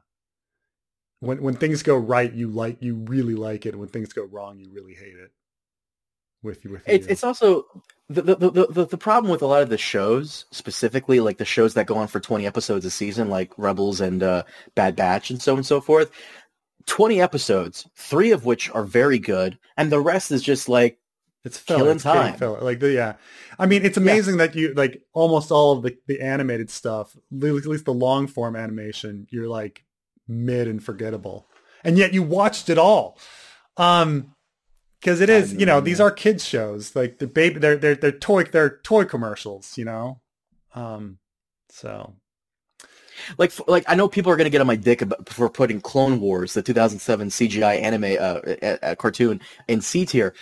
when 1.21 1.43
when 1.43 1.55
things 1.55 1.83
go 1.83 1.97
right, 1.97 2.33
you 2.33 2.49
like 2.49 2.83
you 2.83 2.97
really 2.97 3.35
like 3.35 3.65
it. 3.65 3.79
When 3.79 3.89
things 3.89 4.13
go 4.13 4.25
wrong, 4.25 4.59
you 4.59 4.69
really 4.73 4.95
hate 4.95 5.17
it. 5.17 5.31
With 6.43 6.65
you, 6.65 6.73
with 6.73 6.83
It's 6.87 7.07
you. 7.07 7.13
it's 7.13 7.25
also 7.25 7.67
the, 8.09 8.23
the 8.23 8.35
the 8.37 8.67
the 8.67 8.85
the 8.87 8.99
problem 8.99 9.31
with 9.31 9.43
a 9.43 9.47
lot 9.47 9.63
of 9.63 9.69
the 9.69 9.79
shows, 9.79 10.45
specifically 10.51 11.21
like 11.21 11.39
the 11.39 11.45
shows 11.45 11.75
that 11.75 11.87
go 11.87 11.97
on 11.97 12.09
for 12.09 12.21
twenty 12.21 12.47
episodes 12.47 12.85
a 12.85 12.91
season, 12.91 13.29
like 13.29 13.53
Rebels 13.57 14.01
and 14.01 14.23
uh, 14.23 14.43
Bad 14.75 14.97
Batch 14.97 15.31
and 15.31 15.41
so 15.41 15.53
on 15.53 15.59
and 15.59 15.67
so 15.67 15.81
forth. 15.81 16.11
Twenty 16.87 17.21
episodes, 17.21 17.87
three 17.97 18.33
of 18.33 18.45
which 18.45 18.69
are 18.71 18.85
very 18.85 19.21
good, 19.21 19.57
and 19.77 19.93
the 19.93 20.01
rest 20.01 20.33
is 20.33 20.43
just 20.43 20.69
like 20.69 20.99
It's 21.45 21.57
filler. 21.57 21.79
killing 21.79 21.95
It's 21.95 22.03
time. 22.03 22.35
filler. 22.35 22.61
Like 22.61 22.81
the 22.81 22.91
yeah, 22.91 23.15
I 23.57 23.67
mean, 23.67 23.85
it's 23.85 23.97
amazing 23.97 24.39
that 24.39 24.57
you 24.57 24.75
like 24.75 25.01
almost 25.13 25.53
all 25.53 25.77
of 25.77 25.85
the 25.85 25.97
the 26.09 26.21
animated 26.21 26.71
stuff, 26.71 27.15
at 27.33 27.41
least 27.41 27.85
the 27.85 27.95
long 27.95 28.27
form 28.27 28.57
animation, 28.57 29.29
you're 29.31 29.49
like 29.49 29.85
mid 30.27 30.67
and 30.67 30.83
forgettable, 30.83 31.47
and 31.85 31.97
yet 31.97 32.13
you 32.13 32.25
watched 32.25 32.69
it 32.69 32.79
all. 32.79 33.17
Um, 33.77 34.35
because 35.03 35.21
it 35.21 35.29
is, 35.29 35.53
you 35.53 35.67
know, 35.67 35.81
these 35.81 36.01
are 36.01 36.13
kids 36.13 36.45
shows. 36.45 36.95
Like 36.95 37.19
the 37.19 37.27
baby, 37.27 37.59
they're 37.59 37.77
they're 37.77 37.97
they're 37.97 38.13
toy 38.13 38.45
they're 38.45 38.79
toy 38.85 39.05
commercials. 39.05 39.77
You 39.77 39.85
know, 39.85 40.21
um, 40.75 41.19
so 41.71 42.15
like 43.37 43.53
like 43.67 43.85
I 43.89 43.97
know 43.97 44.09
people 44.09 44.31
are 44.31 44.37
gonna 44.37 44.51
get 44.51 44.61
on 44.61 44.67
my 44.67 44.77
dick 44.77 45.03
about, 45.03 45.29
for 45.29 45.51
putting 45.51 45.81
Clone 45.81 46.21
Wars, 46.21 46.55
the 46.55 46.63
2007 46.63 47.29
CGI 47.29 47.83
anime 47.83 48.05
uh, 48.05 48.41
uh, 48.63 48.77
uh, 48.83 48.95
cartoon, 48.95 49.41
in 49.67 49.81
C 49.81 50.07
tier. 50.07 50.35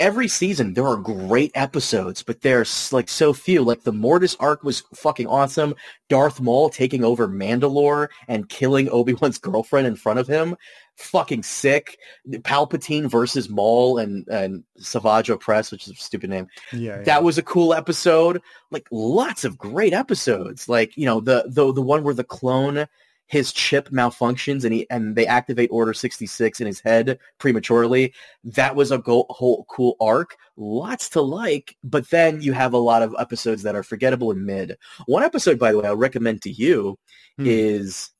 Every 0.00 0.28
season 0.28 0.74
there 0.74 0.86
are 0.86 0.96
great 0.96 1.50
episodes, 1.54 2.22
but 2.22 2.40
there's 2.40 2.92
like 2.92 3.08
so 3.08 3.32
few. 3.34 3.62
Like 3.62 3.82
the 3.82 3.92
Mortis 3.92 4.36
arc 4.38 4.62
was 4.62 4.84
fucking 4.94 5.26
awesome. 5.26 5.74
Darth 6.08 6.40
Maul 6.40 6.70
taking 6.70 7.04
over 7.04 7.28
Mandalore 7.28 8.08
and 8.28 8.48
killing 8.48 8.88
Obi 8.90 9.14
Wan's 9.14 9.38
girlfriend 9.38 9.88
in 9.88 9.96
front 9.96 10.20
of 10.20 10.28
him, 10.28 10.56
fucking 10.98 11.42
sick. 11.42 11.98
Palpatine 12.28 13.08
versus 13.10 13.48
Maul 13.48 13.98
and 13.98 14.26
and 14.28 14.64
Savage 14.76 15.28
Opress, 15.28 15.70
which 15.72 15.86
is 15.86 15.92
a 15.92 15.96
stupid 15.96 16.30
name 16.30 16.46
yeah, 16.72 16.96
yeah. 16.96 17.02
that 17.04 17.22
was 17.22 17.38
a 17.38 17.42
cool 17.42 17.72
episode 17.72 18.42
like 18.70 18.86
lots 18.90 19.44
of 19.44 19.56
great 19.56 19.92
episodes 19.92 20.68
like 20.68 20.96
you 20.96 21.06
know 21.06 21.20
the 21.20 21.44
the 21.48 21.72
the 21.72 21.80
one 21.82 22.02
where 22.04 22.14
the 22.14 22.24
clone 22.24 22.86
his 23.26 23.52
chip 23.52 23.90
malfunctions 23.90 24.64
and 24.64 24.72
he 24.72 24.86
and 24.90 25.14
they 25.14 25.26
activate 25.26 25.68
order 25.70 25.92
66 25.94 26.60
in 26.60 26.66
his 26.66 26.80
head 26.80 27.18
prematurely 27.38 28.12
that 28.44 28.74
was 28.74 28.90
a 28.90 28.98
go- 28.98 29.26
whole 29.30 29.64
cool 29.68 29.96
arc 30.00 30.36
lots 30.56 31.08
to 31.10 31.20
like 31.20 31.76
but 31.84 32.08
then 32.10 32.40
you 32.40 32.52
have 32.52 32.72
a 32.72 32.78
lot 32.78 33.02
of 33.02 33.14
episodes 33.18 33.62
that 33.62 33.76
are 33.76 33.82
forgettable 33.82 34.30
and 34.30 34.44
mid 34.44 34.76
one 35.06 35.22
episode 35.22 35.58
by 35.58 35.72
the 35.72 35.78
way 35.78 35.86
i'll 35.86 35.96
recommend 35.96 36.42
to 36.42 36.50
you 36.50 36.98
Hmm. 37.38 37.44
is 37.46 38.10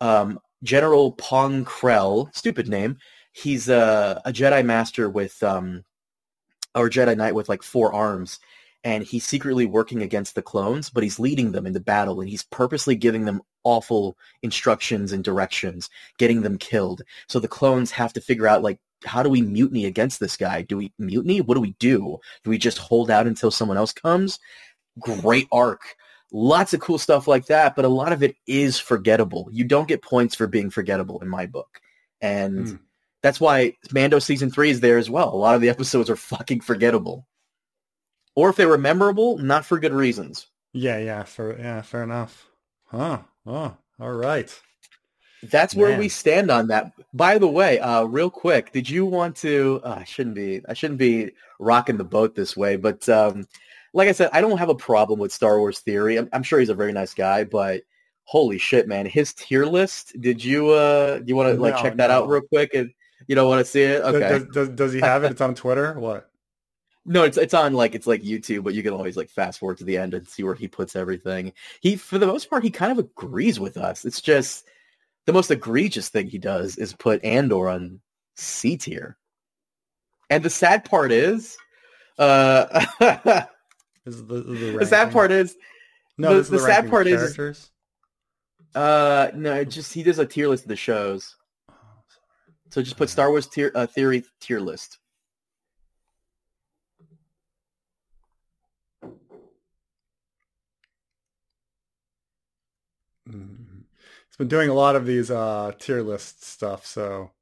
um 0.00 0.38
general 0.62 1.12
pong 1.12 1.64
krell 1.64 2.34
stupid 2.34 2.68
name 2.68 2.96
he's 3.32 3.68
a, 3.68 4.20
a 4.24 4.32
jedi 4.32 4.64
master 4.64 5.08
with 5.08 5.42
um 5.42 5.84
or 6.74 6.88
Jedi 6.88 7.16
Knight 7.16 7.34
with 7.34 7.48
like 7.48 7.62
four 7.62 7.92
arms, 7.92 8.38
and 8.84 9.02
he's 9.04 9.24
secretly 9.24 9.66
working 9.66 10.02
against 10.02 10.34
the 10.34 10.42
clones, 10.42 10.90
but 10.90 11.02
he's 11.02 11.18
leading 11.18 11.52
them 11.52 11.66
into 11.66 11.80
battle, 11.80 12.20
and 12.20 12.30
he's 12.30 12.44
purposely 12.44 12.94
giving 12.94 13.24
them 13.24 13.42
awful 13.64 14.16
instructions 14.42 15.12
and 15.12 15.24
directions, 15.24 15.90
getting 16.18 16.42
them 16.42 16.58
killed. 16.58 17.02
So 17.28 17.40
the 17.40 17.48
clones 17.48 17.90
have 17.92 18.12
to 18.14 18.20
figure 18.20 18.46
out 18.46 18.62
like 18.62 18.78
how 19.04 19.22
do 19.22 19.30
we 19.30 19.42
mutiny 19.42 19.84
against 19.86 20.18
this 20.18 20.36
guy? 20.36 20.62
Do 20.62 20.76
we 20.76 20.92
mutiny? 20.98 21.40
What 21.40 21.54
do 21.54 21.60
we 21.60 21.74
do? 21.78 22.18
Do 22.42 22.50
we 22.50 22.58
just 22.58 22.78
hold 22.78 23.10
out 23.10 23.26
until 23.26 23.50
someone 23.50 23.76
else 23.76 23.92
comes? 23.92 24.40
Great 24.98 25.46
arc. 25.52 25.94
Lots 26.30 26.74
of 26.74 26.80
cool 26.80 26.98
stuff 26.98 27.26
like 27.26 27.46
that, 27.46 27.74
but 27.74 27.84
a 27.84 27.88
lot 27.88 28.12
of 28.12 28.22
it 28.22 28.36
is 28.46 28.78
forgettable. 28.78 29.48
You 29.50 29.64
don't 29.64 29.88
get 29.88 30.02
points 30.02 30.34
for 30.34 30.46
being 30.46 30.68
forgettable 30.70 31.20
in 31.22 31.28
my 31.28 31.46
book. 31.46 31.80
And 32.20 32.68
Hmm. 32.68 32.74
that's 33.22 33.40
why 33.40 33.74
Mando 33.92 34.18
season 34.18 34.50
three 34.50 34.70
is 34.70 34.80
there 34.80 34.98
as 34.98 35.08
well. 35.08 35.32
A 35.32 35.36
lot 35.36 35.54
of 35.54 35.60
the 35.60 35.70
episodes 35.70 36.10
are 36.10 36.16
fucking 36.16 36.60
forgettable. 36.60 37.26
Or 38.34 38.50
if 38.50 38.56
they 38.56 38.66
were 38.66 38.78
memorable, 38.78 39.38
not 39.38 39.64
for 39.64 39.78
good 39.80 39.92
reasons. 39.94 40.46
yeah, 40.72 40.98
yeah, 40.98 41.22
fair, 41.24 41.58
yeah, 41.58 41.80
fair 41.82 42.02
enough. 42.02 42.46
Huh? 42.86 43.18
Oh, 43.46 43.74
all 43.98 44.12
right. 44.12 44.54
That's 45.42 45.74
where 45.74 45.90
Man. 45.90 45.98
we 46.00 46.08
stand 46.08 46.50
on 46.50 46.68
that. 46.68 46.92
By 47.14 47.38
the 47.38 47.48
way, 47.48 47.78
uh, 47.78 48.04
real 48.04 48.28
quick, 48.30 48.72
did 48.72 48.88
you 48.90 49.06
want 49.06 49.36
to? 49.36 49.80
Uh, 49.84 49.98
I 50.00 50.04
shouldn't 50.04 50.34
be. 50.34 50.60
I 50.68 50.74
shouldn't 50.74 50.98
be 50.98 51.32
rocking 51.60 51.96
the 51.96 52.04
boat 52.04 52.34
this 52.34 52.56
way. 52.56 52.76
But 52.76 53.08
um, 53.08 53.46
like 53.94 54.08
I 54.08 54.12
said, 54.12 54.30
I 54.32 54.40
don't 54.40 54.58
have 54.58 54.68
a 54.68 54.74
problem 54.74 55.18
with 55.18 55.32
Star 55.32 55.58
Wars 55.58 55.78
theory. 55.80 56.16
I'm, 56.16 56.28
I'm 56.32 56.42
sure 56.42 56.58
he's 56.58 56.68
a 56.68 56.74
very 56.74 56.92
nice 56.92 57.14
guy, 57.14 57.44
but 57.44 57.82
holy 58.24 58.58
shit, 58.58 58.86
man, 58.88 59.06
his 59.06 59.32
tier 59.34 59.64
list. 59.66 60.18
Did 60.20 60.44
you? 60.44 60.70
Uh, 60.70 61.18
do 61.18 61.24
you 61.26 61.36
want 61.36 61.54
to 61.54 61.60
like 61.60 61.74
No, 61.76 61.82
check 61.82 61.96
that 61.96 62.10
out 62.10 62.28
real 62.28 62.42
quick? 62.42 62.74
And 62.74 62.90
you 63.26 63.34
don't 63.34 63.48
want 63.48 63.60
to 63.60 63.70
see 63.70 63.82
it? 63.82 64.00
Does- 64.00 64.14
Okay. 64.14 64.28
Does, 64.28 64.44
does, 64.52 64.68
does 64.70 64.92
he 64.92 65.00
have 65.00 65.24
it? 65.24 65.32
It's 65.32 65.40
on 65.40 65.54
Twitter. 65.54 65.98
What? 65.98 66.30
No, 67.10 67.22
it's 67.24 67.38
it's 67.38 67.54
on 67.54 67.72
like 67.72 67.94
it's 67.94 68.06
like 68.06 68.22
YouTube, 68.22 68.64
but 68.64 68.74
you 68.74 68.82
can 68.82 68.92
always 68.92 69.16
like 69.16 69.30
fast 69.30 69.60
forward 69.60 69.78
to 69.78 69.84
the 69.84 69.96
end 69.96 70.12
and 70.12 70.28
see 70.28 70.42
where 70.42 70.54
he 70.54 70.68
puts 70.68 70.94
everything. 70.94 71.54
He 71.80 71.96
for 71.96 72.18
the 72.18 72.26
most 72.26 72.50
part 72.50 72.62
he 72.62 72.70
kind 72.70 72.92
of 72.92 72.98
agrees 72.98 73.58
with 73.58 73.78
us. 73.78 74.04
It's 74.04 74.20
just 74.20 74.66
the 75.24 75.32
most 75.32 75.50
egregious 75.50 76.10
thing 76.10 76.26
he 76.26 76.36
does 76.36 76.76
is 76.76 76.92
put 76.92 77.24
Andor 77.24 77.70
on 77.70 78.02
C 78.36 78.76
tier. 78.76 79.16
And 80.28 80.42
the 80.44 80.50
sad 80.50 80.84
part 80.84 81.10
is 81.10 81.56
uh 82.18 82.84
Is 84.08 84.24
the, 84.26 84.40
the, 84.42 84.76
the 84.78 84.86
sad 84.86 85.12
part 85.12 85.30
is 85.30 85.56
No, 86.16 86.40
the- 86.40 86.50
the 86.56 86.58
sad 86.58 86.88
part 86.88 87.06
is- 87.06 87.20
characters. 87.20 87.70
uh 88.74 89.30
no, 89.34 89.64
just 89.64 89.92
he 89.92 90.02
does 90.02 90.18
a 90.18 90.26
tier 90.26 90.48
list 90.48 90.64
of 90.64 90.68
the 90.68 90.76
shows. 90.76 91.36
So 92.70 92.82
just 92.82 92.96
put 92.96 93.08
Star 93.10 93.30
Wars 93.30 93.46
tier 93.46 93.70
uh, 93.74 93.86
theory 93.86 94.24
tier 94.40 94.60
list. 94.60 94.98
Mhm. 103.28 103.84
He's 104.28 104.36
been 104.36 104.48
doing 104.48 104.68
a 104.70 104.74
lot 104.74 104.96
of 104.96 105.06
these 105.06 105.30
uh, 105.30 105.72
tier 105.78 106.02
list 106.02 106.44
stuff, 106.44 106.86
so 106.86 107.32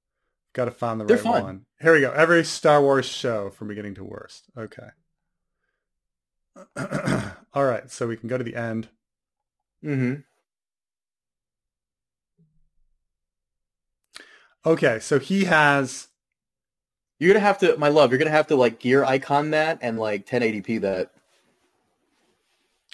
got 0.53 0.65
to 0.67 0.71
find 0.71 1.01
the 1.01 1.05
They're 1.05 1.17
right 1.17 1.23
fun. 1.25 1.43
one. 1.43 1.67
Here 1.81 1.93
we 1.93 2.01
go. 2.01 2.11
Every 2.13 2.45
Star 2.45 2.81
Wars 2.81 3.07
show 3.07 3.51
from 3.51 3.69
beginning 3.69 3.95
to 3.97 4.05
worst. 4.05 4.45
Okay. 4.57 4.89
All 7.55 7.65
right, 7.65 7.91
so 7.91 8.07
we 8.07 8.17
can 8.17 8.29
go 8.29 8.39
to 8.39 8.45
the 8.45 8.57
end. 8.57 8.89
Mm-hmm. 9.85 10.15
Okay, 14.65 14.99
so 14.99 15.19
he 15.19 15.45
has. 15.45 16.09
You're 17.19 17.33
gonna 17.33 17.45
have 17.45 17.59
to, 17.59 17.77
my 17.79 17.89
love. 17.89 18.11
You're 18.11 18.19
gonna 18.19 18.31
have 18.31 18.49
to 18.49 18.57
like 18.57 18.81
gear 18.81 19.05
icon 19.05 19.51
that 19.51 19.79
and 19.81 19.99
like 19.99 20.27
1080p 20.27 20.81
that. 20.83 21.13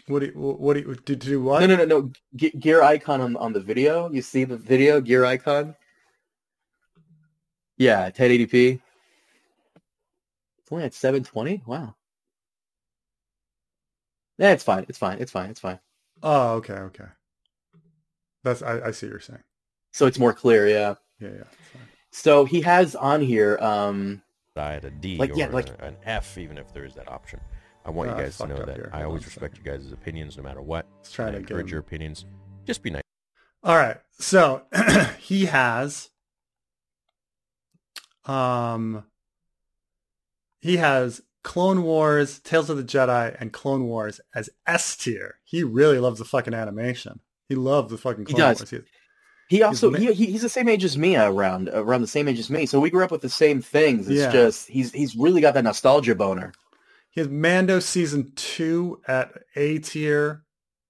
What 0.06 0.20
do 0.20 0.26
you, 0.26 0.32
what 0.32 0.74
do 0.74 0.80
you, 0.80 0.94
to 0.94 1.16
do 1.16 1.42
what? 1.42 1.60
No, 1.60 1.66
no, 1.66 1.76
no, 1.76 1.84
no. 1.84 2.10
Ge- 2.36 2.58
gear 2.58 2.82
icon 2.82 3.20
on 3.20 3.36
on 3.36 3.52
the 3.52 3.60
video. 3.60 4.10
You 4.10 4.22
see 4.22 4.44
the 4.44 4.56
video 4.56 5.00
gear 5.00 5.24
icon? 5.24 5.74
Yeah, 7.78 8.10
1080p. 8.10 8.80
It's 10.58 10.72
only 10.72 10.84
at 10.84 10.94
720. 10.94 11.62
Wow. 11.66 11.94
Yeah, 14.42 14.50
it's 14.50 14.64
fine. 14.64 14.84
It's 14.88 14.98
fine. 14.98 15.18
It's 15.20 15.30
fine. 15.30 15.50
It's 15.50 15.60
fine. 15.60 15.78
Oh, 16.20 16.54
okay, 16.54 16.74
okay. 16.74 17.04
That's 18.42 18.60
I, 18.60 18.88
I 18.88 18.90
see 18.90 19.06
what 19.06 19.12
you're 19.12 19.20
saying. 19.20 19.44
So 19.92 20.06
it's 20.06 20.18
more 20.18 20.32
clear. 20.32 20.66
Yeah. 20.66 20.94
Yeah, 21.20 21.28
yeah. 21.28 21.36
that's 21.38 21.68
fine. 21.72 21.82
So 22.10 22.44
he 22.44 22.60
has 22.62 22.96
on 22.96 23.20
here. 23.20 23.56
Um. 23.60 24.20
I 24.56 24.72
had 24.72 24.84
a 24.84 24.90
D 24.90 25.16
Like, 25.16 25.30
or 25.30 25.34
yeah, 25.36 25.46
like- 25.46 25.68
an 25.80 25.96
F, 26.04 26.36
even 26.38 26.58
if 26.58 26.74
there 26.74 26.84
is 26.84 26.94
that 26.96 27.08
option. 27.08 27.40
I 27.84 27.90
want 27.90 28.10
Ah, 28.10 28.16
you 28.16 28.22
guys 28.24 28.36
to 28.38 28.48
know 28.48 28.64
that 28.64 28.74
here. 28.76 28.90
I 28.92 28.98
Hold 28.98 29.06
always 29.06 29.26
respect 29.26 29.58
you 29.58 29.62
guys' 29.64 29.90
opinions 29.92 30.36
no 30.36 30.42
matter 30.42 30.60
what. 30.60 30.86
Let's 30.98 31.12
try 31.12 31.26
and 31.26 31.34
to 31.34 31.40
encourage 31.40 31.70
your 31.70 31.80
opinions. 31.80 32.24
Just 32.64 32.82
be 32.82 32.90
nice. 32.90 33.02
All 33.62 33.76
right. 33.76 33.98
So 34.18 34.62
he 35.20 35.46
has 35.46 36.10
um 38.24 39.04
he 40.60 40.76
has 40.78 41.22
Clone 41.42 41.82
Wars, 41.82 42.38
Tales 42.40 42.70
of 42.70 42.76
the 42.76 42.84
Jedi, 42.84 43.36
and 43.40 43.52
Clone 43.52 43.84
Wars 43.84 44.20
as 44.34 44.48
S 44.66 44.96
tier. 44.96 45.36
He 45.44 45.62
really 45.64 45.98
loves 45.98 46.18
the 46.18 46.24
fucking 46.24 46.54
animation. 46.54 47.20
He 47.48 47.54
loves 47.56 47.90
the 47.90 47.98
fucking 47.98 48.26
He 48.26 48.34
does. 48.34 48.60
Wars. 48.72 48.84
He 49.48 49.62
also 49.62 49.90
ma- 49.90 49.98
he, 49.98 50.12
he 50.14 50.26
he's 50.26 50.42
the 50.42 50.48
same 50.48 50.68
age 50.68 50.82
as 50.84 50.96
me 50.96 51.16
around 51.16 51.68
around 51.68 52.00
the 52.00 52.06
same 52.06 52.26
age 52.28 52.38
as 52.38 52.48
me. 52.48 52.64
So 52.64 52.80
we 52.80 52.88
grew 52.90 53.04
up 53.04 53.10
with 53.10 53.20
the 53.20 53.28
same 53.28 53.60
things. 53.60 54.08
It's 54.08 54.20
Yeah. 54.20 54.30
just 54.32 54.68
he's 54.68 54.92
he's 54.92 55.14
really 55.16 55.40
got 55.42 55.54
that 55.54 55.64
nostalgia 55.64 56.14
boner. 56.14 56.52
He 57.10 57.20
has 57.20 57.28
Mando 57.28 57.78
season 57.80 58.32
two 58.34 59.02
at 59.06 59.32
A 59.56 59.78
tier, 59.80 60.44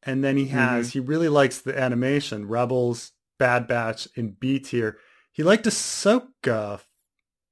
and 0.05 0.23
then 0.23 0.37
he 0.37 0.47
has 0.49 0.89
Mm-hmm. 0.91 0.99
he 1.01 1.01
really 1.05 1.29
likes 1.29 1.59
the 1.61 1.77
animation 1.77 2.47
Rebels, 2.47 3.11
Bad 3.39 3.66
Batch 3.66 4.07
in 4.15 4.37
B 4.39 4.61
tier. 4.61 4.99
He 5.33 5.43
liked 5.43 5.65
Ahsoka. 5.65 6.81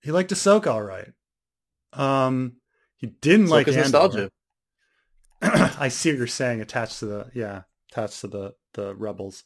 He 0.03 0.13
liked 0.13 0.31
Ahsoka 0.31 0.69
all 0.69 0.83
right. 0.83 1.13
Um, 1.93 2.59
he 3.01 3.09
didn't 3.09 3.47
like 3.49 3.67
Like 3.67 3.77
Andor. 3.77 3.81
nostalgia. 3.81 4.31
I 5.43 5.89
see 5.89 6.11
what 6.11 6.19
you're 6.19 6.27
saying. 6.27 6.61
Attached 6.61 6.99
to 7.01 7.07
the 7.07 7.31
yeah, 7.35 7.63
attached 7.91 8.21
to 8.21 8.29
the 8.29 8.55
the 8.75 8.95
Rebels. 8.95 9.45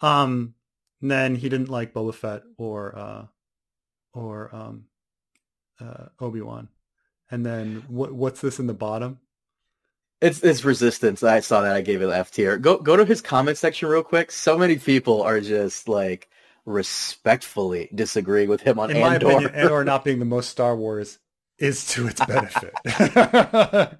Um, 0.00 0.54
and 1.02 1.10
then 1.10 1.34
he 1.36 1.48
didn't 1.48 1.68
like 1.70 1.92
Boba 1.94 2.14
Fett 2.14 2.42
or 2.58 2.96
uh, 2.96 3.26
or 4.12 4.54
um, 4.54 4.84
uh, 5.80 6.06
Obi 6.20 6.40
Wan. 6.42 6.68
And 7.30 7.44
then 7.46 7.84
what 7.88 8.12
what's 8.12 8.40
this 8.40 8.58
in 8.58 8.66
the 8.66 8.74
bottom? 8.74 9.18
It's 10.20 10.42
it's 10.42 10.64
resistance. 10.64 11.22
I 11.22 11.40
saw 11.40 11.62
that. 11.62 11.74
I 11.74 11.80
gave 11.80 12.02
it 12.02 12.10
F 12.10 12.30
tier. 12.30 12.58
Go 12.58 12.76
go 12.78 12.96
to 12.96 13.06
his 13.06 13.22
comment 13.22 13.56
section 13.56 13.88
real 13.88 14.02
quick. 14.02 14.30
So 14.30 14.58
many 14.58 14.76
people 14.76 15.22
are 15.22 15.40
just 15.40 15.88
like 15.88 16.28
respectfully 16.66 17.88
disagreeing 17.94 18.48
with 18.50 18.60
him 18.60 18.78
on 18.78 18.90
In 18.90 18.98
Andor. 18.98 19.26
opinion, 19.30 19.54
Andor 19.54 19.84
not 19.84 20.04
being 20.04 20.18
the 20.18 20.26
most 20.26 20.50
Star 20.50 20.76
Wars 20.76 21.18
is 21.60 21.86
to 21.86 22.08
its 22.08 22.24
benefit. 22.24 22.74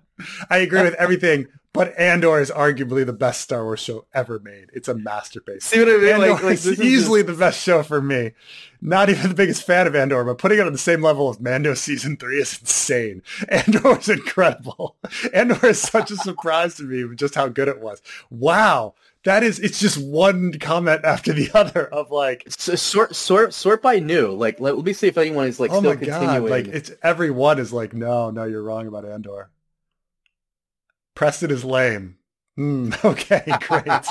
I 0.51 0.59
agree 0.59 0.83
with 0.83 0.95
everything, 0.95 1.47
but 1.73 1.97
Andor 1.99 2.41
is 2.41 2.51
arguably 2.51 3.07
the 3.07 3.13
best 3.13 3.43
Star 3.43 3.65
Wars 3.65 3.81
show 3.81 4.07
ever 4.13 4.39
made. 4.41 4.71
It's 4.73 4.89
a 4.89 4.95
masterpiece. 4.95 5.65
See 5.65 5.79
what 5.79 5.89
I 5.89 5.99
mean? 5.99 6.13
Andor 6.15 6.33
Like, 6.33 6.43
like 6.43 6.55
is 6.55 6.65
this 6.65 6.81
is 6.81 6.85
easily 6.85 7.23
the 7.23 7.35
best 7.35 7.63
show 7.63 7.83
for 7.83 8.03
me. 8.03 8.33
Not 8.81 9.09
even 9.09 9.29
the 9.29 9.35
biggest 9.35 9.65
fan 9.65 9.87
of 9.87 9.95
Andor, 9.95 10.25
but 10.25 10.39
putting 10.39 10.59
it 10.59 10.67
on 10.67 10.73
the 10.73 10.79
same 10.79 11.03
level 11.03 11.29
as 11.31 11.39
Mando 11.39 11.75
season 11.75 12.17
three 12.17 12.41
is 12.41 12.59
insane. 12.61 13.23
Andor 13.49 13.99
is 13.99 14.09
incredible. 14.09 14.97
Andor 15.35 15.67
is 15.67 15.81
such 15.81 16.11
a 16.11 16.17
surprise 16.17 16.75
to 16.77 16.83
me 16.85 17.05
with 17.05 17.19
just 17.19 17.35
how 17.35 17.49
good 17.49 17.69
it 17.69 17.81
was. 17.81 18.03
Wow. 18.31 18.95
That 19.25 19.43
is, 19.43 19.59
it's 19.59 19.79
just 19.79 19.99
one 19.99 20.53
comment 20.59 21.05
after 21.05 21.33
the 21.33 21.51
other 21.55 21.87
of 21.87 22.11
like, 22.11 22.45
So, 22.49 22.75
sort 22.75 23.15
sort 23.15 23.53
sort 23.53 23.83
by 23.83 23.99
new. 23.99 24.33
Like 24.33 24.61
let, 24.61 24.77
let 24.77 24.85
me 24.85 24.93
see 24.93 25.09
if 25.09 25.19
anyone 25.19 25.47
is 25.47 25.61
like 25.61 25.71
oh 25.71 25.81
still 25.81 25.95
my 25.95 25.97
god! 25.97 26.21
continuing. 26.21 26.51
Like 26.51 26.69
it's 26.69 26.91
everyone 27.03 27.59
is 27.59 27.73
like, 27.73 27.93
no, 27.93 28.31
no, 28.31 28.45
you're 28.45 28.63
wrong 28.63 28.87
about 28.87 29.05
Andor. 29.05 29.51
Preston 31.15 31.51
is 31.51 31.65
lame. 31.65 32.17
Hmm, 32.57 32.93
okay, 33.05 33.45
great. 33.61 33.87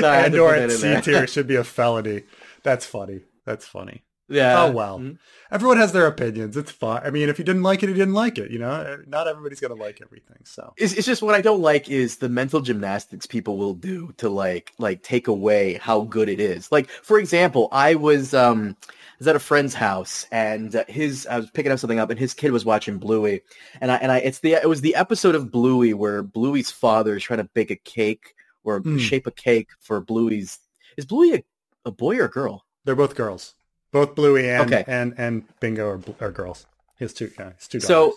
No, 0.00 0.08
I 0.08 0.16
had 0.16 0.32
to 0.32 0.44
Andor 0.46 0.54
at 0.54 0.70
c 0.72 1.00
tier 1.00 1.26
should 1.28 1.46
be 1.46 1.54
a 1.54 1.62
felony. 1.62 2.24
That's 2.64 2.84
funny. 2.86 3.20
That's 3.44 3.66
funny. 3.66 4.02
Yeah. 4.30 4.62
Oh 4.64 4.70
well. 4.70 4.98
Mhm. 5.00 5.18
Everyone 5.50 5.78
has 5.78 5.92
their 5.92 6.06
opinions. 6.06 6.56
It's 6.56 6.70
fine. 6.70 7.02
I 7.04 7.10
mean, 7.10 7.28
if 7.28 7.38
you 7.38 7.44
didn't 7.44 7.64
like 7.64 7.82
it, 7.82 7.88
you 7.88 7.94
didn't 7.94 8.14
like 8.14 8.38
it. 8.38 8.50
You 8.52 8.60
know, 8.60 8.98
not 9.08 9.26
everybody's 9.26 9.58
gonna 9.60 9.74
like 9.74 10.00
everything. 10.00 10.38
So 10.44 10.72
It's, 10.76 10.92
it's 10.94 11.06
just 11.06 11.22
what 11.22 11.34
I 11.34 11.40
don't 11.40 11.60
like 11.60 11.90
is 11.90 12.18
the 12.18 12.28
mental 12.28 12.60
gymnastics 12.60 13.26
people 13.26 13.58
will 13.58 13.74
do 13.74 14.12
to 14.18 14.28
like 14.28 14.72
like 14.78 15.02
take 15.02 15.26
away 15.28 15.74
how 15.74 16.02
good 16.02 16.28
it 16.28 16.38
is. 16.40 16.70
Like 16.70 16.88
for 16.88 17.18
example, 17.18 17.68
I 17.72 17.96
was 17.96 18.32
um 18.32 18.76
I 18.88 18.92
was 19.18 19.26
at 19.28 19.36
a 19.36 19.40
friend's 19.40 19.74
house 19.74 20.26
and 20.30 20.74
uh, 20.76 20.84
his 20.88 21.26
I 21.26 21.36
was 21.38 21.50
picking 21.50 21.72
up 21.72 21.78
something 21.80 21.98
up 21.98 22.10
and 22.10 22.18
his 22.18 22.32
kid 22.32 22.52
was 22.52 22.64
watching 22.64 22.98
Bluey 22.98 23.42
and 23.80 23.90
I 23.90 23.96
and 23.96 24.12
I 24.12 24.18
it's 24.18 24.38
the 24.38 24.52
it 24.54 24.68
was 24.68 24.80
the 24.80 24.94
episode 24.94 25.34
of 25.34 25.50
Bluey 25.50 25.92
where 25.94 26.22
Bluey's 26.22 26.70
father 26.70 27.16
is 27.16 27.24
trying 27.24 27.38
to 27.44 27.50
bake 27.54 27.70
a 27.72 27.76
cake 27.76 28.34
or 28.62 28.80
Mm. 28.80 29.00
shape 29.00 29.26
a 29.26 29.30
cake 29.32 29.68
for 29.80 30.00
Bluey's 30.00 30.58
is 30.96 31.04
Bluey 31.06 31.34
a, 31.34 31.42
a 31.86 31.90
boy 31.90 32.18
or 32.18 32.26
a 32.26 32.30
girl? 32.30 32.64
they're 32.84 32.94
both 32.96 33.14
girls. 33.14 33.54
Both 33.92 34.14
Bluey 34.14 34.48
and 34.48 34.72
Okay. 34.72 34.84
and 34.86 35.14
and 35.18 35.44
Bingo 35.60 35.88
are, 35.88 36.00
are 36.20 36.30
girls. 36.30 36.66
His 36.98 37.12
two, 37.14 37.30
yeah, 37.38 37.52
his 37.58 37.68
two 37.68 37.80
So. 37.80 38.14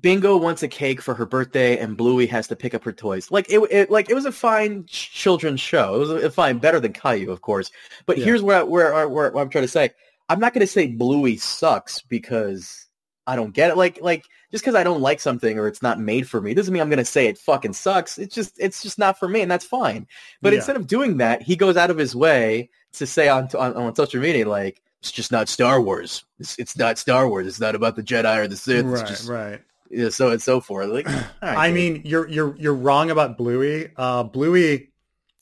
Bingo 0.00 0.36
wants 0.36 0.62
a 0.62 0.68
cake 0.68 1.02
for 1.02 1.14
her 1.14 1.26
birthday, 1.26 1.76
and 1.76 1.96
Bluey 1.96 2.26
has 2.28 2.46
to 2.46 2.54
pick 2.54 2.74
up 2.74 2.84
her 2.84 2.92
toys. 2.92 3.28
Like 3.32 3.50
it, 3.50 3.58
it 3.72 3.90
like 3.90 4.08
it 4.08 4.14
was 4.14 4.24
a 4.24 4.30
fine 4.30 4.84
children's 4.86 5.60
show. 5.60 5.96
It 5.96 5.98
was 5.98 6.10
a, 6.10 6.30
fine, 6.30 6.58
better 6.58 6.78
than 6.78 6.92
Caillou, 6.92 7.32
of 7.32 7.40
course. 7.40 7.72
But 8.06 8.16
Yeah. 8.18 8.26
here's 8.26 8.40
where, 8.40 8.64
where 8.64 9.08
where 9.08 9.32
where 9.32 9.42
I'm 9.42 9.50
trying 9.50 9.64
to 9.64 9.68
say. 9.68 9.90
I'm 10.28 10.38
not 10.38 10.54
going 10.54 10.60
to 10.60 10.66
say 10.68 10.86
Bluey 10.86 11.36
sucks 11.38 12.02
because 12.02 12.86
I 13.26 13.34
don't 13.34 13.52
get 13.52 13.70
it. 13.70 13.76
Like 13.76 13.98
like 14.00 14.22
just 14.52 14.62
because 14.62 14.76
I 14.76 14.84
don't 14.84 15.00
like 15.00 15.18
something 15.18 15.58
or 15.58 15.66
it's 15.66 15.82
not 15.82 15.98
made 15.98 16.28
for 16.28 16.40
me 16.40 16.54
doesn't 16.54 16.72
mean 16.72 16.82
I'm 16.82 16.88
going 16.88 16.98
to 16.98 17.04
say 17.04 17.26
it 17.26 17.36
fucking 17.38 17.72
sucks. 17.72 18.16
It's 18.16 18.32
just 18.32 18.54
it's 18.60 18.84
just 18.84 18.96
not 18.96 19.18
for 19.18 19.26
me, 19.28 19.40
and 19.40 19.50
that's 19.50 19.64
fine. 19.64 20.06
But 20.40 20.52
Yeah. 20.52 20.58
instead 20.58 20.76
of 20.76 20.86
doing 20.86 21.16
that, 21.16 21.42
he 21.42 21.56
goes 21.56 21.76
out 21.76 21.90
of 21.90 21.98
his 21.98 22.14
way 22.14 22.70
to 22.92 23.06
say 23.08 23.28
on 23.28 23.48
on, 23.58 23.74
on 23.74 23.92
social 23.96 24.20
media 24.20 24.48
like. 24.48 24.80
It's 25.00 25.10
just 25.10 25.32
not 25.32 25.48
Star 25.48 25.80
Wars. 25.80 26.24
It's, 26.38 26.58
it's 26.58 26.76
not 26.76 26.98
Star 26.98 27.26
Wars. 27.28 27.46
It's 27.46 27.60
not 27.60 27.74
about 27.74 27.96
the 27.96 28.02
Jedi 28.02 28.36
or 28.36 28.48
the 28.48 28.56
Sith. 28.56 28.84
It's 28.84 29.00
right, 29.00 29.06
just 29.06 29.28
right. 29.28 29.60
know, 29.90 30.08
so 30.10 30.30
and 30.30 30.42
so 30.42 30.60
forth. 30.60 30.88
Like, 30.90 31.06
right, 31.06 31.24
I 31.42 31.66
dude. 31.68 31.74
mean, 31.74 32.02
you're 32.04 32.28
you're 32.28 32.54
you're 32.56 32.74
wrong 32.74 33.10
about 33.10 33.38
Bluey. 33.38 33.90
Uh, 33.96 34.24
Bluey, 34.24 34.92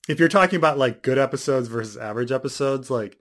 if 0.09 0.21
you're 0.21 0.29
talking 0.29 0.57
about 0.57 0.79
like 0.79 1.03
good 1.03 1.19
episodes 1.19 1.67
versus 1.69 1.97
average 1.97 2.31
episodes, 2.31 2.89
like 2.89 3.19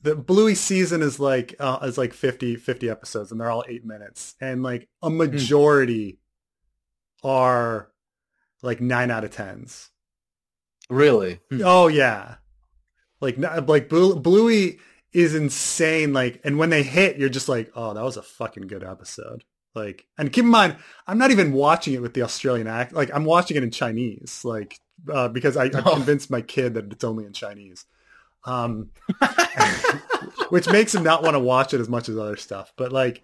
the 0.00 0.14
Bluey 0.14 0.54
season 0.54 1.02
is 1.02 1.18
like 1.18 1.56
uh, 1.58 1.80
is 1.82 1.98
like 1.98 2.12
50, 2.12 2.54
50 2.54 2.88
episodes, 2.88 3.32
and 3.32 3.40
they're 3.40 3.50
all 3.50 3.64
eight 3.68 3.84
minutes, 3.84 4.36
and 4.40 4.62
like 4.62 4.88
a 5.02 5.10
majority 5.10 6.20
are 7.24 7.90
like 8.62 8.80
nine 8.80 9.10
out 9.10 9.24
of 9.24 9.32
tens. 9.32 9.90
really, 10.88 11.40
Hmm. 11.50 11.62
Oh 11.64 11.88
yeah, 11.88 12.36
like 13.20 13.36
like 13.38 13.88
Bluey 13.88 14.78
is 15.12 15.34
insane. 15.34 16.12
Like, 16.12 16.40
and 16.44 16.58
when 16.58 16.70
they 16.70 16.82
hit, 16.82 17.16
you're 17.18 17.28
just 17.28 17.48
like, 17.48 17.70
oh, 17.74 17.94
that 17.94 18.04
was 18.04 18.16
a 18.16 18.22
fucking 18.22 18.66
good 18.66 18.84
episode. 18.84 19.44
Like, 19.74 20.06
and 20.18 20.32
keep 20.32 20.44
in 20.44 20.50
mind, 20.50 20.76
I'm 21.06 21.18
not 21.18 21.30
even 21.30 21.52
watching 21.52 21.94
it 21.94 22.02
with 22.02 22.14
the 22.14 22.22
Australian 22.22 22.66
act. 22.66 22.92
Like, 22.92 23.10
I'm 23.14 23.24
watching 23.24 23.56
it 23.56 23.62
in 23.62 23.70
Chinese, 23.70 24.40
like 24.44 24.80
uh, 25.12 25.28
because 25.28 25.56
I, 25.56 25.64
I've 25.64 25.86
Oh. 25.86 25.94
convinced 25.94 26.30
my 26.30 26.40
kid 26.42 26.74
that 26.74 26.92
it's 26.92 27.04
only 27.04 27.24
in 27.24 27.32
Chinese, 27.32 27.84
um, 28.44 28.90
which 30.50 30.68
makes 30.68 30.94
him 30.94 31.02
not 31.02 31.22
want 31.22 31.34
to 31.34 31.40
watch 31.40 31.74
it 31.74 31.80
as 31.80 31.88
much 31.88 32.08
as 32.08 32.16
other 32.18 32.36
stuff. 32.36 32.72
But 32.76 32.92
like, 32.92 33.22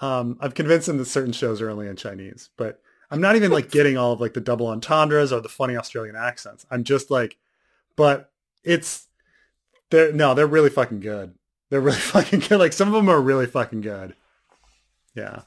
um, 0.00 0.36
I've 0.40 0.54
convinced 0.54 0.88
him 0.88 0.98
that 0.98 1.04
certain 1.06 1.32
shows 1.32 1.60
are 1.60 1.70
only 1.70 1.86
in 1.88 1.96
Chinese, 1.96 2.50
but 2.56 2.80
I'm 3.10 3.20
not 3.20 3.36
even 3.36 3.50
like 3.52 3.70
getting 3.70 3.96
all 3.96 4.12
of 4.12 4.20
like 4.20 4.34
the 4.34 4.40
double 4.40 4.66
entendres 4.66 5.32
or 5.32 5.40
the 5.40 5.48
funny 5.48 5.76
Australian 5.76 6.16
accents. 6.16 6.66
I'm 6.70 6.84
just 6.84 7.10
like, 7.10 7.36
but 7.96 8.30
it's 8.64 9.05
they're 9.90 10.12
no, 10.12 10.34
they're 10.34 10.46
really 10.46 10.70
fucking 10.70 11.00
good. 11.00 11.34
They're 11.70 11.80
really 11.80 11.98
fucking 12.14 12.40
good. 12.40 12.58
Like 12.58 12.72
some 12.72 12.88
of 12.88 12.94
them 12.94 13.08
are 13.08 13.20
really 13.20 13.46
fucking 13.46 13.80
good. 13.80 14.14
Yeah. 15.14 15.42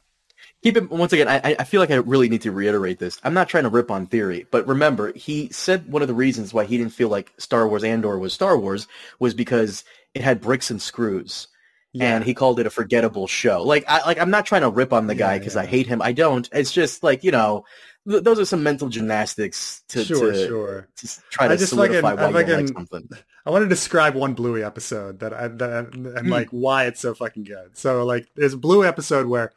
keep 0.64 0.78
it 0.78 0.90
once 0.90 1.14
again. 1.14 1.28
I 1.28 1.56
I 1.60 1.64
feel 1.64 1.80
like 1.80 1.92
I 1.92 1.96
really 1.96 2.30
need 2.30 2.42
to 2.42 2.52
reiterate 2.52 3.00
this. 3.00 3.20
I'm 3.24 3.34
not 3.34 3.50
trying 3.50 3.64
to 3.64 3.70
rip 3.70 3.92
on 3.92 4.08
theory, 4.08 4.48
but 4.52 4.68
remember, 4.68 5.14
he 5.14 5.50
said 5.50 5.92
one 5.92 6.02
of 6.02 6.08
the 6.08 6.14
reasons 6.14 6.54
why 6.54 6.66
he 6.66 6.78
didn't 6.78 6.94
feel 6.94 7.10
like 7.10 7.34
Star 7.38 7.68
Wars 7.68 7.84
Andor 7.84 8.18
was 8.18 8.34
Star 8.34 8.58
Wars 8.58 8.88
was 9.20 9.34
because 9.34 9.84
it 10.14 10.22
had 10.22 10.42
bricks 10.42 10.72
and 10.72 10.82
screws. 10.82 11.48
Yeah. 11.92 12.16
And 12.16 12.24
he 12.24 12.36
called 12.36 12.60
it 12.60 12.68
a 12.68 12.70
forgettable 12.70 13.26
show. 13.26 13.64
Like, 13.64 13.84
I 13.88 14.06
like 14.06 14.20
I'm 14.20 14.30
not 14.30 14.46
trying 14.46 14.62
to 14.62 14.70
rip 14.70 14.94
on 14.94 15.08
the 15.08 15.16
guy 15.16 15.40
because 15.40 15.56
yeah. 15.56 15.62
I 15.62 15.66
hate 15.66 15.88
him. 15.88 16.02
I 16.04 16.12
don't. 16.12 16.48
It's 16.52 16.72
just 16.72 17.04
like 17.04 17.24
you 17.24 17.32
know, 17.32 17.66
those 18.10 18.40
are 18.40 18.46
some 18.46 18.64
mental 18.64 18.90
gymnastics 18.90 19.84
to 19.90 20.04
sure, 20.04 20.32
to, 20.32 20.48
sure. 20.48 20.88
to 20.98 21.08
try 21.30 21.46
I 21.46 21.50
to 21.50 21.58
just 21.58 21.70
solidify 21.70 22.16
fucking- 22.16 22.26
I 22.26 22.32
why 22.32 22.42
you 22.42 22.58
like 22.58 22.68
something. 22.68 23.10
I 23.46 23.52
want 23.52 23.64
to 23.64 23.70
describe 23.70 24.16
one 24.16 24.34
Bluey 24.34 24.64
episode 24.64 25.20
that 25.20 25.34
I 25.34 25.48
that 25.48 25.94
and 25.94 26.08
Hmm. 26.20 26.30
like 26.30 26.50
why 26.50 26.86
it's 26.86 27.00
so 27.00 27.14
fucking 27.14 27.44
good. 27.44 27.78
So 27.78 28.04
like 28.06 28.28
there's 28.36 28.54
a 28.54 28.58
Bluey 28.58 28.88
episode 28.88 29.28
where 29.28 29.52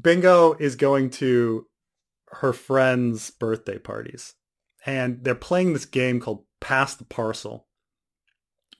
Bingo 0.00 0.54
is 0.54 0.76
going 0.76 1.10
to 1.10 1.66
her 2.28 2.52
friends' 2.52 3.30
birthday 3.30 3.78
parties 3.78 4.34
and 4.86 5.22
they're 5.24 5.34
playing 5.34 5.72
this 5.72 5.86
game 5.86 6.20
called 6.20 6.44
Pass 6.60 6.94
the 6.94 7.04
Parcel 7.04 7.66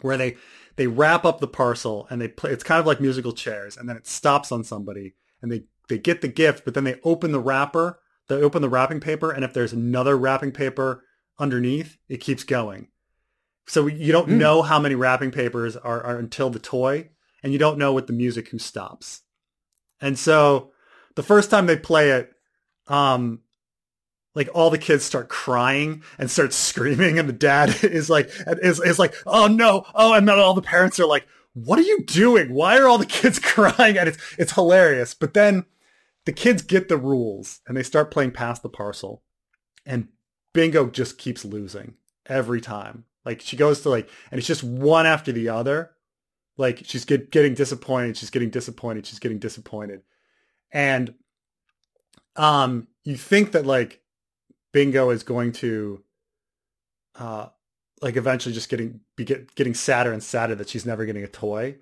where 0.01 0.17
they 0.17 0.37
they 0.77 0.87
wrap 0.87 1.25
up 1.25 1.39
the 1.41 1.47
parcel 1.49 2.07
and 2.11 2.21
they 2.21 2.29
play 2.29 2.51
it's 2.51 2.65
kind 2.65 2.81
of 2.81 2.87
like 2.87 3.01
musical 3.01 3.33
chairs 3.33 3.77
and 3.77 3.89
then 3.89 3.97
it 3.97 4.07
stops 4.07 4.51
on 4.53 4.65
somebody 4.65 5.15
and 5.41 5.51
they 5.53 5.63
they 5.89 5.99
get 5.99 6.21
the 6.21 6.29
gift 6.29 6.65
but 6.65 6.75
then 6.75 6.85
they 6.85 6.99
open 7.05 7.33
the 7.33 7.41
wrapper 7.41 8.01
they 8.29 8.37
open 8.37 8.63
the 8.63 8.69
wrapping 8.69 9.01
paper 9.01 9.31
and 9.31 9.45
if 9.45 9.53
there's 9.53 9.73
another 9.73 10.17
wrapping 10.17 10.53
paper 10.53 11.05
underneath 11.39 11.99
it 12.09 12.19
keeps 12.19 12.45
going. 12.45 12.89
So 13.67 13.87
you 13.87 14.13
don't 14.13 14.29
Mm. 14.29 14.39
know 14.39 14.63
how 14.63 14.79
many 14.79 14.95
wrapping 14.95 15.31
papers 15.31 15.77
are, 15.77 16.03
are 16.03 16.19
until 16.19 16.51
the 16.51 16.59
toy 16.59 17.09
and 17.43 17.53
you 17.53 17.59
don't 17.59 17.79
know 17.79 17.93
with 17.93 18.07
the 18.07 18.13
music 18.13 18.49
who 18.49 18.59
stops. 18.59 19.23
And 20.01 20.19
so 20.19 20.73
the 21.15 21.23
first 21.23 21.51
time 21.51 21.67
they 21.67 21.77
play 21.77 22.11
it 22.11 22.31
um 22.89 23.41
like 24.35 24.49
all 24.53 24.69
the 24.69 24.79
kids 24.79 25.05
start 25.05 25.29
crying 25.29 26.03
and 26.19 26.31
start 26.31 26.53
screaming 26.69 27.19
and 27.19 27.29
the 27.29 27.33
dad 27.33 27.75
is 27.85 28.11
like 28.11 28.31
is, 28.63 28.81
is 28.81 28.99
like 28.99 29.15
oh 29.27 29.47
no 29.47 29.87
oh 29.95 30.13
and 30.15 30.29
then 30.29 30.39
all 30.39 30.55
the 30.55 30.63
parents 30.63 30.99
are 31.01 31.07
like 31.07 31.27
what 31.57 31.79
are 31.79 31.83
you 31.83 32.03
doing? 32.03 32.53
Why 32.53 32.79
are 32.79 32.89
all 32.89 32.99
the 32.99 33.07
kids 33.21 33.39
crying? 33.39 33.97
And 33.97 34.09
it's 34.09 34.19
it's 34.39 34.53
hilarious. 34.53 35.15
But 35.15 35.35
then 35.35 35.65
the 36.25 36.33
kids 36.33 36.63
get 36.63 36.89
the 36.89 36.97
rules 36.97 37.61
and 37.67 37.77
they 37.77 37.83
start 37.83 38.11
playing 38.11 38.33
Pass 38.33 38.61
the 38.61 38.69
Parcel 38.69 39.23
and 39.85 40.09
bingo 40.53 40.89
just 40.89 41.19
keeps 41.19 41.45
losing 41.45 41.95
every 42.27 42.61
time. 42.61 43.05
Like 43.25 43.41
she 43.41 43.57
goes 43.57 43.83
to 43.83 43.91
like 43.91 44.09
and 44.31 44.39
it's 44.39 44.47
just 44.47 44.65
one 44.65 45.07
after 45.07 45.33
the 45.33 45.49
other. 45.49 45.93
Like 46.57 46.83
she's 46.85 47.05
get, 47.05 47.31
getting 47.31 47.55
disappointed 47.55 48.17
she's 48.17 48.31
getting 48.31 48.51
disappointed 48.51 49.07
she's 49.07 49.19
getting 49.19 49.39
disappointed. 49.39 50.03
And 50.73 51.15
um 52.37 52.89
you 53.05 53.17
think 53.17 53.53
that 53.53 53.67
like 53.67 54.01
bingo 54.73 55.11
is 55.11 55.23
going 55.23 55.53
to 55.53 56.03
uh 57.17 57.49
like 58.01 58.17
eventually 58.17 58.55
just 58.55 58.69
getting 58.69 59.01
be 59.17 59.25
get, 59.25 59.55
getting 59.55 59.75
sadder 59.75 60.13
and 60.13 60.23
sadder 60.23 60.55
that 60.55 60.69
she's 60.69 60.87
never 60.87 61.05
getting 61.05 61.25
a 61.25 61.29
toy. 61.29 61.77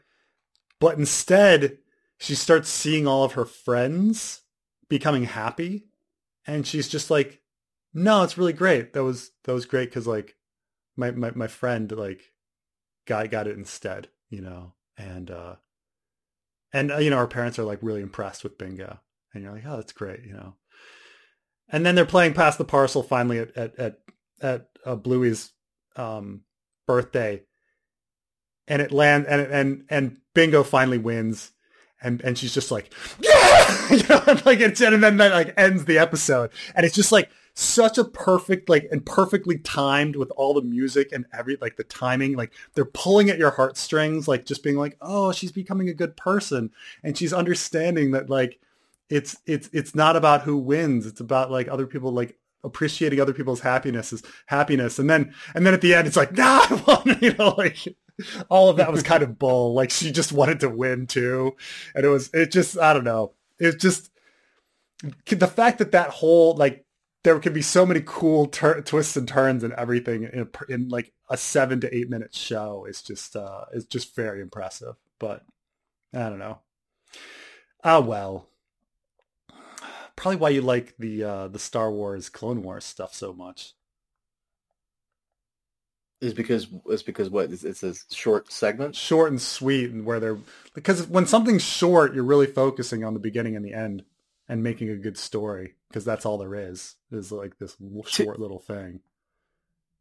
But 0.80 0.98
instead 0.98 1.78
she 2.22 2.36
starts 2.36 2.68
seeing 2.68 3.08
all 3.08 3.24
of 3.24 3.32
her 3.32 3.44
friends 3.44 4.42
becoming 4.88 5.24
happy. 5.24 5.88
And 6.46 6.64
she's 6.64 6.88
just 6.88 7.10
like 7.10 7.40
no 7.92 8.22
it's 8.22 8.38
really 8.38 8.52
great. 8.52 8.92
That 8.92 9.02
was 9.02 9.32
that 9.44 9.52
was 9.52 9.66
great 9.66 9.90
because 9.90 10.06
like 10.06 10.36
my, 10.96 11.10
my 11.10 11.32
my 11.34 11.48
friend 11.48 11.90
like 11.90 12.20
got 13.06 13.30
got 13.30 13.48
it 13.48 13.58
instead 13.58 14.08
you 14.30 14.40
know? 14.40 14.72
And 14.96 15.30
uh 15.30 15.56
and 16.72 16.92
uh, 16.92 16.98
you 16.98 17.10
know 17.10 17.16
our 17.16 17.26
parents 17.26 17.58
are 17.58 17.64
like 17.64 17.80
really 17.82 18.02
impressed 18.02 18.44
with 18.44 18.56
bingo. 18.56 19.00
And 19.34 19.42
you're 19.42 19.52
like 19.52 19.66
oh 19.66 19.76
that's 19.76 19.92
great 19.92 20.24
you 20.24 20.32
know? 20.32 20.54
And 21.68 21.84
then 21.84 21.94
they're 21.96 22.04
playing 22.04 22.34
Pass 22.34 22.56
the 22.56 22.64
Parcel 22.64 23.02
finally 23.02 23.40
at 23.40 23.56
at 23.56 23.78
at, 23.78 23.98
at 24.40 24.68
uh, 24.84 24.94
Bluey's 24.94 25.52
um, 25.96 26.42
birthday, 26.86 27.42
and 28.68 28.82
it 28.82 28.92
land 28.92 29.26
and 29.26 29.40
and 29.42 29.84
and 29.88 30.18
Bingo 30.34 30.62
finally 30.62 30.98
wins, 30.98 31.50
and 32.02 32.20
and 32.22 32.36
she's 32.38 32.54
just 32.54 32.70
like 32.70 32.92
yeah, 33.20 33.88
you 33.90 34.02
know, 34.08 34.40
like 34.44 34.60
it's 34.60 34.80
and 34.80 35.02
then 35.02 35.16
that 35.18 35.32
like 35.32 35.54
ends 35.56 35.84
the 35.84 35.98
episode, 35.98 36.50
and 36.74 36.84
it's 36.84 36.94
just 36.94 37.12
like 37.12 37.30
such 37.54 37.98
a 37.98 38.04
perfect 38.04 38.68
like 38.68 38.88
and 38.90 39.04
perfectly 39.04 39.58
timed 39.58 40.16
with 40.16 40.30
all 40.36 40.54
the 40.54 40.62
music 40.62 41.10
and 41.12 41.26
every 41.32 41.58
like 41.60 41.76
the 41.76 41.84
timing. 41.84 42.34
Like 42.34 42.52
they're 42.74 42.84
pulling 42.84 43.30
at 43.30 43.38
your 43.38 43.50
heartstrings 43.50 44.26
like 44.26 44.46
just 44.46 44.62
being 44.62 44.76
like 44.76 44.96
oh 45.00 45.32
she's 45.32 45.52
becoming 45.52 45.88
a 45.88 45.94
good 45.94 46.16
person. 46.16 46.70
And 47.02 47.16
she's 47.16 47.32
understanding 47.32 48.12
that 48.12 48.30
like 48.30 48.58
it's 49.10 49.36
it's 49.46 49.68
it's 49.72 49.94
not 49.94 50.16
about 50.16 50.42
who 50.42 50.56
wins. 50.56 51.06
It's 51.06 51.20
about 51.20 51.50
like 51.50 51.68
other 51.68 51.86
people 51.86 52.12
like 52.12 52.38
appreciating 52.64 53.20
other 53.20 53.34
people's 53.34 53.60
happiness 53.60 54.12
is 54.12 54.22
happiness. 54.46 54.98
And 54.98 55.10
then 55.10 55.34
and 55.54 55.66
then 55.66 55.74
at 55.74 55.82
the 55.82 55.94
end 55.94 56.06
it's 56.06 56.16
like 56.16 56.32
nah 56.32 56.66
I 56.70 56.82
won 56.86 57.18
you 57.20 57.34
know 57.34 57.54
like 57.58 57.86
all 58.48 58.68
of 58.68 58.76
that 58.76 58.92
was 58.92 59.02
kind 59.02 59.22
of 59.22 59.38
bull 59.38 59.74
like 59.74 59.90
she 59.90 60.12
just 60.12 60.32
wanted 60.32 60.60
to 60.60 60.68
win 60.68 61.06
too. 61.06 61.56
And 61.94 62.04
it 62.04 62.08
was 62.08 62.30
it 62.32 62.50
just 62.50 62.78
i 62.78 62.92
don't 62.92 63.04
know. 63.04 63.32
It 63.58 63.78
just 63.78 64.10
the 65.26 65.46
fact 65.46 65.78
that 65.78 65.92
that 65.92 66.10
whole 66.10 66.56
like 66.56 66.84
there 67.24 67.38
could 67.38 67.54
be 67.54 67.62
so 67.62 67.86
many 67.86 68.02
cool 68.04 68.46
tur- 68.46 68.82
twists 68.82 69.16
and 69.16 69.28
turns 69.28 69.62
and 69.62 69.72
everything 69.74 70.24
in, 70.24 70.40
a, 70.40 70.72
in 70.72 70.88
like 70.88 71.12
a 71.30 71.36
seven 71.36 71.80
to 71.80 71.96
eight 71.96 72.10
minute 72.10 72.34
show 72.34 72.84
is 72.84 73.02
just 73.02 73.36
uh 73.36 73.64
is 73.72 73.86
just 73.86 74.14
very 74.14 74.40
impressive. 74.40 74.96
But 75.18 75.44
i 76.14 76.28
don't 76.28 76.38
know. 76.38 76.58
Ah 77.84 78.00
well. 78.00 78.48
Probably 80.14 80.36
why 80.36 80.50
you 80.50 80.60
like 80.60 80.94
the 80.98 81.24
uh 81.24 81.48
the 81.48 81.58
star 81.58 81.90
wars 81.90 82.28
clone 82.28 82.62
wars 82.62 82.84
stuff 82.84 83.14
so 83.14 83.32
much 83.32 83.74
Is 86.22 86.34
because 86.34 86.68
it's 86.86 87.02
because 87.02 87.28
what 87.30 87.50
it's, 87.52 87.64
it's 87.64 87.82
a 87.82 87.94
short 88.14 88.52
segment. 88.52 88.96
short 88.96 89.30
and 89.32 89.42
sweet 89.42 89.90
and 89.90 90.06
where 90.06 90.20
they're 90.20 90.38
because 90.74 91.06
when 91.08 91.26
something's 91.26 91.62
short 91.64 92.14
you're 92.14 92.24
really 92.24 92.46
focusing 92.46 93.04
on 93.04 93.14
the 93.14 93.20
beginning 93.20 93.56
and 93.56 93.64
the 93.64 93.74
end 93.74 94.04
and 94.48 94.62
making 94.62 94.88
a 94.90 94.96
good 94.96 95.18
story 95.18 95.74
because 95.88 96.04
that's 96.04 96.24
all 96.24 96.38
there 96.38 96.54
is 96.54 96.96
is 97.10 97.32
like 97.32 97.58
this 97.58 97.76
short 98.06 98.38
little 98.40 98.60
thing 98.60 99.00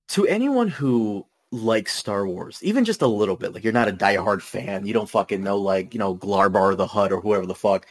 To 0.10 0.28
anyone 0.28 0.68
who 0.68 1.26
likes 1.52 1.94
Star 1.96 2.26
Wars, 2.28 2.60
even 2.64 2.86
just 2.86 3.02
a 3.02 3.08
little 3.08 3.36
bit, 3.36 3.54
like 3.54 3.64
you're 3.64 3.74
not 3.74 3.90
a 3.90 3.94
diehard 3.94 4.42
fan, 4.42 4.86
you 4.86 4.94
don't 4.94 5.10
fucking 5.10 5.44
know 5.44 5.58
like 5.58 5.94
you 5.94 6.00
know 6.00 6.16
Glarbar 6.16 6.78
the 6.78 6.88
Hut 6.88 7.12
or 7.12 7.22
whoever 7.22 7.46
the 7.46 7.56
fuck. 7.56 7.88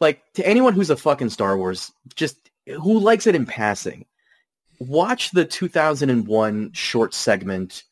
Like 0.00 0.22
to 0.34 0.46
anyone 0.46 0.74
who's 0.74 0.90
a 0.90 0.96
fucking 0.96 1.30
Star 1.30 1.56
Wars, 1.56 1.92
just 2.14 2.50
who 2.66 2.98
likes 2.98 3.26
it 3.26 3.34
in 3.34 3.46
passing, 3.46 4.06
watch 4.78 5.30
the 5.30 5.44
2001 5.44 6.72
short 6.72 7.14
segment. 7.14 7.84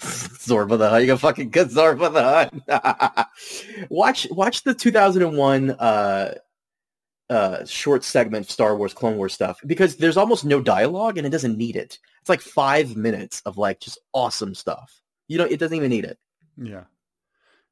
Zorba 0.00 0.76
the 0.76 0.90
Hutt, 0.90 1.02
you 1.02 1.06
got 1.06 1.20
fucking 1.20 1.50
good 1.50 1.68
Zorba 1.68 2.12
the 2.12 2.70
Hutt. 2.70 3.28
watch 3.90 4.26
watch 4.30 4.64
the 4.64 4.74
2001 4.74 5.70
uh, 5.70 6.34
uh, 7.30 7.64
short 7.64 8.02
segment 8.02 8.50
Star 8.50 8.76
Wars 8.76 8.92
Clone 8.92 9.16
Wars 9.16 9.34
stuff 9.34 9.60
because 9.66 9.96
there's 9.96 10.16
almost 10.16 10.44
no 10.44 10.60
dialogue 10.60 11.16
and 11.16 11.26
it 11.26 11.30
doesn't 11.30 11.56
need 11.56 11.76
it. 11.76 11.98
It's 12.20 12.28
like 12.28 12.40
five 12.40 12.96
minutes 12.96 13.40
of 13.46 13.56
like 13.56 13.78
just 13.80 13.98
awesome 14.12 14.54
stuff. 14.54 15.00
You 15.28 15.38
know, 15.38 15.44
it 15.44 15.60
doesn't 15.60 15.76
even 15.76 15.90
need 15.90 16.04
it. 16.04 16.18
yeah 16.56 16.84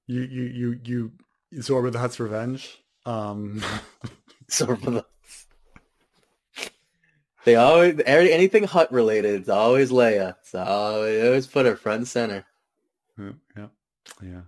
you 0.07 0.23
you 0.23 0.43
you 0.45 0.81
you 0.85 1.13
zorba 1.57 1.93
the 1.93 1.99
hutt's 1.99 2.21
revenge 2.21 2.79
um 3.05 3.63
Zorba 4.51 4.85
the 4.85 5.05
They 7.47 7.55
always 7.55 8.03
anything 8.05 8.65
hut 8.65 8.91
related. 8.91 9.41
It's 9.41 9.49
always 9.49 9.93
Leia. 9.93 10.35
So 10.43 11.03
they 11.05 11.25
always 11.25 11.47
put 11.47 11.65
her 11.65 11.77
front 11.77 11.99
and 11.99 12.09
center. 12.09 12.45
yeah 13.17 13.31
yeah, 13.57 13.67
yeah. 14.23 14.41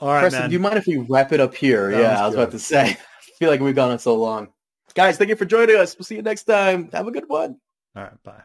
all 0.00 0.08
right 0.08 0.22
Preston, 0.22 0.40
man 0.40 0.50
do 0.50 0.54
you 0.54 0.58
mind 0.58 0.78
if 0.78 0.86
we 0.88 0.96
wrap 0.96 1.30
it 1.32 1.38
up 1.38 1.54
here? 1.54 1.92
Sounds 1.92 2.02
yeah, 2.02 2.22
I 2.22 2.26
was 2.26 2.34
about 2.34 2.50
to 2.50 2.58
say. 2.58 2.82
I 2.90 3.32
feel 3.38 3.50
like 3.50 3.60
we've 3.60 3.74
gone 3.74 3.92
on 3.92 4.00
so 4.00 4.16
long. 4.16 4.48
Guys, 4.94 5.16
thank 5.16 5.28
you 5.28 5.36
for 5.36 5.44
joining 5.44 5.76
us. 5.76 5.96
We'll 5.96 6.04
see 6.04 6.16
you 6.16 6.22
next 6.22 6.42
time. 6.42 6.90
Have 6.92 7.06
a 7.06 7.12
good 7.12 7.28
one. 7.28 7.60
all 7.94 8.02
right 8.02 8.22
bye 8.24 8.42